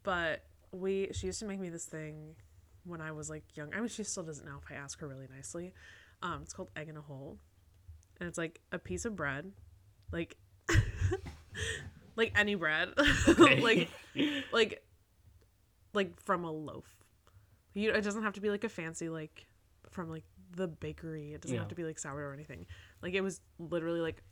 but 0.02 0.42
we 0.72 1.08
she 1.12 1.28
used 1.28 1.38
to 1.38 1.46
make 1.46 1.58
me 1.58 1.70
this 1.70 1.86
thing 1.86 2.34
when 2.84 3.00
I 3.00 3.12
was 3.12 3.30
like 3.30 3.44
young. 3.54 3.72
I 3.72 3.78
mean, 3.78 3.88
she 3.88 4.04
still 4.04 4.24
doesn't 4.24 4.44
know 4.44 4.60
if 4.62 4.70
I 4.70 4.74
ask 4.74 5.00
her 5.00 5.08
really 5.08 5.28
nicely. 5.34 5.72
Um, 6.22 6.40
it's 6.42 6.52
called 6.52 6.68
egg 6.76 6.90
in 6.90 6.98
a 6.98 7.00
hole, 7.00 7.38
and 8.20 8.28
it's 8.28 8.36
like 8.36 8.60
a 8.72 8.78
piece 8.78 9.06
of 9.06 9.16
bread, 9.16 9.52
like 10.12 10.36
like 12.16 12.30
any 12.36 12.56
bread, 12.56 12.90
like 13.38 13.88
like 14.52 14.84
like 15.94 16.20
from 16.20 16.44
a 16.44 16.52
loaf. 16.52 17.03
You 17.74 17.90
it 17.92 18.02
doesn't 18.02 18.22
have 18.22 18.32
to 18.34 18.40
be 18.40 18.50
like 18.50 18.64
a 18.64 18.68
fancy 18.68 19.08
like 19.08 19.46
from 19.90 20.08
like 20.10 20.24
the 20.56 20.66
bakery. 20.68 21.34
It 21.34 21.40
doesn't 21.42 21.54
Yeah. 21.54 21.60
have 21.60 21.68
to 21.68 21.74
be 21.74 21.84
like 21.84 21.98
sourdough 21.98 22.26
or 22.28 22.32
anything. 22.32 22.66
Like 23.02 23.14
it 23.14 23.20
was 23.20 23.40
literally 23.58 24.00
like 24.00 24.22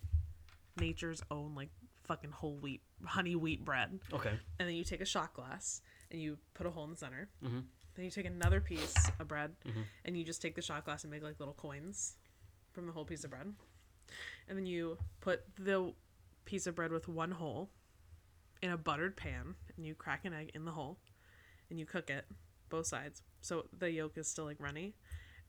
nature's 0.78 1.22
own 1.30 1.54
like 1.54 1.68
fucking 2.04 2.30
whole 2.30 2.56
wheat 2.56 2.82
honey 3.04 3.36
wheat 3.36 3.64
bread. 3.64 3.98
Okay. 4.12 4.38
And 4.58 4.68
then 4.68 4.74
you 4.76 4.84
take 4.84 5.00
a 5.00 5.04
shot 5.06 5.34
glass 5.34 5.82
and 6.10 6.20
you 6.20 6.38
put 6.54 6.66
a 6.66 6.70
hole 6.70 6.84
in 6.84 6.90
the 6.90 6.96
center. 6.96 7.28
Mhm. 7.42 7.64
Then 7.94 8.04
you 8.04 8.10
take 8.10 8.26
another 8.26 8.60
piece 8.60 8.94
of 9.18 9.28
bread 9.28 9.54
Mhm. 9.64 9.84
and 10.04 10.16
you 10.16 10.24
just 10.24 10.40
take 10.40 10.54
the 10.54 10.62
shot 10.62 10.84
glass 10.84 11.04
and 11.04 11.10
make 11.10 11.22
like 11.22 11.38
little 11.38 11.54
coins 11.54 12.16
from 12.72 12.86
the 12.86 12.92
whole 12.92 13.04
piece 13.04 13.24
of 13.24 13.30
bread. 13.30 13.54
And 14.48 14.58
then 14.58 14.66
you 14.66 14.98
put 15.20 15.44
the 15.56 15.94
piece 16.44 16.66
of 16.66 16.74
bread 16.74 16.90
with 16.90 17.06
one 17.08 17.32
hole 17.32 17.70
in 18.62 18.70
a 18.70 18.76
buttered 18.76 19.16
pan 19.16 19.56
and 19.76 19.86
you 19.86 19.94
crack 19.94 20.24
an 20.24 20.32
egg 20.32 20.50
in 20.54 20.64
the 20.64 20.72
hole 20.72 20.98
and 21.70 21.78
you 21.78 21.86
cook 21.86 22.08
it 22.10 22.26
both 22.68 22.86
sides 22.86 23.22
so 23.42 23.66
the 23.78 23.90
yolk 23.90 24.16
is 24.16 24.28
still 24.28 24.44
like 24.44 24.56
runny. 24.58 24.94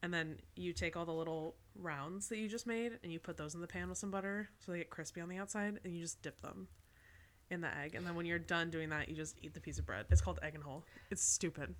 And 0.02 0.14
then 0.14 0.40
you 0.58 0.74
take 0.74 0.98
all 0.98 1.06
the 1.06 1.14
little 1.14 1.56
rounds 1.80 2.28
that 2.28 2.38
you 2.38 2.50
just 2.50 2.68
made 2.68 3.00
and 3.04 3.14
you 3.14 3.20
put 3.20 3.38
those 3.38 3.56
in 3.56 3.62
the 3.62 3.68
pan 3.68 3.88
with 3.88 3.98
some 3.98 4.12
butter 4.12 4.50
so 4.60 4.74
they 4.74 4.80
get 4.80 4.90
crispy 4.90 5.22
on 5.22 5.30
the 5.30 5.38
outside 5.38 5.80
and 5.86 5.96
you 5.96 6.02
just 6.02 6.22
dip 6.22 6.42
them 6.42 6.68
in 7.50 7.62
the 7.62 7.74
egg. 7.78 7.96
And 7.96 8.06
then 8.06 8.16
when 8.16 8.26
you're 8.26 8.40
done 8.40 8.70
doing 8.70 8.90
that 8.90 9.08
you 9.08 9.16
just 9.16 9.38
eat 9.42 9.54
the 9.54 9.62
piece 9.62 9.80
of 9.80 9.86
bread. 9.86 10.06
It's 10.10 10.20
called 10.20 10.40
egg 10.44 10.56
and 10.56 10.64
hole 10.64 10.84
it's 11.10 11.24
stupid. 11.24 11.74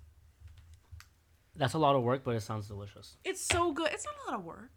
That's 1.56 1.74
a 1.74 1.78
lot 1.78 1.96
of 1.96 2.02
work, 2.02 2.22
but 2.24 2.34
it 2.34 2.40
sounds 2.40 2.66
delicious. 2.66 3.16
it's 3.24 3.42
so 3.42 3.72
good. 3.72 3.90
It's 3.92 4.06
not 4.06 4.14
a 4.26 4.30
lot 4.30 4.40
of 4.40 4.44
work. 4.46 4.70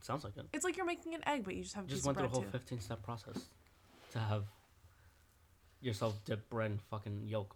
Sounds 0.00 0.24
like 0.24 0.36
it. 0.36 0.46
it's 0.52 0.64
like 0.64 0.76
you're 0.76 0.86
making 0.86 1.14
an 1.14 1.20
egg 1.28 1.44
but 1.44 1.54
you 1.54 1.62
just 1.62 1.74
have 1.74 1.84
a 1.84 1.88
Just 1.88 2.06
went 2.06 2.16
through 2.16 2.26
a 2.26 2.30
whole 2.30 2.42
too. 2.42 2.48
15 2.48 2.80
step 2.80 3.02
process 3.02 3.48
to 4.12 4.18
have 4.18 4.44
yourself 5.82 6.18
dip 6.24 6.48
bread 6.48 6.70
in 6.70 6.78
fucking 6.90 7.24
yolk. 7.26 7.54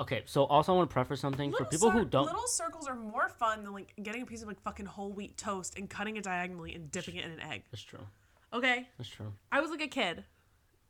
Okay, 0.00 0.22
so 0.24 0.44
also 0.44 0.72
I 0.72 0.76
want 0.76 0.90
to 0.90 0.92
preface 0.92 1.20
something 1.20 1.50
for 1.52 1.64
Little 1.64 1.70
people 1.70 1.90
who 1.90 2.04
don't. 2.04 2.24
Little 2.24 2.46
circles 2.46 2.88
are 2.88 2.94
more 2.94 3.28
fun 3.28 3.62
than 3.64 3.72
like 3.72 3.92
getting 4.02 4.22
a 4.22 4.26
piece 4.26 4.42
of 4.42 4.48
like 4.48 4.60
fucking 4.60 4.86
whole 4.86 5.12
wheat 5.12 5.36
toast 5.36 5.78
and 5.78 5.88
cutting 5.88 6.16
it 6.16 6.24
diagonally 6.24 6.74
and 6.74 6.90
dipping 6.90 7.16
it 7.16 7.24
in 7.24 7.32
an 7.32 7.40
egg. 7.40 7.62
That's 7.70 7.82
true. 7.82 8.00
Okay, 8.52 8.88
That's 8.98 9.08
true. 9.08 9.32
I 9.50 9.60
was 9.60 9.70
like 9.70 9.80
a 9.80 9.88
kid. 9.88 10.24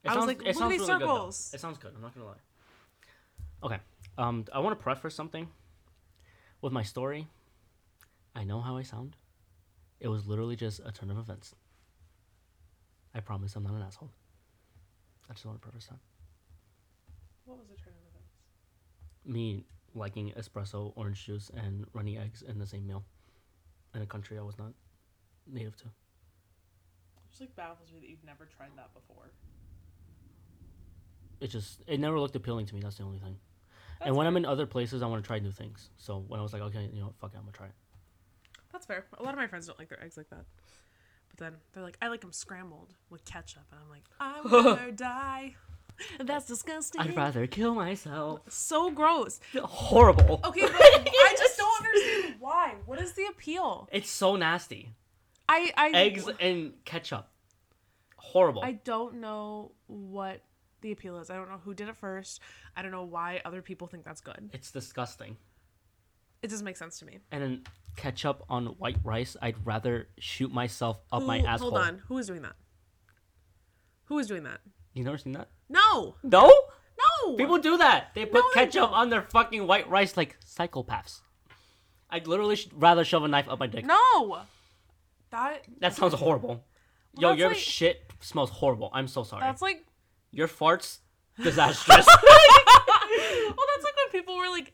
It 0.05 0.09
I 0.09 0.15
was 0.15 0.23
sounds, 0.23 0.27
like, 0.27 0.47
it 0.47 0.57
look 0.57 0.65
at 0.65 0.71
these 0.71 0.81
really 0.81 0.99
good, 0.99 1.09
though. 1.09 1.29
It 1.29 1.61
sounds 1.61 1.79
good. 1.79 1.93
I'm 1.95 2.03
not 2.03 2.15
gonna 2.15 2.27
lie. 2.27 2.35
Okay, 3.65 3.79
um, 4.19 4.45
I 4.53 4.59
want 4.59 4.77
to 4.77 4.83
preface 4.83 5.15
something 5.15 5.49
with 6.61 6.73
my 6.73 6.83
story. 6.83 7.29
I 8.35 8.45
know 8.45 8.61
how 8.61 8.77
I 8.77 8.83
sound. 8.83 9.17
It 10.01 10.09
was 10.09 10.27
literally 10.27 10.57
just 10.57 10.81
a 10.85 10.91
turn 10.91 11.11
of 11.11 11.19
events. 11.19 11.55
I 13.15 13.21
promise 13.21 13.55
I'm 13.55 13.63
not 13.63 13.75
an 13.75 13.83
asshole. 13.83 14.11
I 15.31 15.35
just 15.35 15.47
want 15.47 15.61
to 15.61 15.63
preface 15.63 15.87
that. 15.87 15.99
What 17.45 17.59
was 17.59 17.69
the 17.69 17.77
turn 17.77 17.93
of 17.95 18.01
events? 18.01 18.12
Me 19.25 19.65
liking 19.95 20.33
espresso, 20.39 20.93
orange 20.97 21.25
juice, 21.27 21.51
and 21.57 21.87
runny 21.93 22.17
eggs 22.19 22.43
in 22.43 22.59
the 22.59 22.67
same 22.67 22.87
meal. 22.87 23.05
in 23.95 24.01
a 24.03 24.07
country 24.07 24.39
I 24.39 24.43
was 24.43 24.57
not 24.59 24.73
native 25.47 25.77
to. 25.77 25.85
It 25.85 25.91
just 27.31 27.41
like 27.43 27.55
baffles 27.57 27.93
me 27.93 28.01
that 28.01 28.09
you've 28.09 28.25
never 28.25 28.47
tried 28.47 28.71
that 28.77 28.93
before. 28.95 29.33
It 31.41 31.49
just 31.49 31.83
it 31.87 31.99
never 32.01 32.19
looked 32.19 32.37
appealing 32.37 32.67
to 32.67 32.75
me. 32.75 32.81
That's 32.81 32.97
the 32.97 33.05
only 33.05 33.19
thing. 33.19 33.37
That's 33.99 34.09
and 34.09 34.17
when 34.17 34.27
I'm 34.27 34.37
in 34.37 34.45
other 34.47 34.67
places, 34.67 35.03
I 35.03 35.07
want 35.07 35.23
to 35.23 35.27
try 35.27 35.39
new 35.41 35.51
things. 35.51 35.91
So 35.97 36.25
when 36.29 36.39
I 36.41 36.43
was 36.43 36.53
like, 36.53 36.63
okay, 36.63 36.89
you 36.93 37.01
know, 37.01 37.07
what, 37.07 37.17
fuck 37.19 37.33
it, 37.35 37.37
I'm 37.37 37.43
gonna 37.43 37.53
try 37.53 37.67
it. 37.67 37.73
That's 38.73 38.87
fair. 38.87 39.05
A 39.19 39.23
lot 39.23 39.35
of 39.35 39.39
my 39.39 39.47
friends 39.47 39.67
don't 39.67 39.79
like 39.79 39.89
their 39.89 40.03
eggs 40.03 40.17
like 40.17 40.31
that. 40.31 40.45
But 41.29 41.39
then 41.39 41.55
they're 41.73 41.83
like, 41.83 41.99
I 42.01 42.09
like 42.09 42.21
them 42.21 42.33
scrambled 42.33 42.95
with 43.11 43.25
ketchup, 43.25 43.65
and 43.71 43.81
I'm 43.83 43.91
like, 43.91 44.05
I 44.21 44.41
would 44.45 44.77
rather 44.79 44.91
die. 44.93 45.57
That's 46.21 46.47
disgusting. 46.47 47.01
I'd 47.01 47.17
rather 47.17 47.47
kill 47.47 47.75
myself. 47.75 48.41
so 48.49 48.91
gross. 48.91 49.41
Horrible. 49.57 50.41
Okay, 50.45 50.63
but 50.63 50.73
I 50.81 51.35
just 51.39 51.57
don't 51.59 51.87
understand 51.87 52.35
why. 52.39 52.75
What 52.87 53.01
is 53.01 53.13
the 53.13 53.27
appeal? 53.27 53.89
It's 53.93 54.11
so 54.11 54.37
nasty. 54.37 54.91
I 55.49 55.73
I 55.77 55.91
Eggs 55.91 56.29
and 56.41 56.73
ketchup. 56.85 57.29
Horrible. 58.17 58.63
I 58.63 58.73
don't 58.73 59.17
know 59.21 59.73
what 59.87 60.41
the 60.81 60.93
appeal 60.93 61.19
is. 61.19 61.31
I 61.31 61.37
don't 61.37 61.49
know 61.49 61.61
who 61.65 61.75
did 61.75 61.89
it 61.89 61.97
first. 61.97 62.41
I 62.77 62.83
don't 62.83 62.91
know 62.91 63.05
why 63.05 63.41
other 63.45 63.63
people 63.63 63.87
think 63.89 64.05
that's 64.05 64.21
good. 64.21 64.51
it's 64.53 64.71
disgusting. 64.71 65.37
It 66.43 66.49
doesn't 66.51 66.65
make 66.65 66.77
sense 66.77 66.99
to 66.99 67.05
me. 67.05 67.19
And 67.31 67.41
then 67.43 67.63
ketchup 67.97 68.43
on 68.49 68.67
white 68.67 68.97
rice. 69.05 69.37
I'd 69.41 69.65
rather 69.65 70.09
shoot 70.19 70.53
myself 70.53 71.01
up 71.13 71.23
my 71.23 71.39
asshole. 71.39 71.71
Hold 71.71 71.83
on. 71.83 72.03
Who 72.09 72.19
is 72.19 72.27
doing 72.27 72.43
that? 72.43 72.55
Who 74.07 74.19
is 74.19 74.27
doing 74.27 74.43
that? 74.43 74.61
You 74.95 75.05
never 75.05 75.19
seen 75.19 75.33
that? 75.33 75.49
No. 75.69 76.17
No. 76.23 76.53
No. 77.27 77.37
People 77.37 77.59
do 77.59 77.79
that. 77.79 78.11
They 78.15 78.25
put 78.27 78.43
No, 78.45 78.51
ketchup 78.55 78.73
don't. 78.91 78.93
on 78.95 79.11
their 79.11 79.23
fucking 79.23 79.67
white 79.67 79.89
rice 79.89 80.17
like 80.17 80.37
psychopaths. 80.45 81.21
I'd 82.11 82.27
literally 82.27 82.57
sh- 82.57 82.69
rather 82.75 83.05
shove 83.05 83.25
a 83.25 83.29
knife 83.29 83.49
up 83.49 83.59
my 83.59 83.67
dick. 83.67 83.87
No. 83.87 84.41
That 85.31 85.65
That 85.81 85.95
sounds 85.95 86.13
horrible. 86.15 86.65
Yo, 87.19 87.29
that's 87.31 87.39
your 87.39 87.49
like- 87.49 87.59
shit 87.59 88.13
smells 88.21 88.51
horrible. 88.51 88.91
I'm 88.93 89.09
so 89.09 89.23
sorry. 89.25 89.41
that's 89.41 89.63
like 89.63 89.85
Your 90.31 90.47
farts 90.49 90.99
disastrous. 91.43 92.07
well, 92.07 92.17
that's 92.17 93.85
like 93.85 93.97
when 93.97 94.11
people 94.13 94.37
were 94.37 94.49
like 94.51 94.73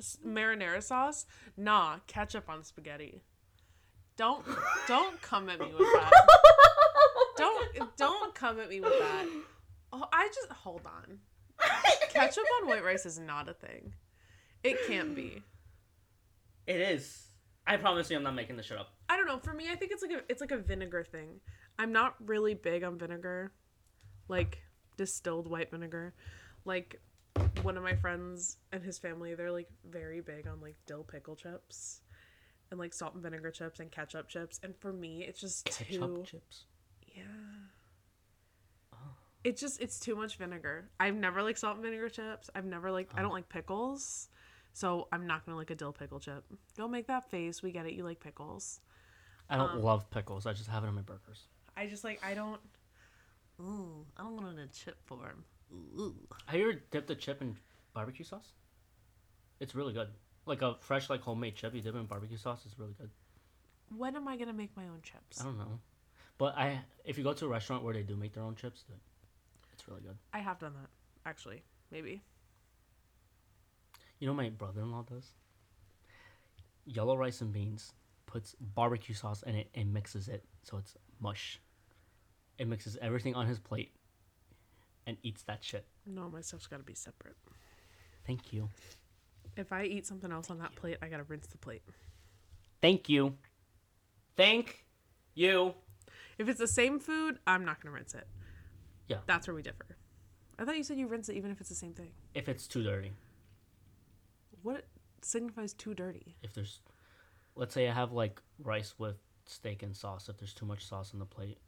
s- 0.00 0.18
marinara 0.26 0.82
sauce. 0.82 1.26
Nah, 1.56 1.98
ketchup 2.08 2.48
on 2.48 2.64
spaghetti. 2.64 3.22
Don't 4.16 4.44
don't 4.88 5.20
come 5.22 5.48
at 5.48 5.58
me 5.60 5.66
with 5.66 5.78
that. 5.94 6.12
Don't 7.36 7.96
don't 7.96 8.34
come 8.34 8.60
at 8.60 8.68
me 8.68 8.80
with 8.80 8.98
that. 8.98 9.26
Oh, 9.92 10.04
I 10.12 10.28
just 10.34 10.50
hold 10.50 10.82
on. 10.86 11.18
Ketchup 12.10 12.44
on 12.62 12.68
white 12.68 12.84
rice 12.84 13.06
is 13.06 13.18
not 13.18 13.48
a 13.48 13.54
thing. 13.54 13.94
It 14.62 14.76
can't 14.86 15.14
be. 15.14 15.42
it 16.66 16.80
is. 16.80 17.20
I 17.66 17.76
promise 17.76 18.10
you, 18.10 18.16
I'm 18.16 18.22
not 18.22 18.34
making 18.34 18.56
this 18.56 18.66
shit 18.66 18.76
up. 18.78 18.90
I 19.08 19.16
don't 19.16 19.26
know. 19.26 19.38
For 19.38 19.52
me, 19.54 19.68
I 19.70 19.74
think 19.74 19.90
it's 19.92 20.02
like 20.02 20.12
a 20.12 20.20
it's 20.28 20.40
like 20.40 20.50
a 20.52 20.58
vinegar 20.58 21.02
thing. 21.04 21.40
I'm 21.78 21.92
not 21.92 22.14
really 22.24 22.54
big 22.54 22.84
on 22.84 22.98
vinegar, 22.98 23.52
like 24.28 24.58
distilled 24.96 25.48
white 25.48 25.70
vinegar. 25.70 26.14
Like 26.64 27.00
one 27.62 27.76
of 27.76 27.82
my 27.82 27.94
friends 27.96 28.58
and 28.72 28.82
his 28.82 28.98
family, 28.98 29.34
they're 29.34 29.50
like 29.52 29.68
very 29.88 30.20
big 30.20 30.46
on 30.46 30.60
like 30.60 30.76
dill 30.86 31.04
pickle 31.04 31.36
chips, 31.36 32.00
and 32.70 32.78
like 32.78 32.92
salt 32.92 33.14
and 33.14 33.22
vinegar 33.22 33.50
chips 33.50 33.80
and 33.80 33.90
ketchup 33.90 34.28
chips. 34.28 34.60
And 34.62 34.74
for 34.78 34.92
me, 34.92 35.24
it's 35.26 35.40
just 35.40 35.64
Ketchup 35.64 36.16
too 36.16 36.22
chips. 36.26 36.66
Yeah. 37.14 37.22
It's 39.42 39.60
just 39.60 39.80
it's 39.80 40.00
too 40.00 40.16
much 40.16 40.36
vinegar. 40.36 40.88
I've 40.98 41.14
never 41.14 41.42
liked 41.42 41.58
salt 41.58 41.74
and 41.74 41.84
vinegar 41.84 42.08
chips. 42.08 42.48
I've 42.54 42.64
never 42.64 42.90
like 42.90 43.10
I 43.14 43.20
don't 43.20 43.32
like 43.32 43.48
pickles. 43.48 44.28
So 44.72 45.06
I'm 45.12 45.26
not 45.26 45.44
gonna 45.44 45.58
like 45.58 45.70
a 45.70 45.74
dill 45.74 45.92
pickle 45.92 46.18
chip. 46.18 46.44
Don't 46.76 46.90
make 46.90 47.06
that 47.08 47.30
face. 47.30 47.62
We 47.62 47.70
get 47.70 47.84
it. 47.86 47.92
You 47.92 48.04
like 48.04 48.20
pickles. 48.20 48.80
I 49.50 49.56
don't 49.58 49.70
Um, 49.72 49.82
love 49.82 50.08
pickles. 50.10 50.46
I 50.46 50.54
just 50.54 50.70
have 50.70 50.82
it 50.82 50.86
on 50.86 50.94
my 50.94 51.02
burgers. 51.02 51.42
I 51.76 51.86
just 51.86 52.04
like 52.04 52.24
I 52.24 52.32
don't. 52.34 52.60
Ooh, 53.60 54.06
I 54.16 54.22
don't 54.22 54.34
want 54.34 54.58
it 54.58 54.62
a 54.62 54.72
chip 54.72 54.96
form. 55.04 55.44
Ooh. 55.72 56.14
Have 56.46 56.58
you 56.58 56.70
ever 56.70 56.80
dipped 56.90 57.10
a 57.10 57.14
chip 57.14 57.42
in 57.42 57.56
barbecue 57.92 58.24
sauce? 58.24 58.48
It's 59.60 59.74
really 59.74 59.92
good. 59.92 60.08
Like 60.46 60.62
a 60.62 60.74
fresh, 60.80 61.10
like 61.10 61.20
homemade 61.20 61.54
chip 61.54 61.74
you 61.74 61.82
dip 61.82 61.94
in 61.94 62.06
barbecue 62.06 62.36
sauce 62.38 62.64
is 62.64 62.78
really 62.78 62.94
good. 62.98 63.10
When 63.94 64.16
am 64.16 64.26
I 64.26 64.36
gonna 64.38 64.52
make 64.54 64.74
my 64.76 64.84
own 64.84 65.00
chips? 65.02 65.40
I 65.40 65.44
don't 65.44 65.58
know, 65.58 65.78
but 66.38 66.56
I 66.56 66.80
if 67.04 67.18
you 67.18 67.24
go 67.24 67.32
to 67.32 67.46
a 67.46 67.48
restaurant 67.48 67.82
where 67.84 67.94
they 67.94 68.02
do 68.02 68.16
make 68.16 68.34
their 68.34 68.44
own 68.44 68.54
chips, 68.54 68.84
then 68.88 68.98
it's 69.72 69.86
really 69.88 70.00
good. 70.00 70.16
I 70.32 70.38
have 70.38 70.58
done 70.58 70.72
that 70.74 70.88
actually. 71.28 71.62
Maybe. 71.90 72.22
You 74.18 74.28
know 74.28 74.34
my 74.34 74.48
brother-in-law 74.48 75.04
does? 75.10 75.32
Yellow 76.86 77.16
rice 77.16 77.40
and 77.40 77.52
beans, 77.52 77.92
puts 78.26 78.54
barbecue 78.60 79.14
sauce 79.14 79.42
in 79.42 79.54
it 79.54 79.68
and 79.74 79.92
mixes 79.92 80.28
it 80.28 80.44
so 80.62 80.76
it's 80.78 80.96
mush. 81.20 81.60
It 82.58 82.68
mixes 82.68 82.96
everything 83.00 83.34
on 83.34 83.46
his 83.46 83.58
plate 83.58 83.92
and 85.06 85.16
eats 85.22 85.42
that 85.42 85.62
shit. 85.62 85.86
No, 86.06 86.28
my 86.28 86.40
stuff's 86.40 86.66
gotta 86.66 86.82
be 86.82 86.94
separate. 86.94 87.36
Thank 88.26 88.52
you. 88.52 88.68
If 89.56 89.72
I 89.72 89.84
eat 89.84 90.06
something 90.06 90.32
else 90.32 90.50
on 90.50 90.58
that 90.58 90.74
plate, 90.74 90.96
I 91.02 91.08
gotta 91.08 91.24
rinse 91.24 91.46
the 91.46 91.58
plate. 91.58 91.82
Thank 92.80 93.08
you. 93.08 93.34
Thank 94.36 94.84
you. 95.34 95.74
If 96.38 96.48
it's 96.48 96.58
the 96.58 96.68
same 96.68 96.98
food, 96.98 97.38
I'm 97.46 97.64
not 97.64 97.80
gonna 97.80 97.94
rinse 97.94 98.14
it. 98.14 98.26
Yeah. 99.08 99.18
That's 99.26 99.46
where 99.46 99.54
we 99.54 99.62
differ. 99.62 99.96
I 100.58 100.64
thought 100.64 100.76
you 100.76 100.84
said 100.84 100.98
you 100.98 101.06
rinse 101.06 101.28
it 101.28 101.36
even 101.36 101.50
if 101.50 101.60
it's 101.60 101.68
the 101.68 101.74
same 101.74 101.92
thing. 101.92 102.10
If 102.34 102.48
it's 102.48 102.66
too 102.66 102.82
dirty. 102.82 103.12
What 104.62 104.86
signifies 105.22 105.74
too 105.74 105.94
dirty? 105.94 106.36
If 106.42 106.54
there's 106.54 106.80
let's 107.56 107.74
say 107.74 107.88
I 107.88 107.92
have 107.92 108.12
like 108.12 108.40
rice 108.58 108.94
with 108.98 109.16
steak 109.46 109.82
and 109.82 109.96
sauce. 109.96 110.28
If 110.28 110.38
there's 110.38 110.54
too 110.54 110.66
much 110.66 110.86
sauce 110.86 111.12
on 111.12 111.20
the 111.20 111.26
plate, 111.26 111.58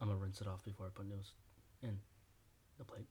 I'm 0.00 0.08
gonna 0.08 0.20
rinse 0.20 0.40
it 0.40 0.46
off 0.46 0.64
before 0.64 0.86
I 0.86 0.90
put 0.94 1.06
noodles 1.06 1.34
in 1.82 1.98
the 2.78 2.84
plate. 2.84 3.08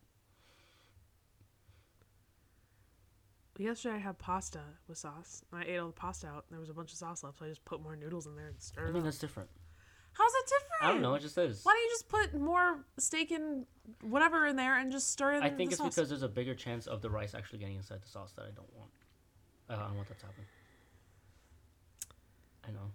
Yesterday 3.57 3.95
I 3.95 3.99
had 3.99 4.19
pasta 4.19 4.59
with 4.87 4.97
sauce. 4.97 5.43
And 5.51 5.61
I 5.61 5.65
ate 5.65 5.77
all 5.77 5.87
the 5.87 5.93
pasta 5.93 6.27
out. 6.27 6.45
And 6.49 6.51
there 6.51 6.59
was 6.59 6.69
a 6.69 6.73
bunch 6.73 6.91
of 6.91 6.97
sauce 6.97 7.23
left, 7.23 7.39
so 7.39 7.45
I 7.45 7.49
just 7.49 7.63
put 7.63 7.81
more 7.81 7.95
noodles 7.95 8.25
in 8.25 8.35
there 8.35 8.47
and 8.47 8.59
stirred 8.59 8.89
it 8.89 8.93
mean 8.93 9.03
that's 9.03 9.17
different. 9.17 9.49
How's 10.17 10.31
it 10.33 10.45
different? 10.45 10.83
I 10.83 10.91
don't 10.93 11.01
know, 11.01 11.13
it 11.15 11.21
just 11.21 11.37
is. 11.37 11.63
Why 11.63 11.73
don't 11.73 11.83
you 11.83 11.89
just 11.89 12.07
put 12.07 12.39
more 12.39 12.79
steak 12.97 13.31
and 13.31 13.65
whatever 14.01 14.47
in 14.47 14.55
there 14.55 14.77
and 14.77 14.91
just 14.91 15.11
stir 15.11 15.35
it? 15.35 15.43
I 15.43 15.49
think 15.49 15.71
it's 15.71 15.79
sauce? 15.79 15.93
because 15.93 16.09
there's 16.09 16.23
a 16.23 16.29
bigger 16.29 16.55
chance 16.55 16.87
of 16.87 17.01
the 17.01 17.09
rice 17.09 17.35
actually 17.35 17.59
getting 17.59 17.75
inside 17.75 18.01
the 18.01 18.07
sauce 18.07 18.31
that 18.37 18.43
I 18.43 18.51
don't 18.55 18.73
want. 18.75 18.91
Uh, 19.69 19.73
I 19.73 19.87
don't 19.87 19.97
want 19.97 20.07
that 20.07 20.19
to 20.19 20.25
happen. 20.25 20.45
I 22.67 22.71
know. 22.71 22.91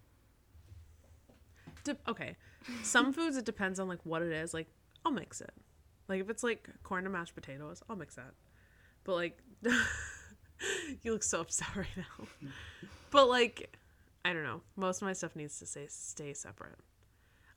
De- 1.85 2.11
okay, 2.11 2.37
some 2.83 3.13
foods 3.17 3.37
it 3.37 3.45
depends 3.45 3.79
on 3.79 3.87
like 3.87 4.01
what 4.05 4.23
it 4.23 4.33
is. 4.33 4.55
Like 4.55 4.69
I'll 5.05 5.13
mix 5.13 5.41
it. 5.41 5.53
Like 6.09 6.21
if 6.21 6.31
it's 6.31 6.43
like 6.43 6.69
corn 6.83 7.05
and 7.05 7.13
mashed 7.13 7.35
potatoes, 7.35 7.83
I'll 7.89 7.97
mix 7.97 8.15
that. 8.17 8.33
But 9.05 9.15
like, 9.15 9.39
you 11.03 11.13
look 11.13 11.23
so 11.23 11.41
upset 11.41 11.69
right 11.77 11.87
now. 11.97 12.27
but 13.11 13.29
like, 13.29 13.77
I 14.25 14.33
don't 14.33 14.43
know. 14.43 14.63
Most 14.77 15.03
of 15.03 15.07
my 15.07 15.13
stuff 15.13 15.37
needs 15.37 15.59
to 15.59 15.67
stay 15.67 15.87
stay 15.89 16.35
separate. 16.35 16.79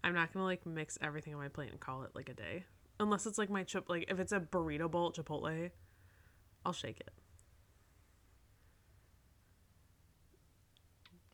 I'm 0.03 0.13
not 0.13 0.33
gonna 0.33 0.45
like 0.45 0.65
mix 0.65 0.97
everything 1.01 1.33
on 1.33 1.39
my 1.39 1.47
plate 1.47 1.71
and 1.71 1.79
call 1.79 2.03
it 2.03 2.11
like 2.13 2.29
a 2.29 2.33
day. 2.33 2.65
Unless 2.99 3.25
it's 3.25 3.37
like 3.37 3.49
my 3.49 3.63
chip. 3.63 3.89
Like 3.89 4.05
if 4.09 4.19
it's 4.19 4.31
a 4.31 4.39
burrito 4.39 4.89
bowl 4.89 5.07
at 5.07 5.23
Chipotle, 5.23 5.71
I'll 6.65 6.73
shake 6.73 6.99
it. 6.99 7.11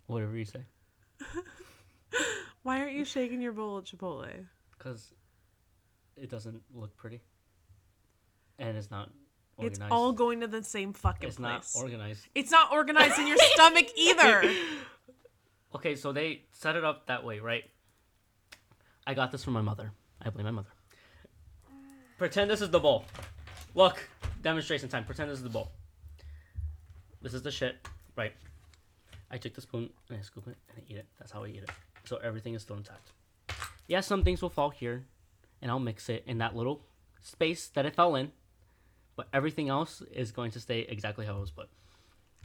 Whatever 0.07 0.35
you 0.35 0.45
say. 0.45 0.65
Why 2.63 2.79
aren't 2.79 2.93
you 2.93 3.05
shaking 3.05 3.41
your 3.41 3.53
bowl 3.53 3.77
at 3.77 3.85
Chipotle? 3.85 4.45
Because 4.77 5.13
it 6.15 6.29
doesn't 6.29 6.61
look 6.73 6.95
pretty. 6.95 7.21
And 8.57 8.77
it's 8.77 8.91
not 8.91 9.09
Organized. 9.59 9.81
It's 9.81 9.91
all 9.91 10.13
going 10.13 10.39
to 10.39 10.47
the 10.47 10.63
same 10.63 10.93
fucking 10.93 11.27
it's 11.27 11.37
place. 11.37 11.75
not 11.75 11.83
organized. 11.83 12.27
it's 12.33 12.49
not 12.49 12.71
organized 12.71 13.19
in 13.19 13.27
your 13.27 13.35
stomach 13.37 13.87
either. 13.97 14.49
Okay, 15.75 15.95
so 15.95 16.13
they 16.13 16.43
set 16.53 16.77
it 16.77 16.85
up 16.85 17.07
that 17.07 17.25
way, 17.25 17.39
right? 17.39 17.65
I 19.09 19.15
got 19.15 19.31
this 19.31 19.43
from 19.43 19.53
my 19.53 19.61
mother. 19.61 19.91
I 20.21 20.29
blame 20.29 20.45
my 20.45 20.51
mother. 20.51 20.69
Pretend 22.19 22.47
this 22.47 22.61
is 22.61 22.69
the 22.69 22.79
bowl. 22.79 23.05
Look, 23.73 24.07
demonstration 24.43 24.87
time. 24.87 25.03
Pretend 25.03 25.31
this 25.31 25.39
is 25.39 25.43
the 25.43 25.49
bowl. 25.49 25.71
This 27.19 27.33
is 27.33 27.41
the 27.41 27.49
shit, 27.49 27.77
right? 28.15 28.33
I 29.31 29.39
take 29.39 29.55
the 29.55 29.61
spoon 29.61 29.89
and 30.09 30.19
I 30.19 30.21
scoop 30.21 30.45
it 30.45 30.57
and 30.69 30.77
I 30.77 30.93
eat 30.93 30.97
it. 30.97 31.07
That's 31.17 31.31
how 31.31 31.43
I 31.43 31.47
eat 31.47 31.63
it. 31.63 31.71
So 32.05 32.17
everything 32.17 32.53
is 32.53 32.61
still 32.61 32.77
intact. 32.77 33.13
Yeah, 33.87 34.01
some 34.01 34.23
things 34.23 34.43
will 34.43 34.49
fall 34.51 34.69
here, 34.69 35.05
and 35.59 35.71
I'll 35.71 35.79
mix 35.79 36.07
it 36.09 36.23
in 36.27 36.37
that 36.37 36.55
little 36.55 36.85
space 37.19 37.67
that 37.69 37.87
it 37.87 37.95
fell 37.95 38.13
in. 38.13 38.31
But 39.15 39.27
everything 39.33 39.69
else 39.69 40.03
is 40.11 40.31
going 40.31 40.51
to 40.51 40.59
stay 40.59 40.81
exactly 40.81 41.25
how 41.25 41.37
it 41.37 41.41
was 41.41 41.49
put. 41.49 41.67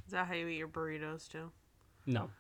Is 0.07 0.13
that 0.13 0.29
how 0.29 0.33
you 0.33 0.47
eat 0.47 0.57
your 0.57 0.69
burritos 0.69 1.29
too? 1.29 1.51
No. 2.07 2.31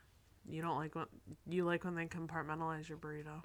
You 0.48 0.62
don't 0.62 0.76
like 0.76 0.94
when 0.94 1.06
you 1.46 1.64
like 1.64 1.84
when 1.84 1.94
they 1.94 2.06
compartmentalize 2.06 2.88
your 2.88 2.98
burrito. 2.98 3.42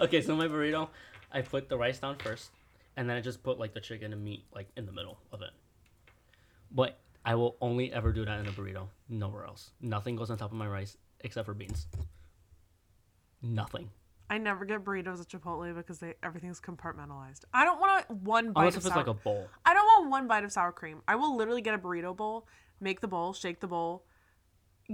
okay, 0.00 0.20
so 0.20 0.36
my 0.36 0.46
burrito, 0.46 0.88
I 1.32 1.40
put 1.40 1.68
the 1.68 1.78
rice 1.78 1.98
down 1.98 2.16
first, 2.18 2.50
and 2.96 3.08
then 3.08 3.16
I 3.16 3.20
just 3.20 3.42
put 3.42 3.58
like 3.58 3.72
the 3.72 3.80
chicken 3.80 4.12
and 4.12 4.22
meat 4.22 4.44
like 4.54 4.68
in 4.76 4.86
the 4.86 4.92
middle 4.92 5.18
of 5.32 5.42
it. 5.42 5.50
But 6.70 6.98
I 7.24 7.34
will 7.34 7.56
only 7.60 7.92
ever 7.92 8.12
do 8.12 8.24
that 8.24 8.40
in 8.40 8.46
a 8.46 8.52
burrito. 8.52 8.88
Nowhere 9.08 9.44
else. 9.44 9.70
Nothing 9.80 10.16
goes 10.16 10.30
on 10.30 10.38
top 10.38 10.52
of 10.52 10.56
my 10.56 10.68
rice 10.68 10.96
except 11.20 11.46
for 11.46 11.54
beans. 11.54 11.86
Nothing. 13.42 13.90
I 14.28 14.38
never 14.38 14.64
get 14.64 14.84
burritos 14.84 15.20
at 15.20 15.28
Chipotle 15.28 15.74
because 15.74 15.98
they 15.98 16.14
everything's 16.22 16.60
compartmentalized. 16.60 17.40
I 17.52 17.64
don't 17.64 17.80
want 17.80 18.08
one 18.10 18.52
bite 18.52 18.60
Unless 18.60 18.76
of 18.76 18.82
if 18.82 18.86
it's 18.86 18.94
sour. 18.94 18.98
like 18.98 19.08
a 19.08 19.14
bowl. 19.14 19.48
I 19.64 19.74
don't 19.74 19.84
want 19.86 20.10
one 20.10 20.28
bite 20.28 20.44
of 20.44 20.52
sour 20.52 20.70
cream. 20.70 21.02
I 21.08 21.16
will 21.16 21.36
literally 21.36 21.62
get 21.62 21.74
a 21.74 21.78
burrito 21.78 22.16
bowl, 22.16 22.46
make 22.80 23.00
the 23.00 23.08
bowl, 23.08 23.32
shake 23.32 23.58
the 23.58 23.66
bowl, 23.66 24.04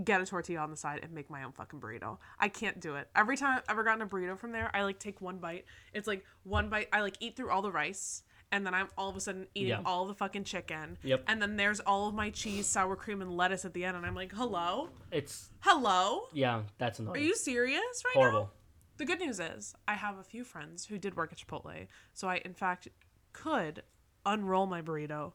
get 0.05 0.21
a 0.21 0.27
tortilla 0.27 0.61
on 0.61 0.71
the 0.71 0.77
side, 0.77 1.01
and 1.03 1.13
make 1.13 1.31
my 1.31 1.43
own 1.45 1.53
fucking 1.53 1.81
burrito. 1.81 2.19
I 2.39 2.49
can't 2.49 2.81
do 2.81 2.97
it. 2.97 3.09
Every 3.17 3.37
time 3.37 3.59
I've 3.59 3.65
ever 3.69 3.83
gotten 3.85 4.03
a 4.03 4.07
burrito 4.07 4.39
from 4.39 4.53
there, 4.53 4.71
I 4.75 4.83
like 4.83 4.99
take 4.99 5.21
one 5.21 5.39
bite. 5.39 5.65
It's 5.93 6.07
like 6.07 6.25
one 6.45 6.69
bite. 6.69 6.89
I 6.93 7.01
like 7.01 7.17
eat 7.21 7.37
through 7.37 7.51
all 7.51 7.63
the 7.63 7.71
rice, 7.73 8.23
and 8.53 8.65
then 8.67 8.75
I'm 8.75 8.89
all 8.99 9.09
of 9.09 9.17
a 9.17 9.21
sudden 9.21 9.47
eating 9.55 9.71
Yeah. 9.71 9.83
all 9.85 10.07
the 10.07 10.15
fucking 10.15 10.45
chicken. 10.45 10.99
Yep. 11.03 11.25
And 11.29 11.41
then 11.41 11.57
there's 11.57 11.81
all 11.81 12.09
of 12.09 12.15
my 12.15 12.31
cheese, 12.31 12.67
sour 12.67 12.95
cream, 12.97 13.23
and 13.23 13.37
lettuce 13.37 13.65
at 13.65 13.73
the 13.75 13.85
end, 13.85 13.97
and 13.97 14.05
I'm 14.07 14.15
like, 14.15 14.33
hello, 14.33 14.91
It's 15.11 15.51
hello. 15.61 16.23
yeah, 16.33 16.63
that's 16.79 16.99
annoying. 16.99 17.17
Are 17.17 17.25
you 17.25 17.35
serious 17.35 18.03
right 18.05 18.15
now? 18.17 18.21
Horrible. 18.21 18.51
The 18.99 19.05
good 19.05 19.21
news 19.21 19.41
is 19.41 19.75
I 19.87 19.95
have 19.95 20.17
a 20.19 20.23
few 20.23 20.43
friends 20.45 20.87
who 20.87 20.97
did 20.99 21.17
work 21.17 21.31
at 21.33 21.39
Chipotle, 21.39 21.87
so 22.15 22.29
I 22.29 22.37
in 22.45 22.55
fact 22.55 22.89
could 23.33 23.83
unroll 24.25 24.67
my 24.67 24.81
burrito, 24.81 25.33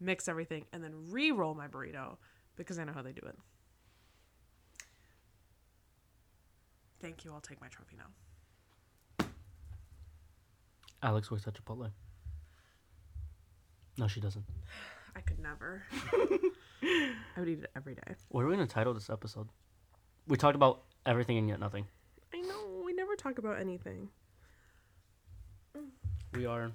mix 0.00 0.28
everything, 0.28 0.64
and 0.72 0.82
then 0.82 0.92
re-roll 1.10 1.54
my 1.54 1.68
burrito 1.68 2.16
because 2.56 2.78
I 2.78 2.84
know 2.84 2.92
how 2.94 3.02
they 3.02 3.12
do 3.12 3.22
it. 3.26 3.36
Thank 7.00 7.24
you. 7.24 7.32
I'll 7.32 7.40
take 7.40 7.60
my 7.60 7.68
trophy 7.68 7.96
now. 7.96 9.26
Alex 11.02 11.30
works 11.30 11.46
at 11.46 11.54
Chipotle. 11.54 11.90
No, 13.98 14.08
she 14.08 14.20
doesn't. 14.20 14.44
I 15.14 15.20
could 15.20 15.38
never. 15.38 15.82
I 16.82 17.10
would 17.38 17.48
eat 17.48 17.60
it 17.60 17.70
every 17.76 17.94
day. 17.94 18.14
What 18.28 18.44
are 18.44 18.46
we 18.46 18.54
gonna 18.54 18.66
title 18.66 18.92
this 18.92 19.08
episode? 19.08 19.48
We 20.26 20.36
talked 20.36 20.56
about 20.56 20.82
everything 21.06 21.38
and 21.38 21.48
yet 21.48 21.60
nothing. 21.60 21.86
I 22.34 22.40
know. 22.40 22.82
We 22.84 22.92
never 22.92 23.16
talk 23.16 23.38
about 23.38 23.58
anything. 23.60 24.08
We 26.34 26.44
are 26.46 26.72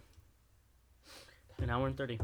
an 1.60 1.69
hour 1.69 1.88
and 1.88 1.95
thirty. 1.98 2.19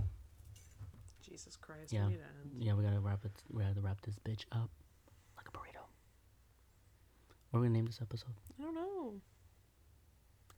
Jesus 1.22 1.56
Christ. 1.56 1.94
Yeah. 1.94 2.06
We 2.06 2.12
need 2.14 2.18
to 2.18 2.24
end. 2.24 2.64
Yeah, 2.64 2.74
we 2.74 2.84
gotta 2.84 3.00
wrap 3.00 3.26
it. 3.26 3.32
We 3.52 3.64
gotta 3.64 3.82
wrap 3.82 4.02
this 4.02 4.16
bitch 4.26 4.46
up 4.52 4.62
like 4.62 4.62
a 4.62 4.72
burrito. 4.72 4.87
What 7.58 7.62
are 7.62 7.64
we 7.64 7.70
gonna 7.70 7.80
name 7.80 7.88
this 7.88 8.02
episode? 8.04 8.36
I 8.60 8.64
don't 8.66 8.76
know. 8.76 9.14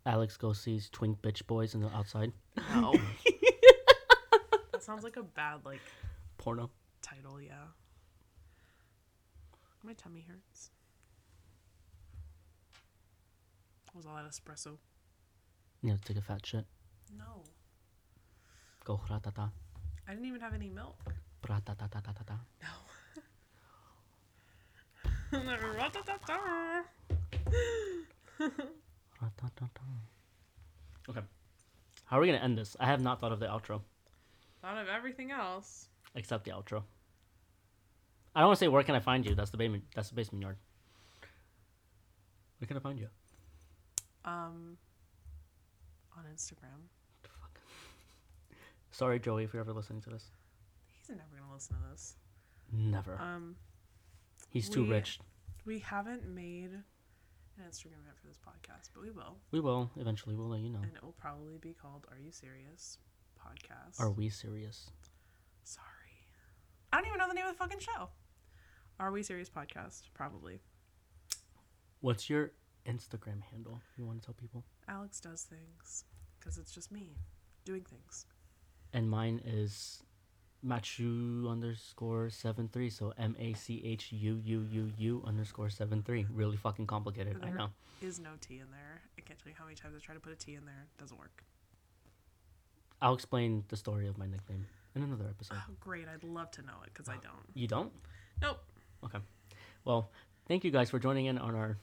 Alex 0.05 0.35
goes 0.35 0.59
sees 0.59 0.89
twink 0.89 1.21
bitch 1.21 1.47
boys 1.47 1.73
in 1.73 1.80
the 1.80 1.88
outside. 1.95 2.34
No. 2.76 2.93
that 4.73 4.84
sounds 4.84 5.05
like 5.05 5.15
a 5.15 5.23
bad 5.23 5.61
like 5.63 5.80
Porno. 6.38 6.69
title, 7.01 7.39
yeah. 7.39 7.71
My 9.81 9.93
tummy 9.93 10.26
hurts. 10.27 10.71
Was 13.95 14.05
all 14.05 14.15
that 14.15 14.26
espresso? 14.26 14.76
Yeah, 15.81 15.95
take 16.03 16.17
a 16.17 16.21
fat 16.21 16.45
shit. 16.45 16.65
No. 17.17 17.43
Go 18.84 18.99
ratata. 19.09 19.51
I 20.05 20.11
didn't 20.11 20.26
even 20.26 20.41
have 20.41 20.53
any 20.53 20.69
milk. 20.69 20.97
Ratatata. 21.47 22.39
Okay. 31.10 31.22
How 32.06 32.18
are 32.18 32.22
we 32.22 32.27
gonna 32.27 32.39
end 32.39 32.57
this? 32.57 32.76
I 32.80 32.85
have 32.85 33.01
not 33.01 33.19
thought 33.22 33.31
of 33.31 33.39
the 33.39 33.47
outro, 33.47 33.81
Thought 34.61 34.77
of 34.77 34.88
everything 34.88 35.31
else. 35.31 35.88
except 36.15 36.45
the 36.45 36.51
outro. 36.51 36.84
I 38.35 38.41
don't 38.41 38.47
want 38.49 38.60
to 38.60 38.65
say 38.65 38.68
where 38.68 38.84
can 38.84 38.95
I 38.95 38.99
find 38.99 39.26
you. 39.26 39.35
That's 39.35 39.49
the 39.51 39.57
basement. 39.57 39.84
That's 39.95 40.10
the 40.10 40.15
basement 40.15 40.41
yard. 40.43 40.57
Where 42.60 42.68
can 42.68 42.77
I 42.77 42.80
find 42.80 42.99
you? 42.99 43.07
Um 44.26 44.77
on 46.18 46.23
Instagram. 46.34 46.88
Sorry, 48.91 49.19
Joey, 49.19 49.43
if 49.45 49.53
you're 49.53 49.61
ever 49.61 49.72
listening 49.73 50.01
to 50.01 50.10
this. 50.10 50.31
He's 50.99 51.10
never 51.10 51.22
gonna 51.39 51.53
listen 51.53 51.76
to 51.77 51.81
this. 51.91 52.15
Never. 52.72 53.18
Um 53.19 53.56
He's 54.49 54.69
too 54.69 54.84
we- 54.84 54.89
rich. 54.91 55.19
we 55.65 55.80
haven't 55.80 56.27
made 56.27 56.71
an 56.71 57.63
Instagram 57.69 58.05
yet 58.05 58.17
for 58.19 58.27
this 58.27 58.38
podcast, 58.38 58.89
but 58.93 59.03
we 59.03 59.11
will. 59.11 59.38
We 59.51 59.59
will 59.59 59.91
eventually. 59.97 60.35
We'll 60.35 60.49
let 60.49 60.61
you 60.61 60.69
know. 60.69 60.80
And 60.81 60.91
it 60.95 61.03
will 61.03 61.15
probably 61.19 61.57
be 61.57 61.73
called 61.73 62.05
Are 62.11 62.17
You 62.17 62.31
Serious? 62.31 62.97
Podcast. 63.39 63.99
Are 63.99 64.11
we 64.11 64.30
serious? 64.30 64.89
Sorry. 65.63 65.85
I 66.91 66.97
don't 66.97 67.07
even 67.07 67.19
know 67.19 67.27
the 67.27 67.34
name 67.34 67.45
of 67.45 67.53
the 67.53 67.57
fucking 67.57 67.80
show. 67.80 68.09
Are 68.99 69.11
We 69.11 69.23
Serious 69.23 69.49
Podcast? 69.49 70.03
Probably. 70.13 70.59
What's 72.01 72.30
your 72.30 72.51
Instagram 72.85 73.41
handle? 73.51 73.81
You 73.97 74.05
want 74.05 74.21
to 74.21 74.26
tell 74.26 74.34
people? 74.34 74.65
Alex 74.89 75.19
does 75.21 75.43
things 75.43 76.03
because 76.39 76.57
it's 76.57 76.71
just 76.73 76.91
me 76.91 77.15
doing 77.65 77.84
things. 77.84 78.26
And 78.93 79.09
mine 79.09 79.41
is 79.45 80.03
Machu 80.65 81.49
underscore 81.49 82.30
seven 82.30 82.69
three. 82.72 82.90
So 82.90 83.14
M 83.18 83.36
A 83.40 83.53
C 83.53 83.81
H 83.86 84.11
U 84.11 84.41
U 84.44 84.68
U 84.69 84.91
U 84.98 85.23
underscore 85.26 85.69
seven 85.69 86.03
three. 86.03 86.26
Really 86.34 86.57
fucking 86.57 86.88
complicated. 86.88 87.38
I 87.44 87.49
know. 87.52 87.69
is 88.02 88.19
no 88.19 88.31
T 88.41 88.56
in 88.56 88.72
there. 88.72 89.02
I 89.18 89.22
can't 89.22 89.40
tell 89.40 89.49
you 89.49 89.56
how 89.57 89.65
many 89.65 89.76
times 89.76 89.95
I 89.95 89.99
try 89.99 90.15
to 90.15 90.22
put 90.22 90.34
a 90.34 90.36
T 90.36 90.56
in 90.56 90.65
there. 90.65 90.88
It 90.98 90.99
doesn't 91.02 91.18
work. 91.18 91.44
I'll 93.02 93.14
explain 93.14 93.64
the 93.69 93.77
story 93.77 94.07
of 94.07 94.18
my 94.18 94.26
nickname 94.26 94.65
in 94.95 95.03
another 95.03 95.26
episode. 95.30 95.57
Oh, 95.57 95.73
great. 95.80 96.07
I'd 96.14 96.23
love 96.23 96.52
to 96.52 96.61
know 96.61 96.73
it 96.84 96.91
because 96.94 97.07
I 97.07 97.14
uh, 97.14 97.22
don't. 97.23 97.45
You 97.53 97.68
don't? 97.68 97.91
Nope. 98.41 98.60
Okay. 99.06 99.19
Well, 99.86 100.11
thank 100.48 100.64
you 100.65 100.72
guys 100.72 100.90
for 100.90 100.99
joining 100.99 101.27
in 101.27 101.38
on 101.38 101.56
our 101.56 101.77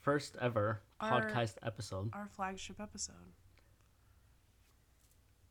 first 0.00 0.36
ever 0.40 0.80
Our- 1.00 1.28
podcast 1.30 1.54
episode. 1.62 2.10
Our 2.12 2.28
flagship 2.28 2.80
episode. 2.80 3.14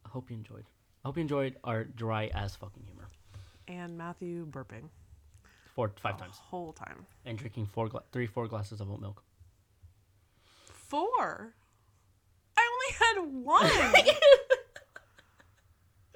I 0.05 0.09
hope 0.09 0.29
you 0.29 0.37
enjoyed. 0.37 0.65
I 1.03 1.07
hope 1.07 1.17
you 1.17 1.21
enjoyed 1.21 1.55
our 1.63 1.83
dry 1.83 2.29
as 2.33 2.55
fucking 2.55 2.83
humor. 2.83 3.07
And 3.67 3.97
Matthew 3.97 4.45
burping. 4.45 4.89
Four, 5.73 5.91
five 6.01 6.17
the 6.17 6.23
times. 6.25 6.37
Whole 6.37 6.73
time. 6.73 7.05
And 7.25 7.37
drinking 7.37 7.65
four, 7.67 7.87
gla- 7.87 8.03
three, 8.11 8.27
four 8.27 8.47
glasses 8.47 8.81
of 8.81 8.91
oat 8.91 9.01
milk. 9.01 9.23
Four. 10.65 11.53
I 12.57 12.69
only 12.73 12.93
had 12.99 13.43
one. 13.43 13.93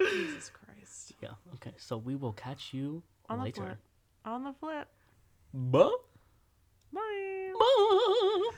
Jesus 0.00 0.50
Christ. 0.50 1.14
Yeah. 1.20 1.30
Okay. 1.54 1.72
So 1.78 1.96
we 1.96 2.14
will 2.14 2.32
catch 2.34 2.72
you 2.72 3.02
on 3.28 3.42
later. 3.42 3.60
The 3.62 3.66
flip. 3.66 3.78
On 4.26 4.44
the 4.44 4.52
flip. 4.52 4.88
Buh. 5.54 5.90
Bye. 6.92 7.52
Bye. 7.58 8.50